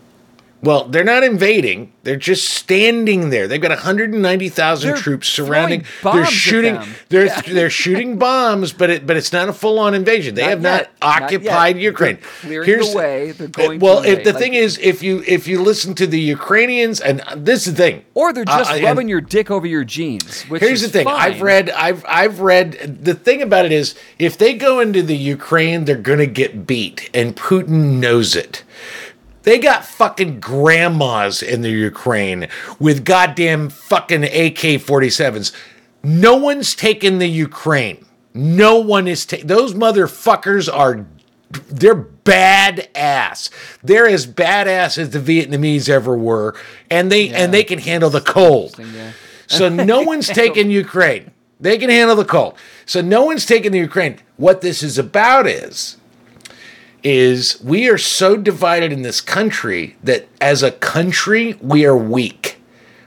Well, 0.63 0.85
they're 0.85 1.05
not 1.05 1.25
invading. 1.25 1.93
They're 2.03 2.17
just 2.17 2.51
standing 2.51 3.31
there. 3.31 3.49
They've 3.49 3.61
got 3.61 3.71
190,000 3.71 4.97
troops 4.97 5.27
surrounding. 5.29 5.85
They're 6.03 6.27
shooting. 6.27 6.79
They're 7.09 7.27
Yeah. 7.27 7.41
they're 7.47 7.71
shooting 7.71 8.19
bombs, 8.27 8.73
but 8.75 8.91
it 8.91 9.07
but 9.07 9.17
it's 9.17 9.33
not 9.33 9.49
a 9.49 9.53
full 9.55 9.79
on 9.79 9.95
invasion. 9.95 10.35
They 10.35 10.43
Not 10.43 10.51
have 10.51 10.63
yet. 10.63 10.71
not 10.71 10.81
Not 11.03 11.23
occupied 11.23 11.77
yet. 11.77 11.83
Ukraine. 11.83 12.19
They're 12.45 12.65
clearing 12.65 12.91
the 12.91 12.97
way. 12.97 13.31
They're 13.33 13.49
going 13.49 13.81
to 13.81 13.85
well. 13.85 14.03
if 14.03 14.23
the 14.25 14.33
Like- 14.33 14.43
thing 14.43 14.55
is, 14.55 14.79
if 14.83 15.03
you 15.03 15.25
if 15.27 15.47
you 15.49 15.63
listen 15.63 15.95
to 15.95 16.07
the 16.07 16.21
Ukrainians, 16.21 17.01
and 17.01 17.23
this 17.37 17.67
is 17.67 17.75
the 17.75 17.83
thing, 17.83 18.05
Or 18.15 18.33
they're 18.35 18.45
just 18.45 18.71
Uh, 18.73 18.81
rubbing 18.83 19.09
your 19.09 19.21
dick 19.23 19.51
over 19.51 19.67
your 19.67 19.85
jeans. 19.85 20.43
Which 20.49 20.61
Here's 20.63 20.83
the 20.83 20.89
thing. 20.89 21.05
fine. 21.05 21.21
I've 21.33 21.41
read. 21.43 21.71
I've 21.71 22.05
I've 22.07 22.41
read. 22.41 22.99
The 23.03 23.15
thing 23.15 23.41
about 23.41 23.65
it 23.65 23.73
is, 23.73 23.95
if 24.19 24.37
they 24.37 24.53
go 24.55 24.81
into 24.81 25.03
the 25.03 25.17
Ukraine, 25.17 25.85
they're 25.87 25.97
gonna 25.97 26.27
get 26.27 26.67
beat, 26.67 27.09
and 27.15 27.35
Putin 27.35 27.99
knows 28.01 28.37
it. 28.37 28.63
They 29.51 29.59
got 29.59 29.85
fucking 29.85 30.39
grandmas 30.39 31.43
in 31.43 31.63
the 31.63 31.71
Ukraine 31.71 32.47
with 32.79 33.05
goddamn 33.05 33.69
fucking 33.69 34.23
AK 34.23 34.79
47s. 34.79 35.53
No 36.05 36.37
one's 36.37 36.77
taken 36.77 37.19
the 37.19 37.27
Ukraine. 37.27 38.07
No 38.33 38.79
one 38.79 39.09
is 39.09 39.27
taking. 39.27 39.49
Those 39.49 39.75
motherfuckers 39.75 40.73
are. 40.73 41.05
They're 41.67 41.97
badass. 41.97 43.51
They're 43.83 44.07
as 44.07 44.25
badass 44.25 44.99
as 44.99 45.11
the 45.11 45.19
Vietnamese 45.19 45.89
ever 45.89 46.17
were, 46.17 46.55
and 46.89 47.11
they 47.11 47.31
and 47.31 47.53
they 47.53 47.65
can 47.65 47.81
handle 47.81 48.09
the 48.09 48.21
cold. 48.21 48.79
yeah. 48.79 49.15
So 49.49 49.69
no 49.69 50.03
one's 50.13 50.29
taking 50.29 50.71
Ukraine. 50.71 51.33
They 51.59 51.77
can 51.77 51.91
handle 51.91 52.15
the 52.15 52.25
cold. 52.25 52.55
So 52.87 53.01
no 53.01 53.25
one's 53.25 53.47
taking 53.47 53.73
the 53.73 53.81
Ukraine. 53.81 54.21
What 54.37 54.61
this 54.61 54.85
is 54.85 54.97
about 54.97 55.49
is 55.49 55.97
is 57.03 57.61
we 57.63 57.89
are 57.89 57.99
so 57.99 58.37
divided 58.37 58.93
in 58.93 59.03
this 59.03 59.21
country 59.21 59.97
that 60.03 60.29
as 60.41 60.63
a 60.63 60.71
country 60.71 61.57
we 61.61 61.85
are 61.85 61.97
weak. 61.97 62.57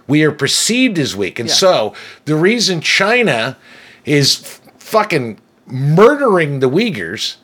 We 0.07 0.23
are 0.23 0.31
perceived 0.31 0.99
as 0.99 1.15
weak. 1.15 1.39
And 1.39 1.49
Yeah. 1.49 1.55
so 1.55 1.93
the 2.25 2.35
reason 2.35 2.81
China 2.81 3.57
is 4.05 4.59
fucking 4.77 5.39
murdering 5.65 6.59
the 6.59 6.69
Uyghurs 6.69 7.35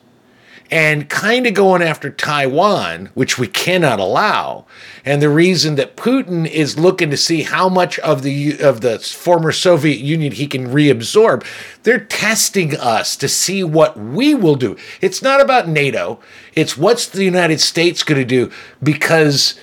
and 0.70 1.08
kind 1.08 1.46
of 1.46 1.54
going 1.54 1.82
after 1.82 2.10
Taiwan, 2.10 3.10
which 3.14 3.38
we 3.38 3.48
cannot 3.48 3.98
allow, 3.98 4.66
and 5.04 5.20
the 5.20 5.28
reason 5.28 5.74
that 5.74 5.96
Putin 5.96 6.48
is 6.48 6.78
looking 6.78 7.10
to 7.10 7.16
see 7.16 7.42
how 7.42 7.68
much 7.68 7.98
of 8.00 8.22
the 8.22 8.58
of 8.60 8.80
the 8.80 8.98
former 8.98 9.50
Soviet 9.50 9.98
Union 9.98 10.32
he 10.32 10.46
can 10.46 10.68
reabsorb, 10.68 11.44
they're 11.82 12.04
testing 12.04 12.76
us 12.76 13.16
to 13.16 13.28
see 13.28 13.64
what 13.64 13.98
we 13.98 14.34
will 14.34 14.56
do. 14.56 14.76
It's 15.00 15.22
not 15.22 15.40
about 15.40 15.68
NATO; 15.68 16.20
it's 16.54 16.76
what's 16.76 17.06
the 17.06 17.24
United 17.24 17.60
States 17.60 18.02
going 18.02 18.20
to 18.20 18.24
do 18.24 18.52
because 18.82 19.58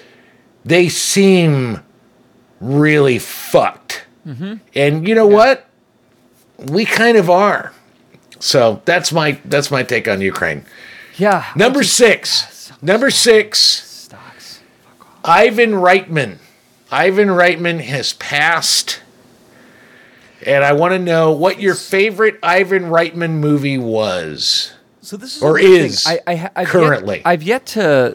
they 0.66 0.90
seem 0.90 1.82
really 2.60 3.20
fucked. 3.20 4.06
Mm-hmm. 4.26 4.56
And 4.76 5.08
you 5.08 5.16
know 5.16 5.28
what? 5.28 5.66
We 6.58 6.86
kind 6.86 7.16
of 7.18 7.30
are. 7.30 7.72
So 8.40 8.82
that's 8.86 9.12
my 9.12 9.40
that's 9.46 9.72
my 9.72 9.84
take 9.84 10.08
on 10.08 10.22
Ukraine. 10.22 10.66
Yeah. 11.18 11.46
Number 11.56 11.84
six. 11.84 12.72
Number 12.82 13.10
six. 13.10 13.60
Stocks. 13.60 14.60
Ivan 15.26 15.72
Reitman. 15.72 16.38
Ivan 16.92 17.28
Reitman 17.30 17.82
has 17.82 18.14
passed. 18.14 19.02
And 20.46 20.64
I 20.64 20.74
want 20.74 20.94
to 20.94 21.00
know 21.00 21.32
what 21.32 21.60
your 21.60 21.74
favorite 21.76 22.38
Ivan 22.44 22.84
Reitman 22.84 23.32
movie 23.32 23.78
was. 23.78 24.74
So 25.02 25.18
this 25.18 25.38
is 25.38 25.44
Or 25.44 25.58
a 25.58 25.62
weird 25.64 25.72
thing. 25.82 25.86
is 25.86 26.06
I, 26.08 26.20
I, 26.28 26.50
I've 26.56 26.68
currently. 26.68 27.18
Yet, 27.18 27.26
I've 27.26 27.44
yet 27.44 27.66
to. 27.68 28.14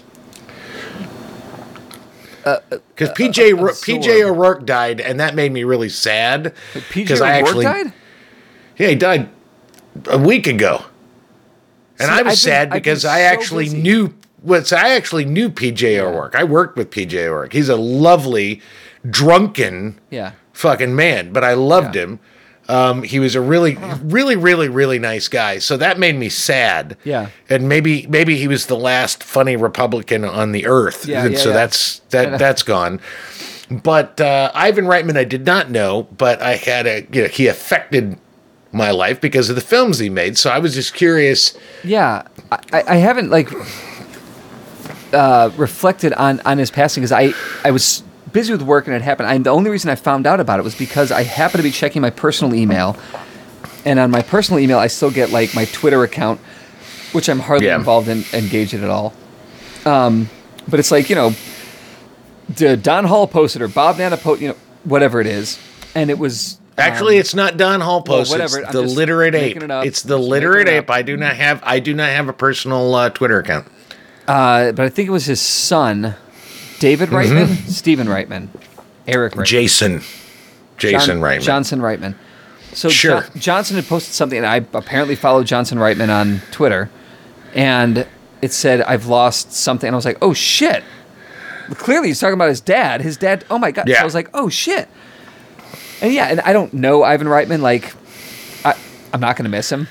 Uh, 2.44 2.58
because 2.70 3.10
uh, 3.10 3.14
PJ 3.14 3.52
uh, 3.52 3.56
Ro- 3.56 3.68
absorb. 3.70 4.00
PJ 4.02 4.22
O'Rourke 4.24 4.66
died, 4.66 5.00
and 5.00 5.20
that 5.20 5.34
made 5.34 5.52
me 5.52 5.62
really 5.64 5.88
sad. 5.88 6.54
PJ 6.74 7.12
O'Rourke 7.12 7.22
actually- 7.30 7.64
died. 7.64 7.92
Yeah, 8.78 8.88
he 8.88 8.94
died 8.94 9.28
a 10.06 10.18
week 10.18 10.46
ago. 10.46 10.84
And 12.02 12.08
See, 12.10 12.14
I 12.14 12.18
I've 12.18 12.26
was 12.26 12.40
sad 12.40 12.70
been 12.70 12.78
because 12.78 13.04
I 13.04 13.20
actually 13.20 13.68
knew 13.68 14.12
what's 14.42 14.72
I 14.72 14.90
actually 14.90 15.24
knew 15.24 15.48
PJ 15.48 15.98
O'Rourke. 15.98 16.34
I 16.34 16.44
worked 16.44 16.76
with 16.76 16.90
PJ 16.90 17.14
O'Rourke. 17.26 17.52
He's 17.52 17.68
a 17.68 17.76
lovely, 17.76 18.60
drunken 19.08 20.00
Yeah. 20.10 20.32
fucking 20.52 20.94
man, 20.96 21.32
but 21.32 21.44
I 21.44 21.54
loved 21.54 21.94
Yeah. 21.96 22.02
him. 22.02 22.20
Um, 22.68 23.02
he 23.02 23.18
was 23.18 23.34
a 23.34 23.40
really, 23.40 23.76
really, 24.04 24.36
really, 24.36 24.68
really 24.68 24.98
nice 24.98 25.26
guy. 25.28 25.58
So 25.58 25.76
that 25.78 25.98
made 25.98 26.16
me 26.16 26.28
sad. 26.28 26.96
Yeah. 27.04 27.26
And 27.50 27.68
maybe, 27.68 28.06
maybe 28.08 28.36
he 28.36 28.46
was 28.46 28.66
the 28.66 28.76
last 28.76 29.22
funny 29.24 29.56
Republican 29.56 30.24
on 30.24 30.52
the 30.52 30.66
earth. 30.66 31.04
Yeah, 31.06 31.24
and 31.24 31.34
yeah, 31.34 31.38
so 31.40 31.48
yeah. 31.50 31.54
that's 31.56 31.98
that. 32.10 32.38
That's 32.38 32.62
gone. 32.62 33.00
But 33.70 34.20
uh, 34.20 34.50
Ivan 34.54 34.84
Reitman, 34.84 35.16
I 35.16 35.24
did 35.24 35.44
not 35.44 35.70
know, 35.70 36.04
but 36.16 36.40
I 36.42 36.54
had 36.56 36.86
a, 36.86 37.06
you 37.12 37.22
know, 37.22 37.28
he 37.28 37.46
affected 37.48 38.16
my 38.72 38.90
life 38.90 39.20
because 39.20 39.48
of 39.50 39.54
the 39.56 39.60
films 39.62 39.98
he 39.98 40.08
made. 40.08 40.38
So 40.38 40.50
I 40.50 40.58
was 40.58 40.74
just 40.74 40.94
curious. 40.94 41.56
Yeah, 41.84 42.26
I, 42.50 42.82
I 42.88 42.96
haven't 42.96 43.30
like 43.30 43.50
uh, 45.12 45.50
reflected 45.56 46.12
on 46.14 46.40
on 46.44 46.58
his 46.58 46.70
passing 46.70 47.02
because 47.02 47.12
I 47.12 47.32
I 47.64 47.70
was 47.70 48.02
busy 48.32 48.52
with 48.52 48.62
work 48.62 48.86
and 48.86 48.96
it 48.96 49.02
happened. 49.02 49.28
I, 49.28 49.36
the 49.38 49.50
only 49.50 49.70
reason 49.70 49.90
I 49.90 49.94
found 49.94 50.26
out 50.26 50.40
about 50.40 50.58
it 50.58 50.62
was 50.62 50.74
because 50.74 51.12
I 51.12 51.22
happened 51.22 51.58
to 51.58 51.62
be 51.68 51.70
checking 51.70 52.00
my 52.02 52.10
personal 52.10 52.54
email, 52.54 52.96
and 53.84 53.98
on 53.98 54.10
my 54.10 54.22
personal 54.22 54.58
email 54.60 54.78
I 54.78 54.86
still 54.86 55.10
get 55.10 55.30
like 55.30 55.54
my 55.54 55.66
Twitter 55.66 56.02
account, 56.02 56.40
which 57.12 57.28
I'm 57.28 57.40
hardly 57.40 57.66
Yeah. 57.66 57.76
involved 57.76 58.08
in, 58.08 58.24
engaged 58.32 58.72
in 58.74 58.82
at 58.82 58.90
all. 58.90 59.12
Um, 59.84 60.30
but 60.66 60.80
it's 60.80 60.90
like 60.90 61.10
you 61.10 61.16
know, 61.16 61.34
Don 62.76 63.04
Hall 63.04 63.26
posted 63.26 63.60
or 63.60 63.68
Bob 63.68 63.98
Nana 63.98 64.16
posted, 64.16 64.42
you 64.42 64.48
know, 64.48 64.56
whatever 64.84 65.20
it 65.20 65.26
is, 65.26 65.58
and 65.94 66.08
it 66.10 66.18
was. 66.18 66.58
Actually, 66.78 67.16
um, 67.16 67.20
it's 67.20 67.34
not 67.34 67.56
Don 67.56 67.80
Hall 67.80 68.02
well, 68.06 68.18
Post. 68.18 68.30
whatever, 68.30 68.60
It's 68.60 68.72
the 68.72 68.82
literate 68.82 69.34
ape. 69.34 69.56
it 69.58 69.70
It's 69.86 70.02
the 70.02 70.18
literate 70.18 70.68
it 70.68 70.72
ape. 70.84 70.90
I 70.90 71.02
do 71.02 71.16
not 71.16 71.36
have. 71.36 71.60
I 71.64 71.78
do 71.80 71.92
not 71.94 72.08
have 72.08 72.28
a 72.28 72.32
personal 72.32 72.94
uh, 72.94 73.10
Twitter 73.10 73.38
account. 73.38 73.66
Uh, 74.26 74.72
but 74.72 74.84
I 74.86 74.88
think 74.88 75.08
it 75.08 75.12
was 75.12 75.26
his 75.26 75.40
son, 75.40 76.14
David 76.78 77.10
Mm-hmm. 77.10 77.16
Reitman, 77.36 77.68
Stephen 77.70 78.06
Reitman, 78.06 78.48
Eric 79.06 79.34
Reitman, 79.34 79.44
Jason. 79.46 80.02
Jason 80.78 81.06
John- 81.06 81.20
Reitman. 81.20 81.42
Johnson 81.42 81.80
Reitman. 81.80 82.14
So 82.72 82.88
Sure. 82.88 83.20
Jo- 83.20 83.28
Johnson 83.36 83.76
had 83.76 83.86
posted 83.86 84.14
something, 84.14 84.38
and 84.38 84.46
I 84.46 84.56
apparently 84.56 85.14
followed 85.14 85.46
Johnson 85.46 85.76
Reitman 85.78 86.08
on 86.08 86.40
Twitter, 86.52 86.88
and 87.54 88.06
it 88.40 88.52
said 88.52 88.80
I've 88.82 89.06
lost 89.06 89.52
something, 89.52 89.86
and 89.88 89.94
I 89.94 89.96
was 89.96 90.06
like, 90.06 90.18
oh 90.22 90.32
shit. 90.32 90.82
Clearly, 91.74 92.08
he's 92.08 92.18
talking 92.20 92.34
about 92.34 92.48
his 92.48 92.60
dad. 92.60 93.00
His 93.02 93.16
dad. 93.16 93.44
Oh 93.50 93.58
my 93.58 93.70
god. 93.70 93.86
So 93.86 93.92
Yeah. 93.92 94.00
I 94.00 94.04
was 94.04 94.14
like, 94.14 94.30
oh 94.34 94.48
shit. 94.48 94.88
And 96.02 96.12
yeah, 96.12 96.26
and 96.26 96.40
I 96.40 96.52
don't 96.52 96.74
know 96.74 97.02
Ivan 97.02 97.26
Reitman. 97.28 97.60
Like, 97.60 97.94
I, 98.64 98.74
I'm 99.12 99.20
not 99.20 99.36
going 99.36 99.44
to 99.44 99.50
miss 99.50 99.70
him. 99.72 99.88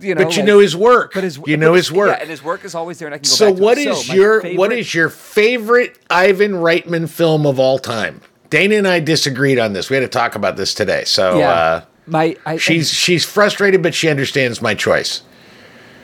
You 0.00 0.14
know, 0.14 0.24
but 0.24 0.36
you 0.36 0.42
like- 0.42 0.46
know 0.46 0.58
his 0.60 0.76
work. 0.76 1.12
But 1.14 1.24
his 1.24 1.38
you 1.46 1.56
know 1.56 1.74
his 1.74 1.90
work. 1.90 2.10
Yeah, 2.16 2.20
and 2.22 2.30
his 2.30 2.42
work 2.42 2.64
is 2.64 2.74
always 2.74 2.98
there, 3.00 3.08
and 3.08 3.14
I 3.14 3.18
can 3.18 3.24
go 3.24 3.28
so 3.34 3.46
back 3.50 3.56
to 3.56 3.62
what 3.62 3.78
is 3.78 4.08
your 4.08 4.34
what 4.36 4.42
favorite- 4.44 4.78
is 4.78 4.94
your 4.94 5.08
favorite 5.08 5.98
Ivan 6.08 6.52
Reitman 6.52 7.08
film 7.10 7.44
of 7.46 7.58
all 7.58 7.78
time? 7.78 8.20
Dana 8.50 8.76
and 8.76 8.88
I 8.88 9.00
disagreed 9.00 9.58
on 9.58 9.72
this. 9.74 9.90
We 9.90 9.96
had 9.96 10.00
to 10.02 10.08
talk 10.08 10.34
about 10.36 10.56
this 10.56 10.72
today. 10.72 11.04
So 11.04 11.38
Yeah. 11.38 11.50
uh, 11.50 11.84
my 12.06 12.36
I, 12.46 12.56
she's 12.56 12.90
she's 12.92 13.24
frustrated, 13.24 13.82
but 13.82 13.92
she 13.94 14.08
understands 14.08 14.62
my 14.62 14.74
choice. 14.74 15.22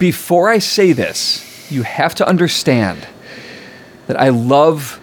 before 0.01 0.51
I 0.51 0.59
say 0.59 0.93
this, 0.93 1.71
you 1.71 1.85
have 1.85 2.15
to 2.17 2.27
understand 2.29 3.07
that 4.09 4.21
I 4.21 4.29
love 4.31 5.01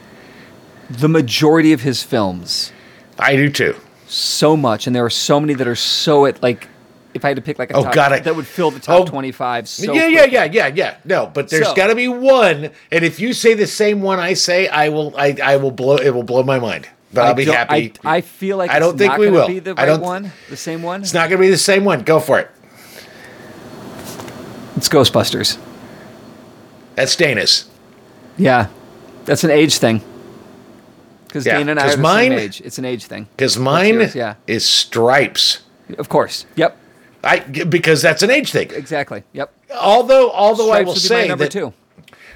the 0.89 1.07
majority 1.09 1.71
of 1.73 1.81
his 1.81 2.03
films 2.03 2.71
I 3.17 3.35
do 3.37 3.49
too. 3.49 3.75
So 4.11 4.55
much, 4.57 4.87
and 4.87 4.95
there 4.95 5.05
are 5.05 5.09
so 5.09 5.39
many 5.39 5.53
that 5.53 5.67
are 5.67 5.75
so 5.75 6.25
at 6.25 6.41
like. 6.43 6.67
If 7.13 7.25
I 7.25 7.27
had 7.27 7.35
to 7.35 7.41
pick 7.41 7.59
like 7.59 7.71
a 7.71 7.75
Oh, 7.75 7.83
top, 7.83 7.93
God, 7.93 8.13
I- 8.13 8.19
that 8.19 8.35
would 8.37 8.47
fill 8.47 8.71
the 8.71 8.79
top 8.79 9.01
Oh, 9.01 9.05
twenty-five. 9.05 9.67
So 9.67 9.91
yeah, 9.93 10.07
yeah, 10.07 10.23
yeah, 10.23 10.43
yeah, 10.45 10.67
yeah. 10.73 10.95
No, 11.03 11.29
but 11.33 11.49
there's 11.49 11.67
So- 11.67 11.75
got 11.75 11.87
to 11.87 11.95
be 11.95 12.07
one, 12.07 12.69
and 12.89 13.03
if 13.03 13.19
you 13.19 13.33
say 13.33 13.53
the 13.53 13.67
same 13.67 14.01
one 14.01 14.17
I 14.19 14.33
say, 14.33 14.69
I 14.69 14.87
will, 14.87 15.13
I, 15.17 15.35
I 15.43 15.57
will 15.57 15.71
blow. 15.71 15.97
It 15.97 16.11
will 16.11 16.23
blow 16.23 16.41
my 16.43 16.57
mind. 16.57 16.87
but 17.13 17.25
I'll 17.25 17.33
be 17.33 17.43
happy. 17.43 17.91
I, 18.05 18.17
I 18.17 18.21
feel 18.21 18.55
like 18.55 18.71
I 18.71 18.79
don't 18.79 18.91
it's 18.93 18.99
think 18.99 19.11
not 19.11 19.19
we 19.19 19.29
will. 19.29 19.45
Be 19.45 19.59
the 19.59 19.75
I 19.77 19.85
don't- 19.85 19.99
one, 19.99 20.31
the 20.49 20.55
same 20.55 20.83
one. 20.83 21.01
it's 21.01 21.13
not 21.13 21.27
going 21.29 21.41
to 21.41 21.45
be 21.45 21.49
the 21.51 21.57
same 21.57 21.83
one. 21.83 22.03
Go 22.03 22.21
for 22.21 22.39
it. 22.39 22.49
It's 24.77 24.87
Ghostbusters. 24.87 25.57
That's 26.95 27.13
Dana's. 27.17 27.65
Yeah, 28.37 28.67
that's 29.25 29.43
an 29.43 29.51
age 29.51 29.77
thing. 29.79 30.01
Because 31.31 31.45
Yeah, 31.45 31.57
Dana 31.57 31.71
and 31.71 31.79
I 31.79 31.87
are 31.93 31.95
the 31.95 32.01
mine- 32.01 32.31
same 32.31 32.39
age. 32.39 32.61
It's 32.65 32.77
an 32.77 32.85
age 32.85 33.05
thing. 33.05 33.27
Because 33.35 33.57
mine 33.57 33.95
yours? 33.95 34.15
Yeah. 34.15 34.35
is 34.47 34.67
Stripes. 34.67 35.61
Of 35.97 36.09
course. 36.09 36.45
Yep. 36.55 36.77
I 37.23 37.39
because 37.39 38.01
that's 38.01 38.23
an 38.23 38.29
age 38.31 38.51
thing. 38.51 38.69
Exactly. 38.71 39.23
Yep. 39.33 39.53
Although, 39.79 40.31
although 40.31 40.71
I 40.71 40.81
will 40.81 40.93
would 40.93 41.01
be 41.03 41.09
my 41.09 41.21
say 41.21 41.27
number 41.27 41.45
that 41.45 41.51
two. 41.51 41.73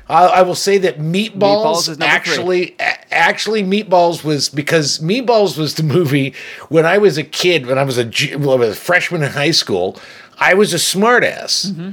I, 0.07 0.25
I 0.27 0.41
will 0.43 0.53
say 0.55 0.77
that 0.77 0.99
Meatballs, 0.99 1.33
Meatballs 1.39 1.89
is 1.89 1.99
actually 1.99 2.75
a- 2.79 3.13
actually 3.13 3.63
Meatballs 3.63 4.23
was 4.23 4.49
because 4.49 4.99
Meatballs 4.99 5.57
was 5.57 5.73
the 5.75 5.83
movie 5.83 6.33
when 6.69 6.85
I 6.85 6.99
was 6.99 7.17
a 7.17 7.23
kid 7.23 7.65
when 7.65 7.77
I 7.79 7.83
was 7.83 7.97
a, 7.97 8.05
well, 8.37 8.51
I 8.51 8.55
was 8.55 8.69
a 8.77 8.79
freshman 8.79 9.23
in 9.23 9.31
high 9.31 9.49
school. 9.51 9.97
I 10.39 10.53
was 10.53 10.73
a 10.73 10.77
smartass. 10.77 11.71
Mm-hmm. 11.71 11.89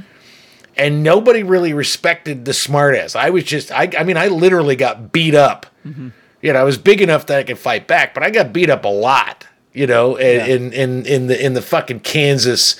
And 0.75 1.03
nobody 1.03 1.43
really 1.43 1.71
respected 1.73 2.45
the 2.45 2.51
smartass. 2.51 3.15
I 3.15 3.29
was 3.29 3.43
just, 3.43 3.71
I, 3.71 3.89
I 3.97 4.03
mean, 4.03 4.17
I 4.17 4.27
literally 4.27 4.75
got 4.75 5.11
beat 5.11 5.35
up. 5.35 5.65
Mm-hmm. 5.85 6.09
You 6.43 6.51
know, 6.51 6.59
I 6.59 6.63
was 6.63 6.77
big 6.77 7.01
enough 7.01 7.25
that 7.27 7.39
I 7.39 7.43
could 7.43 7.57
fight 7.57 7.87
back, 7.87 8.13
but 8.13 8.21
I 8.21 8.29
got 8.29 8.51
beat 8.51 8.69
up 8.69 8.83
a 8.83 8.89
lot. 8.89 9.47
You 9.71 9.87
know, 9.87 10.17
in 10.17 10.71
in 10.73 11.05
in 11.05 11.27
the 11.27 11.43
in 11.43 11.53
the 11.53 11.61
fucking 11.61 12.01
Kansas 12.01 12.79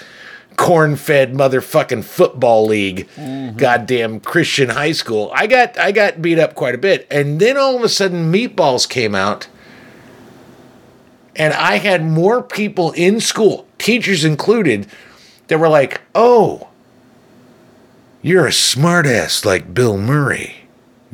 corn-fed 0.57 1.33
motherfucking 1.33 2.03
football 2.03 2.67
league, 2.67 3.07
mm-hmm. 3.15 3.57
goddamn 3.57 4.19
Christian 4.19 4.69
high 4.69 4.91
school. 4.91 5.31
I 5.33 5.47
got 5.47 5.79
I 5.79 5.91
got 5.91 6.21
beat 6.21 6.37
up 6.37 6.53
quite 6.53 6.75
a 6.75 6.77
bit, 6.77 7.07
and 7.09 7.39
then 7.39 7.57
all 7.57 7.75
of 7.75 7.83
a 7.83 7.89
sudden, 7.89 8.31
Meatballs 8.31 8.87
came 8.87 9.15
out, 9.15 9.47
and 11.35 11.53
I 11.53 11.77
had 11.77 12.03
more 12.03 12.43
people 12.43 12.91
in 12.91 13.19
school, 13.21 13.65
teachers 13.79 14.23
included, 14.23 14.87
that 15.47 15.57
were 15.57 15.69
like, 15.69 16.01
"Oh, 16.13 16.67
you're 18.21 18.45
a 18.45 18.51
smartass 18.51 19.45
like 19.45 19.73
Bill 19.73 19.97
Murray. 19.97 20.62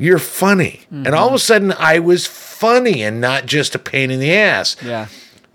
You're 0.00 0.18
funny," 0.18 0.80
and 0.90 1.08
all 1.08 1.28
of 1.28 1.34
a 1.34 1.38
sudden, 1.38 1.72
I 1.78 1.98
was 1.98 2.26
funny 2.26 3.02
and 3.02 3.20
not 3.20 3.46
just 3.46 3.74
a 3.74 3.78
pain 3.78 4.10
in 4.10 4.18
the 4.18 4.32
ass. 4.34 4.74
Yeah. 4.84 5.06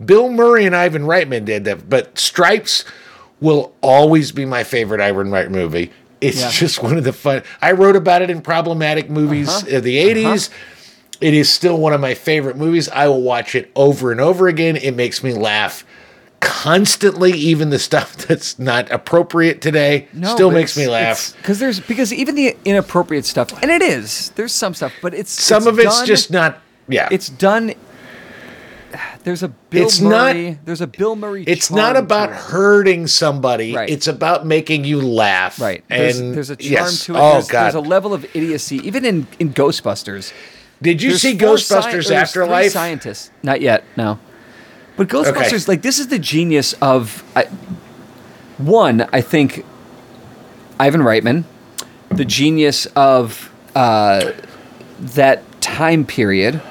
Bill 0.03 0.29
Murray 0.29 0.65
and 0.65 0.75
Ivan 0.75 1.03
Reitman 1.03 1.45
did 1.45 1.65
that, 1.65 1.89
but 1.89 2.19
Stripes 2.19 2.85
will 3.41 3.73
always 3.81 4.31
be 4.31 4.45
my 4.45 4.63
favorite 4.63 5.01
Ivan 5.01 5.27
Reitman 5.29 5.51
movie. 5.51 5.91
It's 6.21 6.39
Yeah. 6.41 6.51
just 6.51 6.81
one 6.83 6.97
of 6.97 7.03
the 7.03 7.13
fun. 7.13 7.43
I 7.61 7.71
wrote 7.71 7.95
about 7.95 8.21
it 8.21 8.29
in 8.29 8.41
problematic 8.41 9.09
movies 9.09 9.49
Uh-huh. 9.49 9.77
of 9.77 9.83
the 9.83 9.97
80s. 9.97 10.49
It 11.21 11.33
is 11.33 11.49
still 11.49 11.77
one 11.77 11.93
of 11.93 12.01
my 12.01 12.13
favorite 12.13 12.57
movies. 12.57 12.89
I 12.89 13.07
will 13.07 13.21
watch 13.21 13.55
it 13.55 13.71
over 13.75 14.11
and 14.11 14.19
over 14.19 14.47
again. 14.47 14.75
It 14.75 14.95
makes 14.95 15.23
me 15.23 15.33
laugh 15.33 15.84
constantly, 16.45 17.31
even 17.33 17.71
the 17.71 17.79
stuff 17.79 18.15
that's 18.27 18.57
not 18.57 18.89
appropriate 18.91 19.61
today 19.61 20.07
still 20.23 20.51
makes 20.51 20.77
me 20.77 20.87
laugh. 20.87 21.35
Because 21.37 21.59
there's 21.59 21.79
because 21.79 22.13
even 22.13 22.35
the 22.35 22.55
inappropriate 22.63 23.25
stuff, 23.25 23.51
and 23.61 23.69
it 23.71 23.81
is. 23.81 24.29
There's 24.35 24.53
some 24.53 24.73
stuff, 24.73 24.93
but 25.01 25.13
it's 25.13 25.31
Some 25.31 25.63
it's 25.63 25.67
of 25.67 25.79
it's 25.79 25.97
done- 25.97 26.07
just 26.07 26.31
not. 26.31 26.59
Yeah, 26.87 27.09
It's 27.11 27.29
done. 27.29 27.73
There's 29.23 29.41
a 29.43 29.47
Bill 29.49 29.85
It's 29.87 29.99
not- 29.99 30.35
there's 30.65 30.79
a 30.81 30.87
Bill 30.87 31.15
Murray. 31.15 31.43
It's 31.47 31.71
not 31.71 31.97
about 31.97 32.31
hurting 32.31 33.07
somebody. 33.07 33.73
Right. 33.75 33.89
It's 33.89 34.07
about 34.07 34.45
making 34.45 34.85
you 34.85 35.01
laugh. 35.01 35.59
Right. 35.59 35.83
There's, 35.89 36.19
And 36.19 36.35
there's 36.35 36.51
a 36.51 36.55
charm 36.55 36.71
yes. 36.71 37.05
to 37.05 37.15
it. 37.15 37.17
Oh 37.19 37.33
there's, 37.33 37.47
God! 37.47 37.63
There's 37.63 37.75
a 37.75 37.79
level 37.81 38.13
of 38.13 38.23
idiocy, 38.35 38.77
even 38.87 39.03
in, 39.03 39.27
in 39.39 39.51
Ghostbusters. 39.51 40.31
Did 40.81 41.01
you 41.01 41.09
There's 41.09 41.21
see 41.23 41.37
sci- 41.37 41.43
Ghostbusters 41.45 42.05
three 42.07 42.15
Afterlife? 42.15 42.71
Scientists. 42.71 43.31
Not 43.41 43.61
yet. 43.61 43.83
No. 43.97 44.19
But 44.97 45.07
Ghostbusters, 45.09 45.67
like 45.67 45.81
this 45.81 45.99
is 45.99 46.07
the 46.07 46.19
genius 46.19 46.73
of 46.81 47.23
I, 47.35 47.43
one. 48.57 49.01
I 49.11 49.21
think 49.21 49.65
Ivan 50.79 51.01
Reitman, 51.01 51.43
the 52.09 52.25
genius 52.25 52.85
of 52.95 53.51
uh, 53.75 54.31
that 54.99 55.43
time 55.61 56.05
period, 56.05 56.61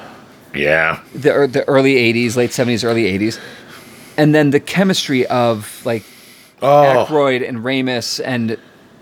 Yeah. 0.54 1.00
the 1.14 1.46
the 1.46 1.64
early 1.68 1.94
'80s, 1.96 2.36
late 2.36 2.50
'70s, 2.50 2.82
early 2.84 3.04
'80s, 3.04 3.38
and 4.16 4.34
then 4.34 4.50
the 4.50 4.60
chemistry 4.60 5.26
of 5.26 5.82
like 5.84 6.04
Oh. 6.62 7.04
Aykroyd 7.06 7.46
and 7.46 7.58
Ramis 7.58 8.22
and 8.24 8.56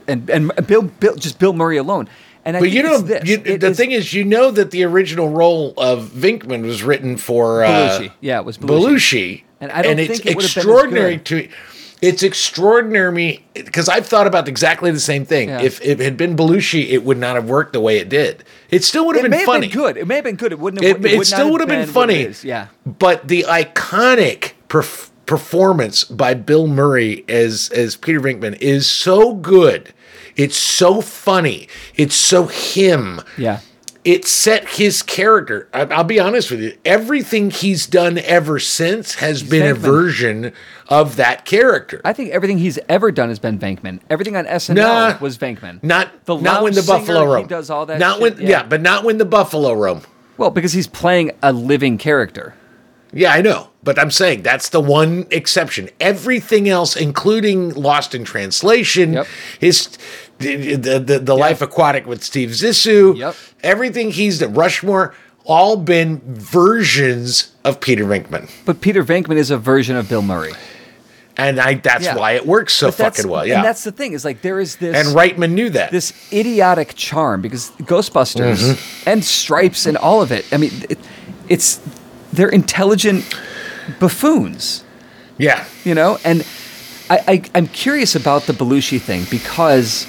and 0.08 0.28
and 0.28 0.50
Bill, 0.66 0.82
Bill 0.82 1.14
just 1.14 1.38
Bill 1.38 1.52
Murray 1.52 1.76
alone. 1.76 2.08
And 2.44 2.56
I 2.56 2.60
But 2.60 2.70
you 2.70 2.82
know, 2.82 3.04
it's 3.06 3.28
you, 3.28 3.36
the 3.36 3.68
is 3.68 3.76
thing 3.76 3.92
is, 3.92 4.12
you 4.12 4.24
know 4.24 4.50
that 4.50 4.70
the 4.72 4.84
original 4.84 5.28
role 5.28 5.74
of 5.76 6.08
Venkman 6.08 6.64
was 6.64 6.82
written 6.82 7.16
for 7.16 7.62
uh, 7.64 7.68
Belushi. 7.68 8.12
Yeah, 8.20 8.40
it 8.40 8.44
was 8.44 8.58
Belushi. 8.58 8.68
Belushi. 8.68 9.42
And 9.60 9.70
I 9.70 9.82
don't 9.82 9.98
it's 9.98 10.08
think 10.08 10.26
it 10.26 10.30
would 10.30 10.42
been 10.42 10.44
as 10.44 10.56
extraordinary 10.56 11.18
to. 11.18 11.48
It's 12.00 12.24
extraordinary 12.24 13.44
because 13.54 13.88
I've 13.88 14.08
thought 14.08 14.26
about 14.26 14.48
exactly 14.48 14.90
the 14.90 14.98
same 14.98 15.24
thing. 15.24 15.50
Yeah. 15.50 15.62
If 15.62 15.80
it 15.82 16.00
had 16.00 16.16
been 16.16 16.34
Belushi, 16.34 16.88
it 16.88 17.04
would 17.04 17.18
not 17.18 17.36
have 17.36 17.48
worked 17.48 17.74
the 17.74 17.80
way 17.80 17.98
it 17.98 18.08
did. 18.08 18.42
It 18.70 18.82
still 18.82 19.06
would 19.06 19.14
have 19.14 19.24
It 19.24 19.30
been 19.30 19.46
funny. 19.46 19.66
have 19.66 19.72
been 19.72 19.80
good. 19.82 19.96
It 19.96 20.08
may 20.08 20.16
have 20.16 20.24
been 20.24 20.34
good. 20.34 20.50
It 20.50 20.58
wouldn't 20.58 20.82
have. 20.82 20.96
It, 20.96 21.00
would 21.00 21.12
it 21.12 21.16
not 21.16 21.26
still 21.26 21.52
would 21.52 21.60
have 21.60 21.68
been 21.68 21.82
it 21.82 21.88
funny. 21.88 22.34
Yeah. 22.42 22.66
But 22.84 23.28
the 23.28 23.44
iconic 23.44 24.54
perf- 24.68 25.10
performance 25.26 26.02
by 26.02 26.34
Bill 26.34 26.66
Murray 26.66 27.24
as 27.28 27.70
as 27.70 27.94
Peter 27.94 28.20
Venkman 28.20 28.58
is 28.60 28.88
so 28.90 29.34
good. 29.34 29.94
It's 30.36 30.56
so 30.56 31.00
funny. 31.00 31.68
It's 31.96 32.14
so 32.16 32.46
him. 32.46 33.20
Yeah. 33.36 33.60
It 34.04 34.24
set 34.26 34.68
his 34.70 35.00
character. 35.00 35.68
I, 35.72 35.82
I'll 35.82 36.02
be 36.02 36.18
honest 36.18 36.50
with 36.50 36.60
you. 36.60 36.76
Everything 36.84 37.52
he's 37.52 37.86
done 37.86 38.18
ever 38.18 38.58
since 38.58 39.14
has 39.16 39.44
been 39.44 39.64
a 39.70 39.74
version 39.74 40.52
of 40.88 41.14
that 41.16 41.44
character. 41.44 42.00
I 42.04 42.12
think 42.12 42.30
everything 42.32 42.58
he's 42.58 42.80
ever 42.88 43.12
done 43.12 43.28
has 43.28 43.38
been 43.38 43.60
Venkman. 43.60 44.00
Everything 44.10 44.34
on 44.34 44.44
SNL 44.46 44.74
Nah. 44.74 45.18
was 45.20 45.38
Venkman. 45.38 45.80
not 45.84 46.24
the 46.24 46.36
not 46.36 46.64
when 46.64 46.74
the 46.74 46.82
singer, 46.82 46.98
Buffalo 46.98 47.24
Roam. 47.32 47.42
He 47.44 47.48
does 47.48 47.70
all 47.70 47.86
that. 47.86 48.00
Not 48.00 48.18
shit, 48.18 48.38
when 48.38 48.46
yeah. 48.48 48.64
but 48.64 48.80
not 48.80 49.04
when 49.04 49.18
the 49.18 49.24
Buffalo 49.24 49.72
Roam. 49.72 50.00
well, 50.36 50.50
because 50.50 50.72
he's 50.72 50.88
playing 50.88 51.30
a 51.40 51.52
living 51.52 51.96
character. 51.96 52.54
Yeah, 53.12 53.32
I 53.32 53.40
know. 53.42 53.68
But 53.84 53.98
I'm 53.98 54.10
saying 54.10 54.42
that's 54.42 54.68
the 54.68 54.80
one 54.80 55.26
exception. 55.30 55.90
Everything 56.00 56.68
else, 56.68 56.96
including 56.96 57.70
Lost 57.74 58.14
in 58.14 58.24
Translation, 58.24 59.14
Yep. 59.14 59.26
his 59.60 59.98
the 60.38 60.76
the, 60.76 60.98
the, 60.98 61.18
the 61.18 61.36
Life 61.36 61.60
Aquatic 61.62 62.06
with 62.06 62.22
Steve 62.22 62.50
Zissou, 62.50 63.16
Yep. 63.16 63.34
everything 63.62 64.12
he's 64.12 64.38
done, 64.38 64.54
Rushmore, 64.54 65.14
all 65.44 65.76
been 65.76 66.20
versions 66.24 67.52
of 67.64 67.80
Peter 67.80 68.04
Venkman. 68.04 68.48
But 68.64 68.80
Peter 68.80 69.02
Venkman 69.04 69.36
is 69.36 69.50
a 69.50 69.58
version 69.58 69.96
of 69.96 70.08
Bill 70.08 70.22
Murray. 70.22 70.52
And 71.36 71.58
I 71.58 71.74
that's 71.74 72.04
Yeah. 72.04 72.16
why 72.16 72.32
it 72.32 72.46
works 72.46 72.74
so 72.74 72.90
fucking 72.92 73.26
well. 73.28 73.44
Yeah. 73.46 73.56
And 73.56 73.64
that's 73.64 73.84
the 73.84 73.90
thing 73.92 74.12
is 74.12 74.24
like 74.24 74.42
there 74.42 74.60
is 74.60 74.76
this 74.76 74.94
and 74.94 75.16
Reitman 75.16 75.52
knew 75.52 75.70
that. 75.70 75.90
this 75.90 76.12
idiotic 76.32 76.94
charm 76.94 77.40
because 77.42 77.70
Ghostbusters 77.82 78.58
Mm-hmm. 78.74 79.08
and 79.10 79.24
Stripes 79.24 79.86
and 79.86 79.96
all 79.96 80.20
of 80.22 80.30
it. 80.30 80.44
I 80.52 80.58
mean, 80.58 80.70
it, 80.90 80.98
it's 81.48 81.80
they're 82.32 82.48
intelligent 82.48 83.24
buffoons. 83.98 84.84
yeah. 85.38 85.64
you 85.84 85.94
know 85.94 86.18
and 86.24 86.46
I, 87.10 87.18
I 87.28 87.42
i'm 87.54 87.66
curious 87.66 88.14
about 88.14 88.42
the 88.42 88.52
belushi 88.52 89.00
thing 89.00 89.24
because 89.30 90.06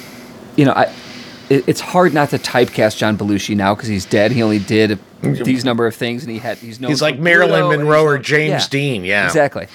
you 0.56 0.64
know 0.64 0.72
i 0.72 0.92
it, 1.50 1.68
it's 1.68 1.80
hard 1.80 2.14
not 2.14 2.30
to 2.30 2.38
typecast 2.38 2.96
john 2.96 3.18
belushi 3.18 3.56
now 3.56 3.74
because 3.74 3.88
he's 3.88 4.06
dead 4.06 4.32
he 4.32 4.42
only 4.42 4.58
did 4.58 4.98
these 5.20 5.38
mm-hmm. 5.40 5.66
number 5.66 5.86
of 5.86 5.94
things 5.94 6.22
and 6.22 6.32
he 6.32 6.38
had 6.38 6.58
he's 6.58 6.80
known 6.80 6.90
He's 6.90 7.02
like 7.02 7.18
Marilyn 7.18 7.68
Monroe 7.68 8.04
or 8.04 8.18
James 8.18 8.68
Dean, 8.68 9.04
yeah. 9.04 9.26
exactly 9.26 9.66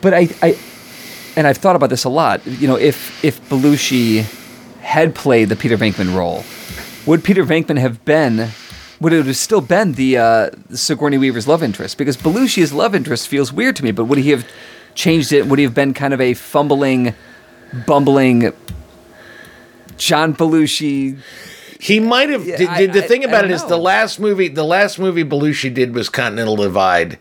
but 0.00 0.14
i 0.14 0.28
i 0.42 0.58
and 1.36 1.46
i've 1.46 1.58
thought 1.58 1.76
about 1.76 1.90
this 1.90 2.04
a 2.04 2.08
lot 2.08 2.46
you 2.46 2.68
know 2.68 2.76
if 2.76 3.24
if 3.24 3.40
belushi 3.48 4.22
had 4.80 5.14
played 5.14 5.48
the 5.48 5.56
peter 5.56 5.76
venkman 5.76 6.14
role 6.14 6.44
would 7.06 7.24
peter 7.24 7.44
venkman 7.44 7.78
have 7.78 8.04
been 8.04 8.50
would 9.02 9.12
it 9.12 9.26
have 9.26 9.36
still 9.36 9.60
been 9.60 9.92
the 9.94 10.16
uh, 10.16 10.50
Sigourney 10.70 11.18
Weaver's 11.18 11.48
love 11.48 11.62
interest? 11.62 11.98
Because 11.98 12.16
Belushi's 12.16 12.72
love 12.72 12.94
interest 12.94 13.28
feels 13.28 13.52
weird 13.52 13.76
to 13.76 13.84
me. 13.84 13.90
But 13.90 14.04
would 14.04 14.18
he 14.18 14.30
have 14.30 14.46
changed 14.94 15.32
it? 15.32 15.46
Would 15.46 15.58
he 15.58 15.64
have 15.64 15.74
been 15.74 15.92
kind 15.92 16.14
of 16.14 16.20
a 16.20 16.34
fumbling, 16.34 17.14
bumbling 17.86 18.52
John 19.96 20.34
Belushi? 20.34 21.18
He 21.80 21.98
might 21.98 22.30
have. 22.30 22.46
Yeah, 22.46 22.58
the, 22.58 22.68
I- 22.68 22.86
the 22.86 23.04
I- 23.04 23.06
thing 23.08 23.24
about 23.24 23.44
it 23.44 23.50
is, 23.50 23.64
the 23.64 23.76
last 23.76 24.20
movie, 24.20 24.46
the 24.46 24.64
last 24.64 25.00
movie 25.00 25.24
Belushi 25.24 25.74
did 25.74 25.94
was 25.96 26.08
Continental 26.08 26.54
Divide, 26.54 27.18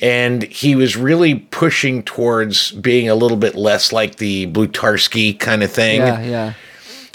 and 0.00 0.42
he 0.44 0.74
was 0.74 0.96
really 0.96 1.34
pushing 1.34 2.02
towards 2.02 2.72
being 2.72 3.10
a 3.10 3.14
little 3.14 3.36
bit 3.36 3.54
less 3.54 3.92
like 3.92 4.16
the 4.16 4.46
Blutarsky 4.46 5.38
kind 5.38 5.62
of 5.62 5.70
thing. 5.70 6.00
Yeah, 6.00 6.22
yeah. 6.22 6.52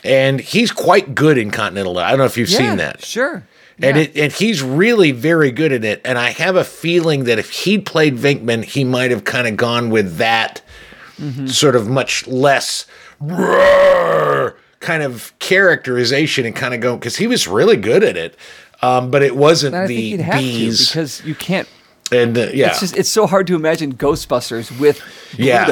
And 0.03 0.39
he's 0.39 0.71
quite 0.71 1.15
good 1.15 1.39
in 1.39 1.49
Continental. 1.49 1.97
I 1.97 2.09
don't 2.09 2.19
know 2.19 2.25
if 2.25 2.37
you've 2.37 2.49
yeah, 2.49 2.57
seen 2.57 2.77
that. 2.77 3.03
Sure. 3.03 3.47
And 3.81 3.97
it, 3.97 4.15
and 4.15 4.31
he's 4.31 4.61
really 4.61 5.11
very 5.11 5.51
good 5.51 5.71
at 5.71 5.83
it. 5.83 6.01
And 6.05 6.17
I 6.17 6.29
have 6.31 6.55
a 6.55 6.63
feeling 6.63 7.23
that 7.25 7.39
if 7.39 7.49
he'd 7.49 7.85
played 7.85 8.15
Venkman, 8.17 8.63
he 8.63 8.83
might 8.83 9.11
have 9.11 9.23
kind 9.23 9.47
of 9.47 9.57
gone 9.57 9.89
with 9.89 10.17
that 10.17 10.61
Mm-hmm. 11.21 11.45
sort 11.45 11.75
of 11.75 11.87
much 11.87 12.25
less 12.25 12.87
kind 14.79 15.03
of 15.03 15.31
characterization 15.39 16.45
and 16.45 16.55
kind 16.55 16.73
of 16.73 16.81
go 16.81 16.97
because 16.97 17.17
he 17.17 17.27
was 17.27 17.47
really 17.47 17.77
good 17.77 18.03
at 18.03 18.17
it. 18.17 18.35
Um, 18.81 19.11
but 19.11 19.21
it 19.21 19.35
wasn't 19.35 19.75
And 19.75 19.83
I 19.83 19.87
the 19.87 19.95
think 19.95 20.11
you'd 20.11 20.19
have 20.21 20.39
bees. 20.41 20.87
to 20.87 20.93
because 20.93 21.23
you 21.25 21.35
can't 21.35 21.69
And 22.11 22.37
uh, 22.37 22.47
yeah, 22.53 22.69
It's 22.69 22.79
just 22.81 22.97
it's 22.97 23.09
so 23.09 23.27
hard 23.27 23.47
to 23.47 23.55
imagine 23.55 23.93
Ghostbusters 23.95 24.77
with 24.79 25.01
Yeah. 25.37 25.65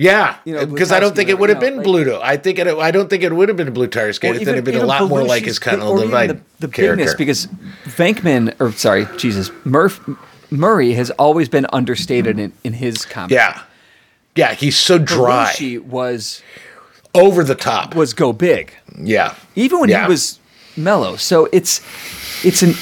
Yeah, 0.00 0.36
you 0.44 0.54
know, 0.54 0.64
because 0.64 0.92
I 0.92 1.00
don't 1.00 1.16
think 1.16 1.28
it 1.28 1.40
would 1.40 1.48
have 1.48 1.60
you 1.60 1.68
been 1.70 1.78
like- 1.78 1.86
Bluto. 1.86 2.20
I 2.22 2.36
think 2.36 2.60
it. 2.60 2.68
I 2.68 2.92
don't 2.92 3.10
think 3.10 3.24
it 3.24 3.32
would 3.32 3.48
have 3.48 3.56
been 3.56 3.66
a 3.66 3.72
Blutarsky. 3.72 4.30
Or 4.30 4.34
It 4.34 4.46
would 4.46 4.54
have 4.54 4.64
been 4.64 4.76
a 4.76 4.86
lot 4.86 5.08
more 5.08 5.24
like 5.24 5.44
his 5.44 5.58
kind 5.58 5.82
of 5.82 5.88
Levine 5.88 6.28
the, 6.28 6.40
the 6.60 6.68
character. 6.68 7.04
bigness 7.04 7.14
because 7.16 7.46
Venkman 7.84 8.54
or 8.60 8.70
sorry 8.70 9.08
Jesus 9.16 9.50
Murph 9.64 9.98
Murray 10.52 10.92
has 10.92 11.10
always 11.18 11.48
been 11.48 11.66
understated 11.72 12.38
in, 12.38 12.52
in 12.62 12.74
his 12.74 13.04
comedy. 13.04 13.34
yeah, 13.34 13.62
yeah, 14.36 14.54
he's 14.54 14.78
so 14.78 14.98
dry, 14.98 15.52
Belushi 15.56 15.82
was 15.82 16.42
over 17.12 17.42
the 17.42 17.56
top. 17.56 17.96
was 17.96 18.14
go 18.14 18.32
big 18.32 18.72
yeah, 19.00 19.34
even 19.56 19.80
when 19.80 19.88
Yeah. 19.90 20.04
he 20.04 20.08
was 20.10 20.38
mellow. 20.76 21.16
So 21.16 21.48
it's 21.50 21.80
it's 22.44 22.62
an 22.62 22.74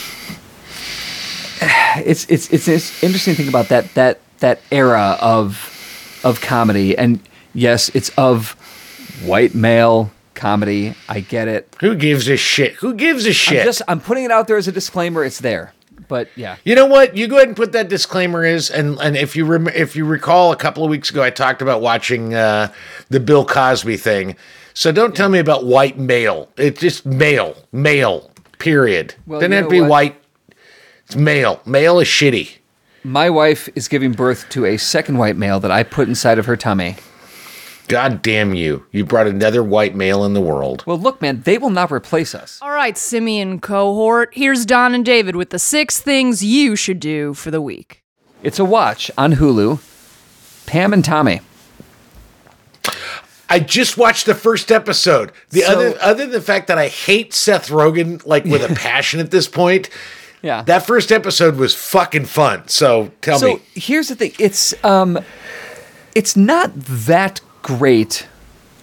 it's 2.04 2.26
it's 2.28 2.50
it's 2.52 2.68
an 2.68 3.06
interesting 3.06 3.34
thing 3.34 3.48
about 3.48 3.68
that 3.68 3.92
that 3.94 4.20
that 4.40 4.60
era 4.70 5.16
of 5.20 5.72
of 6.26 6.40
comedy 6.40 6.96
and 6.98 7.20
yes 7.54 7.88
it's 7.94 8.10
of 8.18 8.52
white 9.24 9.54
male 9.54 10.10
comedy 10.34 10.94
i 11.08 11.20
get 11.20 11.48
it 11.48 11.74
Who 11.80 11.94
gives 11.94 12.28
a 12.28 12.36
shit? 12.36 12.74
Who 12.74 12.94
gives 12.94 13.24
a 13.26 13.32
shit? 13.32 13.60
I'm 13.60 13.64
just 13.64 13.82
i'm 13.88 14.00
putting 14.00 14.24
it 14.24 14.30
out 14.30 14.46
there 14.48 14.56
as 14.58 14.68
a 14.68 14.72
disclaimer 14.72 15.24
it's 15.24 15.38
there 15.40 15.72
but 16.08 16.28
yeah 16.36 16.56
You 16.64 16.74
know 16.74 16.86
what? 16.86 17.16
You 17.16 17.26
go 17.26 17.36
ahead 17.36 17.48
and 17.48 17.56
put 17.56 17.72
that 17.72 17.88
disclaimer 17.88 18.44
is, 18.44 18.70
and 18.70 18.98
and 19.00 19.16
if 19.16 19.34
you 19.34 19.44
rem- 19.46 19.66
if 19.68 19.96
you 19.96 20.04
recall, 20.04 20.52
a 20.52 20.56
couple 20.56 20.84
of 20.84 20.90
weeks 20.90 21.10
ago, 21.10 21.20
I 21.22 21.30
talked 21.30 21.62
about 21.62 21.80
watching 21.80 22.32
uh, 22.34 22.70
the 23.08 23.18
Bill 23.18 23.44
Cosby 23.44 23.96
thing. 23.96 24.36
So 24.74 24.92
don't 24.92 25.16
tell 25.16 25.28
me 25.30 25.40
about 25.40 25.64
white 25.64 25.98
male. 25.98 26.48
It's 26.58 26.80
just 26.80 27.06
male, 27.06 27.56
male. 27.72 28.30
Period. 28.58 29.14
Well, 29.26 29.40
Doesn't 29.40 29.52
have 29.52 29.64
to 29.64 29.70
be 29.70 29.80
what? 29.80 29.90
white. 29.90 30.16
It's 31.06 31.16
male. 31.16 31.60
Male 31.64 31.98
is 31.98 32.06
shitty. 32.08 32.55
My 33.06 33.30
wife 33.30 33.68
is 33.76 33.86
giving 33.86 34.10
birth 34.10 34.48
to 34.48 34.64
a 34.64 34.76
second 34.76 35.16
white 35.18 35.36
male 35.36 35.60
that 35.60 35.70
i 35.70 35.84
put 35.84 36.08
inside 36.08 36.38
of 36.40 36.46
her 36.46 36.56
tummy 36.56 36.96
God 37.86 38.20
damn 38.20 38.52
you! 38.52 38.84
You 38.90 39.04
brought 39.04 39.28
another 39.28 39.62
white 39.62 39.94
male 39.94 40.24
in 40.24 40.34
the 40.34 40.40
world. 40.40 40.82
well 40.86 40.98
look 40.98 41.22
man 41.22 41.42
they 41.42 41.56
will 41.56 41.70
not 41.70 41.92
replace 41.92 42.34
us 42.34 42.58
All 42.60 42.72
right, 42.72 42.98
Simian 42.98 43.60
cohort, 43.60 44.30
here's 44.32 44.66
Don 44.66 44.92
and 44.92 45.04
David 45.04 45.36
with 45.36 45.50
the 45.50 45.58
six 45.60 46.00
things 46.00 46.44
you 46.44 46.74
should 46.74 46.98
do 46.98 47.32
for 47.34 47.52
the 47.52 47.62
week. 47.62 48.02
it's 48.42 48.58
a 48.58 48.64
watch 48.64 49.08
on 49.16 49.34
hulu 49.34 49.78
pam 50.66 50.92
and 50.92 51.04
tommy 51.04 51.40
I 53.48 53.60
just 53.60 53.96
watched 53.96 54.26
the 54.26 54.34
first 54.34 54.72
episode. 54.72 55.30
The 55.50 55.60
So- 55.60 55.72
other 55.72 55.98
other 56.00 56.22
than 56.24 56.32
the 56.32 56.40
fact 56.40 56.66
that 56.66 56.78
I 56.78 56.88
hate 56.88 57.32
Seth 57.32 57.68
Rogen 57.68 58.26
like 58.26 58.44
with 58.44 58.68
a 58.68 58.74
passion 58.86 59.20
at 59.20 59.30
this 59.30 59.46
point. 59.46 59.88
Yeah 60.46 60.62
That 60.62 60.86
first 60.86 61.10
episode 61.12 61.56
was 61.56 61.74
fucking 61.74 62.26
fun. 62.26 62.68
So 62.68 63.10
tell 63.20 63.38
so 63.38 63.46
me. 63.46 63.56
So 63.56 63.62
here's 63.86 64.08
the 64.08 64.16
thing 64.20 64.32
it's 64.38 64.74
um 64.84 65.18
it's 66.14 66.34
not 66.36 66.70
that 67.06 67.40
great 67.62 68.26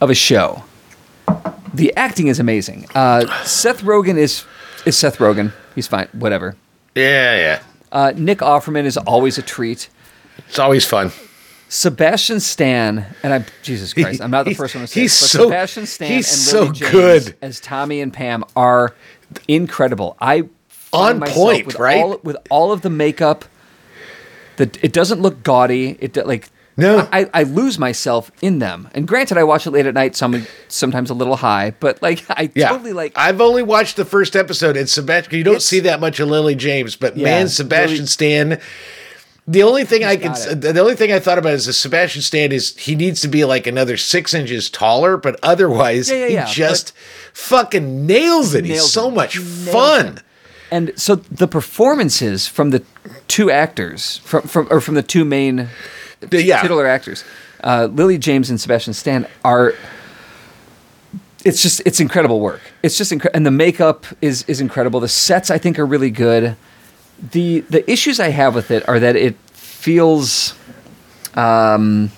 of 0.01 0.09
a 0.09 0.15
show 0.15 0.63
the 1.73 1.89
acting 1.95 2.27
is 2.27 2.39
amazing 2.39 2.85
uh 2.95 3.21
seth 3.45 3.81
rogen 3.81 4.17
is 4.17 4.45
is 4.85 4.95
seth 4.97 5.17
rogen 5.19 5.51
he's 5.75 5.87
fine 5.87 6.07
whatever 6.11 6.55
Yeah, 6.95 7.35
yeah. 7.45 7.59
uh 7.91 8.11
nick 8.15 8.39
offerman 8.39 8.85
is 8.85 8.97
always 8.97 9.37
a 9.37 9.41
treat 9.41 9.89
It's 10.49 10.59
always 10.59 10.85
fun. 10.85 11.11
sebastian 11.69 12.39
stan 12.41 13.05
and 13.23 13.33
i'm 13.33 13.45
jesus 13.63 13.93
christ 13.93 14.21
i'm 14.21 14.29
not 14.31 14.45
the 14.45 14.53
first 14.53 14.75
one 14.75 14.83
to 14.83 14.87
say 14.87 15.01
he's 15.01 15.17
this, 15.19 15.33
but 15.33 15.37
so- 15.39 15.43
sebastian 15.49 15.85
stan 15.87 16.11
he's 16.11 16.29
and 16.53 16.59
Lily 16.59 16.67
so 16.67 16.73
James 16.73 16.91
good. 16.91 17.35
as 17.41 17.59
tommy 17.61 18.01
and 18.01 18.11
pam 18.13 18.43
are 18.55 18.93
incredible 19.47 20.15
i 20.19 20.43
On 20.93 21.21
point, 21.21 21.65
with 21.67 21.79
right? 21.79 22.01
all, 22.01 22.19
with 22.23 22.37
all 22.49 22.71
of 22.71 22.81
the 22.81 22.89
makeup 22.89 23.45
the, 24.57 24.63
it 24.83 24.93
doesn't 24.93 25.19
look 25.21 25.41
gaudy. 25.43 25.97
It 25.99 26.15
like 26.27 26.47
No. 26.77 27.07
I, 27.11 27.27
I 27.33 27.41
lose 27.43 27.79
myself 27.79 28.29
in 28.41 28.59
them. 28.59 28.87
And 28.93 29.07
granted, 29.07 29.37
I 29.39 29.43
watch 29.43 29.65
it 29.65 29.71
late 29.71 29.87
at 29.87 29.95
night, 29.95 30.15
some 30.15 30.45
sometimes 30.67 31.09
a 31.09 31.15
little 31.15 31.37
high, 31.37 31.73
but 31.79 32.01
like 32.03 32.23
I 32.29 32.51
Yeah. 32.53 32.69
totally 32.69 32.93
like. 32.93 33.13
I've 33.15 33.41
only 33.41 33.63
watched 33.63 33.95
the 33.95 34.05
first 34.05 34.35
episode. 34.35 34.77
And 34.77 34.87
Sebastian, 34.87 35.35
you 35.37 35.43
don't 35.43 35.61
see 35.61 35.79
that 35.81 35.99
much 35.99 36.19
of 36.19 36.29
Lily 36.29 36.53
James, 36.55 36.95
but 36.95 37.17
Yeah, 37.17 37.23
man, 37.25 37.47
Sebastian 37.49 37.95
Lily- 37.97 38.07
Stan. 38.07 38.61
The 39.45 39.63
only 39.63 39.83
thing 39.83 40.05
I 40.05 40.13
it. 40.13 40.61
the 40.61 40.79
only 40.79 40.95
thing 40.95 41.11
I 41.11 41.19
thought 41.19 41.37
about 41.37 41.53
is 41.53 41.65
the 41.65 41.73
Sebastian 41.73 42.21
Stan 42.21 42.51
is 42.53 42.77
he 42.77 42.95
needs 42.95 43.19
to 43.21 43.27
be 43.27 43.43
like 43.43 43.67
another 43.67 43.97
six 43.97 44.33
inches 44.33 44.69
taller, 44.69 45.17
but 45.17 45.37
otherwise 45.43 46.09
Yeah, 46.09 46.27
yeah, 46.27 46.45
he 46.45 46.53
just 46.53 46.93
fucking 47.33 48.05
nails 48.05 48.53
it. 48.53 48.63
He's 48.65 48.89
so 48.89 49.09
it. 49.09 49.15
much 49.15 49.37
Nails 49.37 49.67
fun. 49.69 50.05
it. 50.17 50.23
And 50.73 50.91
so 50.99 51.15
the 51.15 51.47
performances 51.47 52.47
from 52.47 52.71
the 52.71 52.83
two 53.27 53.51
actors 53.51 54.17
from 54.17 54.41
from 54.41 54.67
or 54.71 54.81
from 54.81 54.95
the 54.95 55.03
two 55.03 55.23
main 55.23 55.69
yeah, 56.31 56.61
titular 56.61 56.87
actors, 56.87 57.23
uh, 57.63 57.87
Lily 57.91 58.17
James 58.17 58.49
and 58.49 58.59
Sebastian 58.59 58.93
Stan 58.93 59.27
are. 59.45 59.73
It's 61.45 61.61
just 61.61 61.81
it's 61.85 61.99
incredible 61.99 62.39
work. 62.39 62.61
It's 62.81 62.97
just 62.97 63.11
incredible, 63.11 63.37
and 63.37 63.45
the 63.45 63.51
makeup 63.51 64.07
is 64.19 64.43
is 64.47 64.59
incredible. 64.61 64.99
The 64.99 65.07
sets 65.07 65.51
I 65.51 65.59
think 65.59 65.77
are 65.77 65.85
really 65.85 66.09
good. 66.09 66.55
the 67.19 67.59
The 67.69 67.89
issues 67.89 68.19
I 68.19 68.29
have 68.29 68.55
with 68.55 68.71
it 68.71 68.87
are 68.89 68.99
that 68.99 69.15
it 69.15 69.35
feels, 69.51 70.55
um, 71.35 72.11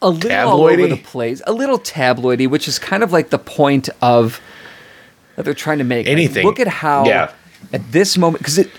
a 0.00 0.08
little 0.08 0.48
all 0.48 0.64
over 0.64 0.86
the 0.86 0.96
place, 0.96 1.42
a 1.46 1.52
little 1.52 1.78
tabloidy, 1.78 2.48
which 2.48 2.68
is 2.68 2.78
kind 2.78 3.02
of 3.02 3.12
like 3.12 3.28
the 3.28 3.38
point 3.38 3.90
of 4.00 4.40
that 5.36 5.44
they're 5.44 5.54
trying 5.54 5.78
to 5.78 5.84
make. 5.84 6.06
Like, 6.06 6.12
Anything. 6.12 6.44
look 6.46 6.58
at 6.60 6.68
how 6.68 7.06
Yeah. 7.06 7.30
at 7.72 7.92
this 7.92 8.18
moment 8.18 8.42
because 8.42 8.58
it 8.58 8.70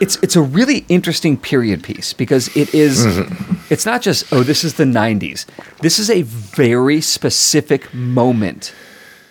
it's 0.00 0.16
it's 0.22 0.36
a 0.36 0.42
really 0.42 0.84
interesting 0.88 1.36
period 1.38 1.82
piece 1.82 2.12
because 2.12 2.48
it 2.56 2.74
is- 2.74 3.06
Mm-hmm. 3.06 3.54
it's 3.70 3.86
not 3.86 4.02
just 4.02 4.30
oh 4.32 4.42
this 4.42 4.62
is 4.64 4.74
the 4.74 4.84
90s 4.84 5.46
this 5.80 5.98
is 5.98 6.10
a 6.10 6.20
very 6.22 7.00
specific 7.00 7.92
moment 7.94 8.74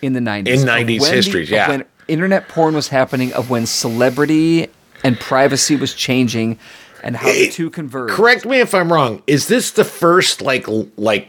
in 0.02 0.12
the 0.14 0.20
90s 0.20 0.48
In 0.48 0.54
of 0.62 0.74
90s 0.74 1.00
when 1.00 1.10
the- 1.10 1.16
history, 1.16 1.42
of 1.44 1.50
yeah. 1.50 1.68
when 1.68 1.84
internet 2.08 2.48
porn 2.48 2.74
was 2.74 2.88
happening 2.88 3.32
of 3.32 3.48
when 3.48 3.64
celebrity 3.66 4.66
and 5.04 5.18
privacy 5.20 5.76
was 5.76 5.94
changing 5.94 6.58
and 7.04 7.16
how 7.16 7.26
the 7.26 7.32
Hey, 7.32 7.48
two 7.50 7.70
converged 7.70 8.14
Correct 8.14 8.44
me 8.44 8.58
if 8.60 8.74
I'm 8.74 8.92
wrong. 8.92 9.22
Is 9.28 9.46
this 9.46 9.70
the 9.70 9.84
first 9.84 10.42
like 10.42 10.66
like 10.96 11.28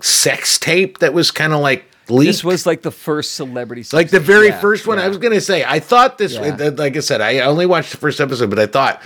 sex 0.00 0.58
tape 0.58 0.98
that 0.98 1.12
was 1.12 1.30
kind 1.30 1.52
of 1.52 1.60
like 1.60 1.84
leaked? 2.10 2.28
this 2.28 2.44
was 2.44 2.66
like 2.66 2.82
the 2.82 2.90
first 2.90 3.32
celebrity 3.34 3.84
like 3.92 4.10
the 4.10 4.20
very 4.20 4.48
Yeah, 4.48 4.60
first 4.60 4.86
one. 4.86 4.98
I 4.98 5.08
was 5.08 5.18
gonna 5.18 5.40
say. 5.40 5.64
I 5.64 5.80
thought 5.80 6.18
this. 6.18 6.34
Yeah. 6.34 6.70
Like 6.76 6.96
I 6.96 7.00
said, 7.00 7.20
I 7.20 7.40
only 7.40 7.66
watched 7.66 7.90
the 7.92 7.96
first 7.98 8.20
episode, 8.20 8.50
but 8.50 8.58
I 8.58 8.66
thought, 8.66 9.02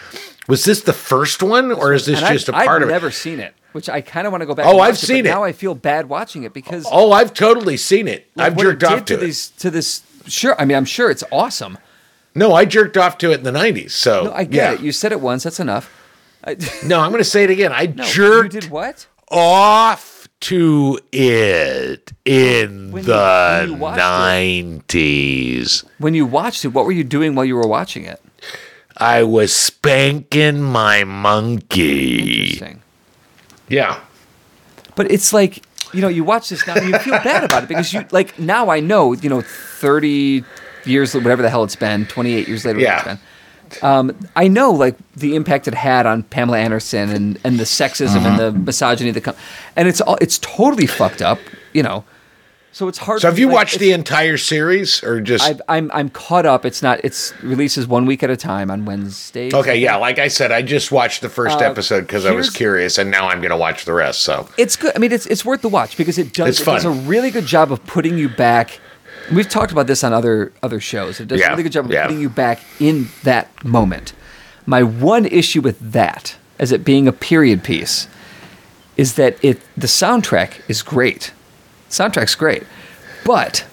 was 0.49 0.65
this 0.65 0.81
the 0.83 0.93
first 0.93 1.43
one, 1.43 1.71
or 1.73 1.93
is 1.93 2.07
this 2.07 2.21
And 2.23 2.33
just 2.33 2.49
I've, 2.51 2.63
a 2.63 2.67
part 2.67 2.83
of? 2.83 2.89
I've 2.89 2.93
never 2.95 3.11
seen 3.11 3.41
it 3.41 3.55
which 3.73 3.89
I 3.89 4.03
kind 4.03 4.25
of 4.25 4.33
want 4.33 4.43
to 4.43 4.47
go 4.47 4.55
back 4.55 4.67
Oh, 4.67 4.79
I've 4.79 4.97
seen 4.97 5.25
but 5.25 5.31
it. 5.31 5.33
now 5.33 5.43
I 5.43 5.51
feel 5.51 5.75
bad 5.75 6.09
watching 6.09 6.45
it 6.45 6.53
because 6.55 6.87
Oh, 6.89 7.11
I've 7.11 7.35
totally 7.35 7.77
seen 7.77 8.07
it. 8.07 8.29
like, 8.37 8.53
I've 8.53 8.57
jerked 8.57 8.85
it 8.85 8.87
off 8.89 8.99
to, 9.01 9.05
to 9.07 9.15
it. 9.15 9.21
these 9.27 9.49
to 9.49 9.69
this 9.69 10.03
sure 10.29 10.55
I 10.61 10.65
mean 10.65 10.77
I'm 10.77 10.85
sure 10.85 11.11
it's 11.11 11.25
awesome 11.33 11.77
No, 12.37 12.53
I 12.53 12.67
jerked 12.67 12.97
off 12.97 13.19
to 13.19 13.33
it 13.33 13.39
in 13.39 13.43
the 13.43 13.51
'90s. 13.51 13.91
So 13.91 14.27
No, 14.27 14.33
I 14.33 14.45
get 14.45 14.55
yeah. 14.55 14.73
it. 14.75 14.81
You 14.81 14.93
said 14.93 15.11
it 15.11 15.21
once. 15.21 15.43
That's 15.43 15.59
enough. 15.59 15.91
I, 16.45 16.57
no, 16.87 17.01
I'm 17.01 17.11
gonna 17.11 17.25
say 17.25 17.43
it 17.43 17.51
again. 17.51 17.73
I 17.73 17.87
no, 17.87 18.05
jerked 18.05 18.55
You 18.55 18.61
did 18.61 18.71
what? 18.71 19.09
off 19.29 20.24
to 20.51 20.99
it 21.13 22.13
in 22.25 22.91
When 22.93 23.03
you- 23.03 23.07
the 23.07 23.59
when 23.63 23.69
you 23.71 23.75
watched 23.77 23.99
it. 23.99 24.03
'90s. 24.03 25.85
When 25.99 26.15
you 26.15 26.27
watched 26.27 26.65
it, 26.65 26.69
what 26.69 26.85
were 26.85 26.93
you 26.93 27.05
doing 27.05 27.35
while 27.35 27.45
you 27.45 27.57
were 27.57 27.67
watching 27.67 28.05
it? 28.05 28.21
I 28.97 29.23
was 29.25 29.53
spanking 29.55 30.63
my 30.63 31.05
monkey. 31.05 32.43
Interesting. 32.43 32.83
Yeah. 33.69 34.01
But 34.97 35.11
it's 35.11 35.33
like 35.33 35.63
you 35.93 36.01
know, 36.01 36.09
you 36.09 36.25
watch 36.25 36.49
this 36.49 36.67
now 36.67 36.75
and 36.75 36.89
you 36.89 36.99
feel 36.99 37.19
bad 37.23 37.45
about 37.45 37.63
it 37.63 37.69
because 37.69 37.93
you 37.93 38.05
like 38.11 38.39
now 38.39 38.69
I 38.69 38.81
know 38.81 39.13
you 39.13 39.29
know 39.31 39.41
thirty 39.43 40.45
years 40.85 41.15
whatever 41.15 41.41
the 41.43 41.49
hell 41.51 41.65
it's 41.65 41.77
been, 41.77 42.05
twenty 42.07 42.35
eight 42.35 42.49
years 42.49 42.65
later. 42.65 42.81
Yeah. 42.81 43.17
Um, 43.83 44.17
I 44.37 44.49
know 44.49 44.71
like 44.71 44.97
the 45.15 45.35
impact 45.37 45.67
it 45.69 45.75
had 45.75 46.07
on 46.07 46.23
Pamela 46.25 46.59
Anderson 46.59 47.11
and, 47.11 47.39
and 47.45 47.59
the 47.59 47.65
sexism 47.65 48.23
and 48.25 48.39
the 48.39 48.51
Mm-hmm. 48.53 48.65
misogyny 48.65 49.11
that 49.11 49.21
come, 49.23 49.37
and 49.77 49.89
it's 49.89 50.01
all 50.01 50.17
it's 50.21 50.39
totally 50.39 50.87
fucked 50.87 51.23
up, 51.23 51.39
you 51.73 51.83
know. 51.83 52.05
So 52.73 52.89
it's 52.89 52.99
hard. 52.99 53.21
So 53.21 53.29
have 53.29 53.39
you 53.39 53.47
like, 53.47 53.55
watched 53.55 53.79
the 53.79 53.93
entire 53.93 54.37
series 54.37 55.01
or 55.05 55.21
just 55.21 55.45
I've, 55.49 55.63
I'm 55.69 55.93
I'm 55.95 56.09
caught 56.11 56.45
up. 56.45 56.65
It's 56.65 56.83
not. 56.83 56.99
It's 57.05 57.33
releases 57.41 57.87
one 57.87 58.05
week 58.05 58.25
at 58.25 58.31
a 58.31 58.37
time 58.37 58.69
on 58.69 58.85
Wednesdays. 58.85 59.55
Okay, 59.55 59.77
yeah, 59.77 59.95
like 59.95 60.19
I 60.19 60.27
said, 60.27 60.51
I 60.51 60.61
just 60.63 60.91
watched 60.91 61.21
the 61.23 61.29
first 61.29 61.59
Uh, 61.61 61.65
episode 61.67 62.01
because 62.01 62.27
I 62.27 62.33
was 62.33 62.51
curious, 62.51 62.99
and 62.99 63.13
now 63.13 63.29
I'm 63.29 63.39
going 63.41 63.53
to 63.53 63.57
watch 63.57 63.85
the 63.85 63.93
rest. 63.93 64.23
So 64.25 64.49
It's 64.59 64.75
good. 64.75 64.93
I 64.97 64.99
mean, 64.99 65.13
it's 65.13 65.27
it's 65.27 65.45
worth 65.45 65.63
the 65.63 65.69
watch 65.69 65.97
because 65.97 66.19
it 66.19 66.33
does 66.33 66.49
It's 66.49 66.61
it 66.61 66.65
does 66.65 66.85
a 66.85 66.91
really 66.91 67.31
good 67.31 67.47
job 67.47 67.71
of 67.71 67.85
putting 67.87 68.19
you 68.19 68.29
back. 68.29 68.81
We've 69.33 69.49
talked 69.49 69.73
about 69.73 69.87
this 69.87 70.05
on 70.05 70.13
other 70.13 70.53
other 70.63 70.81
shows. 70.81 71.21
It 71.21 71.29
does 71.29 71.39
a 71.39 71.43
Yeah, 71.43 71.51
really 71.51 71.63
good 71.65 71.73
job 71.73 71.87
of 71.87 71.91
yeah. 71.93 72.05
putting 72.07 72.21
you 72.21 72.29
back 72.29 72.61
in 72.81 73.09
that 73.23 73.49
moment. 73.65 74.13
My 74.67 74.83
one 74.83 75.25
issue 75.27 75.61
with 75.61 75.79
that, 75.93 76.37
as 76.59 76.73
it 76.73 76.85
being 76.85 77.07
a 77.09 77.13
period 77.13 77.63
piece, 77.65 78.09
is 78.97 79.15
that 79.15 79.37
it 79.43 79.61
the 79.77 79.87
soundtrack 79.87 80.61
is 80.69 80.83
great. 80.83 81.33
Soundtrack's 81.91 82.35
great, 82.35 82.65
but 83.25 83.65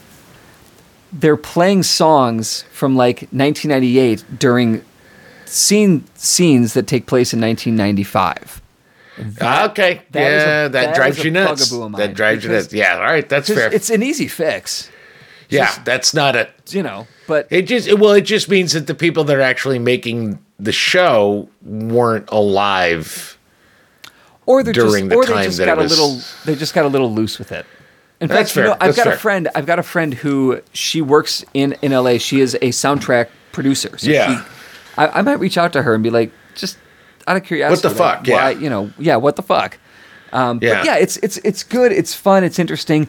they're 1.12 1.38
playing 1.38 1.84
songs 1.84 2.64
from 2.72 2.95
like 2.95 3.22
1998 3.32 4.24
during 4.39 4.84
seen 5.45 6.06
scenes 6.16 6.74
that 6.74 6.88
take 6.88 7.06
place 7.08 7.34
in 7.34 7.41
1995. 7.41 8.62
okay, 9.41 10.02
that 10.12 10.32
is 10.32 10.43
a- 10.43 10.45
yeah, 10.45 10.68
that, 10.68 10.72
that 10.72 10.95
drives 10.95 11.24
you 11.24 11.32
nuts. 11.32 11.70
bugaboo 11.70 11.86
of 11.86 11.91
mine, 11.91 11.99
That 11.99 12.14
drives 12.14 12.43
you 12.43 12.52
nuts. 12.52 12.72
Yeah, 12.74 12.95
all 12.95 13.02
right, 13.04 13.28
that's 13.28 13.49
fair. 13.49 13.74
It's 13.74 13.89
an 13.89 14.04
easy 14.04 14.28
fix, 14.28 14.89
yeah, 15.52 15.82
that's 15.84 16.14
not 16.14 16.36
a. 16.36 16.49
you 16.70 16.84
know. 16.84 17.08
But 17.28 17.47
It 17.49 17.64
just 17.64 17.93
well, 17.99 18.14
it 18.14 18.22
just 18.22 18.49
means 18.49 18.74
that 18.74 18.88
the 18.88 18.95
people 18.95 19.24
that 19.26 19.38
are 19.38 19.41
actually 19.41 19.80
making 19.80 20.39
the 20.60 20.72
show 20.72 21.47
weren't 21.64 22.28
alive. 22.30 23.38
or 24.45 24.64
they're 24.64 24.74
during 24.74 25.10
just, 25.10 25.10
the 25.10 25.16
or 25.16 25.26
they 25.26 25.43
just 25.45 25.58
that 25.60 25.66
got 25.66 25.78
it 25.80 25.86
a 25.86 25.88
little 25.88 26.20
they 26.45 26.56
just 26.56 26.74
got 26.74 26.86
a 26.86 26.88
little 26.89 27.12
loose 27.14 27.38
with 27.39 27.52
it. 27.52 27.66
In 28.20 28.28
That's 28.28 28.52
fact, 28.52 28.58
you 28.58 28.64
know, 28.64 28.74
I've 28.74 28.80
That's 28.80 28.97
got 28.97 29.04
fair. 29.06 29.14
a 29.14 29.18
friend. 29.18 29.49
I've 29.56 29.66
got 29.66 29.80
a 29.80 29.84
friend 29.84 30.14
who 30.14 30.62
she 30.74 31.02
works 31.02 31.43
in 31.54 31.74
in 31.82 31.91
LA. 31.91 32.18
She 32.18 32.39
is 32.39 32.54
a 32.56 32.70
soundtrack 32.70 33.30
producer. 33.52 33.97
So 33.97 34.10
Yeah. 34.12 34.43
she, 34.43 34.52
I, 34.97 35.08
I 35.08 35.22
might 35.24 35.39
reach 35.39 35.58
out 35.58 35.74
to 35.74 35.82
her 35.82 35.93
and 35.95 36.04
be 36.04 36.10
like, 36.12 36.32
just 36.56 36.78
out 37.28 37.38
of 37.38 37.43
curiosity, 37.43 37.88
What 37.88 37.95
the 37.95 38.02
like, 38.04 38.18
fuck? 38.18 38.28
Yeah. 38.28 38.36
why- 38.36 38.49
you 38.52 38.70
know, 38.70 38.91
yeah, 38.99 39.16
what 39.16 39.36
the 39.38 39.41
fuck? 39.41 39.80
Um, 40.34 40.60
Yeah. 40.62 40.76
But 40.80 40.86
yeah, 40.86 40.95
it's 40.97 41.18
it's 41.18 41.38
it's 41.38 41.64
good. 41.64 41.91
It's 41.91 42.14
fun. 42.14 42.43
It's 42.43 42.60
interesting, 42.60 43.08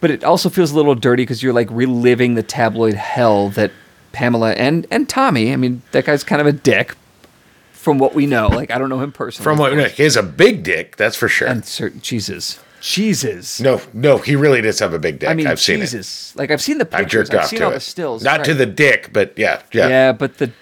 but 0.00 0.10
it 0.10 0.24
also 0.24 0.48
feels 0.48 0.72
a 0.72 0.76
little 0.76 0.94
dirty 0.94 1.22
because 1.22 1.42
you're 1.42 1.52
like 1.52 1.68
reliving 1.70 2.34
the 2.34 2.42
tabloid 2.42 2.94
hell 2.94 3.48
that 3.50 3.70
Pamela 4.12 4.52
and 4.52 4.86
and 4.90 5.08
Tommy. 5.08 5.52
I 5.52 5.56
mean, 5.56 5.82
that 5.92 6.04
guy's 6.04 6.24
kind 6.24 6.40
of 6.40 6.46
a 6.46 6.52
dick. 6.52 6.96
From 7.72 7.98
what 7.98 8.14
we 8.14 8.26
know, 8.26 8.48
like 8.48 8.70
I 8.70 8.76
don't 8.76 8.90
know 8.90 9.00
him 9.00 9.10
personally. 9.12 9.44
From 9.44 9.58
what 9.58 9.72
we 9.74 9.88
he 9.88 10.02
has 10.02 10.16
a 10.16 10.22
big 10.22 10.62
dick, 10.62 10.96
that's 10.96 11.16
for 11.16 11.28
sure. 11.28 11.48
and 11.48 11.64
certain 11.64 12.00
Jesus, 12.02 12.60
Jesus. 12.82 13.58
no, 13.58 13.80
no, 13.94 14.18
he 14.18 14.36
really 14.36 14.60
does 14.60 14.78
have 14.80 14.92
a 14.92 14.98
big 14.98 15.18
dick. 15.18 15.30
I 15.30 15.34
mean, 15.34 15.46
I've 15.46 15.60
seen 15.60 15.80
it. 15.80 16.32
Like 16.34 16.50
I've 16.50 16.60
seen 16.60 16.76
the 16.76 16.86
I've 16.92 17.08
jerked 17.08 17.32
I've 17.32 17.40
off 17.40 17.46
seen 17.46 17.60
to 17.60 17.64
all 17.66 17.70
it. 17.70 17.74
the 17.74 17.80
stills. 17.80 18.22
Not 18.22 18.44
to 18.44 18.52
the 18.52 18.66
dick, 18.66 19.10
but 19.14 19.32
yeah, 19.38 19.62
yeah, 19.72 19.88
Yeah, 19.88 20.12
but 20.12 20.36
the 20.36 20.52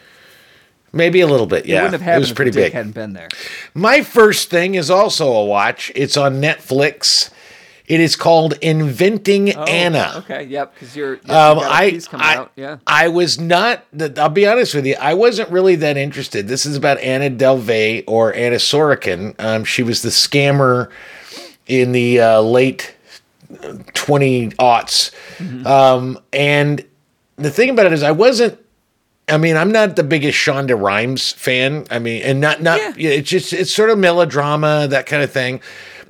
maybe 0.93 1.20
a 1.20 1.26
little 1.26 1.47
bit. 1.47 1.66
Yeah, 1.66 1.78
it 1.80 1.82
wouldn't 1.82 1.93
have 1.95 2.03
happened 2.03 2.20
was 2.20 2.30
if 2.30 2.36
pretty 2.36 2.51
big. 2.53 2.72
hadn't 2.72 2.93
been 2.93 3.14
there. 3.14 3.28
My 3.74 4.03
first 4.03 4.49
thing 4.49 4.76
is 4.76 4.89
also 4.89 5.32
a 5.32 5.45
watch. 5.45 5.91
It's 5.97 6.16
on 6.16 6.41
Netflix. 6.41 7.30
It 7.89 8.01
is 8.01 8.16
called 8.16 8.53
Inventing 8.61 9.51
Anna. 9.53 10.12
Oh, 10.14 10.18
Okay, 10.18 10.45
yep. 10.45 10.74
Because 10.74 10.95
you're. 10.95 11.14
Yep, 11.14 11.30
Um, 11.30 11.57
you 11.59 11.64
got 11.64 11.72
a 11.72 11.74
I, 11.74 12.01
I, 12.18 12.34
out. 12.36 12.53
Yeah. 12.55 12.76
I 12.86 13.09
was 13.09 13.41
not. 13.41 13.84
I'll 14.18 14.28
be 14.28 14.47
honest 14.47 14.74
with 14.74 14.84
you. 14.86 14.95
I 15.01 15.14
wasn't 15.14 15.51
really 15.51 15.74
that 15.76 15.97
interested. 15.97 16.49
This 16.49 16.66
is 16.66 16.76
about 16.76 16.99
Anna 16.99 17.30
Delvey 17.30 18.05
or 18.07 18.34
Anna 18.34 18.57
Sorokin. 18.57 19.34
Um, 19.39 19.64
she 19.64 19.82
was 19.82 20.03
the 20.03 20.11
scammer 20.11 20.91
in 21.66 21.93
the 21.93 22.20
uh, 22.20 22.41
late 22.43 22.95
twenty 23.95 24.51
aughts, 24.51 25.11
Mm-hmm. 25.39 25.66
um, 25.66 26.18
and 26.32 26.84
the 27.36 27.51
thing 27.51 27.70
about 27.70 27.86
it 27.86 27.93
is, 27.93 28.03
I 28.03 28.11
wasn't. 28.11 28.59
I 29.30 29.36
mean, 29.36 29.57
I'm 29.57 29.70
not 29.70 29.95
the 29.97 30.03
biggest 30.03 30.36
Shonda 30.39 30.78
Rhimes 30.80 31.32
fan. 31.32 31.86
I 31.91 31.99
mean, 31.99 32.22
and 32.22 32.41
not 32.41 32.61
not. 32.62 32.99
Yeah, 32.99 33.11
It's 33.11 33.28
just 33.30 33.53
it's 33.53 33.72
sort 33.74 33.91
of 33.91 33.99
melodrama 33.99 34.89
that 34.89 35.07
kind 35.07 35.22
of 35.22 35.30
thing. 35.30 35.61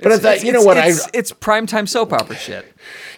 But 0.01 0.11
I 0.11 0.15
It's- 0.15 0.21
thought, 0.23 0.29
it's- 0.35 0.43
you 0.45 0.51
know 0.53 0.61
what? 0.63 0.77
It's, 0.77 1.05
I 1.05 1.09
it's 1.13 1.31
primetime 1.33 1.87
soap 1.87 2.13
opera 2.13 2.35
shit. 2.37 2.65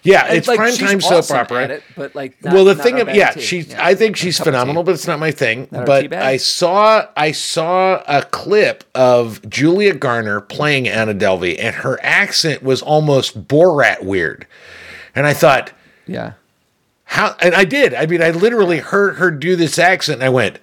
yeah, 0.02 0.26
And, 0.26 0.36
it's 0.38 0.48
like, 0.48 0.56
prime 0.58 0.70
she's 0.72 0.80
time 0.80 1.00
soap 1.00 1.12
awesome 1.18 1.36
opera. 1.38 1.64
it, 1.68 1.82
but 1.96 2.14
like. 2.14 2.42
not- 2.44 2.54
well, 2.54 2.64
the 2.64 2.74
thing 2.74 3.00
of 3.00 3.08
yeah, 3.14 3.30
tea. 3.30 3.40
she's. 3.40 3.68
Yeah. 3.68 3.84
I 3.86 3.94
think 3.94 4.16
she's 4.16 4.36
Cup 4.38 4.46
of 4.48 4.52
tea. 4.52 4.56
phenomenal, 4.58 4.82
but 4.82 4.92
it's 4.94 5.06
not 5.06 5.18
my 5.20 5.30
thing. 5.30 5.68
Not 5.70 5.86
But? 5.86 6.12
I 6.12 6.36
saw 6.38 7.06
I 7.16 7.30
saw 7.32 8.02
a 8.08 8.22
clip 8.22 8.82
of 8.94 9.48
Julia 9.48 9.94
Garner 9.94 10.40
playing 10.40 10.88
Anna 10.88 11.14
Delvey, 11.14 11.56
and 11.58 11.76
her 11.76 11.98
accent 12.02 12.62
was 12.62 12.82
almost 12.82 13.46
Borat 13.46 14.02
weird, 14.02 14.46
and 15.14 15.26
I 15.26 15.34
thought, 15.34 15.70
Yeah. 16.06 16.32
how? 17.04 17.36
And 17.40 17.54
I 17.54 17.64
did. 17.64 17.94
I 17.94 18.06
mean, 18.06 18.22
I 18.22 18.30
literally 18.30 18.78
heard 18.78 19.16
her 19.18 19.30
do 19.30 19.54
this 19.54 19.78
accent, 19.78 20.16
and 20.16 20.24
I 20.24 20.30
went, 20.30 20.58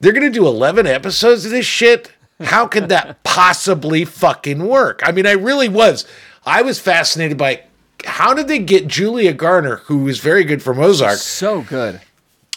"They're 0.00 0.12
gonna 0.12 0.30
do 0.30 0.46
eleven 0.46 0.86
episodes 0.86 1.44
of 1.44 1.50
this 1.50 1.66
shit." 1.66 2.10
How 2.44 2.66
could 2.66 2.88
that 2.90 3.22
possibly 3.24 4.04
fucking 4.04 4.66
work? 4.66 5.00
I 5.04 5.12
mean, 5.12 5.26
I 5.26 5.32
really 5.32 5.68
was. 5.68 6.06
I 6.46 6.62
was 6.62 6.78
fascinated 6.78 7.36
by 7.38 7.62
how 8.04 8.34
did 8.34 8.48
they 8.48 8.58
get 8.58 8.86
Julia 8.86 9.32
Garner, 9.32 9.76
who 9.86 10.06
is 10.08 10.18
very 10.18 10.44
good 10.44 10.62
for 10.62 10.74
Mozart. 10.74 11.18
So 11.18 11.62
good. 11.62 12.00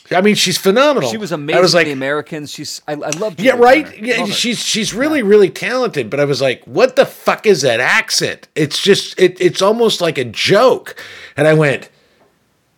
I 0.09 0.21
mean, 0.21 0.35
she's 0.35 0.57
phenomenal. 0.57 1.09
She 1.09 1.17
was 1.17 1.33
amazing. 1.33 1.57
I 1.57 1.61
was 1.61 1.73
like, 1.73 1.85
the 1.87 1.91
Americans. 1.91 2.51
She's. 2.51 2.81
I, 2.87 2.93
I 2.93 3.09
love. 3.11 3.39
yeah, 3.39 3.53
right. 3.57 3.83
Garner. 3.85 4.05
Yeah, 4.05 4.25
she's 4.25 4.59
she's 4.63 4.93
really 4.93 5.21
really 5.21 5.49
talented. 5.49 6.09
But 6.09 6.21
I 6.21 6.25
was 6.25 6.41
like, 6.41 6.63
what 6.63 6.95
the 6.95 7.05
fuck 7.05 7.45
is 7.45 7.61
that 7.63 7.79
accent? 7.81 8.47
It's 8.55 8.81
just 8.81 9.19
it, 9.19 9.39
it's 9.41 9.61
almost 9.61 9.99
like 9.99 10.17
a 10.17 10.23
joke. 10.23 10.95
And 11.35 11.45
I 11.45 11.53
went, 11.55 11.89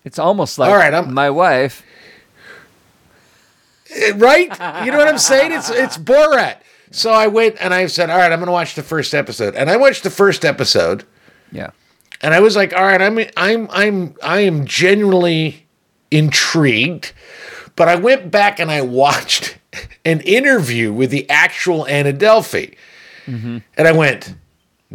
It's 0.03 0.17
almost 0.17 0.57
like. 0.57 0.71
All 0.71 0.75
right, 0.77 0.91
I'm- 0.93 1.13
my 1.13 1.29
wife. 1.29 1.83
eh, 3.95 4.13
right? 4.15 4.49
You 4.85 4.91
know 4.91 4.97
what 4.97 5.07
I'm 5.07 5.17
saying? 5.19 5.51
It's 5.51 5.69
it's 5.69 5.97
Borat. 5.99 6.57
So 6.91 7.11
I 7.11 7.27
went 7.27 7.57
and 7.59 7.73
I 7.73 7.85
said, 7.87 8.09
all 8.09 8.17
right, 8.17 8.31
I'm 8.31 8.39
going 8.39 8.47
to 8.47 8.51
watch 8.51 8.75
the 8.75 8.83
first 8.83 9.13
episode. 9.13 9.55
And 9.55 9.69
I 9.69 9.77
watched 9.77 10.03
the 10.03 10.09
first 10.09 10.43
episode. 10.45 11.03
Yeah. 11.51 11.69
and 12.21 12.33
I 12.33 12.39
was 12.39 12.55
like, 12.55 12.73
all 12.73 12.83
right, 12.83 13.01
I'm 13.01 13.19
I'm 13.37 13.67
I'm 13.71 14.15
I 14.23 14.39
am 14.41 14.65
genuinely 14.65 15.67
intrigued. 16.11 17.13
But 17.75 17.87
I 17.87 17.95
went 17.95 18.29
back 18.31 18.59
and 18.59 18.69
I 18.69 18.81
watched 18.81 19.57
an 20.05 20.21
interview 20.21 20.91
with 20.91 21.11
the 21.11 21.29
actual 21.29 21.87
Anna 21.87 22.11
Delvey. 22.13 22.75
Mm-hmm. 23.25 23.57
And 23.77 23.87
I 23.87 23.91
went, 23.91 24.35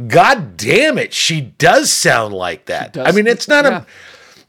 God 0.09 0.57
damn 0.57 0.99
it, 0.99 1.13
she 1.15 1.41
does 1.41 1.91
sound 1.93 2.35
like 2.35 2.67
that. 2.67 2.97
I 2.99 3.13
mean, 3.13 3.27
it's 3.27 3.47
not 3.49 3.65
Yeah. 3.65 3.83
a 3.83 3.87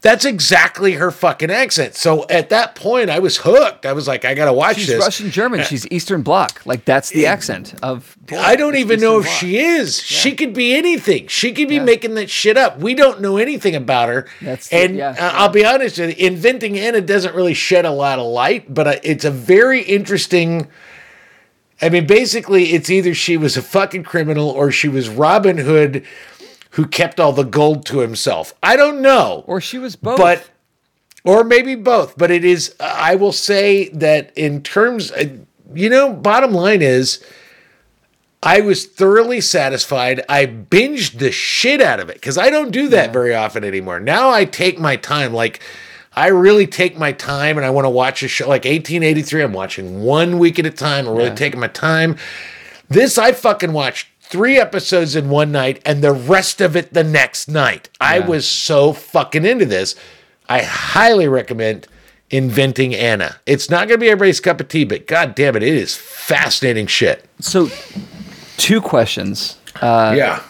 that's 0.06 0.24
exactly 0.24 0.92
her 0.92 1.10
fucking 1.10 1.50
accent. 1.50 1.96
So 1.96 2.26
at 2.28 2.50
that 2.50 2.76
point, 2.76 3.10
I 3.10 3.18
was 3.18 3.38
hooked. 3.38 3.84
I 3.84 3.92
was 3.92 4.06
like, 4.06 4.24
I 4.24 4.34
gotta 4.34 4.52
watch 4.52 4.76
She's 4.76 4.86
this. 4.86 5.00
Russian 5.00 5.32
German. 5.32 5.64
She's 5.64 5.84
Eastern 5.90 6.22
Bloc. 6.22 6.64
Like 6.64 6.84
that's 6.84 7.10
the 7.10 7.26
accent 7.26 7.74
of. 7.82 8.16
I 8.30 8.54
don't 8.54 8.76
even 8.76 8.98
Eastern 8.98 9.10
know 9.10 9.18
if 9.18 9.24
Bloc. 9.24 9.36
she 9.36 9.58
is. 9.58 10.00
She 10.00 10.36
could 10.36 10.54
be 10.54 10.76
anything. 10.76 11.26
She 11.26 11.52
could 11.52 11.66
be 11.68 11.74
Yeah. 11.76 11.82
making 11.84 12.14
that 12.14 12.30
shit 12.30 12.56
up. 12.56 12.78
We 12.78 12.94
don't 12.94 13.20
know 13.20 13.36
anything 13.36 13.74
about 13.74 14.08
her. 14.08 14.26
That's 14.40 14.68
the- 14.68 14.76
and 14.76 14.96
yeah, 14.96 15.08
uh, 15.10 15.14
yeah. 15.16 15.30
I'll 15.34 15.48
be 15.48 15.64
honest 15.64 15.98
with 15.98 16.16
you, 16.18 16.26
inventing 16.28 16.78
Anna 16.78 17.00
doesn't 17.00 17.34
really 17.34 17.54
shed 17.54 17.84
a 17.84 17.90
lot 17.90 18.20
of 18.20 18.26
light, 18.26 18.72
but 18.72 18.86
uh, 18.86 18.94
it's 19.02 19.24
a 19.24 19.30
very 19.32 19.82
interesting. 19.82 20.68
I 21.82 21.88
mean, 21.90 22.06
basically, 22.06 22.72
it's 22.72 22.88
either 22.88 23.12
she 23.12 23.36
was 23.36 23.56
a 23.56 23.62
fucking 23.62 24.04
criminal 24.04 24.48
or 24.48 24.70
she 24.70 24.88
was 24.88 25.08
Robin 25.10 25.58
Hood, 25.58 26.04
who 26.76 26.86
kept 26.86 27.18
all 27.20 27.32
the 27.32 27.42
gold 27.44 27.84
to 27.86 27.98
himself. 27.98 28.54
I 28.62 28.76
don't 28.76 29.02
know 29.02 29.44
Or 29.46 29.60
she 29.60 29.78
was 29.78 29.96
both. 29.96 30.18
but 30.18 30.48
or 31.24 31.42
maybe 31.42 31.74
both 31.74 32.16
but 32.16 32.30
it 32.30 32.44
is 32.44 32.72
i 32.78 33.16
will 33.16 33.32
say 33.32 33.88
that 33.88 34.32
in 34.36 34.62
terms 34.62 35.10
uh, 35.10 35.24
you 35.74 35.90
know 35.90 36.12
bottom 36.12 36.52
line 36.52 36.80
is 36.82 37.20
i 38.44 38.60
was 38.60 38.86
thoroughly 38.86 39.40
satisfied 39.40 40.22
i 40.28 40.46
binged 40.46 41.18
the 41.18 41.32
shit 41.32 41.80
out 41.80 41.98
of 41.98 42.08
it 42.08 42.14
because 42.14 42.38
i 42.38 42.48
don't 42.48 42.70
do 42.70 42.86
that 42.88 43.12
very 43.12 43.34
often 43.34 43.64
anymore 43.64 43.98
now 43.98 44.30
i 44.30 44.44
take 44.44 44.78
my 44.78 44.94
time 44.94 45.32
like 45.32 45.60
i 46.14 46.28
really 46.28 46.66
take 46.66 46.96
my 46.96 47.10
time 47.10 47.56
and 47.56 47.66
i 47.66 47.70
want 47.70 47.84
to 47.84 47.90
watch 47.90 48.22
a 48.22 48.28
show 48.28 48.44
like 48.48 48.64
1883 48.64 49.42
i'm 49.42 49.52
watching 49.52 50.02
one 50.04 50.38
week 50.38 50.60
at 50.60 50.66
a 50.66 50.70
time 50.70 51.08
i'm 51.08 51.14
really 51.16 51.30
Yeah. 51.30 51.34
taking 51.34 51.58
my 51.58 51.66
time 51.68 52.16
this 52.88 53.18
i 53.18 53.32
fucking 53.32 53.72
watched 53.72 54.06
three 54.28 54.58
episodes 54.58 55.14
in 55.16 55.28
one 55.28 55.52
night 55.52 55.80
and 55.84 56.02
the 56.02 56.12
rest 56.12 56.60
of 56.60 56.76
it 56.76 56.92
the 56.92 57.04
next 57.04 57.48
night. 57.48 57.88
I 58.00 58.18
was 58.20 58.46
so 58.46 58.92
fucking 58.92 59.44
into 59.44 59.64
this. 59.66 59.94
I 60.48 60.62
highly 60.62 61.28
recommend 61.28 61.86
inventing 62.30 62.94
anna. 62.94 63.36
It's 63.46 63.70
not 63.70 63.88
going 63.88 63.98
to 63.98 64.04
be 64.04 64.08
everybody's 64.10 64.40
cup 64.40 64.60
of 64.60 64.68
tea 64.68 64.84
but 64.84 65.06
god 65.06 65.34
damn 65.34 65.54
it 65.56 65.62
it 65.62 65.74
is 65.74 65.96
fascinating 65.96 66.86
shit. 66.86 67.24
So, 67.40 67.68
two 68.56 68.80
questions. 68.80 69.58
Uh, 69.80 70.14
yeah. 70.16 70.42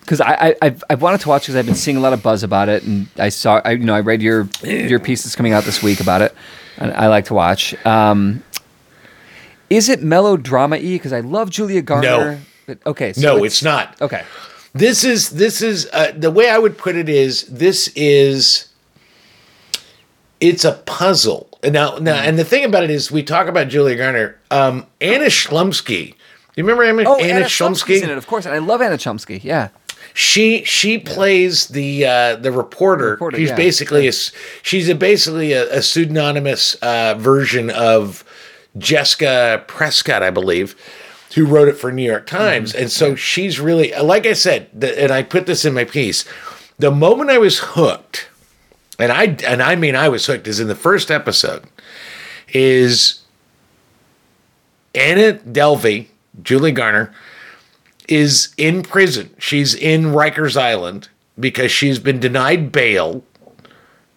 because 0.00 0.20
I, 0.20 0.34
I 0.34 0.56
I've, 0.62 0.84
I've 0.90 1.02
wanted 1.02 1.20
to 1.22 1.28
watch 1.28 1.42
because 1.42 1.56
I've 1.56 1.66
been 1.66 1.74
seeing 1.74 1.96
a 1.96 2.00
lot 2.00 2.12
of 2.12 2.22
buzz 2.22 2.42
about 2.42 2.68
it, 2.68 2.84
and 2.84 3.08
I 3.18 3.30
saw 3.30 3.60
I 3.64 3.72
you 3.72 3.84
know 3.84 3.94
I 3.94 4.00
read 4.00 4.22
your 4.22 4.48
your 4.62 5.00
piece 5.00 5.24
that's 5.24 5.34
coming 5.34 5.52
out 5.52 5.64
this 5.64 5.82
week 5.82 6.00
about 6.00 6.22
it, 6.22 6.34
and 6.78 6.92
I 6.92 7.08
like 7.08 7.24
to 7.26 7.34
watch. 7.34 7.74
Um, 7.86 8.42
is 9.70 9.88
it 9.88 10.02
melodrama 10.02 10.76
y? 10.76 10.94
Because 10.94 11.12
I 11.12 11.20
love 11.20 11.50
Julia 11.50 11.82
Garner. 11.82 12.40
But, 12.66 12.78
okay, 12.84 13.12
so 13.12 13.20
no 13.20 13.44
it's, 13.44 13.62
not 13.62 14.00
Okay, 14.00 14.24
this 14.72 15.04
is 15.04 15.30
this 15.30 15.62
is 15.62 15.88
uh, 15.92 16.12
the 16.16 16.32
way 16.32 16.50
i 16.50 16.58
would 16.58 16.76
put 16.76 16.96
it 16.96 17.08
is 17.08 17.44
this 17.44 17.88
is 17.94 18.68
it's 20.40 20.64
a 20.64 20.72
puzzle 20.72 21.48
And 21.62 21.74
now 21.74 21.98
now 21.98 22.16
and 22.16 22.36
the 22.36 22.44
thing 22.44 22.64
about 22.64 22.82
it 22.82 22.90
is 22.90 23.12
we 23.12 23.22
talk 23.22 23.46
about 23.46 23.68
julia 23.68 23.96
garner 23.96 24.36
um 24.50 24.86
anna 25.00 25.26
schlumsky 25.26 26.16
you 26.56 26.64
remember 26.64 26.84
anna, 26.84 27.08
oh 27.08 27.16
anna, 27.16 27.34
Anna 27.34 27.44
schlumsky 27.44 28.02
in 28.02 28.08
it, 28.08 28.16
of 28.16 28.26
course, 28.26 28.46
and 28.46 28.54
I 28.54 28.58
love 28.58 28.80
Anna 28.80 28.96
Chomsky. 28.96 29.44
Yeah, 29.44 29.68
she 30.14 30.64
she 30.64 30.96
plays 30.98 31.68
the 31.68 32.06
uh, 32.06 32.36
the 32.36 32.50
reporter. 32.50 33.10
Reporter, 33.10 33.36
she's 33.36 33.50
yeah. 33.50 33.56
basically 33.56 34.08
a 34.08 34.12
she's 34.62 34.88
a 34.88 34.94
basically 34.94 35.52
a, 35.52 35.70
a 35.70 35.82
pseudonymous 35.82 36.76
uh, 36.76 37.14
version 37.18 37.68
of 37.68 38.24
Jessica 38.78 39.64
Prescott, 39.66 40.22
I 40.22 40.30
believe, 40.30 40.74
who 41.34 41.46
wrote 41.46 41.68
it 41.68 41.76
for 41.76 41.92
New 41.92 42.04
York 42.04 42.26
Times. 42.26 42.72
Mm-hmm. 42.72 42.82
And 42.82 42.92
so 42.92 43.14
she's 43.14 43.60
really 43.60 43.92
like 43.92 44.26
I 44.26 44.32
said, 44.32 44.68
the, 44.72 45.00
and 45.00 45.12
I 45.12 45.22
put 45.22 45.46
this 45.46 45.64
in 45.64 45.74
my 45.74 45.84
piece. 45.84 46.24
The 46.78 46.90
moment 46.90 47.30
I 47.30 47.38
was 47.38 47.58
hooked, 47.60 48.28
and 48.98 49.10
I 49.10 49.36
and 49.46 49.62
I 49.62 49.76
mean 49.76 49.96
I 49.96 50.08
was 50.08 50.26
hooked, 50.26 50.46
is 50.46 50.60
in 50.60 50.68
the 50.68 50.74
first 50.74 51.10
episode. 51.10 51.64
is 52.52 53.22
Anna 54.94 55.34
Delvey, 55.34 56.06
Julie 56.42 56.72
Garner, 56.72 57.14
is 58.08 58.54
in 58.56 58.82
prison. 58.82 59.34
She's 59.38 59.74
in 59.74 60.04
Rikers 60.06 60.56
Island 60.56 61.08
because 61.38 61.70
she's 61.70 61.98
been 61.98 62.18
denied 62.20 62.72
bail 62.72 63.22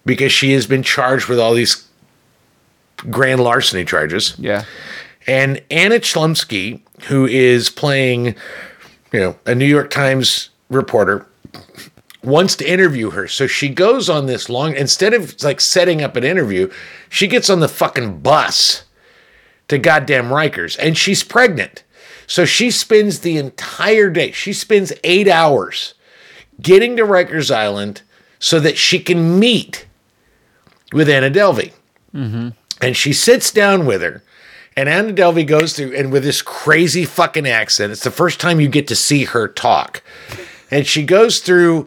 because 0.06 0.32
she 0.32 0.52
has 0.52 0.66
been 0.66 0.82
charged 0.82 1.28
with 1.28 1.38
all 1.38 1.54
these 1.54 1.86
grand 3.08 3.40
larceny 3.40 3.84
charges. 3.84 4.34
Yeah. 4.38 4.64
And 5.26 5.62
Anna 5.70 5.96
Chlumsky, 5.96 6.80
who 7.04 7.26
is 7.26 7.70
playing, 7.70 8.34
you 9.12 9.20
know, 9.20 9.36
a 9.46 9.54
New 9.54 9.66
York 9.66 9.90
Times 9.90 10.50
reporter, 10.68 11.26
wants 12.22 12.56
to 12.56 12.70
interview 12.70 13.10
her. 13.10 13.26
So 13.28 13.46
she 13.46 13.68
goes 13.68 14.08
on 14.08 14.26
this 14.26 14.48
long, 14.48 14.74
instead 14.74 15.14
of 15.14 15.42
like 15.42 15.60
setting 15.60 16.02
up 16.02 16.16
an 16.16 16.24
interview, 16.24 16.70
she 17.08 17.26
gets 17.26 17.48
on 17.48 17.60
the 17.60 17.68
fucking 17.68 18.20
bus 18.20 18.84
to 19.68 19.78
goddamn 19.78 20.26
Rikers 20.26 20.76
and 20.78 20.96
she's 20.96 21.22
pregnant. 21.22 21.84
So 22.26 22.44
she 22.44 22.70
spends 22.70 23.20
the 23.20 23.38
entire 23.38 24.10
day, 24.10 24.32
she 24.32 24.52
spends 24.52 24.92
eight 25.02 25.28
hours 25.28 25.94
getting 26.60 26.96
to 26.96 27.02
Rikers 27.02 27.54
Island 27.54 28.02
so 28.38 28.60
that 28.60 28.76
she 28.76 29.00
can 29.00 29.38
meet 29.38 29.86
with 30.92 31.08
Anna 31.08 31.30
Delvey. 31.30 31.72
Mm-hmm. 32.14 32.50
And 32.80 32.96
she 32.96 33.12
sits 33.12 33.50
down 33.50 33.86
with 33.86 34.02
her. 34.02 34.22
And 34.76 34.88
Anna 34.88 35.12
Delvey 35.12 35.46
goes 35.46 35.74
through, 35.74 35.94
and 35.96 36.12
with 36.12 36.22
this 36.22 36.42
crazy 36.42 37.04
fucking 37.04 37.46
accent, 37.46 37.92
it's 37.92 38.04
the 38.04 38.10
first 38.10 38.40
time 38.40 38.60
you 38.60 38.68
get 38.68 38.86
to 38.88 38.96
see 38.96 39.24
her 39.24 39.48
talk. 39.48 40.02
And 40.70 40.86
she 40.86 41.02
goes 41.04 41.40
through 41.40 41.86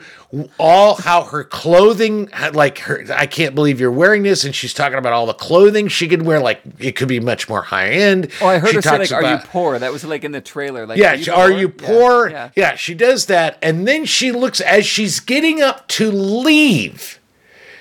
all 0.59 0.95
how 0.95 1.23
her 1.23 1.45
clothing, 1.45 2.29
like 2.51 2.79
her, 2.79 3.05
I 3.15 3.25
can't 3.27 3.55
believe 3.55 3.79
you're 3.79 3.89
wearing 3.91 4.23
this. 4.23 4.43
And 4.43 4.53
she's 4.53 4.73
talking 4.73 4.97
about 4.97 5.13
all 5.13 5.25
the 5.25 5.33
clothing 5.33 5.87
she 5.87 6.09
could 6.09 6.23
wear, 6.23 6.41
like 6.41 6.59
it 6.79 6.97
could 6.97 7.07
be 7.07 7.21
much 7.21 7.47
more 7.47 7.61
high 7.61 7.89
end. 7.91 8.29
Oh, 8.41 8.47
I 8.47 8.59
heard 8.59 8.71
She 8.71 8.75
her 8.75 8.81
say 8.81 8.89
like, 8.97 9.09
talks 9.09 9.11
"Are 9.13 9.31
you 9.31 9.37
poor?" 9.45 9.79
That 9.79 9.93
was 9.93 10.03
like 10.03 10.25
in 10.25 10.33
the 10.33 10.41
trailer. 10.41 10.85
Like, 10.85 10.97
yeah, 10.99 11.15
she- 11.15 11.31
are 11.31 11.49
you 11.49 11.69
poor? 11.69 12.29
Yeah. 12.29 12.49
Yeah. 12.57 12.75
she 12.75 12.93
does 12.93 13.27
that, 13.27 13.57
and 13.61 13.87
then 13.87 14.03
she 14.03 14.33
looks 14.33 14.59
as 14.59 14.85
she's 14.85 15.21
getting 15.21 15.61
up 15.61 15.87
to 15.89 16.11
leave, 16.11 17.19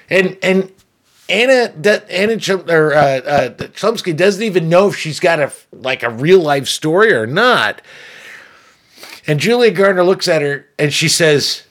and 0.09 0.39
and 0.41 0.71
Anna 1.33 1.73
do- 1.73 2.07
Anna 2.11 2.37
Chum, 2.37 2.69
or 2.69 2.93
uh, 2.93 2.99
uh, 2.99 3.51
Chomsky 3.51 4.17
doesn't 4.17 4.43
even 4.43 4.69
know 4.69 4.89
if 4.89 4.97
she's 4.97 5.19
got 5.19 5.41
a 5.41 5.53
like 5.73 6.03
a 6.03 6.11
real 6.11 6.41
life 6.41 6.69
story 6.69 7.13
or 7.13 7.27
not. 7.27 7.81
And 9.27 9.41
Julia 9.41 9.71
Garner 9.71 10.05
looks 10.05 10.29
at 10.29 10.43
her 10.43 10.67
and 10.79 10.93
she 10.93 11.09
says, 11.09 11.63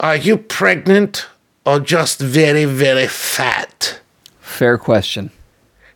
"Are 0.00 0.16
you 0.16 0.36
pregnant 0.36 1.28
or 1.64 1.80
just 1.80 2.18
very 2.18 2.64
very 2.64 3.06
fat?" 3.06 4.00
Fair 4.40 4.76
question. 4.76 5.30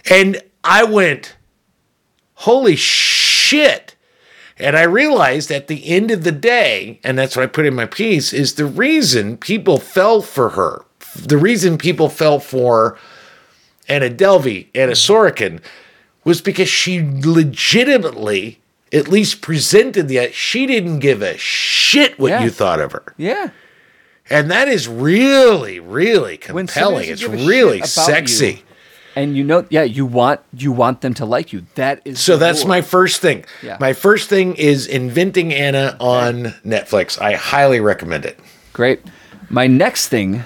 And 0.09 0.41
I 0.65 0.85
went, 0.85 1.37
holy 2.35 2.77
shit. 2.77 3.95
And 4.59 4.77
I 4.77 4.85
realized 4.85 5.51
at 5.51 5.69
the 5.69 5.87
end 5.87 6.11
of 6.11 6.25
the 6.25 6.33
day, 6.33 6.99
and 7.05 7.19
that's 7.19 7.37
what 7.37 7.43
I 7.43 7.47
put 7.47 7.67
in 7.67 7.75
my 7.75 7.85
piece, 7.85 8.33
is 8.33 8.55
the 8.55 8.65
reason 8.65 9.37
people 9.37 9.79
fell 9.79 10.23
for 10.23 10.51
her. 10.51 10.86
The 11.17 11.39
reason 11.39 11.79
people 11.79 12.09
fell 12.09 12.39
for 12.41 12.99
Anna 13.89 14.11
Delvey, 14.11 14.67
Anna 14.75 14.93
mm-hmm. 14.93 15.13
Sorokin, 15.13 15.61
was 16.25 16.41
because 16.41 16.69
she 16.69 17.01
legitimately, 17.23 18.61
at 18.93 19.09
least 19.09 19.41
presented 19.41 20.09
the, 20.09 20.31
she 20.33 20.67
didn't 20.67 20.99
give 21.01 21.23
a 21.23 21.37
shit 21.37 22.19
what 22.19 22.31
Yeah. 22.31 22.45
you 22.45 22.51
thought 22.51 22.81
of 22.81 22.93
her. 22.93 23.15
Yeah. 23.17 23.51
And 24.29 24.51
that 24.51 24.67
is 24.69 24.89
really, 24.89 25.79
really 25.79 26.37
compelling. 26.37 27.09
It's 27.09 27.23
really 27.23 27.83
sexy. 27.83 28.47
you, 28.47 28.59
And 29.15 29.37
you 29.37 29.45
know, 29.45 29.67
yeah, 29.71 29.85
you 29.85 30.05
want 30.05 30.41
you 30.53 30.73
want 30.73 31.01
them 31.01 31.15
to 31.15 31.25
like 31.25 31.53
you. 31.53 31.65
That 31.77 32.03
is 32.05 32.19
So 32.19 32.37
that's 32.37 32.61
rule. 32.61 32.69
my 32.69 32.83
first 32.83 33.21
thing. 33.21 33.45
Yeah. 33.63 33.77
My 33.79 33.93
first 33.93 34.29
thing 34.29 34.57
is 34.57 34.89
Inventing 34.89 35.55
Anna 35.55 35.97
on 36.01 36.55
Netflix. 36.65 37.21
I 37.21 37.35
highly 37.35 37.79
recommend 37.79 38.25
it. 38.25 38.39
Great. 38.73 39.01
My 39.49 39.69
next 39.69 40.09
thing 40.09 40.43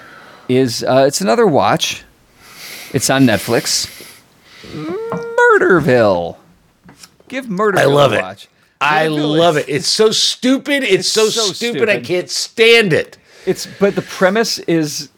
is 0.57 0.83
uh, 0.83 1.05
it's 1.07 1.21
another 1.21 1.45
watch. 1.47 2.03
It's 2.93 3.09
on 3.09 3.25
Netflix. 3.25 3.87
Murderville. 4.63 6.37
Give 7.27 7.45
Murderville 7.45 7.77
I 7.79 7.85
love 7.85 8.11
a 8.13 8.17
it. 8.17 8.21
watch. 8.21 8.47
I 8.79 9.07
Murderville 9.07 9.37
love 9.37 9.57
is- 9.57 9.63
it. 9.63 9.69
It's 9.69 9.87
so 9.87 10.11
stupid. 10.11 10.83
It's, 10.83 11.07
so, 11.07 11.29
so 11.29 11.53
stupid, 11.53 11.89
I 11.89 11.93
stupid. 11.93 12.05
can't 12.07 12.29
stand 12.29 12.93
it. 12.93 13.17
It's 13.45 13.65
but 13.79 13.95
the 13.95 14.01
premise 14.01 14.59
is 14.59 15.09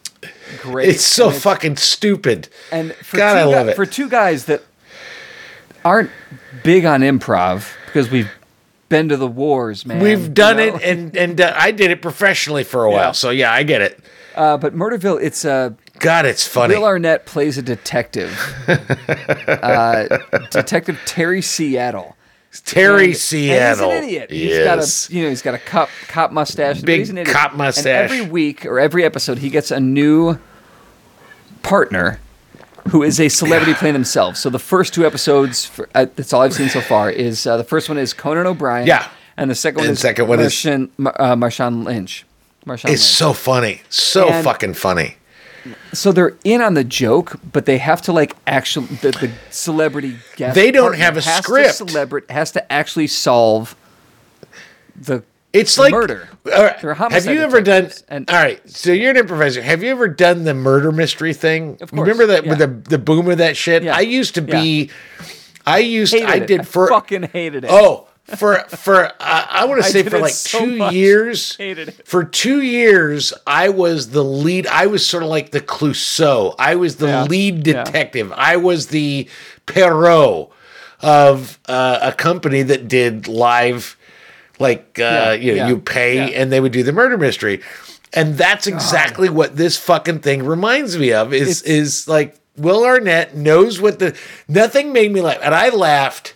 great. 0.62 0.90
It's 0.90 1.04
so 1.04 1.30
and 1.30 1.38
fucking 1.38 1.76
stupid. 1.78 2.48
And 2.72 2.94
for 2.94 3.18
God, 3.18 3.34
two 3.34 3.40
I 3.40 3.44
love 3.44 3.68
it. 3.68 3.76
For 3.76 3.86
two 3.86 4.10
guys 4.10 4.46
that 4.46 4.62
aren't 5.84 6.10
big 6.64 6.86
on 6.86 7.02
improv 7.02 7.74
because 7.86 8.10
we've 8.10 8.30
been 8.88 9.10
to 9.10 9.18
the 9.18 9.28
wars, 9.28 9.86
man. 9.86 10.00
We've 10.02 10.22
you 10.24 10.30
done 10.30 10.58
know? 10.58 10.76
it, 10.76 10.84
and 10.84 11.18
and 11.18 11.42
uh, 11.42 11.54
I 11.58 11.72
did 11.72 11.92
it 11.92 12.02
professionally 12.02 12.64
for 12.64 12.86
a 12.86 12.92
while. 12.92 13.14
So 13.14 13.30
yeah, 13.30 13.52
I 13.52 13.64
get 13.64 13.82
it. 13.82 14.00
Uh, 14.36 14.58
but 14.58 14.76
Murderville, 14.76 15.22
it's 15.22 15.46
a. 15.46 15.76
God, 16.00 16.26
it's 16.26 16.46
funny. 16.48 16.76
Will 16.76 16.86
Arnett 16.86 17.26
plays 17.26 17.58
a 17.58 17.62
detective, 17.62 18.32
uh, 19.48 20.08
Detective 20.52 21.00
Terry 21.06 21.42
Seattle. 21.42 22.16
Terry 22.66 23.06
And- 23.08 23.16
Seattle. 23.18 23.92
And 23.92 24.04
he's 24.06 24.14
an 24.16 24.26
idiot. 24.28 24.32
Yes. 24.32 25.08
He's 25.08 25.10
got 25.10 25.14
a 25.14 25.16
you 25.18 25.24
know 25.24 25.30
he's 25.30 25.42
got 25.42 25.54
a 25.56 25.60
cop 25.60 25.90
cop 26.08 26.32
mustache. 26.32 26.82
Big 26.82 27.00
he's 27.00 27.10
an 27.10 27.18
idiot. 27.18 27.36
cop 27.36 27.52
And 27.52 27.58
mustache. 27.60 27.86
every 28.12 28.22
week 28.22 28.66
or 28.66 28.80
every 28.80 29.04
episode, 29.04 29.40
he 29.40 29.50
gets 29.50 29.72
a 29.72 29.80
new 29.80 30.38
partner 31.64 32.20
who 32.90 33.02
is 33.02 33.20
a 33.20 33.30
celebrity 33.30 33.74
playing 33.74 33.94
themselves. 33.94 34.40
So 34.40 34.50
the 34.50 34.60
first 34.60 34.94
two 34.94 35.06
episodes, 35.06 35.66
for, 35.66 35.88
uh, 35.96 36.06
that's 36.16 36.34
all 36.34 36.42
I've 36.42 36.54
seen 36.54 36.70
so 36.70 36.82
far, 36.82 37.10
is 37.10 37.48
uh, 37.48 37.56
the 37.58 37.64
first 37.64 37.88
one 37.88 37.98
is 37.98 38.14
Conan 38.14 38.46
O'Brien. 38.46 38.86
Yeah. 38.86 39.08
And 39.38 39.50
the 39.50 39.56
second 39.56 39.78
one 39.78 39.86
And 39.88 39.94
is 39.94 40.00
second 40.00 40.28
one 40.28 40.40
is- 40.42 40.66
uh, 40.66 41.36
Marshawn 41.36 41.86
Lynch. 41.86 42.26
Marshawn 42.66 42.89
it's 42.89 42.89
Lynch. 42.89 42.99
so 43.01 43.34
funny. 43.34 43.82
So 43.89 44.30
And- 44.30 44.43
fucking 44.43 44.74
funny. 44.76 45.18
so 45.93 46.11
they're 46.11 46.36
in 46.43 46.61
on 46.61 46.74
the 46.74 46.84
joke, 46.84 47.39
but 47.51 47.66
they 47.66 47.78
have 47.78 48.01
to 48.03 48.11
like 48.11 48.36
actually 48.45 48.88
the, 49.01 49.11
the 49.11 49.32
celebrity 49.49 50.18
guest. 50.36 50.55
They 50.55 50.72
don't 50.72 50.95
have 50.97 51.16
a 51.18 51.22
script. 51.22 51.80
Celebra- 51.80 52.30
has 52.30 52.51
to 52.51 52.72
actually 52.72 53.07
solve 53.07 53.76
the 54.95 55.24
It's 55.53 55.78
like 55.78 55.91
murder. 55.91 56.28
Right, 56.45 56.78
Have 56.80 57.26
you 57.26 57.39
ever 57.41 57.61
done? 57.61 57.91
and- 58.09 58.30
all 58.30 58.36
right, 58.36 58.59
so 58.70 58.91
you're 58.91 59.11
an 59.11 59.18
improviser. 59.18 59.61
Have 59.61 59.84
you 59.84 59.89
ever 59.91 60.07
done 60.07 60.43
the 60.43 60.53
murder 60.53 60.91
mystery 60.91 61.34
thing? 61.34 61.78
Of 61.80 61.91
course, 61.91 62.01
Remember 62.01 62.26
that 62.28 62.45
with 62.45 62.57
the 62.59 62.68
the 62.68 62.97
boom 62.97 63.30
of 63.30 63.38
that 63.38 63.55
shit? 63.55 63.84
Yeah, 63.84 63.95
I 63.95 64.01
used 64.01 64.36
to 64.36 64.41
be. 64.41 64.89
I 65.66 65.78
used. 65.78 66.14
hated 66.14 66.30
I 66.30 66.36
it. 66.38 66.47
did 66.47 66.59
I 66.61 66.64
for. 66.64 66.88
fucking 66.89 67.24
hated 67.24 67.64
it. 67.64 67.70
Oh, 67.72 68.07
for 68.36 68.59
for 68.69 69.05
uh, 69.05 69.11
I 69.19 69.65
want 69.65 69.84
to 69.84 69.89
say 69.89 70.03
for 70.03 70.19
like 70.19 70.32
so 70.34 70.59
two 70.59 70.76
much. 70.78 70.93
years. 70.93 71.57
For 72.05 72.24
two 72.24 72.61
years, 72.61 73.33
I 73.45 73.70
was 73.70 74.09
the 74.12 74.24
lead. 74.24 74.66
I 74.67 74.87
was 74.87 75.05
sort 75.05 75.24
of 75.24 75.29
like 75.29 75.51
the 75.51 75.62
Clouseau. 75.62 76.55
I 76.58 76.75
was 76.75 76.95
the 76.97 77.08
Yeah, 77.08 77.24
lead 77.24 77.67
yeah. 77.67 77.83
detective. 77.83 78.32
I 78.36 78.55
was 78.58 78.87
the 78.87 79.28
Poirot 79.66 80.50
of 81.01 81.59
uh, 81.67 82.00
a 82.01 82.12
company 82.13 82.62
that 82.63 82.87
did 82.87 83.28
live, 83.28 83.97
like 84.58 84.97
uh, 85.00 85.04
Yeah, 85.04 85.33
you 85.33 85.51
know, 85.51 85.58
yeah, 85.58 85.67
you 85.67 85.79
pay 85.79 86.16
yeah. 86.32 86.41
and 86.41 86.51
they 86.51 86.59
would 86.62 86.71
do 86.71 86.82
the 86.83 86.93
murder 86.93 87.17
mystery, 87.17 87.62
and 88.13 88.37
that's 88.37 88.67
exactly 88.67 89.28
what 89.29 89.58
this 89.58 89.78
fucking 89.78 90.20
thing 90.20 90.43
reminds 90.45 90.97
me 90.97 91.12
of. 91.12 91.33
Is 91.33 91.62
It's- 91.62 91.62
is 91.63 92.08
like 92.08 92.36
Will 92.55 92.86
Arnett 92.86 93.36
knows 93.36 93.82
what 93.82 94.00
the 94.00 94.16
nothing 94.47 94.93
made 94.93 95.12
me 95.12 95.20
laugh, 95.21 95.39
and 95.41 95.54
I 95.54 95.70
laughed. 95.70 96.36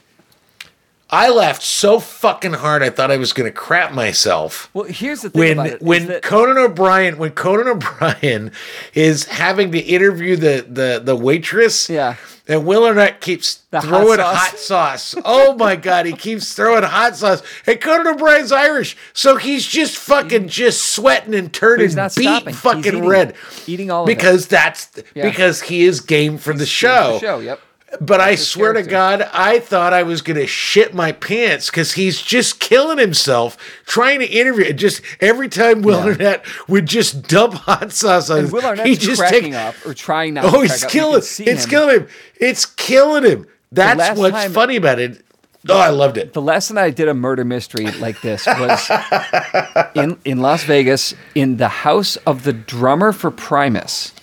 I 1.10 1.30
laughed 1.30 1.64
so 1.64 2.00
fucking 2.02 2.54
hard 2.54 2.84
I 2.84 2.90
thought 2.90 3.12
I 3.12 3.18
was 3.18 3.32
going 3.32 3.50
to 3.50 3.56
crap 3.58 3.94
myself 3.94 4.70
Well, 4.74 4.86
here's 4.86 5.22
the 5.22 5.30
thing 5.30 5.40
when 5.40 5.52
about 5.54 5.68
it. 5.68 5.74
is 5.76 5.82
when 5.82 6.06
that- 6.08 6.22
Conan 6.22 6.58
O'Brien 6.58 7.18
when 7.18 7.32
Conan 7.32 7.68
O'Brien 7.70 8.52
is 8.94 9.26
having 9.26 9.72
to 9.72 9.80
interview 9.80 10.36
the 10.36 10.66
the 10.68 11.02
the 11.04 11.16
waitress. 11.16 11.90
Yeah. 11.90 12.16
And 12.50 12.66
Will 12.66 12.86
Arnett 12.86 13.20
keeps 13.20 13.56
The 13.72 13.82
hot 13.82 13.88
throwing 13.90 14.20
sauce. 14.20 14.38
hot 14.38 14.58
sauce. 14.60 15.16
Oh 15.26 15.54
my 15.56 15.76
god, 15.76 16.06
he 16.06 16.14
keeps 16.14 16.54
throwing 16.54 16.84
hot 16.84 17.18
sauce. 17.18 17.44
And 17.66 17.80
Conan 17.82 18.08
O'Brien's 18.08 18.54
Irish, 18.54 18.96
so 19.12 19.36
he's 19.36 19.68
just 19.68 19.98
fucking 19.98 20.48
just 20.48 20.82
sweating 20.94 21.36
and 21.36 21.52
turning 21.52 21.88
beat 21.94 22.10
stopping. 22.12 22.54
Fucking 22.54 22.86
eating 22.86 23.06
red. 23.06 23.36
Eating 23.66 23.92
all 23.92 24.04
of 24.04 24.10
it. 24.10 24.16
because 24.18 24.48
that's 24.48 24.90
Yeah. 25.14 25.30
because 25.30 25.64
he 25.64 25.84
is 25.84 26.00
game 26.00 26.38
for 26.38 26.54
the 26.54 26.66
show. 26.66 27.14
the 27.16 27.20
show. 27.20 27.40
Yep. 27.40 27.60
But 28.02 28.20
I 28.20 28.36
swear 28.36 28.74
to. 28.74 28.84
God, 28.84 29.22
I 29.34 29.60
thought 29.60 29.94
I 29.94 30.04
was 30.04 30.22
gonna 30.22 30.46
shit 30.46 30.94
my 30.94 31.14
pants 31.14 31.70
because 31.70 31.94
he's 31.94 32.22
just 32.22 32.60
killing 32.60 32.98
himself 32.98 33.58
trying 33.86 34.20
to 34.20 34.26
interview. 34.26 34.74
Just 34.74 35.02
every 35.22 35.48
time 35.48 35.82
Will 35.82 36.00
Yeah. 36.00 36.12
Arnett 36.12 36.46
would 36.68 36.86
just 36.86 37.28
dump 37.30 37.54
hot 37.66 37.94
sauce 37.94 38.30
on, 38.30 38.40
And 38.40 38.52
Will 38.52 38.66
Arnett's 38.66 38.90
he 38.90 38.96
just 38.98 39.20
cracking 39.22 39.54
take. 39.54 39.54
up 39.54 39.76
or 39.86 39.94
trying 39.94 40.34
not. 40.34 40.46
Oh, 40.46 40.52
to 40.52 40.62
he's. 40.64 40.84
Killing! 40.86 41.18
It's 41.20 41.38
him. 41.40 41.70
killing 41.70 41.96
him! 42.02 42.08
It's 42.36 42.66
killing 42.66 43.24
him! 43.24 43.48
That's 43.72 44.20
what's 44.20 44.36
time- 44.36 44.52
funny 44.52 44.76
about 44.76 45.00
it. 45.00 45.24
Oh, 45.70 45.78
I 45.78 45.90
loved 45.90 46.18
it. 46.18 46.32
The 46.34 46.42
last 46.42 46.68
time 46.70 46.78
I 46.78 46.90
did 46.92 47.08
a 47.10 47.14
murder 47.14 47.44
mystery 47.44 47.88
like 48.00 48.22
this 48.22 48.46
was 48.46 48.90
in 49.96 50.18
in 50.26 50.40
Las 50.40 50.64
Vegas 50.64 51.14
in 51.36 51.58
the 51.58 51.68
house 51.68 52.16
of 52.18 52.44
the 52.44 52.54
drummer 52.54 53.12
for 53.12 53.32
Primus. 53.32 54.14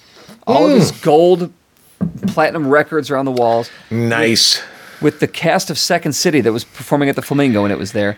All 0.46 0.66
of 0.66 0.72
his 0.72 0.92
Mm. 0.92 1.02
gold 1.02 1.52
platinum 2.28 2.68
records 2.68 3.10
around 3.10 3.24
the 3.26 3.32
walls. 3.32 3.70
Nice. 3.90 4.62
With 5.00 5.20
the 5.20 5.28
cast 5.28 5.70
of 5.70 5.78
Second 5.78 6.12
City 6.14 6.40
that 6.40 6.52
was 6.52 6.64
performing 6.64 7.08
at 7.08 7.16
the 7.16 7.22
Flamingo 7.22 7.62
when 7.62 7.70
it 7.70 7.78
was 7.78 7.92
there. 7.92 8.16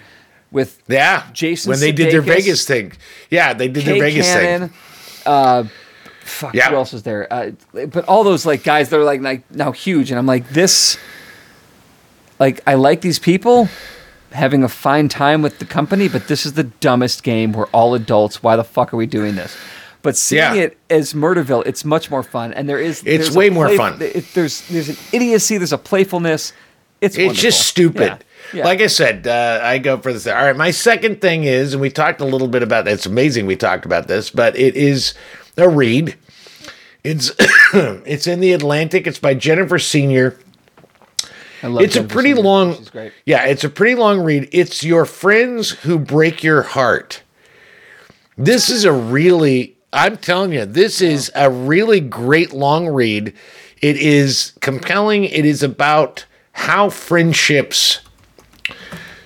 With 0.52 0.82
Yeah. 0.88 1.24
Jason 1.32 1.70
when 1.70 1.80
they 1.80 1.92
did 1.92 2.12
their 2.12 2.20
Vegas 2.22 2.64
thing. 2.64 2.92
Yeah, 3.30 3.52
they 3.52 3.68
did 3.68 3.84
their 3.84 3.98
Vegas 4.00 4.26
Cannon, 4.26 4.68
thing. 4.68 4.78
uh, 5.26 5.64
fuck, 6.22 6.54
Yeah. 6.54 6.68
who 6.70 6.76
else 6.76 6.92
was 6.92 7.02
there? 7.02 7.26
Uh, 7.32 7.50
but 7.72 8.04
all 8.06 8.22
those 8.22 8.46
like 8.46 8.62
guys 8.62 8.88
that 8.90 8.98
are 9.00 9.04
like, 9.04 9.20
like 9.22 9.50
now 9.50 9.72
huge, 9.72 10.10
and 10.10 10.18
I'm 10.18 10.26
like 10.26 10.50
this. 10.50 10.96
Like 12.38 12.60
I 12.66 12.74
like 12.74 13.00
these 13.00 13.18
people 13.18 13.68
having 14.32 14.62
a 14.62 14.68
fine 14.68 15.08
time 15.08 15.40
with 15.42 15.58
the 15.58 15.64
company, 15.64 16.08
but 16.08 16.28
this 16.28 16.44
is 16.44 16.52
the 16.52 16.64
dumbest 16.64 17.22
game. 17.22 17.52
We're 17.52 17.66
all 17.66 17.94
adults. 17.94 18.42
Why 18.42 18.54
the 18.56 18.64
fuck 18.64 18.92
are 18.92 18.96
we 18.96 19.06
doing 19.06 19.34
this? 19.36 19.56
But 20.06 20.16
seeing 20.16 20.38
Yeah. 20.42 20.54
it 20.54 20.78
as 20.88 21.14
Murderville, 21.14 21.66
it's 21.66 21.84
much 21.84 22.10
more 22.12 22.22
fun, 22.22 22.52
and 22.54 22.68
there 22.68 22.78
is 22.78 23.02
It's 23.04 23.32
way 23.32 23.50
more 23.50 23.66
play- 23.66 23.76
fun. 23.76 23.98
it- 24.00 24.32
there's 24.34 24.62
there's 24.70 24.88
an 24.88 24.96
idiocy, 25.12 25.58
there's 25.58 25.72
a 25.72 25.78
playfulness. 25.78 26.52
It's 27.00 27.18
It's 27.18 27.38
just 27.40 27.62
stupid. 27.66 28.02
Yeah. 28.52 28.58
Yeah. 28.60 28.64
Like 28.64 28.80
I 28.80 28.86
said, 28.86 29.26
uh, 29.26 29.58
I 29.62 29.78
go 29.78 29.98
for 29.98 30.12
this. 30.12 30.26
All 30.28 30.32
right, 30.34 30.56
my 30.56 30.70
second 30.70 31.20
thing 31.20 31.42
is, 31.42 31.72
and 31.72 31.82
we 31.82 31.90
talked 31.90 32.20
a 32.20 32.24
little 32.24 32.46
bit 32.46 32.62
about. 32.62 32.86
It's 32.86 33.04
amazing 33.04 33.46
we 33.46 33.56
talked 33.56 33.84
about 33.84 34.06
this, 34.06 34.30
but 34.30 34.56
it 34.56 34.76
is 34.76 35.12
a 35.56 35.68
read. 35.68 36.14
It's 37.02 37.32
it's 37.74 38.28
in 38.28 38.38
the 38.38 38.52
Atlantic. 38.52 39.08
It's 39.08 39.18
by 39.18 39.34
Jennifer 39.34 39.80
Senior. 39.80 40.36
I 41.64 41.66
love 41.66 41.82
It's 41.82 41.96
a 41.96 42.04
pretty 42.04 42.30
Senior. 42.30 42.42
long. 42.44 42.76
She's 42.78 42.90
great. 42.90 43.12
Yeah, 43.24 43.44
it's 43.46 43.64
a 43.64 43.68
pretty 43.68 43.96
long 43.96 44.20
read. 44.20 44.48
It's 44.52 44.84
your 44.84 45.04
friends 45.04 45.70
who 45.82 45.98
break 45.98 46.44
your 46.44 46.62
heart. 46.62 47.22
This 48.38 48.70
is 48.70 48.84
a 48.84 48.92
really. 48.92 49.75
I'm 49.92 50.16
telling 50.16 50.52
you, 50.52 50.66
this 50.66 51.00
is 51.00 51.30
a 51.34 51.50
really 51.50 52.00
great 52.00 52.52
long 52.52 52.88
read. 52.88 53.32
It 53.80 53.96
is 53.96 54.52
compelling. 54.60 55.24
It 55.24 55.44
is 55.44 55.62
about 55.62 56.26
how 56.52 56.90
friendships 56.90 58.00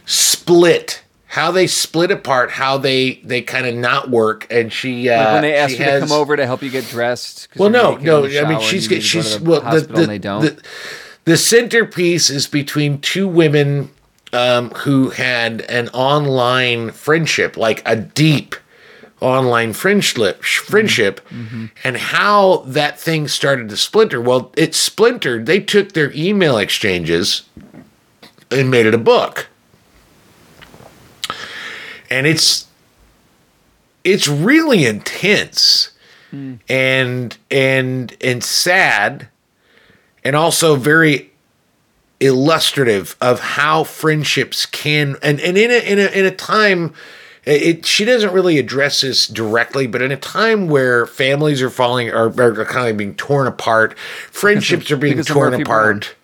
split, 0.04 1.02
how 1.26 1.50
they 1.50 1.66
split 1.66 2.10
apart, 2.10 2.50
how 2.52 2.76
they 2.78 3.20
they 3.24 3.42
kind 3.42 3.66
of 3.66 3.74
not 3.74 4.10
work. 4.10 4.46
And 4.50 4.72
she, 4.72 5.08
uh, 5.08 5.16
Like 5.18 5.32
when 5.34 5.42
they 5.42 5.54
ask 5.56 5.78
you 5.78 5.84
to 5.84 6.00
come 6.00 6.12
over 6.12 6.36
to 6.36 6.46
help 6.46 6.62
you 6.62 6.70
get 6.70 6.84
dressed. 6.86 7.48
well, 7.56 7.70
no, 7.70 7.96
no. 7.96 8.24
I 8.24 8.28
mean, 8.28 8.30
she's 8.30 8.36
and 8.36 8.42
you 8.42 8.48
got 8.48 8.54
need 8.56 8.68
to 8.70 8.94
go 8.94 9.00
she's 9.00 9.38
the 9.38 9.44
well. 9.44 9.60
The 9.60 9.80
the, 9.80 10.00
and 10.00 10.10
they 10.10 10.18
don't. 10.18 10.42
the 10.42 10.62
the 11.24 11.36
centerpiece 11.36 12.30
is 12.30 12.46
between 12.46 13.00
two 13.00 13.28
women 13.28 13.90
um, 14.32 14.70
who 14.70 15.10
had 15.10 15.62
an 15.62 15.88
online 15.90 16.90
friendship, 16.90 17.56
like 17.56 17.82
a 17.86 17.96
deep 17.96 18.56
online 19.20 19.72
friendship, 19.72 20.42
friendship, 20.42 21.20
Mm-hmm. 21.30 21.66
and 21.84 21.96
how 21.96 22.58
that 22.66 22.98
thing 22.98 23.28
started 23.28 23.68
to 23.68 23.76
splinter. 23.76 24.20
Well, 24.20 24.52
it 24.56 24.74
splintered. 24.74 25.46
They 25.46 25.60
took 25.60 25.92
their 25.92 26.12
email 26.14 26.56
exchanges 26.58 27.42
and 28.50 28.70
made 28.70 28.86
it 28.86 28.94
a 28.94 28.98
book, 28.98 29.48
and 32.10 32.26
it's 32.26 32.66
it's 34.04 34.26
really 34.28 34.84
intense 34.86 35.90
and 36.68 37.36
and 37.50 38.16
and 38.20 38.44
sad 38.44 39.28
and 40.24 40.36
also 40.36 40.76
very 40.76 41.30
illustrative 42.20 43.16
of 43.20 43.40
how 43.40 43.82
friendships 43.82 44.64
can 44.66 45.16
and, 45.22 45.40
and 45.40 45.56
in 45.58 45.70
a 45.70 45.78
in 45.90 45.98
a 45.98 46.06
in 46.06 46.24
a 46.26 46.30
time 46.30 46.92
it 47.44 47.86
she 47.86 48.04
doesn't 48.04 48.32
really 48.32 48.58
address 48.58 49.00
this 49.00 49.26
directly 49.26 49.86
but 49.86 50.02
in 50.02 50.12
a 50.12 50.16
time 50.16 50.68
where 50.68 51.06
families 51.06 51.62
are 51.62 51.70
falling 51.70 52.10
are, 52.10 52.26
are 52.40 52.64
kind 52.64 52.90
of 52.90 52.96
being 52.96 53.14
torn 53.14 53.46
apart 53.46 53.98
friendships 54.30 54.90
are 54.90 54.96
being 54.96 55.22
torn 55.22 55.54
apart 55.54 56.14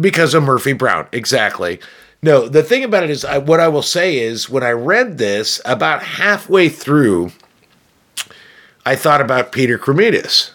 because 0.00 0.34
of 0.34 0.42
Murphy 0.42 0.72
Brown. 0.72 1.06
Exactly. 1.12 1.80
No, 2.22 2.48
the 2.48 2.62
thing 2.62 2.84
about 2.84 3.04
it 3.04 3.10
is, 3.10 3.24
I, 3.24 3.38
what 3.38 3.60
I 3.60 3.68
will 3.68 3.82
say 3.82 4.18
is, 4.18 4.48
when 4.48 4.62
I 4.62 4.70
read 4.70 5.18
this, 5.18 5.60
about 5.64 6.02
halfway 6.02 6.68
through, 6.68 7.32
I 8.86 8.96
thought 8.96 9.20
about 9.20 9.52
Peter 9.52 9.78
Cremidas. 9.78 10.50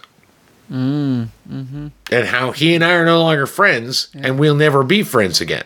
And 2.11 2.27
how 2.27 2.51
he 2.51 2.73
and 2.73 2.84
I 2.84 2.93
are 2.93 3.05
no 3.05 3.21
longer 3.21 3.45
friends, 3.45 4.09
and 4.15 4.39
we'll 4.39 4.55
never 4.55 4.84
be 4.84 5.03
friends 5.03 5.41
again. 5.41 5.65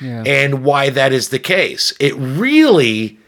Yeah. 0.00 0.22
And 0.26 0.64
why 0.64 0.90
that 0.90 1.12
is 1.12 1.28
the 1.28 1.38
case. 1.38 1.92
It 2.00 2.14
really 2.16 3.18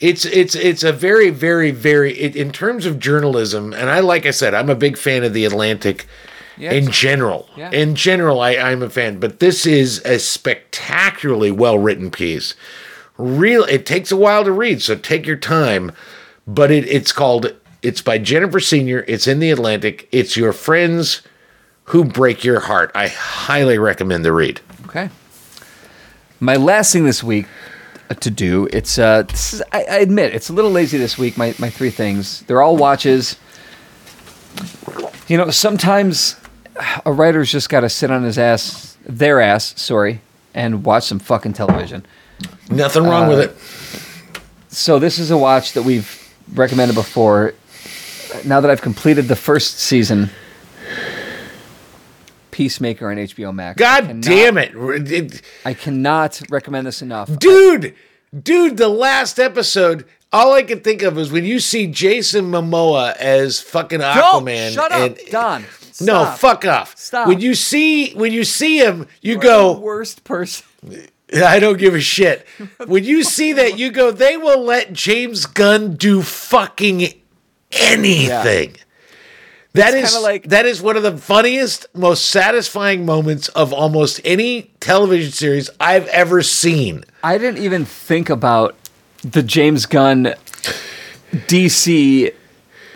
it's 0.00 0.24
it's 0.24 0.54
it's 0.54 0.82
a 0.82 0.92
very 0.92 1.30
very 1.30 1.70
very 1.70 2.12
it, 2.18 2.34
in 2.36 2.50
terms 2.50 2.84
of 2.86 2.98
journalism 2.98 3.72
and 3.72 3.88
I 3.88 4.00
like 4.00 4.26
I 4.26 4.30
said 4.32 4.54
I'm 4.54 4.70
a 4.70 4.74
big 4.74 4.98
fan 4.98 5.24
of 5.24 5.32
the 5.32 5.44
Atlantic 5.44 6.06
Yeah, 6.56 6.72
in 6.72 6.90
general. 6.90 7.48
Yeah. 7.56 7.70
In 7.70 7.94
general, 7.94 8.40
I, 8.40 8.56
I'm 8.56 8.82
a 8.82 8.90
fan, 8.90 9.18
but 9.18 9.40
this 9.40 9.66
is 9.66 10.00
a 10.04 10.18
spectacularly 10.18 11.50
well 11.50 11.78
written 11.78 12.10
piece. 12.10 12.54
Real, 13.16 13.64
it 13.64 13.86
takes 13.86 14.10
a 14.12 14.16
while 14.16 14.44
to 14.44 14.52
read, 14.52 14.82
so 14.82 14.94
take 14.96 15.26
your 15.26 15.36
time. 15.36 15.92
But 16.46 16.70
it, 16.70 16.86
it's 16.88 17.12
called. 17.12 17.54
It's 17.82 18.02
by 18.02 18.18
Jennifer 18.18 18.60
Senior. 18.60 19.04
It's 19.08 19.26
in 19.26 19.38
the 19.40 19.50
Atlantic. 19.50 20.08
It's 20.12 20.36
your 20.36 20.52
friends 20.52 21.22
who 21.84 22.04
break 22.04 22.44
your 22.44 22.60
heart. 22.60 22.90
I 22.94 23.08
highly 23.08 23.78
recommend 23.78 24.24
the 24.24 24.32
read. 24.32 24.60
Okay. 24.86 25.10
My 26.44 26.56
last 26.56 26.92
thing 26.92 27.04
this 27.06 27.24
week 27.24 27.46
uh, 28.10 28.14
to 28.16 28.30
do, 28.30 28.68
it's 28.70 28.98
uh, 28.98 29.22
this 29.22 29.54
is, 29.54 29.62
I, 29.72 29.84
I 29.84 29.96
admit 30.00 30.34
it's 30.34 30.50
a 30.50 30.52
little 30.52 30.70
lazy 30.70 30.98
this 30.98 31.16
week. 31.16 31.38
My 31.38 31.54
my 31.58 31.70
three 31.70 31.88
things, 31.88 32.42
they're 32.42 32.60
all 32.60 32.76
watches. 32.76 33.36
You 35.26 35.38
know, 35.38 35.48
sometimes 35.48 36.36
a 37.06 37.12
writer's 37.12 37.50
just 37.50 37.70
got 37.70 37.80
to 37.80 37.88
sit 37.88 38.10
on 38.10 38.24
his 38.24 38.36
ass, 38.38 38.98
their 39.06 39.40
ass, 39.40 39.72
sorry, 39.80 40.20
and 40.52 40.84
watch 40.84 41.04
some 41.04 41.18
fucking 41.18 41.54
television. 41.54 42.04
Nothing 42.68 43.04
wrong 43.04 43.26
with 43.28 43.38
Uh, 43.38 43.42
it. 43.44 43.56
So 44.68 44.98
this 44.98 45.18
is 45.18 45.30
a 45.30 45.38
watch 45.38 45.72
that 45.72 45.82
we've 45.84 46.30
recommended 46.52 46.94
before. 46.94 47.54
Now 48.44 48.60
that 48.60 48.70
I've 48.70 48.82
completed 48.82 49.28
the 49.28 49.36
first 49.36 49.78
season, 49.78 50.28
Peacemaker 52.54 53.10
on 53.10 53.16
HBO 53.16 53.52
Max. 53.52 53.76
God 53.78 54.06
cannot- 54.06 54.22
damn 54.24 54.58
it. 54.58 54.72
It- 55.10 55.42
I 55.64 55.74
cannot 55.74 56.40
recommend 56.50 56.86
this 56.86 57.02
enough. 57.02 57.28
dude 57.38 57.94
dude 58.42 58.76
the 58.76 58.88
last 58.88 59.38
episode 59.38 60.04
all 60.32 60.52
i 60.54 60.62
can 60.64 60.80
think 60.80 61.02
of 61.02 61.16
is 61.18 61.30
when 61.30 61.44
you 61.44 61.60
see 61.60 61.86
jason 61.86 62.50
momoa 62.50 63.14
as 63.16 63.60
fucking 63.60 64.00
aquaman 64.00 64.72
shut 64.74 64.90
up, 64.90 65.00
and 65.00 65.18
Don. 65.30 65.64
no 66.00 66.24
fuck 66.26 66.64
off 66.66 66.96
Stop. 66.98 67.28
when 67.28 67.40
you 67.40 67.54
see 67.54 68.12
when 68.14 68.32
you 68.32 68.42
see 68.42 68.78
him 68.78 69.06
you 69.22 69.34
The 69.34 69.40
go 69.40 69.78
worst 69.78 70.24
person. 70.24 70.64
i 71.46 71.60
don't 71.60 71.78
give 71.78 71.94
a 71.94 72.00
shit 72.00 72.44
when 72.88 73.04
you 73.04 73.22
see 73.22 73.52
that 73.52 73.78
you 73.78 73.92
go 73.92 74.10
they 74.10 74.36
will 74.36 74.62
let 74.64 74.92
james 74.92 75.46
gunn 75.46 75.94
do 75.94 76.20
fucking 76.22 77.12
anything 77.70 78.74
That 79.74 79.92
It's 79.92 80.08
is 80.08 80.14
kinda 80.14 80.20
like- 80.28 80.48
that 80.50 80.66
is 80.66 80.80
one 80.80 80.96
of 80.96 81.02
the 81.02 81.16
funniest, 81.16 81.86
most 81.94 82.26
satisfying 82.30 83.04
moments 83.04 83.48
of 83.48 83.72
almost 83.72 84.20
any 84.24 84.70
television 84.80 85.32
series 85.32 85.68
I've 85.80 86.06
ever 86.08 86.42
seen. 86.42 87.04
I 87.24 87.38
didn't 87.38 87.62
even 87.62 87.84
think 87.84 88.30
about 88.30 88.76
the 89.22 89.42
James 89.42 89.86
Gunn 89.86 90.34
DC 91.48 92.32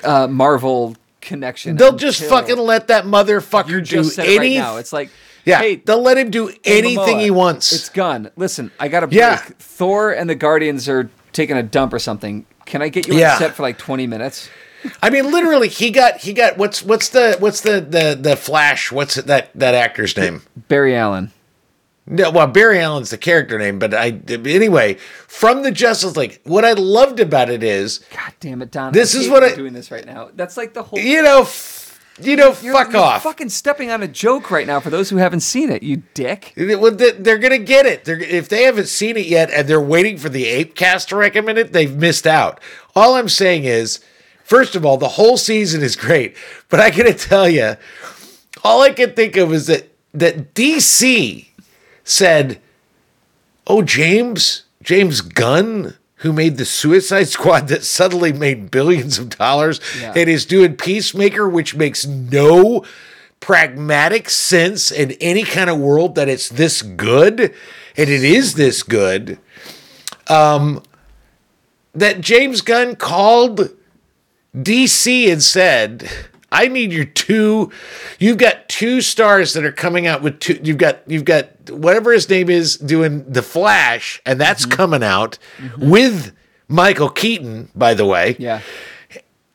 uh, 0.04 0.28
Marvel 0.28 0.96
connection. 1.20 1.76
They'll 1.76 1.96
just 1.96 2.22
fucking 2.22 2.56
let 2.58 2.88
that 2.88 3.04
motherfucker 3.04 3.68
you 3.70 3.80
do 3.80 3.84
just 4.02 4.14
said 4.14 4.26
it 4.26 4.28
right 4.28 4.38
anything. 4.40 4.58
now. 4.60 4.76
It's 4.76 4.92
like, 4.92 5.10
yeah, 5.44 5.58
hey, 5.58 5.76
they'll 5.76 6.02
let 6.02 6.16
him 6.16 6.30
do 6.30 6.52
anything 6.64 7.16
Momoa, 7.16 7.20
he 7.22 7.30
wants. 7.30 7.72
It's 7.72 7.88
Gunn. 7.88 8.30
Listen, 8.36 8.70
I 8.78 8.88
got 8.88 9.02
a 9.02 9.06
break. 9.08 9.18
Yeah. 9.18 9.36
Thor 9.58 10.12
and 10.12 10.30
the 10.30 10.34
Guardians 10.36 10.88
are 10.88 11.10
taking 11.32 11.56
a 11.56 11.62
dump 11.62 11.92
or 11.92 11.98
something. 11.98 12.46
Can 12.66 12.82
I 12.82 12.88
get 12.88 13.08
you 13.08 13.14
Yeah. 13.14 13.32
on 13.32 13.38
set 13.38 13.56
for 13.56 13.62
like 13.62 13.78
20 13.78 14.06
minutes? 14.06 14.48
I 15.02 15.10
mean, 15.10 15.30
literally, 15.30 15.68
he 15.68 15.90
got 15.90 16.18
he 16.18 16.32
got 16.32 16.56
what's 16.56 16.82
what's 16.82 17.08
the 17.08 17.36
what's 17.38 17.60
the 17.62 17.80
the 17.80 18.16
the 18.20 18.36
Flash? 18.36 18.92
What's 18.92 19.16
that 19.16 19.50
that 19.54 19.74
actor's 19.74 20.16
name? 20.16 20.42
Barry 20.68 20.94
Allen. 20.96 21.32
No, 22.10 22.30
well, 22.30 22.46
Barry 22.46 22.80
Allen's 22.80 23.10
the 23.10 23.18
character 23.18 23.58
name, 23.58 23.78
but 23.78 23.92
I 23.92 24.18
anyway 24.28 24.94
from 25.26 25.62
the 25.62 25.70
Justice 25.70 26.16
League. 26.16 26.40
What 26.44 26.64
I 26.64 26.72
loved 26.72 27.20
about 27.20 27.50
it 27.50 27.62
is, 27.62 27.98
God 28.14 28.32
damn 28.40 28.62
it, 28.62 28.70
Don. 28.70 28.92
This 28.94 29.14
I 29.14 29.18
is 29.18 29.28
what 29.28 29.44
I'm 29.44 29.54
doing 29.54 29.74
this 29.74 29.90
right 29.90 30.06
now. 30.06 30.30
That's 30.34 30.56
like 30.56 30.72
the 30.72 30.82
whole. 30.84 30.98
you 30.98 31.22
know, 31.22 31.42
f- 31.42 32.00
you 32.20 32.34
know, 32.34 32.56
You're, 32.62 32.72
fuck 32.72 32.92
you're 32.92 33.02
off. 33.02 33.22
fucking 33.24 33.50
stepping 33.50 33.90
on 33.90 34.02
a 34.02 34.08
joke 34.08 34.50
right 34.50 34.66
now 34.66 34.80
for 34.80 34.88
those 34.90 35.10
who 35.10 35.18
haven't 35.18 35.40
seen 35.40 35.70
it, 35.70 35.82
you 35.82 36.02
dick. 36.14 36.54
Well, 36.56 36.90
they- 36.92 37.12
They're 37.12 37.36
gonna 37.38 37.58
get 37.58 37.84
it. 37.84 38.06
They're, 38.06 38.18
if 38.18 38.48
they 38.48 38.62
haven't 38.62 38.88
seen 38.88 39.16
it 39.18 39.26
yet 39.26 39.50
and 39.50 39.68
they're 39.68 39.78
waiting 39.80 40.16
for 40.16 40.28
the 40.30 40.44
ApeCast 40.64 41.08
to 41.08 41.16
recommend 41.16 41.58
it, 41.58 41.72
they've 41.74 41.94
missed 41.94 42.26
out. 42.26 42.58
All 42.96 43.16
I'm 43.16 43.28
saying 43.28 43.64
is, 43.64 44.00
first 44.48 44.74
of 44.74 44.84
all, 44.84 44.96
the 44.96 45.08
whole 45.10 45.36
season 45.36 45.82
is 45.82 45.94
great, 45.94 46.34
but 46.70 46.80
I 46.80 46.90
gotta 46.90 47.12
tell 47.14 47.48
you, 47.48 47.76
all 48.64 48.82
I 48.82 48.90
can 48.90 49.12
think 49.12 49.36
of 49.36 49.52
is 49.52 49.66
that 49.66 49.88
that 50.14 50.54
DC 50.54 51.46
said, 52.02 52.58
"Oh, 53.66 53.82
James, 53.82 54.62
James 54.82 55.20
Gunn." 55.20 55.94
Who 56.22 56.32
made 56.32 56.56
the 56.56 56.64
Suicide 56.64 57.28
Squad 57.28 57.68
that 57.68 57.84
suddenly 57.84 58.32
made 58.32 58.72
billions 58.72 59.20
of 59.20 59.28
dollars 59.38 59.80
Yeah. 60.00 60.14
and 60.16 60.28
is 60.28 60.44
doing 60.44 60.74
Peacemaker, 60.74 61.48
which 61.48 61.76
makes 61.76 62.04
no 62.06 62.84
pragmatic 63.38 64.28
sense 64.28 64.90
in 64.90 65.12
any 65.20 65.44
kind 65.44 65.70
of 65.70 65.78
world 65.78 66.16
that 66.16 66.28
it's 66.28 66.48
this 66.48 66.82
good, 66.82 67.38
and 67.96 68.10
it 68.10 68.24
is 68.24 68.54
this 68.54 68.82
good, 68.82 69.38
um, 70.26 70.82
that 71.94 72.20
James 72.20 72.62
Gunn 72.62 72.96
called 72.96 73.70
DC 74.56 75.30
and 75.30 75.42
said, 75.42 76.08
I 76.50 76.68
need 76.68 76.92
your 76.92 77.04
two. 77.04 77.70
You've 78.18 78.38
got 78.38 78.68
two 78.68 79.00
stars 79.00 79.52
that 79.52 79.64
are 79.64 79.72
coming 79.72 80.06
out 80.06 80.22
with 80.22 80.40
two. 80.40 80.58
You've 80.62 80.78
got 80.78 81.00
you've 81.06 81.24
got 81.26 81.48
whatever 81.70 82.12
his 82.12 82.28
name 82.30 82.48
is 82.48 82.76
doing 82.78 83.30
the 83.30 83.42
Flash, 83.42 84.20
and 84.24 84.40
that's 84.40 84.64
Mm-hmm. 84.64 84.76
coming 84.76 85.02
out 85.02 85.38
with 85.78 86.32
Michael 86.68 87.10
Keaton, 87.10 87.70
by 87.74 87.92
the 87.94 88.06
way. 88.06 88.36
Yeah. 88.38 88.60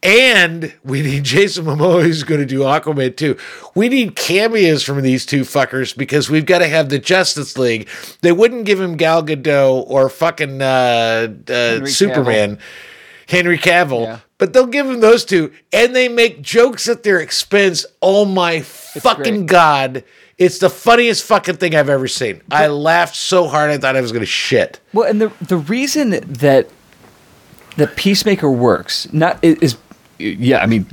And 0.04 0.74
we 0.84 1.02
need 1.02 1.24
Jason 1.24 1.64
Momoa 1.64 2.04
who's 2.04 2.24
going 2.24 2.42
to 2.42 2.46
do 2.46 2.60
Aquaman 2.60 3.16
too. 3.16 3.38
We 3.74 3.88
need 3.88 4.18
cameos 4.18 4.84
from 4.84 5.02
these 5.02 5.26
two 5.26 5.42
fuckers 5.44 5.96
because 5.98 6.30
we've 6.30 6.46
got 6.46 6.60
to 6.60 6.68
have 6.68 6.90
the 6.90 7.00
Justice 7.00 7.58
League. 7.58 7.88
They 8.22 8.34
wouldn't 8.34 8.66
give 8.66 8.82
him 8.82 8.98
Gal 8.98 9.24
Gadot 9.24 9.86
or 9.90 10.10
fucking 10.10 10.62
uh, 10.62 11.34
uh, 11.48 11.86
Superman, 11.86 12.60
Henry 13.30 13.58
Cavill, 13.58 14.04
Yeah. 14.04 14.20
But 14.44 14.52
they'll 14.52 14.68
give 14.68 14.86
him 14.86 15.00
those 15.00 15.24
two, 15.24 15.54
and 15.72 15.96
they 15.96 16.10
make 16.10 16.42
jokes 16.42 16.90
at 16.90 17.04
their 17.04 17.22
expense. 17.22 17.86
Oh 18.02 18.26
my 18.26 18.60
fucking 18.60 19.46
great. 19.46 19.48
god! 19.48 20.04
It's 20.38 20.58
the 20.58 20.70
funniest 20.70 21.24
fucking 21.24 21.56
thing 21.56 21.74
I've 21.74 21.88
ever 21.88 22.10
seen. 22.10 22.42
I 22.52 22.68
laughed 22.68 23.16
so 23.16 23.48
hard 23.48 23.72
I 23.72 23.78
thought 23.78 23.96
I 23.96 24.02
was 24.02 24.12
going 24.12 24.20
to 24.22 24.26
shit. 24.26 24.82
Well, 24.92 25.10
and 25.10 25.22
the 25.22 25.32
the 25.40 25.56
reason 25.56 26.10
that 26.10 26.68
that 27.78 27.96
Peacemaker 27.96 28.52
works 28.52 29.08
not 29.14 29.42
is 29.42 29.78
yeah, 30.20 30.58
I 30.58 30.66
mean, 30.66 30.88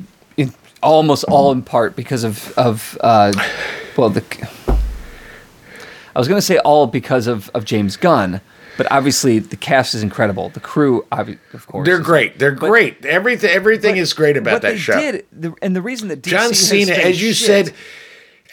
almost 0.81 1.24
all 1.24 1.51
in 1.51 1.62
part 1.62 1.97
because 1.97 2.22
of 2.22 2.56
of 2.56 2.97
uh, 3.01 3.32
well 3.97 4.10
the. 4.10 4.22
I 6.14 6.20
was 6.20 6.28
going 6.28 6.39
to 6.39 6.47
say 6.47 6.59
all 6.59 6.86
because 6.86 7.27
of 7.27 7.51
of 7.52 7.64
James 7.64 7.97
Gunn, 7.97 8.43
but 8.81 8.90
obviously 8.90 9.39
the 9.40 9.57
cast 9.57 9.94
is 9.94 10.02
incredible. 10.02 10.48
The 10.48 10.61
crew, 10.61 11.05
obvi- 11.12 11.36
of 11.52 11.66
course, 11.66 11.85
They're 11.85 11.98
great. 11.98 12.39
They're 12.39 12.52
but- 12.52 12.70
great. 12.70 13.05
Everything 13.05 13.51
everything 13.51 13.98
is 13.98 14.15
great 14.15 14.39
about 14.39 14.62
that 14.62 14.78
show. 14.78 14.98
Did, 14.98 15.27
the, 15.31 15.52
and 15.61 15.77
the 15.77 15.82
reason 15.82 16.09
that 16.09 16.23
DC 16.23 16.31
John 16.31 16.55
Cena, 16.55 16.93
as 16.93 17.20
you 17.20 17.35
shit- 17.35 17.66
said, 17.66 17.74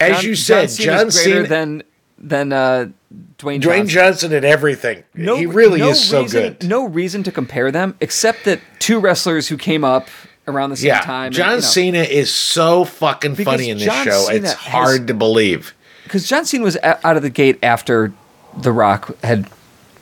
as 0.02 0.16
John- 0.18 0.26
you 0.26 0.36
said, 0.36 0.70
Cena's 0.70 0.78
John 0.78 1.10
greater 1.10 1.46
Cena, 1.46 1.48
than 1.48 1.84
than 2.18 2.52
uh, 2.52 2.90
Dwayne 3.38 3.62
Dwayne 3.62 3.88
Johnson. 3.88 4.34
At 4.34 4.44
everything. 4.44 5.06
he 5.16 5.46
really 5.46 5.80
no 5.80 5.92
is 5.92 6.04
so 6.04 6.24
reason- 6.24 6.42
good. 6.58 6.68
No 6.68 6.86
reason 6.86 7.24
to 7.24 7.32
compare 7.32 7.72
them, 7.72 7.96
except 8.02 8.44
that 8.44 8.60
two 8.80 9.00
wrestlers 9.00 9.48
who 9.48 9.56
came 9.56 9.86
up 9.86 10.10
around 10.46 10.72
the 10.72 10.76
same 10.76 10.88
yeah, 10.88 11.00
time. 11.00 11.32
John 11.32 11.62
Cena 11.62 12.00
is 12.00 12.34
so 12.34 12.84
fucking 12.84 13.36
funny 13.36 13.70
in 13.70 13.78
this 13.78 13.86
John 13.86 14.04
show. 14.06 14.24
Cena 14.26 14.40
it's 14.40 14.54
has- 14.54 14.74
hard 14.74 15.08
to 15.08 15.14
believe. 15.14 15.74
because 16.04 16.28
John 16.28 16.44
Cena 16.44 16.66
was 16.66 16.78
out 16.84 17.16
of 17.16 17.22
the 17.24 17.30
gate 17.30 17.60
after 17.64 18.12
The 18.58 18.74
Rock 18.74 19.18
had 19.24 19.50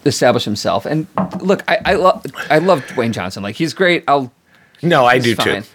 established 0.06 0.46
himself. 0.46 0.86
And 0.86 1.08
look, 1.42 1.64
I 1.68 1.80
I 1.86 1.94
love 1.96 2.26
I 2.50 2.60
love 2.60 2.82
Dwayne 2.88 3.12
Johnson. 3.12 3.44
Like 3.44 3.56
he's 3.56 3.74
great. 3.74 4.04
I'll 4.08 4.32
No, 4.82 5.06
I 5.06 5.20
do 5.20 5.36
fine. 5.36 5.64
too. 5.64 5.70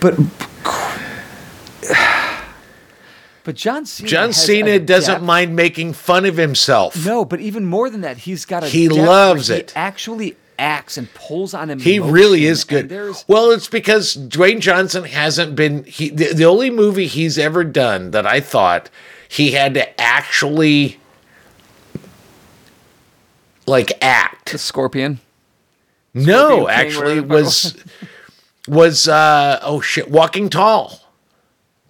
But 0.00 0.16
but 3.44 3.54
John 3.56 3.86
Cena 3.86 4.08
John 4.08 4.26
has 4.28 4.44
Cena 4.44 4.70
a 4.72 4.78
doesn't 4.78 5.14
depth- 5.14 5.24
mind 5.24 5.56
making 5.56 5.94
fun 5.94 6.24
of 6.26 6.36
himself. 6.36 7.04
No, 7.06 7.24
but 7.24 7.40
even 7.40 7.64
more 7.64 7.88
than 7.88 8.02
that, 8.02 8.18
he's 8.18 8.44
got 8.44 8.62
a. 8.64 8.66
He 8.68 8.86
depth 8.88 8.98
where 8.98 9.06
loves 9.06 9.48
he 9.48 9.54
it. 9.56 9.72
Actually, 9.74 10.36
acts 10.58 10.98
and 10.98 11.12
pulls 11.14 11.54
on 11.54 11.70
him. 11.70 11.80
He 11.80 11.98
really 11.98 12.44
is 12.44 12.64
good. 12.64 12.90
there's- 12.90 13.24
Well, 13.26 13.50
it's 13.50 13.66
because 13.68 14.14
Dwayne 14.16 14.60
Johnson 14.60 15.04
hasn't 15.04 15.56
been 15.56 15.84
he 15.84 16.10
the, 16.10 16.34
the 16.34 16.44
only 16.44 16.70
movie 16.70 17.06
he's 17.06 17.38
ever 17.38 17.64
done 17.64 18.10
that 18.10 18.26
I 18.26 18.40
thought 18.40 18.90
he 19.26 19.52
had 19.52 19.72
to 19.74 20.00
actually 20.00 20.99
like 23.70 23.92
act. 24.02 24.52
the 24.52 24.58
Scorpion. 24.58 25.20
No, 26.12 26.68
actually 26.68 27.20
whatever 27.20 27.20
the 27.20 27.22
fuck 27.22 27.30
was 27.30 27.84
was 28.68 29.08
uh 29.08 29.58
oh 29.62 29.80
shit, 29.80 30.10
Walking 30.10 30.50
Tall. 30.50 31.00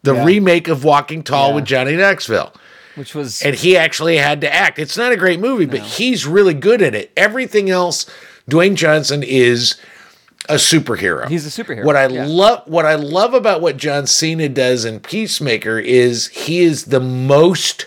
The 0.03 0.15
Yeah. 0.15 0.25
remake 0.25 0.69
of 0.69 0.85
Walking 0.85 1.23
Tall 1.23 1.49
Yeah. 1.51 1.55
with 1.57 1.65
Johnny 1.65 1.97
Knoxville. 1.97 2.53
which 2.97 3.15
was 3.15 3.41
And 3.43 3.55
he 3.55 3.77
actually 3.77 4.17
had 4.19 4.41
to 4.43 4.53
act. 4.53 4.79
It's 4.79 4.97
not 4.97 5.13
a 5.13 5.17
great 5.17 5.41
movie, 5.41 5.65
but 5.67 5.81
he's 5.81 6.27
really 6.27 6.55
good 6.55 6.83
at 6.83 6.95
it. 6.95 7.11
Everything 7.17 7.71
else, 7.71 8.05
Dwayne 8.51 8.75
Johnson 8.75 9.23
is 9.23 9.77
a 10.49 10.55
superhero. 10.55 11.29
He's 11.29 11.47
a 11.47 11.63
superhero, 11.65 11.85
What 11.85 11.97
I 11.97 12.07
yeah. 12.09 12.25
love 12.27 12.63
what 12.67 12.85
I 12.85 12.97
love 12.97 13.33
about 13.35 13.61
what 13.61 13.77
John 13.77 14.07
Cena 14.07 14.49
does 14.49 14.85
in 14.85 15.01
Peacemaker 15.01 15.79
is 15.79 16.27
he 16.29 16.61
is 16.61 16.87
the 16.87 17.01
most 17.01 17.87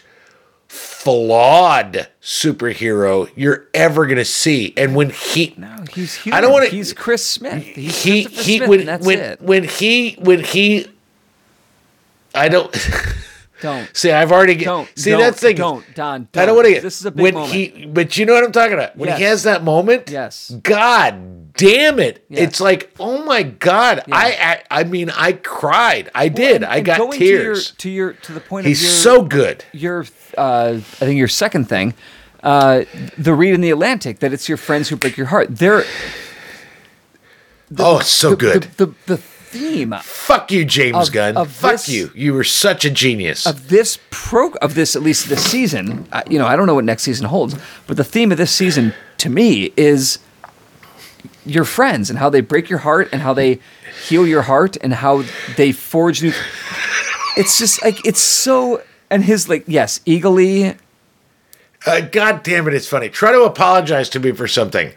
flawed 1.03 2.07
superhero 2.21 3.29
you're 3.35 3.67
ever 3.73 4.05
gonna 4.07 4.23
see. 4.25 4.73
And 4.77 4.95
when 4.95 5.09
he 5.09 5.53
no, 5.57 5.75
he's 5.93 6.19
I 6.31 6.39
don't 6.41 6.51
wanna- 6.53 6.67
He's 6.67 6.93
Chris 6.93 7.25
Smith. 7.25 7.61
He's 7.63 8.03
he 8.03 8.23
Christopher 8.23 8.41
he 8.43 8.57
Smith, 8.57 8.69
when 8.69 8.87
when 9.01 9.19
it. 9.19 9.41
when 9.41 9.63
he 9.65 10.13
when 10.19 10.43
he 10.43 10.87
I 12.33 12.47
don't 12.49 12.73
Don't 13.61 13.89
see. 13.95 14.11
I've 14.11 14.31
already 14.33 14.55
get, 14.55 14.65
Don't, 14.65 14.89
see 14.99 15.11
don't, 15.11 15.21
that's 15.21 15.39
the 15.39 15.53
don't, 15.53 15.85
Don, 15.95 16.27
I 16.33 16.45
don't 16.45 16.47
don't. 16.47 16.55
want 16.57 16.67
to 16.67 16.73
get 16.73 16.83
This 16.83 16.99
is 16.99 17.05
a 17.05 17.11
big 17.11 17.23
when 17.23 17.33
moment. 17.35 17.53
he. 17.53 17.85
But 17.85 18.17
you 18.17 18.25
know 18.25 18.33
what 18.33 18.43
I'm 18.43 18.51
talking 18.51 18.73
about. 18.73 18.97
When 18.97 19.15
he 19.15 19.23
has 19.23 19.43
that 19.43 19.63
moment. 19.63 20.09
Yes. 20.09 20.51
God 20.63 21.42
damn 21.55 21.99
it! 21.99 22.25
Yes. 22.29 22.41
It's 22.49 22.61
like 22.61 22.91
oh 22.99 23.23
my 23.23 23.43
god. 23.43 24.03
I, 24.11 24.63
I 24.71 24.81
I 24.81 24.83
mean 24.83 25.09
I 25.09 25.33
cried. 25.33 26.09
I 26.15 26.27
did. 26.29 26.57
And- 26.57 26.65
I 26.65 26.81
got 26.81 26.97
going 26.97 27.19
tears. 27.19 27.71
to 27.77 27.89
your, 27.89 28.13
to 28.13 28.13
your 28.15 28.21
to 28.23 28.31
the 28.33 28.39
point 28.39 28.65
He's 28.67 28.79
of 28.81 28.83
your, 28.83 28.91
so 28.91 29.21
good. 29.23 29.65
your 29.71 30.05
uh, 30.37 30.73
I 30.75 30.79
think 30.81 31.17
your 31.17 31.27
second 31.27 31.65
thing, 31.69 31.93
uh, 32.43 32.83
the 33.17 33.33
read 33.33 33.53
in 33.53 33.61
the 33.61 33.69
Atlantic 33.71 34.19
that 34.19 34.33
it's 34.33 34.47
your 34.49 34.57
friends 34.57 34.89
who 34.89 34.95
break 34.95 35.15
your 35.17 35.27
heart. 35.27 35.47
They're 35.57 35.83
oh, 37.77 37.99
it's 37.99 38.09
so 38.09 38.31
the, 38.31 38.35
good. 38.35 38.63
The, 38.77 38.85
the, 38.87 38.93
the 39.07 39.17
theme 39.17 39.93
Fuck 40.01 40.51
you, 40.51 40.65
James 40.65 41.09
of- 41.09 41.13
Gunn. 41.13 41.37
of 41.37 41.51
Fuck 41.51 41.71
this- 41.73 41.89
you. 41.89 42.11
You 42.15 42.33
were 42.33 42.43
such 42.43 42.85
a 42.85 42.89
genius. 42.89 43.45
of 43.45 43.69
this 43.69 43.99
pro 44.09 44.49
of 44.61 44.73
this 44.75 44.95
at 44.95 45.03
least 45.03 45.29
this 45.29 45.43
season. 45.49 46.07
I, 46.11 46.23
you 46.29 46.39
know, 46.39 46.47
I 46.47 46.55
don't 46.55 46.65
know 46.65 46.73
what 46.75 46.85
next 46.85 47.03
season 47.03 47.27
holds, 47.27 47.55
but 47.87 47.97
the 47.97 48.03
theme 48.03 48.31
of 48.31 48.37
this 48.39 48.51
season 48.51 48.93
to 49.19 49.29
me 49.29 49.71
is 49.77 50.17
your 51.45 51.65
friends 51.65 52.09
and 52.09 52.19
how 52.19 52.29
they 52.29 52.41
break 52.41 52.69
your 52.69 52.79
heart 52.79 53.09
and 53.11 53.21
how 53.21 53.33
they 53.33 53.59
heal 54.07 54.25
your 54.27 54.43
heart 54.43 54.77
and 54.81 54.93
how 54.93 55.23
they 55.57 55.71
forge 55.71 56.21
new. 56.21 56.33
It's 57.35 57.57
just 57.57 57.83
like 57.83 58.05
it's 58.05 58.19
so. 58.19 58.83
And 59.09 59.23
his 59.23 59.49
like 59.49 59.63
yes, 59.65 60.01
eagerly. 60.05 60.75
Uh, 61.85 62.01
god 62.01 62.43
damn 62.43 62.67
it! 62.67 62.75
It's 62.75 62.87
funny. 62.87 63.09
Try 63.09 63.31
to 63.31 63.41
apologize 63.41 64.07
to 64.09 64.19
me 64.19 64.33
for 64.33 64.47
something. 64.47 64.91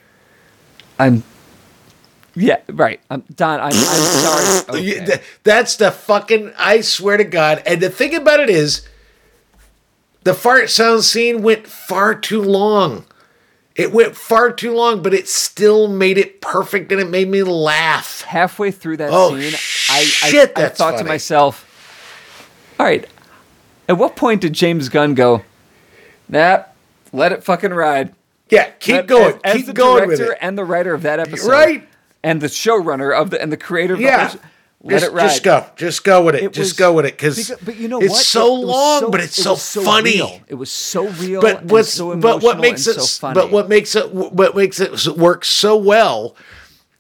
I'm. 0.99 1.23
Yeah, 2.35 2.61
right. 2.69 3.01
I'm 3.11 3.25
Don. 3.35 3.61
I'm, 3.61 3.67
I'm 3.69 3.73
sorry. 3.73 4.63
Okay. 4.69 5.23
That's 5.45 5.77
the 5.77 5.91
fucking. 5.91 6.53
I 6.59 6.83
swear 6.83 7.17
to 7.17 7.25
God. 7.25 7.63
And 7.65 7.81
the 7.81 7.89
thing 7.89 8.15
about 8.15 8.41
it 8.41 8.51
is, 8.51 8.87
the 10.25 10.35
fart 10.35 10.69
sound 10.69 11.05
scene 11.05 11.43
went 11.43 11.67
far 11.67 12.15
too 12.15 12.43
long. 12.43 13.07
It 13.77 13.93
went 13.93 14.17
far 14.17 14.53
too 14.53 14.73
long, 14.75 15.03
but 15.03 15.13
it 15.13 15.29
still 15.29 15.87
made 15.87 16.17
it 16.17 16.41
perfect, 16.41 16.91
and 16.93 17.01
it 17.01 17.11
made 17.11 17.29
me 17.29 17.43
laugh. 17.43 18.23
halfway 18.23 18.71
through 18.71 18.97
that 18.99 19.11
Oh, 19.13 19.31
scene, 19.39 19.53
I, 19.91 19.99
I, 19.99 20.03
shit, 20.05 20.53
I 20.57 20.61
that's 20.63 20.79
thought 20.79 20.97
to 20.99 21.05
myself, 21.05 21.65
all 22.81 22.87
right, 22.87 23.07
at 23.89 23.99
what 23.99 24.17
point 24.17 24.41
did 24.41 24.55
James 24.55 24.89
Gunn 24.89 25.15
go, 25.15 25.43
nah, 26.29 26.65
let 27.13 27.33
it 27.33 27.45
fucking 27.45 27.73
ride? 27.75 28.15
Yeah, 28.49 28.71
keep 28.81 28.95
Let- 28.95 29.07
going. 29.09 29.35
As, 29.35 29.41
as 29.45 29.57
keep 29.59 29.67
the 29.67 29.73
going 29.75 30.09
with 30.09 30.19
director 30.19 30.33
it. 30.35 30.39
and 30.41 30.57
the 30.57 30.65
writer 30.65 30.95
of 30.95 31.03
that 31.03 31.21
episode, 31.21 31.51
Right. 31.51 31.89
And 32.25 32.41
the 32.41 32.47
showrunner 32.49 33.15
of 33.17 33.31
the 33.31 33.41
and 33.41 33.53
the 33.53 33.57
creator 33.57 33.93
of 33.95 33.99
the 34.01 34.05
Yeah. 34.07 34.29
sh- 34.29 34.37
let 34.83 35.01
just, 35.01 35.07
it 35.07 35.15
ride. 35.15 35.23
just 35.23 35.43
go. 35.43 35.67
Just 35.77 36.05
go 36.05 36.23
with 36.25 36.35
it. 36.37 36.45
It 36.45 36.53
just 36.53 36.73
was- 36.73 36.73
go 36.75 36.93
with 36.93 37.07
it 37.07 37.15
because 37.15 37.53
but 37.65 37.77
you 37.77 37.89
know 37.89 37.99
it's 38.01 38.11
what? 38.13 38.23
so 38.25 38.47
It- 38.57 38.67
long, 38.67 39.01
so- 39.01 39.11
but 39.11 39.21
it's 39.21 39.39
it 39.39 39.43
so, 39.43 39.53
was 39.53 39.75
funny. 39.85 40.13
real. 40.17 40.41
It 40.49 40.55
was 40.55 40.71
so 40.71 41.09
real. 41.09 41.41
But 41.41 41.65
what's 41.65 41.93
so 41.93 42.17
but 42.17 42.43
what 42.43 42.61
makes 42.61 42.87
it 42.87 43.01
so 43.01 43.21
funny. 43.21 43.35
but 43.35 43.51
what 43.51 43.69
makes 43.69 43.95
it 43.97 44.13
what 44.13 44.55
makes 44.55 44.79
it 44.81 45.07
work 45.17 45.45
so 45.45 45.77
well 45.77 46.37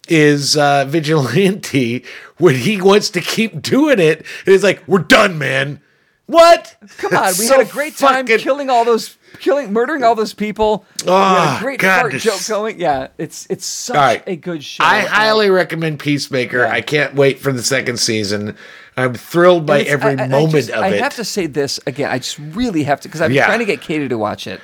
is 0.08 0.56
uh 0.56 0.84
vigilante 0.88 2.04
when 2.38 2.54
he 2.54 2.80
wants 2.80 3.10
to 3.10 3.20
keep 3.20 3.60
doing 3.60 3.98
it 3.98 4.18
and 4.46 4.54
it's 4.54 4.62
like 4.64 4.82
we're 4.86 4.98
done 5.00 5.36
man 5.38 5.80
what 6.26 6.76
Come 6.98 7.14
on, 7.14 7.26
we 7.28 7.32
so 7.46 7.58
had 7.58 7.66
a 7.68 7.70
great 7.70 7.96
time 7.96 8.26
fucking- 8.26 8.38
killing 8.40 8.68
all 8.68 8.84
those, 8.84 9.15
killing, 9.40 9.72
murdering 9.72 10.02
all 10.02 10.14
those 10.14 10.34
people. 10.34 10.84
Ah, 11.06 11.58
great 11.62 11.80
God, 11.80 12.00
fart 12.00 12.12
this- 12.12 12.22
joke 12.24 12.40
going. 12.48 12.80
Yeah, 12.80 13.08
it's 13.18 13.46
it's 13.50 13.64
such 13.66 13.96
right. 13.96 14.22
a 14.26 14.36
good 14.36 14.62
show. 14.64 14.84
I 14.84 15.00
highly 15.00 15.50
recommend 15.50 15.98
Peacemaker. 16.00 16.58
Yeah. 16.58 16.72
I 16.72 16.80
can't 16.80 17.14
wait 17.14 17.38
for 17.38 17.52
the 17.52 17.62
second 17.62 17.98
season. 17.98 18.56
I'm 18.96 19.14
thrilled 19.14 19.66
by 19.66 19.82
every 19.82 20.12
I- 20.16 20.22
I- 20.22 20.24
I 20.24 20.28
moment 20.28 20.52
just- 20.52 20.70
of 20.70 20.84
it. 20.84 20.94
I 20.94 20.96
have 20.96 21.14
to 21.16 21.24
say 21.24 21.46
this 21.46 21.78
again. 21.86 22.10
I 22.10 22.18
just 22.18 22.38
really 22.38 22.82
have 22.84 23.00
to 23.02 23.08
because 23.08 23.20
I'm 23.20 23.32
Yeah. 23.32 23.46
trying 23.46 23.58
to 23.60 23.64
get 23.66 23.80
Katie 23.82 24.08
to 24.08 24.18
watch 24.18 24.46
it. 24.46 24.60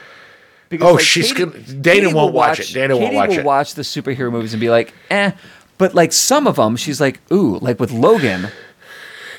Because, 0.70 0.94
Oh, 0.94 0.96
she's 0.96 1.32
gonna- 1.34 1.50
Dana 1.58 2.08
will 2.08 2.14
won't 2.14 2.34
watch 2.34 2.60
it. 2.60 2.72
Dana 2.72 2.96
won't 2.96 3.12
watch 3.14 3.28
will 3.30 3.38
it. 3.40 3.44
watch 3.44 3.74
the 3.74 3.82
superhero 3.82 4.32
movies 4.32 4.54
and 4.54 4.60
be 4.60 4.70
like, 4.70 4.94
eh. 5.10 5.32
But 5.76 5.94
like 5.94 6.12
some 6.14 6.46
of 6.46 6.56
them, 6.56 6.76
she's 6.76 6.98
like, 7.00 7.20
ooh, 7.30 7.58
like 7.60 7.78
with 7.78 7.90
Logan, 7.90 8.48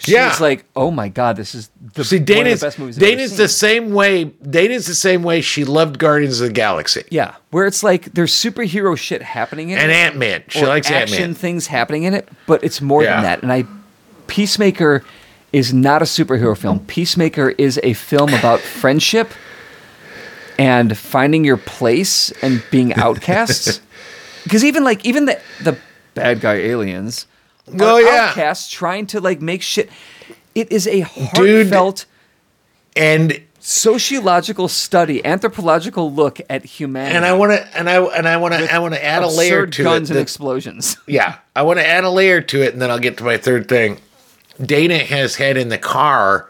She's 0.03 0.13
Yeah. 0.13 0.35
like, 0.39 0.65
oh 0.75 0.91
my 0.91 1.07
god, 1.09 1.35
this 1.37 1.55
is 1.55 1.69
the, 1.93 2.03
See, 2.03 2.17
one 2.17 2.21
of 2.21 2.25
Dana's, 2.27 2.59
the 2.59 2.65
best 2.67 2.79
movies. 2.79 2.97
I've 2.97 3.03
ever 3.03 3.11
Dana's 3.15 3.37
the 3.37 3.47
same 3.47 3.93
way. 3.93 4.25
Dana's 4.25 4.85
the 4.85 4.95
same 4.95 5.23
way 5.23 5.41
she 5.41 5.63
loved 5.65 5.97
Guardians 5.99 6.41
of 6.41 6.47
the 6.47 6.53
Galaxy 6.53 7.03
Yeah, 7.09 7.35
where 7.51 7.65
it's 7.65 7.83
like 7.83 8.13
there's 8.13 8.33
superhero 8.33 8.97
shit 8.97 9.21
happening 9.21 9.69
in 9.69 9.77
and 9.77 9.91
it, 9.91 9.95
and 9.95 10.07
Ant 10.07 10.17
Man. 10.17 10.43
She 10.49 10.65
likes 10.65 10.87
Ant 10.91 11.03
action 11.03 11.21
Man. 11.31 11.33
things 11.35 11.67
happening 11.67 12.03
in 12.03 12.13
it, 12.13 12.27
but 12.47 12.63
it's 12.63 12.81
more 12.81 13.03
Yeah. 13.03 13.15
than 13.15 13.23
that. 13.23 13.43
And 13.43 13.51
I, 13.53 13.65
Peacemaker 14.27 15.03
is 15.51 15.73
not 15.73 16.01
a 16.01 16.05
superhero 16.05 16.57
film. 16.57 16.79
Peacemaker 16.81 17.49
is 17.57 17.79
a 17.83 17.93
film 17.93 18.33
about 18.33 18.59
friendship 18.81 19.29
and 20.57 20.97
finding 20.97 21.43
your 21.45 21.57
place 21.57 22.31
and 22.41 22.63
being 22.71 22.93
outcasts. 22.95 23.79
Because 24.43 24.65
even 24.65 24.83
like 24.83 25.05
even 25.05 25.23
the 25.23 25.39
the 25.61 25.77
bad 26.15 26.41
guy 26.41 26.55
aliens, 26.55 27.27
Oh, 27.79 27.97
yeah. 27.97 28.27
outcasts 28.29 28.69
trying 28.69 29.07
to 29.07 29.21
like 29.21 29.41
make 29.41 29.61
shit. 29.61 29.89
It 30.55 30.71
is 30.71 30.85
a 30.87 31.01
Dude. 31.33 31.67
heartfelt 31.67 32.05
And 32.95 33.41
sociological 33.59 34.67
study, 34.67 35.23
anthropological 35.25 36.11
look 36.13 36.39
at 36.49 36.65
humanity. 36.65 37.15
and 37.15 37.25
I 37.25 37.33
want 37.33 37.51
to 37.53 37.77
and 37.77 37.89
I 37.89 38.03
and 38.03 38.27
I 38.27 38.37
want 38.37 38.53
to 38.53 38.73
I 38.73 38.79
want 38.79 38.93
to 38.93 39.03
add 39.03 39.23
a 39.23 39.27
layer 39.27 39.65
to 39.65 39.83
guns 39.83 40.09
it. 40.09 40.13
and 40.13 40.17
that- 40.17 40.21
explosions. 40.21 40.97
yeah, 41.07 41.37
I 41.55 41.61
want 41.63 41.79
to 41.79 41.87
add 41.87 42.03
a 42.03 42.09
layer 42.09 42.41
to 42.41 42.61
it, 42.61 42.73
and 42.73 42.81
then 42.81 42.91
I'll 42.91 42.99
get 42.99 43.17
to 43.17 43.23
my 43.23 43.37
third 43.37 43.67
thing. 43.69 43.99
Dana 44.63 44.99
has 44.99 45.35
had 45.37 45.57
in 45.57 45.69
the 45.69 45.77
car 45.79 46.47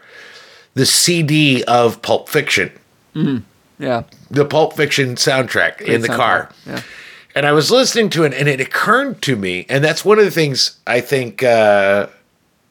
the 0.74 0.84
CD 0.84 1.62
of 1.64 2.02
Pulp 2.02 2.28
Fiction, 2.28 2.70
mm-hmm. 3.14 3.38
Yeah. 3.82 4.02
the 4.30 4.44
Pulp 4.44 4.74
Fiction 4.76 5.14
soundtrack 5.14 5.80
in 5.80 6.00
the 6.02 6.08
soundtrack, 6.08 6.16
car. 6.16 6.50
yeah. 6.66 6.82
And 7.34 7.46
I 7.46 7.52
was 7.52 7.70
listening 7.70 8.10
to 8.10 8.24
it, 8.24 8.32
and 8.32 8.48
it 8.48 8.60
occurred 8.60 9.20
to 9.22 9.34
me, 9.34 9.66
and 9.68 9.82
that's 9.82 10.04
one 10.04 10.18
of 10.18 10.24
the 10.24 10.30
things 10.30 10.78
I 10.86 11.00
think 11.00 11.42
uh, 11.42 12.06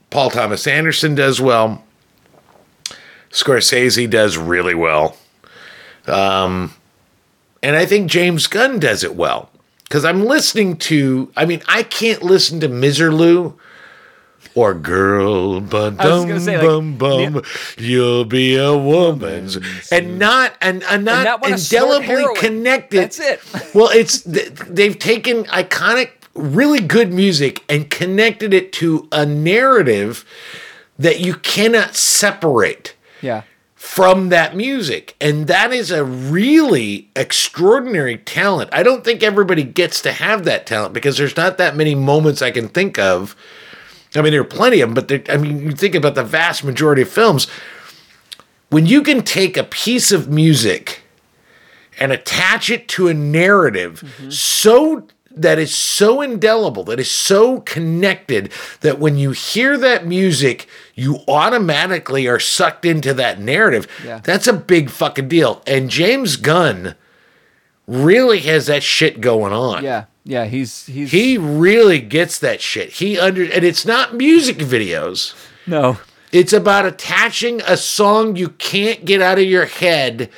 Paul 0.10 0.30
Thomas 0.30 0.66
Anderson 0.68 1.16
does 1.16 1.42
well. 1.42 1.84
Scorsese 3.30 4.10
does 4.10 4.38
really 4.38 4.76
well. 4.76 5.18
Um, 6.08 6.74
and 7.62 7.76
I 7.76 7.86
think 7.86 8.10
James 8.10 8.48
Gunn 8.48 8.80
does 8.80 9.04
it 9.04 9.16
well. 9.16 9.50
Because 9.84 10.06
I'm 10.06 10.26
listening 10.26 10.78
to, 10.78 11.32
I 11.36 11.46
mean, 11.46 11.62
I 11.68 11.84
can't 11.84 12.24
listen 12.24 12.60
to 12.62 12.70
Miserlou 12.70 13.56
or 14.56 14.74
Girl, 14.74 15.60
but 15.62 15.98
dum 15.98 16.40
say, 16.40 16.58
like, 16.58 16.66
bum 16.66 16.98
bum, 16.98 17.44
you'll 17.78 18.26
be 18.26 18.56
a 18.56 18.78
woman's. 18.78 19.58
And 19.92 20.20
not, 20.20 20.54
and, 20.62 20.84
and 20.84 21.04
not, 21.06 21.24
not 21.24 21.50
indelibly 21.50 22.26
connected. 22.36 22.98
That's 23.00 23.20
it. 23.20 23.42
well, 23.76 23.90
it's 23.90 24.22
they've 24.22 24.98
taken 24.98 25.46
iconic, 25.46 26.12
really 26.36 26.80
good 26.82 27.12
music 27.12 27.64
and 27.68 27.90
connected 27.90 28.54
it 28.54 28.72
to 28.74 29.08
a 29.12 29.26
narrative 29.26 30.26
that 31.00 31.20
you 31.20 31.34
cannot 31.36 31.96
separate 31.96 32.96
Yeah. 33.22 33.42
from 33.76 34.30
that 34.30 34.56
music. 34.56 35.16
And 35.20 35.48
that 35.48 35.74
is 35.74 35.90
a 35.90 36.04
really 36.04 37.10
extraordinary 37.16 38.18
talent. 38.18 38.70
I 38.72 38.84
don't 38.84 39.04
think 39.04 39.24
everybody 39.24 39.64
gets 39.64 40.02
to 40.04 40.12
have 40.12 40.46
that 40.46 40.68
talent 40.68 40.94
because 40.94 41.18
there's 41.18 41.36
not 41.36 41.58
that 41.58 41.76
many 41.76 41.96
moments 41.96 42.42
I 42.44 42.52
can 42.52 42.70
think 42.70 43.00
of. 43.00 43.36
I 44.16 44.22
mean, 44.22 44.32
there 44.32 44.42
are 44.42 44.46
plenty 44.46 44.82
of 44.82 44.94
them, 44.94 45.06
but 45.06 45.30
I 45.30 45.38
mean, 45.38 45.60
you 45.64 45.72
think 45.72 45.96
about 45.96 46.16
the 46.16 46.24
vast 46.24 46.64
majority 46.64 47.02
of 47.02 47.10
films. 47.10 47.48
When 48.70 48.86
you 48.86 49.02
can 49.02 49.22
take 49.22 49.58
a 49.58 49.64
piece 49.64 50.12
of 50.12 50.30
music 50.30 51.02
and 52.00 52.12
attach 52.12 52.70
it 52.70 52.88
to 52.90 53.08
a 53.08 53.14
narrative 53.14 54.02
mm-hmm. 54.02 54.30
so 54.30 55.08
that 55.36 55.58
is 55.60 55.76
so 55.76 56.22
indelible, 56.22 56.84
that 56.86 57.00
is 57.00 57.10
so 57.10 57.62
connected 57.62 58.52
that 58.82 59.00
when 59.00 59.18
you 59.18 59.32
hear 59.32 59.78
that 59.78 60.06
music, 60.06 60.68
you 60.96 61.20
automatically 61.28 62.28
are 62.28 62.40
sucked 62.40 62.86
into 62.86 63.14
that 63.16 63.40
narrative. 63.40 63.88
Yeah. 64.06 64.20
That's 64.24 64.48
a 64.48 64.54
big 64.54 64.90
fucking 64.90 65.28
deal. 65.28 65.62
And 65.66 65.90
James 65.90 66.36
Gunn 66.36 66.96
really 67.88 68.40
has 68.40 68.68
that 68.68 68.84
shit 68.84 69.22
going 69.22 69.54
on. 69.54 69.84
Yeah. 69.84 70.06
Yeah. 70.24 70.46
He's 70.46 70.86
he's 70.86 71.12
He 71.12 71.38
really 71.38 72.00
gets 72.00 72.40
that 72.40 72.62
shit. 72.62 72.92
He 72.92 73.20
under 73.20 73.44
and 73.44 73.64
it's 73.64 73.86
not 73.86 74.14
music 74.16 74.58
videos. 74.58 75.34
no. 75.68 75.98
It's 76.32 76.52
about 76.52 76.88
attaching 76.88 77.62
a 77.68 77.78
song 77.78 78.36
you 78.36 78.50
can't 78.50 79.06
get 79.06 79.22
out 79.22 79.38
of 79.38 79.44
your 79.44 79.68
head 79.68 80.32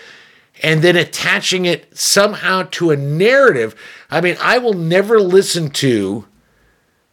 and 0.61 0.81
then 0.81 0.97
attaching 0.97 1.63
it 1.63 1.97
somehow 1.97 2.63
to 2.71 2.91
a 2.91 2.97
narrative. 2.97 3.75
I 4.11 4.19
mean, 4.19 4.35
I 4.41 4.57
will 4.57 4.73
never 4.73 5.21
listen 5.21 5.69
to, 5.69 6.25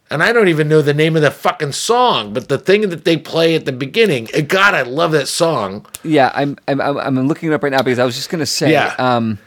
and 0.09 0.21
I 0.21 0.33
don't 0.33 0.49
even 0.49 0.67
know 0.67 0.81
the 0.81 0.93
name 0.93 1.15
of 1.15 1.21
the 1.21 1.31
fucking 1.31 1.71
song, 1.71 2.33
but 2.33 2.49
the 2.49 2.57
thing 2.57 2.89
that 2.89 3.05
they 3.05 3.15
play 3.15 3.55
at 3.55 3.63
the 3.63 3.71
beginning, 3.71 4.27
God, 4.49 4.73
I 4.73 4.81
love 4.81 5.13
that 5.13 5.29
song. 5.29 5.85
Yeah. 6.03 6.33
I'm 6.35 6.57
I'm 6.67 6.81
I'm 6.81 6.97
I'm 6.97 7.27
looking 7.29 7.51
it 7.51 7.55
up 7.55 7.63
right 7.63 7.71
now 7.71 7.83
because 7.83 7.99
I 7.99 8.03
was 8.05 8.15
just 8.15 8.29
gonna 8.29 8.45
say 8.45 8.71
Yeah. 8.73 8.95
um, 8.97 9.39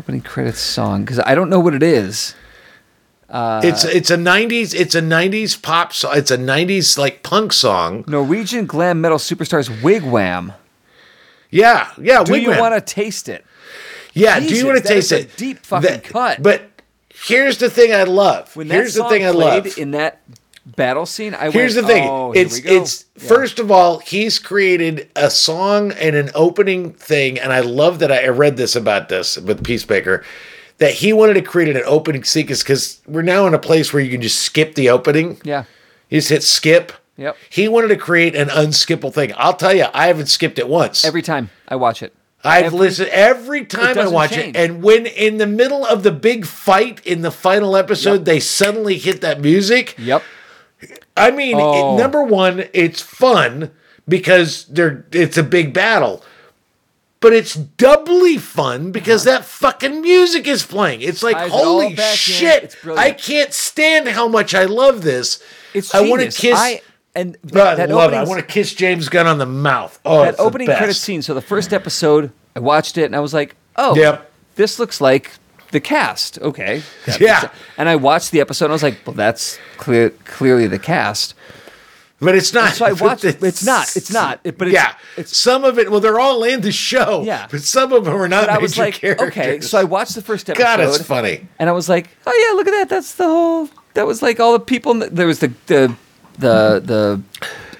opening 0.00 0.20
credits 0.22 0.60
song 0.60 1.04
because 1.04 1.18
I 1.20 1.34
don't 1.34 1.50
know 1.50 1.60
what 1.60 1.74
it 1.74 1.82
is. 1.82 2.34
Uh, 3.28 3.60
it's 3.64 3.84
it's 3.84 4.10
a 4.10 4.16
90s, 4.16 4.74
it's 4.74 4.94
a 4.94 5.00
90s 5.00 5.60
pop 5.60 5.92
song. 5.92 6.12
It's 6.16 6.30
a 6.30 6.36
90s 6.38 6.96
like 6.98 7.22
punk 7.22 7.52
song. 7.52 8.04
Norwegian 8.06 8.66
glam 8.66 9.00
metal 9.00 9.18
superstars 9.18 9.82
Wig 9.82 10.02
Wam. 10.04 10.52
Yeah, 11.50 11.90
yeah. 12.00 12.22
Do 12.22 12.36
you 12.36 12.50
want 12.50 12.74
to 12.74 12.80
taste 12.94 13.28
it? 13.28 13.44
Yeah, 14.12 14.38
do 14.40 14.54
you 14.54 14.66
want 14.66 14.80
to 14.82 14.86
taste 14.86 15.10
it? 15.12 15.36
deep 15.36 15.58
fucking 15.64 15.90
That- 15.90 16.04
cut. 16.04 16.42
But 16.42 16.62
here's 17.12 17.58
the 17.58 17.70
thing 17.70 17.92
I 17.92 18.04
love. 18.04 18.54
When 18.54 18.68
here's 18.70 18.94
the 18.94 19.08
thing 19.08 19.24
I 19.24 19.30
love. 19.30 19.78
in 19.78 19.92
that 19.92 20.20
battle 20.66 21.06
scene, 21.06 21.34
I 21.34 21.50
Here's 21.50 21.74
went, 21.76 21.86
the 21.86 21.92
thing. 21.92 22.08
Oh, 22.08 22.32
it's 22.32 22.58
it's 22.58 23.04
Yeah. 23.16 23.28
first 23.28 23.58
of 23.58 23.70
all, 23.70 23.98
he's 23.98 24.38
created 24.38 25.08
a 25.16 25.30
song 25.30 25.92
and 25.92 26.16
an 26.16 26.30
opening 26.34 26.92
thing, 26.92 27.38
and 27.38 27.52
I 27.52 27.60
love 27.60 27.98
that 28.00 28.10
I, 28.10 28.24
I 28.24 28.28
read 28.28 28.56
this 28.56 28.74
about 28.76 29.08
this 29.08 29.36
with 29.38 29.62
Peacemaker. 29.64 30.24
That 30.78 30.94
he 30.94 31.12
wanted 31.12 31.34
to 31.34 31.42
create 31.42 31.74
an 31.76 31.82
opening 31.86 32.24
sequence 32.24 32.62
because 32.62 33.00
we're 33.06 33.22
now 33.22 33.46
in 33.46 33.54
a 33.54 33.58
place 33.60 33.92
where 33.92 34.02
you 34.02 34.10
can 34.10 34.20
just 34.22 34.40
skip 34.40 34.74
the 34.74 34.90
opening. 34.90 35.38
Yeah. 35.44 35.64
You 36.10 36.18
just 36.18 36.30
hit 36.30 36.42
skip. 36.42 36.92
Yep. 37.16 37.36
He 37.48 37.68
wanted 37.68 37.88
to 37.88 37.96
create 37.96 38.34
an 38.34 38.48
unskippable 38.48 39.12
thing. 39.14 39.32
I'll 39.36 39.54
tell 39.54 39.72
you, 39.72 39.86
I 39.94 40.08
haven't 40.08 40.26
skipped 40.26 40.58
it 40.58 40.68
once. 40.68 41.04
Every 41.04 41.22
time 41.22 41.50
I 41.68 41.76
watch 41.76 42.02
it. 42.02 42.12
I've 42.42 42.64
every- 42.66 42.78
listened 42.80 43.08
every 43.10 43.64
time 43.64 43.96
I 43.98 44.08
watch 44.08 44.32
change. 44.32 44.56
it, 44.56 44.58
and 44.58 44.82
when 44.82 45.06
in 45.06 45.38
the 45.38 45.46
middle 45.46 45.86
of 45.86 46.02
the 46.02 46.10
big 46.10 46.44
fight 46.44 47.00
in 47.06 47.22
the 47.22 47.30
final 47.30 47.76
episode, 47.76 48.12
Yep. 48.16 48.24
they 48.24 48.40
suddenly 48.40 48.98
hit 48.98 49.20
that 49.20 49.40
music. 49.40 49.94
Yep. 49.96 50.22
I 51.16 51.30
mean, 51.30 51.58
it- 51.58 51.62
Oh. 51.62 51.96
number 51.96 52.22
one, 52.22 52.64
it's 52.72 53.00
fun 53.00 53.70
because 54.08 54.64
they're 54.68 55.04
it's 55.12 55.36
a 55.36 55.42
big 55.42 55.72
battle. 55.72 56.22
But 57.20 57.32
it's 57.32 57.54
doubly 57.54 58.36
fun 58.36 58.90
because 58.92 59.24
that 59.24 59.46
fucking 59.46 60.02
music 60.02 60.46
is 60.46 60.62
playing. 60.66 61.00
It's 61.00 61.22
like 61.22 61.36
it 61.36 61.50
all 61.52 61.80
holy 61.80 61.96
shit! 61.96 62.76
I 62.98 63.12
can't 63.12 63.54
stand 63.54 64.08
how 64.08 64.28
much 64.28 64.54
I 64.54 64.64
love 64.64 65.02
this. 65.02 65.42
It's 65.72 65.94
I 65.94 66.02
want 66.02 66.20
to 66.20 66.28
kiss. 66.30 66.58
I 66.58 66.82
and 67.14 67.38
I 67.54 67.74
that 67.76 67.88
love 67.88 68.12
it. 68.12 68.16
I 68.16 68.24
want 68.24 68.40
to 68.40 68.46
kiss 68.46 68.74
James 68.74 69.08
Gunn 69.08 69.26
on 69.26 69.38
the 69.38 69.46
mouth. 69.46 69.98
Oh, 70.04 70.22
that 70.22 70.38
opening 70.38 70.66
credit 70.66 70.94
scene. 70.94 71.22
So 71.22 71.32
the 71.32 71.40
first 71.40 71.72
episode, 71.72 72.30
I 72.54 72.58
watched 72.60 72.98
it 72.98 73.04
and 73.04 73.16
I 73.16 73.20
was 73.20 73.32
like, 73.32 73.56
oh, 73.76 73.94
Yep. 73.96 74.30
this 74.56 74.78
looks 74.78 75.00
like 75.00 75.30
the 75.74 75.80
cast. 75.80 76.38
Okay. 76.40 76.82
That 77.04 77.20
Yeah. 77.20 77.50
And 77.76 77.88
I 77.90 77.96
watched 77.96 78.30
the 78.30 78.40
episode 78.40 78.64
and 78.66 78.72
I 78.72 78.76
was 78.76 78.82
like, 78.82 78.98
well, 79.06 79.14
that's 79.14 79.58
clear, 79.76 80.08
clearly 80.24 80.66
the 80.66 80.78
cast. 80.78 81.34
But 82.20 82.34
it's 82.36 82.54
not. 82.54 82.72
so 82.72 82.86
I 82.86 82.92
watched 83.06 83.24
it. 83.24 83.42
It's 83.42 83.64
not. 83.66 83.94
It's 83.96 84.10
not. 84.10 84.40
It- 84.44 84.56
but 84.56 84.68
it's- 84.68 84.82
yeah, 84.82 84.94
it's- 85.20 85.36
some 85.36 85.64
of 85.64 85.78
it. 85.78 85.90
Well, 85.90 86.00
they're 86.00 86.18
all 86.20 86.42
in 86.44 86.62
the 86.62 86.72
show. 86.72 87.22
Yeah. 87.26 87.46
but 87.50 87.60
some 87.60 87.92
of 87.92 88.04
them 88.06 88.14
are 88.14 88.28
not. 88.28 88.48
I 88.48 88.58
was 88.58 88.78
like, 88.78 88.94
characters. 88.94 89.28
okay. 89.28 89.60
So 89.60 89.78
I 89.78 89.84
watched 89.84 90.14
the 90.14 90.22
first 90.22 90.48
episode. 90.48 90.62
God, 90.64 90.80
it's 90.80 91.02
funny. 91.02 91.46
And 91.58 91.68
I 91.68 91.72
was 91.72 91.88
like, 91.88 92.08
oh 92.26 92.46
yeah, 92.48 92.56
look 92.56 92.66
at 92.68 92.70
that. 92.70 92.88
That's 92.88 93.14
the 93.16 93.24
whole. 93.24 93.68
That 93.94 94.06
was 94.06 94.22
like 94.22 94.40
all 94.40 94.52
the 94.54 94.60
people. 94.60 94.92
in 94.92 94.98
the- 95.00 95.10
There 95.10 95.26
was 95.26 95.40
the 95.40 95.52
the 95.66 95.94
the 96.38 96.80
the 96.84 97.22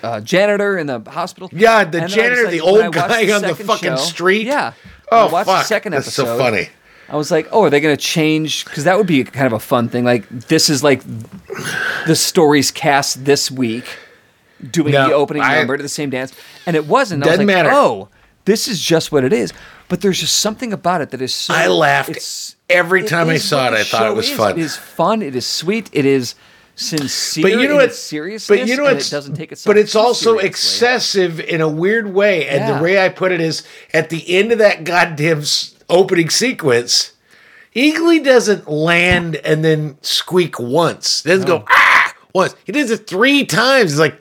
uh, 0.07 0.21
janitor 0.21 0.77
in 0.77 0.87
the 0.89 1.01
hospital. 1.09 1.49
Yeah, 1.53 1.85
the 1.85 2.03
And 2.03 2.11
janitor, 2.13 2.51
the 2.51 2.61
old 2.61 2.93
guy 2.93 3.33
on 3.33 3.41
the 3.41 3.55
fucking 3.55 3.97
street. 3.99 4.47
Yeah. 4.47 4.75
Oh, 5.11 5.29
I 5.29 5.33
watched 5.33 5.47
fuck. 5.47 5.63
the 5.63 5.67
second 5.69 5.93
That's 5.93 6.13
so 6.13 6.37
funny. 6.37 6.69
I 7.09 7.17
was 7.17 7.31
like, 7.31 7.49
oh, 7.53 7.65
are 7.65 7.71
they 7.71 7.81
going 7.81 7.97
to 7.97 8.03
change? 8.03 8.65
Because 8.65 8.85
that 8.85 8.97
would 8.97 9.07
be 9.07 9.25
kind 9.25 9.47
of 9.47 9.53
a 9.53 9.59
fun 9.59 9.89
thing. 9.89 10.05
Like 10.05 10.29
this 10.29 10.69
is 10.71 10.83
like 10.83 11.03
the 12.07 12.15
stories 12.17 12.71
cast 12.71 13.25
this 13.25 13.51
week, 13.51 13.85
doing 14.71 14.93
No, 14.93 15.09
the 15.09 15.15
opening 15.15 15.43
I- 15.43 15.59
number 15.59 15.77
to 15.77 15.83
the 15.83 15.89
same 15.89 16.11
dance, 16.11 16.33
and 16.67 16.77
it 16.77 16.87
wasn't. 16.87 17.23
I 17.23 17.27
was 17.27 17.33
Doesn't 17.39 17.47
like, 17.47 17.57
matter. 17.57 17.71
oh, 17.73 18.09
this 18.45 18.69
is 18.69 18.81
just 18.81 19.13
what 19.13 19.25
it 19.25 19.33
is. 19.33 19.53
But 19.89 20.01
there's 20.01 20.19
just 20.19 20.39
something 20.41 20.73
about 20.73 21.03
it 21.03 21.11
that 21.11 21.21
is 21.21 21.35
so. 21.35 21.53
I 21.55 21.67
laughed 21.69 22.09
it's- 22.11 22.57
every 22.71 23.03
time 23.05 23.29
I 23.29 23.37
saw 23.37 23.69
it. 23.69 23.75
I 23.75 23.85
thought 23.85 24.07
it 24.11 24.15
was 24.17 24.31
is. 24.31 24.37
fun. 24.37 24.53
It 24.53 24.59
is 24.59 24.77
fun. 24.77 25.23
It 25.23 25.37
is 25.37 25.47
sweet. 25.47 25.91
It 25.93 26.07
is 26.07 26.35
sincere. 26.75 27.43
But 27.43 27.53
you 27.53 27.57
know 27.69 27.71
in 27.73 27.77
what? 27.77 27.85
its. 27.85 28.11
But 28.49 28.67
you 28.67 28.77
know 28.79 28.85
what? 28.85 28.97
it 28.97 29.09
doesn't 29.11 29.35
take 29.35 29.53
itself. 29.53 29.73
But 29.73 29.79
it's 29.79 29.95
also 29.95 30.31
seriously. 30.39 30.49
excessive 30.49 31.39
in 31.41 31.61
a 31.61 31.69
weird 31.69 32.15
way. 32.15 32.49
And 32.49 32.61
Yeah. 32.61 32.79
the 32.79 32.83
way 32.83 32.99
I 33.05 33.11
put 33.11 33.31
it 33.31 33.41
is, 33.43 33.63
at 33.93 34.09
the 34.09 34.35
end 34.37 34.53
of 34.53 34.59
that 34.59 34.85
goddamn 34.85 35.43
opening 35.89 36.31
sequence, 36.31 37.13
Eagly 37.75 38.23
doesn't 38.23 38.69
land 38.69 39.37
and 39.37 39.65
then 39.65 39.99
squeak 40.03 40.59
once. 40.59 41.23
He 41.23 41.31
doesn't 41.31 41.47
go 41.47 41.65
ah 41.69 42.15
once. 42.35 42.55
He 42.65 42.73
does 42.73 42.91
it 42.91 43.07
three 43.07 43.45
times. 43.45 43.93
He's 43.93 43.99
like, 43.99 44.21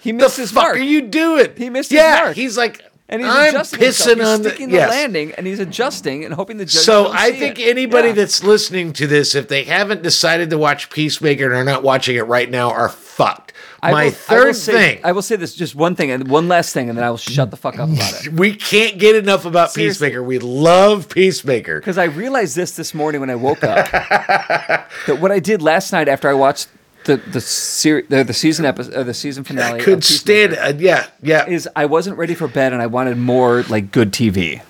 He 0.00 0.12
missed 0.12 0.36
the 0.36 0.42
his 0.42 0.52
fuck 0.52 0.64
mark. 0.64 0.76
are 0.76 0.80
you 0.80 1.02
doing? 1.02 1.54
He 1.56 1.70
missed 1.70 1.90
his 1.90 1.98
yeah, 1.98 2.20
mark. 2.24 2.36
he's 2.36 2.56
like, 2.56 2.82
and 3.08 3.20
he's 3.22 3.30
I'm 3.30 3.48
adjusting 3.54 3.80
himself. 3.80 4.08
pissing 4.08 4.18
He's 4.18 4.26
on 4.28 4.42
the, 4.42 4.72
yes. 4.72 4.90
the 4.90 4.96
landing, 4.96 5.32
and 5.32 5.46
he's 5.46 5.60
adjusting 5.60 6.24
and 6.24 6.32
hoping 6.34 6.56
the 6.56 6.64
judge. 6.64 6.82
So 6.82 7.10
I 7.12 7.32
think 7.32 7.58
it. 7.58 7.68
anybody 7.68 8.08
Yeah. 8.08 8.14
that's 8.14 8.42
listening 8.42 8.92
to 8.94 9.06
this, 9.06 9.34
if 9.34 9.48
they 9.48 9.64
haven't 9.64 10.02
decided 10.02 10.50
to 10.50 10.58
watch 10.58 10.90
Peacemaker 10.90 11.44
and 11.44 11.54
are 11.54 11.64
not 11.64 11.82
watching 11.82 12.16
it 12.16 12.22
right 12.26 12.50
now, 12.50 12.70
are 12.70 12.88
fucked. 12.88 13.52
I 13.82 13.90
My 13.92 14.04
will- 14.04 14.08
I 14.10 14.12
third 14.12 14.56
say- 14.56 14.72
thing, 14.72 15.00
I 15.04 15.12
will 15.12 15.20
say 15.20 15.36
this, 15.36 15.54
just 15.54 15.74
one 15.74 15.94
thing, 15.94 16.10
and 16.10 16.28
one 16.28 16.48
last 16.48 16.72
thing, 16.72 16.88
and 16.88 16.96
then 16.96 17.04
I 17.04 17.10
will 17.10 17.18
shut 17.18 17.50
the 17.50 17.56
fuck 17.58 17.78
up 17.78 17.90
about 17.90 18.24
it. 18.26 18.32
we 18.32 18.54
can't 18.54 18.96
get 18.98 19.14
enough 19.14 19.44
about 19.44 19.72
Seriously. 19.72 20.06
Peacemaker. 20.08 20.22
We 20.22 20.38
love 20.38 21.10
Peacemaker. 21.10 21.80
Because 21.80 21.98
I 21.98 22.04
realized 22.04 22.56
this 22.56 22.72
this 22.76 22.94
morning 22.94 23.20
when 23.20 23.28
I 23.28 23.34
woke 23.34 23.62
up 23.62 23.90
that 23.92 25.20
what 25.20 25.30
I 25.30 25.38
did 25.38 25.60
last 25.60 25.92
night 25.92 26.08
after 26.08 26.28
I 26.30 26.32
watched 26.34 26.68
the 27.04 27.16
the 27.16 27.40
series 27.40 28.08
the, 28.08 28.24
the 28.24 28.34
season 28.34 28.64
episode 28.64 28.94
uh, 28.94 29.02
the 29.02 29.14
season 29.14 29.44
finale 29.44 29.80
I 29.80 29.84
could 29.84 30.04
stand. 30.04 30.54
Uh, 30.54 30.72
yeah, 30.76 31.06
yeah. 31.22 31.46
is 31.46 31.68
I 31.76 31.86
wasn't 31.86 32.18
ready 32.18 32.34
for 32.34 32.48
bed 32.48 32.72
and 32.72 32.82
I 32.82 32.86
wanted 32.86 33.16
more 33.18 33.62
like 33.64 33.92
good 33.92 34.12
TV. 34.12 34.62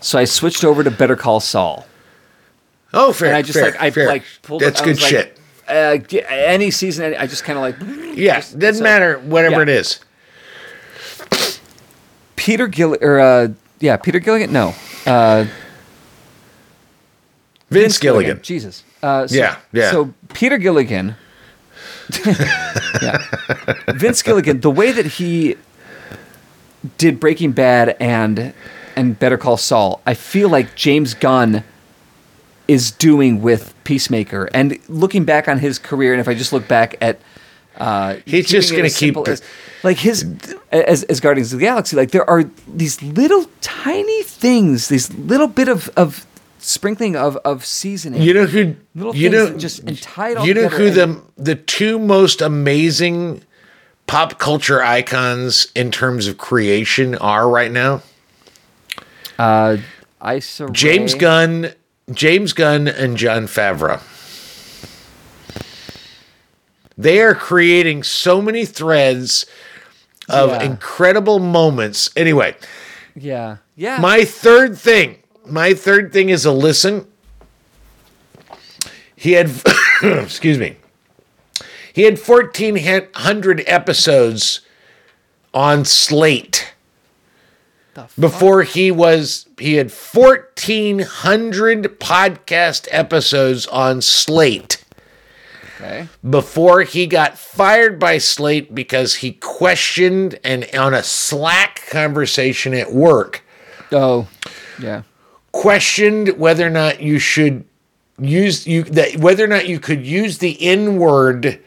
So 0.00 0.18
I 0.18 0.24
switched 0.24 0.64
over 0.64 0.84
to 0.84 0.90
Better 0.90 1.16
Call 1.16 1.40
Saul. 1.40 1.86
oh, 2.92 3.12
fair. 3.12 3.28
And 3.28 3.36
I 3.38 3.42
just 3.42 3.58
fair, 3.58 3.70
like 3.70 3.80
I 3.80 3.90
fair. 3.90 4.06
like 4.06 4.24
pulled 4.42 4.60
That's 4.60 4.80
I 4.80 4.84
good 4.84 5.00
like, 5.00 5.10
shit. 5.10 5.40
Uh, 5.66 5.98
any 6.28 6.70
season, 6.70 7.14
I 7.18 7.26
just 7.26 7.44
kind 7.44 7.58
of 7.58 7.62
like 7.62 8.16
yeah, 8.16 8.36
doesn't 8.36 8.74
so- 8.74 8.82
matter. 8.82 9.18
Whatever 9.18 9.56
yeah. 9.56 9.62
it 9.62 9.68
is. 9.70 10.00
Peter 12.36 12.66
Gill 12.68 12.96
or 13.00 13.20
uh, 13.20 13.48
yeah 13.80 13.96
Peter 13.96 14.18
Gilligan 14.18 14.52
no 14.52 14.74
uh, 15.06 15.46
Vince 17.70 17.98
Gilligan. 17.98 18.42
Jesus 18.42 18.84
uh, 19.02 19.26
so, 19.26 19.34
Yeah, 19.36 19.58
yeah. 19.72 19.90
So 19.90 20.14
Peter 20.32 20.58
Gilligan, 20.58 21.16
yeah, 23.02 23.18
Vince 23.94 24.22
Gilligan. 24.22 24.60
The 24.60 24.70
way 24.70 24.92
that 24.92 25.06
he 25.06 25.56
did 26.98 27.18
Breaking 27.20 27.52
Bad 27.52 27.96
and 28.00 28.52
and 28.96 29.18
Better 29.18 29.36
Call 29.38 29.56
Saul, 29.56 30.00
I 30.06 30.14
feel 30.14 30.48
like 30.48 30.74
James 30.74 31.14
Gunn 31.14 31.64
is 32.68 32.90
doing 32.90 33.42
with 33.42 33.74
Peacemaker. 33.84 34.48
And 34.54 34.78
looking 34.88 35.24
back 35.24 35.48
on 35.48 35.58
his 35.58 35.78
career, 35.78 36.12
and 36.12 36.20
if 36.20 36.28
I 36.28 36.34
just 36.34 36.52
look 36.52 36.66
back 36.68 36.96
at 37.00 37.20
uh, 37.76 38.16
He's 38.24 38.46
just 38.48 38.70
gonna 38.70 38.84
as 38.84 38.94
simple 38.96 39.24
keep- 39.24 39.32
as- 39.32 39.42
like 39.82 39.98
his 39.98 40.24
as, 40.70 41.02
as 41.04 41.20
Guardians 41.20 41.52
of 41.52 41.58
the 41.58 41.66
Galaxy. 41.66 41.96
Like 41.96 42.12
there 42.12 42.28
are 42.30 42.44
these 42.68 43.02
little 43.02 43.46
tiny 43.60 44.22
things, 44.22 44.88
these 44.88 45.12
little 45.14 45.48
bit 45.48 45.68
of 45.68 45.88
of 45.96 46.24
sprinkling 46.64 47.16
of 47.16 47.36
of 47.38 47.64
seasoning. 47.64 48.22
You 48.22 48.34
know 48.34 48.46
who? 48.46 48.76
Little 48.94 49.14
you 49.14 49.30
things 49.30 49.50
know 49.50 49.58
just 49.58 49.80
and 49.80 50.00
tie 50.00 50.30
it 50.30 50.36
all 50.38 50.46
You 50.46 50.54
know 50.54 50.68
who 50.68 50.90
the 50.90 51.20
the 51.36 51.54
two 51.54 51.98
most 51.98 52.40
amazing 52.40 53.42
pop 54.06 54.38
culture 54.38 54.82
icons 54.82 55.68
in 55.74 55.90
terms 55.90 56.26
of 56.26 56.38
creation 56.38 57.14
are 57.16 57.48
right 57.48 57.70
now? 57.72 58.02
uh, 59.38 59.76
Issa 60.24 60.68
James 60.70 61.14
Gunn, 61.14 61.72
James 62.12 62.52
Gunn, 62.52 62.86
and 62.88 63.16
Jon 63.16 63.46
Favreau. 63.46 64.00
They 66.96 67.20
are 67.20 67.34
creating 67.34 68.04
so 68.04 68.40
many 68.40 68.64
threads 68.64 69.46
of 70.28 70.50
Yeah. 70.50 70.62
incredible 70.62 71.38
moments. 71.40 72.10
Anyway, 72.16 72.56
Yeah, 73.16 73.56
yeah. 73.76 73.98
my 74.00 74.24
third 74.24 74.78
thing, 74.78 75.16
my 75.46 75.74
third 75.74 76.12
thing 76.12 76.28
is 76.28 76.44
a 76.44 76.52
listen. 76.52 77.06
He 79.16 79.32
had, 79.32 79.50
excuse 80.02 80.58
me, 80.58 80.76
he 81.92 82.02
had 82.02 82.18
1,400 82.18 83.64
episodes 83.66 84.60
on 85.52 85.84
Slate 85.84 86.72
before 88.18 88.64
he 88.64 88.90
was 88.90 89.46
he 89.56 89.74
had 89.74 89.88
1400 89.88 92.00
podcast 92.00 92.88
episodes 92.90 93.68
on 93.68 94.02
slate 94.02 94.84
okay. 95.76 96.08
before 96.28 96.82
he 96.82 97.06
got 97.06 97.38
fired 97.38 98.00
by 98.00 98.18
slate 98.18 98.74
because 98.74 99.14
he 99.16 99.30
questioned 99.30 100.40
and 100.42 100.68
on 100.76 100.92
a 100.92 101.04
slack 101.04 101.86
conversation 101.88 102.74
at 102.74 102.92
work 102.92 103.44
Oh, 103.94 104.26
yeah. 104.80 105.02
Questioned 105.54 106.36
whether 106.36 106.66
or 106.66 106.70
not 106.70 107.00
you 107.00 107.20
should 107.20 107.64
use 108.18 108.66
you 108.66 108.82
that 108.82 109.16
whether 109.16 109.44
or 109.44 109.46
not 109.46 109.68
you 109.68 109.78
could 109.78 110.04
use 110.04 110.38
the 110.38 110.60
n 110.60 110.96
word 110.96 111.60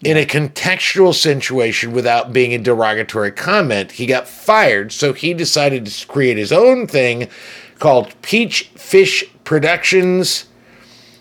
in 0.00 0.16
a 0.16 0.24
contextual 0.24 1.12
situation 1.12 1.92
without 1.92 2.32
being 2.32 2.54
a 2.54 2.58
derogatory 2.58 3.32
comment. 3.32 3.92
He 3.92 4.06
got 4.06 4.28
fired, 4.28 4.92
so 4.92 5.12
he 5.12 5.34
decided 5.34 5.86
to 5.86 6.06
create 6.06 6.36
his 6.36 6.52
own 6.52 6.86
thing 6.86 7.28
called 7.78 8.14
Peachfish 8.22 9.28
Productions. 9.42 10.46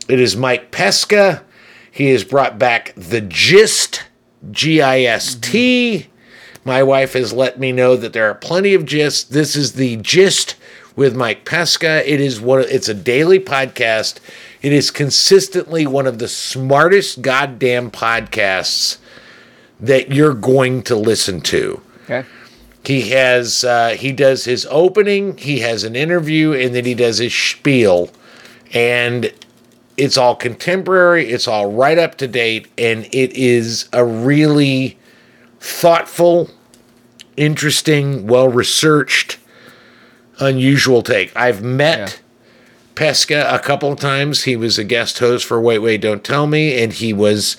It 0.07 0.19
is 0.19 0.37
Mike 0.37 0.69
Pesca. 0.69 1.43
He 1.91 2.11
has 2.11 2.23
brought 2.23 2.59
back 2.59 2.93
the 2.95 3.21
gist, 3.21 4.03
G 4.51 4.79
I 4.81 5.01
S 5.01 5.35
T. 5.35 5.97
Mm-hmm. 5.97 6.69
My 6.69 6.83
wife 6.83 7.13
has 7.13 7.33
let 7.33 7.59
me 7.59 7.71
know 7.71 7.97
that 7.97 8.13
there 8.13 8.29
are 8.29 8.35
plenty 8.35 8.73
of 8.73 8.85
gists. 8.85 9.23
This 9.23 9.55
is 9.55 9.73
the 9.73 9.97
gist 9.97 10.55
with 10.95 11.15
Mike 11.15 11.45
Pesca. 11.45 12.03
It 12.05 12.19
is 12.19 12.39
one. 12.39 12.65
It's 12.69 12.89
a 12.89 12.93
daily 12.93 13.39
podcast. 13.39 14.19
It 14.61 14.73
is 14.73 14.91
consistently 14.91 15.85
one 15.87 16.07
of 16.07 16.19
the 16.19 16.27
smartest 16.27 17.21
goddamn 17.21 17.91
podcasts 17.91 18.97
that 19.79 20.11
you're 20.11 20.33
going 20.33 20.83
to 20.83 20.95
listen 20.95 21.41
to. 21.41 21.81
Okay. 22.03 22.25
He 22.85 23.09
has 23.09 23.63
uh, 23.63 23.89
he 23.91 24.11
does 24.11 24.45
his 24.45 24.67
opening, 24.69 25.37
he 25.37 25.59
has 25.59 25.83
an 25.83 25.95
interview, 25.95 26.53
and 26.53 26.75
then 26.75 26.85
he 26.85 26.93
does 26.93 27.17
his 27.17 27.33
spiel, 27.33 28.09
and 28.73 29.33
it's 29.95 30.17
all 30.17 30.35
contemporary. 30.35 31.29
It's 31.29 31.47
all 31.47 31.71
right 31.71 31.97
up 31.97 32.15
to 32.17 32.27
date, 32.27 32.67
and 32.77 33.05
it 33.05 33.31
is 33.33 33.87
a 33.93 34.03
really 34.03 34.97
thoughtful, 35.61 36.49
interesting, 37.37 38.27
well 38.27 38.49
researched, 38.49 39.37
unusual 40.39 41.01
take. 41.01 41.35
I've 41.35 41.63
met. 41.63 41.97
Yeah. 41.97 42.23
Pesca 42.95 43.47
a 43.49 43.59
couple 43.59 43.91
of 43.91 43.99
times. 43.99 44.43
He 44.43 44.55
was 44.55 44.77
a 44.77 44.83
guest 44.83 45.19
host 45.19 45.45
for 45.45 45.59
Wait 45.59 45.79
Wait 45.79 46.01
Don't 46.01 46.23
Tell 46.23 46.45
Me, 46.45 46.81
and 46.81 46.93
he 46.93 47.11
was 47.11 47.57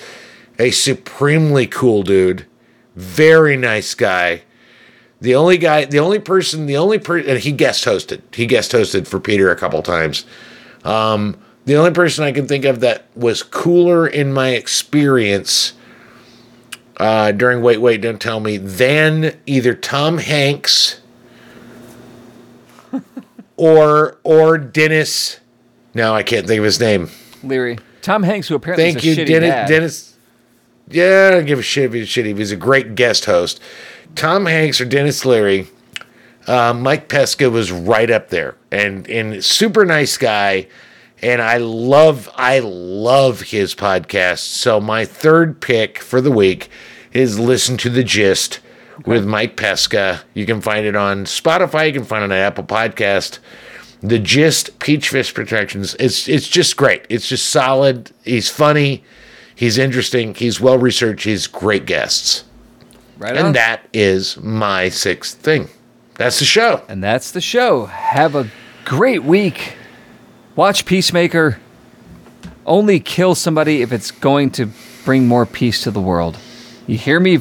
a 0.59 0.71
supremely 0.71 1.67
cool 1.67 2.03
dude. 2.03 2.47
Very 2.95 3.57
nice 3.57 3.95
guy. 3.95 4.43
The 5.21 5.35
only 5.35 5.59
guy, 5.59 5.87
the 5.87 5.99
only 5.99 6.19
person, 6.19 6.67
the 6.67 6.77
only 6.77 6.99
person, 6.99 7.31
and 7.31 7.41
he 7.41 7.51
guest 7.51 7.85
hosted. 7.85 8.23
He 8.33 8.47
guest 8.47 8.73
hosted 8.73 9.07
for 9.07 9.19
Peter 9.19 9.51
a 9.51 9.57
couple 9.57 9.83
times. 9.83 10.25
Um, 10.85 11.37
the 11.65 11.77
only 11.77 11.93
person 11.93 12.25
I 12.25 12.33
can 12.33 12.47
think 12.47 12.65
of 12.65 12.81
that 12.81 13.07
was 13.17 13.43
cooler 13.43 14.07
in 14.07 14.33
my 14.33 14.51
experience 14.51 15.73
uh, 16.99 17.33
during 17.33 17.63
Wait 17.63 17.79
Wait 17.79 18.03
Don't 18.03 18.21
Tell 18.21 18.39
Me 18.39 18.59
than 18.59 19.37
either 19.47 19.75
Tom 19.75 20.19
Hanks 20.19 21.01
or 23.65 24.19
or 24.25 24.59
Denis. 24.59 25.41
No, 25.95 26.15
I 26.15 26.23
can't 26.23 26.47
think 26.47 26.59
of 26.59 26.65
his 26.65 26.79
name. 26.79 27.09
Leary. 27.43 27.79
Tom 28.03 28.23
Hanks, 28.23 28.49
who 28.49 28.57
apparently 28.57 28.85
Thank 28.93 29.05
is 29.05 29.17
a 29.17 29.21
you, 29.21 29.27
Denis. 29.27 29.49
dad. 29.49 29.69
Denis. 29.69 30.17
Yeah, 30.89 31.29
I 31.29 31.35
don't 31.37 31.47
give 31.47 31.59
a 31.59 31.63
shit 31.63 31.87
if 31.87 31.93
he's 31.95 32.09
shitty. 32.09 32.27
He 32.27 32.35
was 32.35 32.53
a 32.53 32.57
great 32.57 32.95
guest 32.95 33.25
host. 33.25 33.61
Tom 34.15 34.45
Hanks 34.45 34.81
or 34.83 34.85
Denis 34.85 35.25
Leary. 35.25 35.69
Uh, 36.47 36.75
Mike 36.75 37.09
Pesca 37.09 37.49
was 37.49 37.73
right 37.73 38.11
up 38.11 38.29
there, 38.29 38.57
and 38.71 39.09
and 39.09 39.43
super 39.43 39.87
nice 39.87 40.19
guy. 40.19 40.67
And 41.23 41.41
I 41.41 41.57
love 41.57 42.29
I 42.37 42.59
love 42.59 43.41
his 43.41 43.75
podcast. 43.75 44.41
So 44.41 44.79
my 44.79 45.07
third 45.07 45.63
pick 45.63 45.99
for 46.01 46.21
the 46.21 46.31
week 46.31 46.69
is 47.13 47.39
listen 47.39 47.79
to 47.79 47.89
the 47.89 48.05
gist 48.05 48.61
with 49.07 49.25
Mike 49.27 49.57
Pesca. 49.57 50.23
You 50.35 50.47
can 50.47 50.61
find 50.61 50.87
it 50.87 50.97
on 50.97 51.25
Spotify. 51.25 51.87
You 51.87 51.93
can 51.93 52.05
find 52.05 52.23
it 52.23 52.27
on 52.27 52.33
Apple 52.33 52.65
Podcast. 52.65 53.39
The 54.01 54.19
gist, 54.19 54.79
Peachfish 54.81 55.33
Productions. 55.35 55.95
It's 55.99 56.29
it's 56.29 56.47
just 56.49 56.77
great. 56.77 57.07
It's 57.09 57.29
just 57.29 57.49
solid. 57.49 58.11
He's 58.25 58.51
funny. 58.51 59.03
He's 59.55 59.79
interesting. 59.79 60.35
He's 60.35 60.61
well 60.61 60.79
researched. 60.79 61.25
He's 61.25 61.47
great 61.47 61.87
guests. 61.87 62.45
right 63.19 63.37
on. 63.37 63.47
And 63.47 63.55
that 63.55 63.89
is 63.93 64.37
my 64.39 64.89
sixth 64.91 65.39
thing. 65.39 65.69
That's 66.17 66.39
the 66.39 66.45
show. 66.45 66.83
And 66.89 67.03
that's 67.03 67.31
the 67.31 67.41
show. 67.41 67.87
Have 67.87 68.35
a 68.35 68.49
great 68.85 69.25
week. 69.25 69.75
Watch 70.55 70.85
Peacemaker. 70.85 71.59
Only 72.67 73.01
kill 73.01 73.35
somebody 73.35 73.83
if 73.83 73.93
it's 73.93 74.11
going 74.11 74.51
to 74.53 74.69
bring 75.05 75.27
more 75.27 75.45
peace 75.47 75.83
to 75.85 75.91
the 75.91 76.01
world. 76.01 76.39
You 76.87 76.97
hear 76.99 77.19
me, 77.21 77.39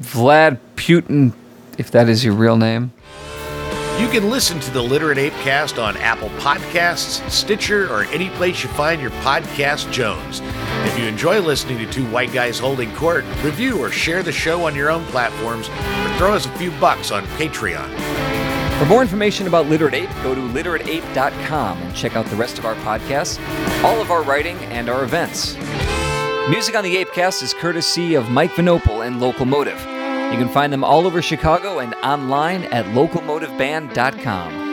Vlad 0.00 0.58
Putin, 0.76 1.32
if 1.78 1.90
that 1.90 2.08
is 2.08 2.24
your 2.24 2.34
real 2.34 2.56
name? 2.56 2.92
You 3.98 4.08
can 4.08 4.28
listen 4.28 4.60
to 4.60 4.70
the 4.70 4.82
Literate 4.82 5.16
ApeCast 5.16 5.82
on 5.82 5.96
Apple 5.96 6.28
Podcasts, 6.38 7.26
Stitcher, 7.30 7.90
or 7.90 8.04
any 8.04 8.28
place 8.30 8.62
you 8.62 8.68
find 8.70 9.00
your 9.00 9.10
podcast 9.22 9.90
Jones. 9.90 10.42
If 10.84 10.98
you 10.98 11.06
enjoy 11.06 11.40
listening 11.40 11.78
to 11.78 11.90
two 11.90 12.04
white 12.10 12.30
guys 12.30 12.58
holding 12.58 12.94
court, 12.94 13.24
review 13.42 13.78
or 13.78 13.90
share 13.90 14.22
the 14.22 14.32
show 14.32 14.66
on 14.66 14.74
your 14.74 14.90
own 14.90 15.02
platforms, 15.06 15.70
or 15.70 16.18
throw 16.18 16.34
us 16.34 16.44
a 16.44 16.50
few 16.58 16.70
bucks 16.72 17.10
on 17.10 17.24
Patreon. 17.38 17.88
For 18.78 18.84
more 18.84 19.00
information 19.00 19.46
about 19.46 19.66
Literate 19.66 19.94
Ape, 19.94 20.10
go 20.22 20.34
to 20.34 20.42
literateape.com 20.42 21.78
and 21.78 21.96
check 21.96 22.16
out 22.16 22.26
the 22.26 22.36
rest 22.36 22.58
of 22.58 22.66
our 22.66 22.74
podcasts, 22.76 23.42
all 23.82 23.98
of 24.02 24.10
our 24.10 24.22
writing, 24.22 24.58
and 24.66 24.90
our 24.90 25.04
events. 25.04 25.56
Music 26.48 26.76
on 26.76 26.84
the 26.84 27.04
ApeCast 27.04 27.42
is 27.42 27.52
courtesy 27.52 28.14
of 28.14 28.30
Mike 28.30 28.52
Vinopal 28.52 29.04
and 29.04 29.20
Locomotive. 29.20 29.80
You 29.80 30.38
can 30.38 30.48
find 30.48 30.72
them 30.72 30.84
all 30.84 31.04
over 31.04 31.20
Chicago 31.20 31.80
and 31.80 31.92
online 31.96 32.62
at 32.66 32.84
locomotiveband.com. 32.86 34.65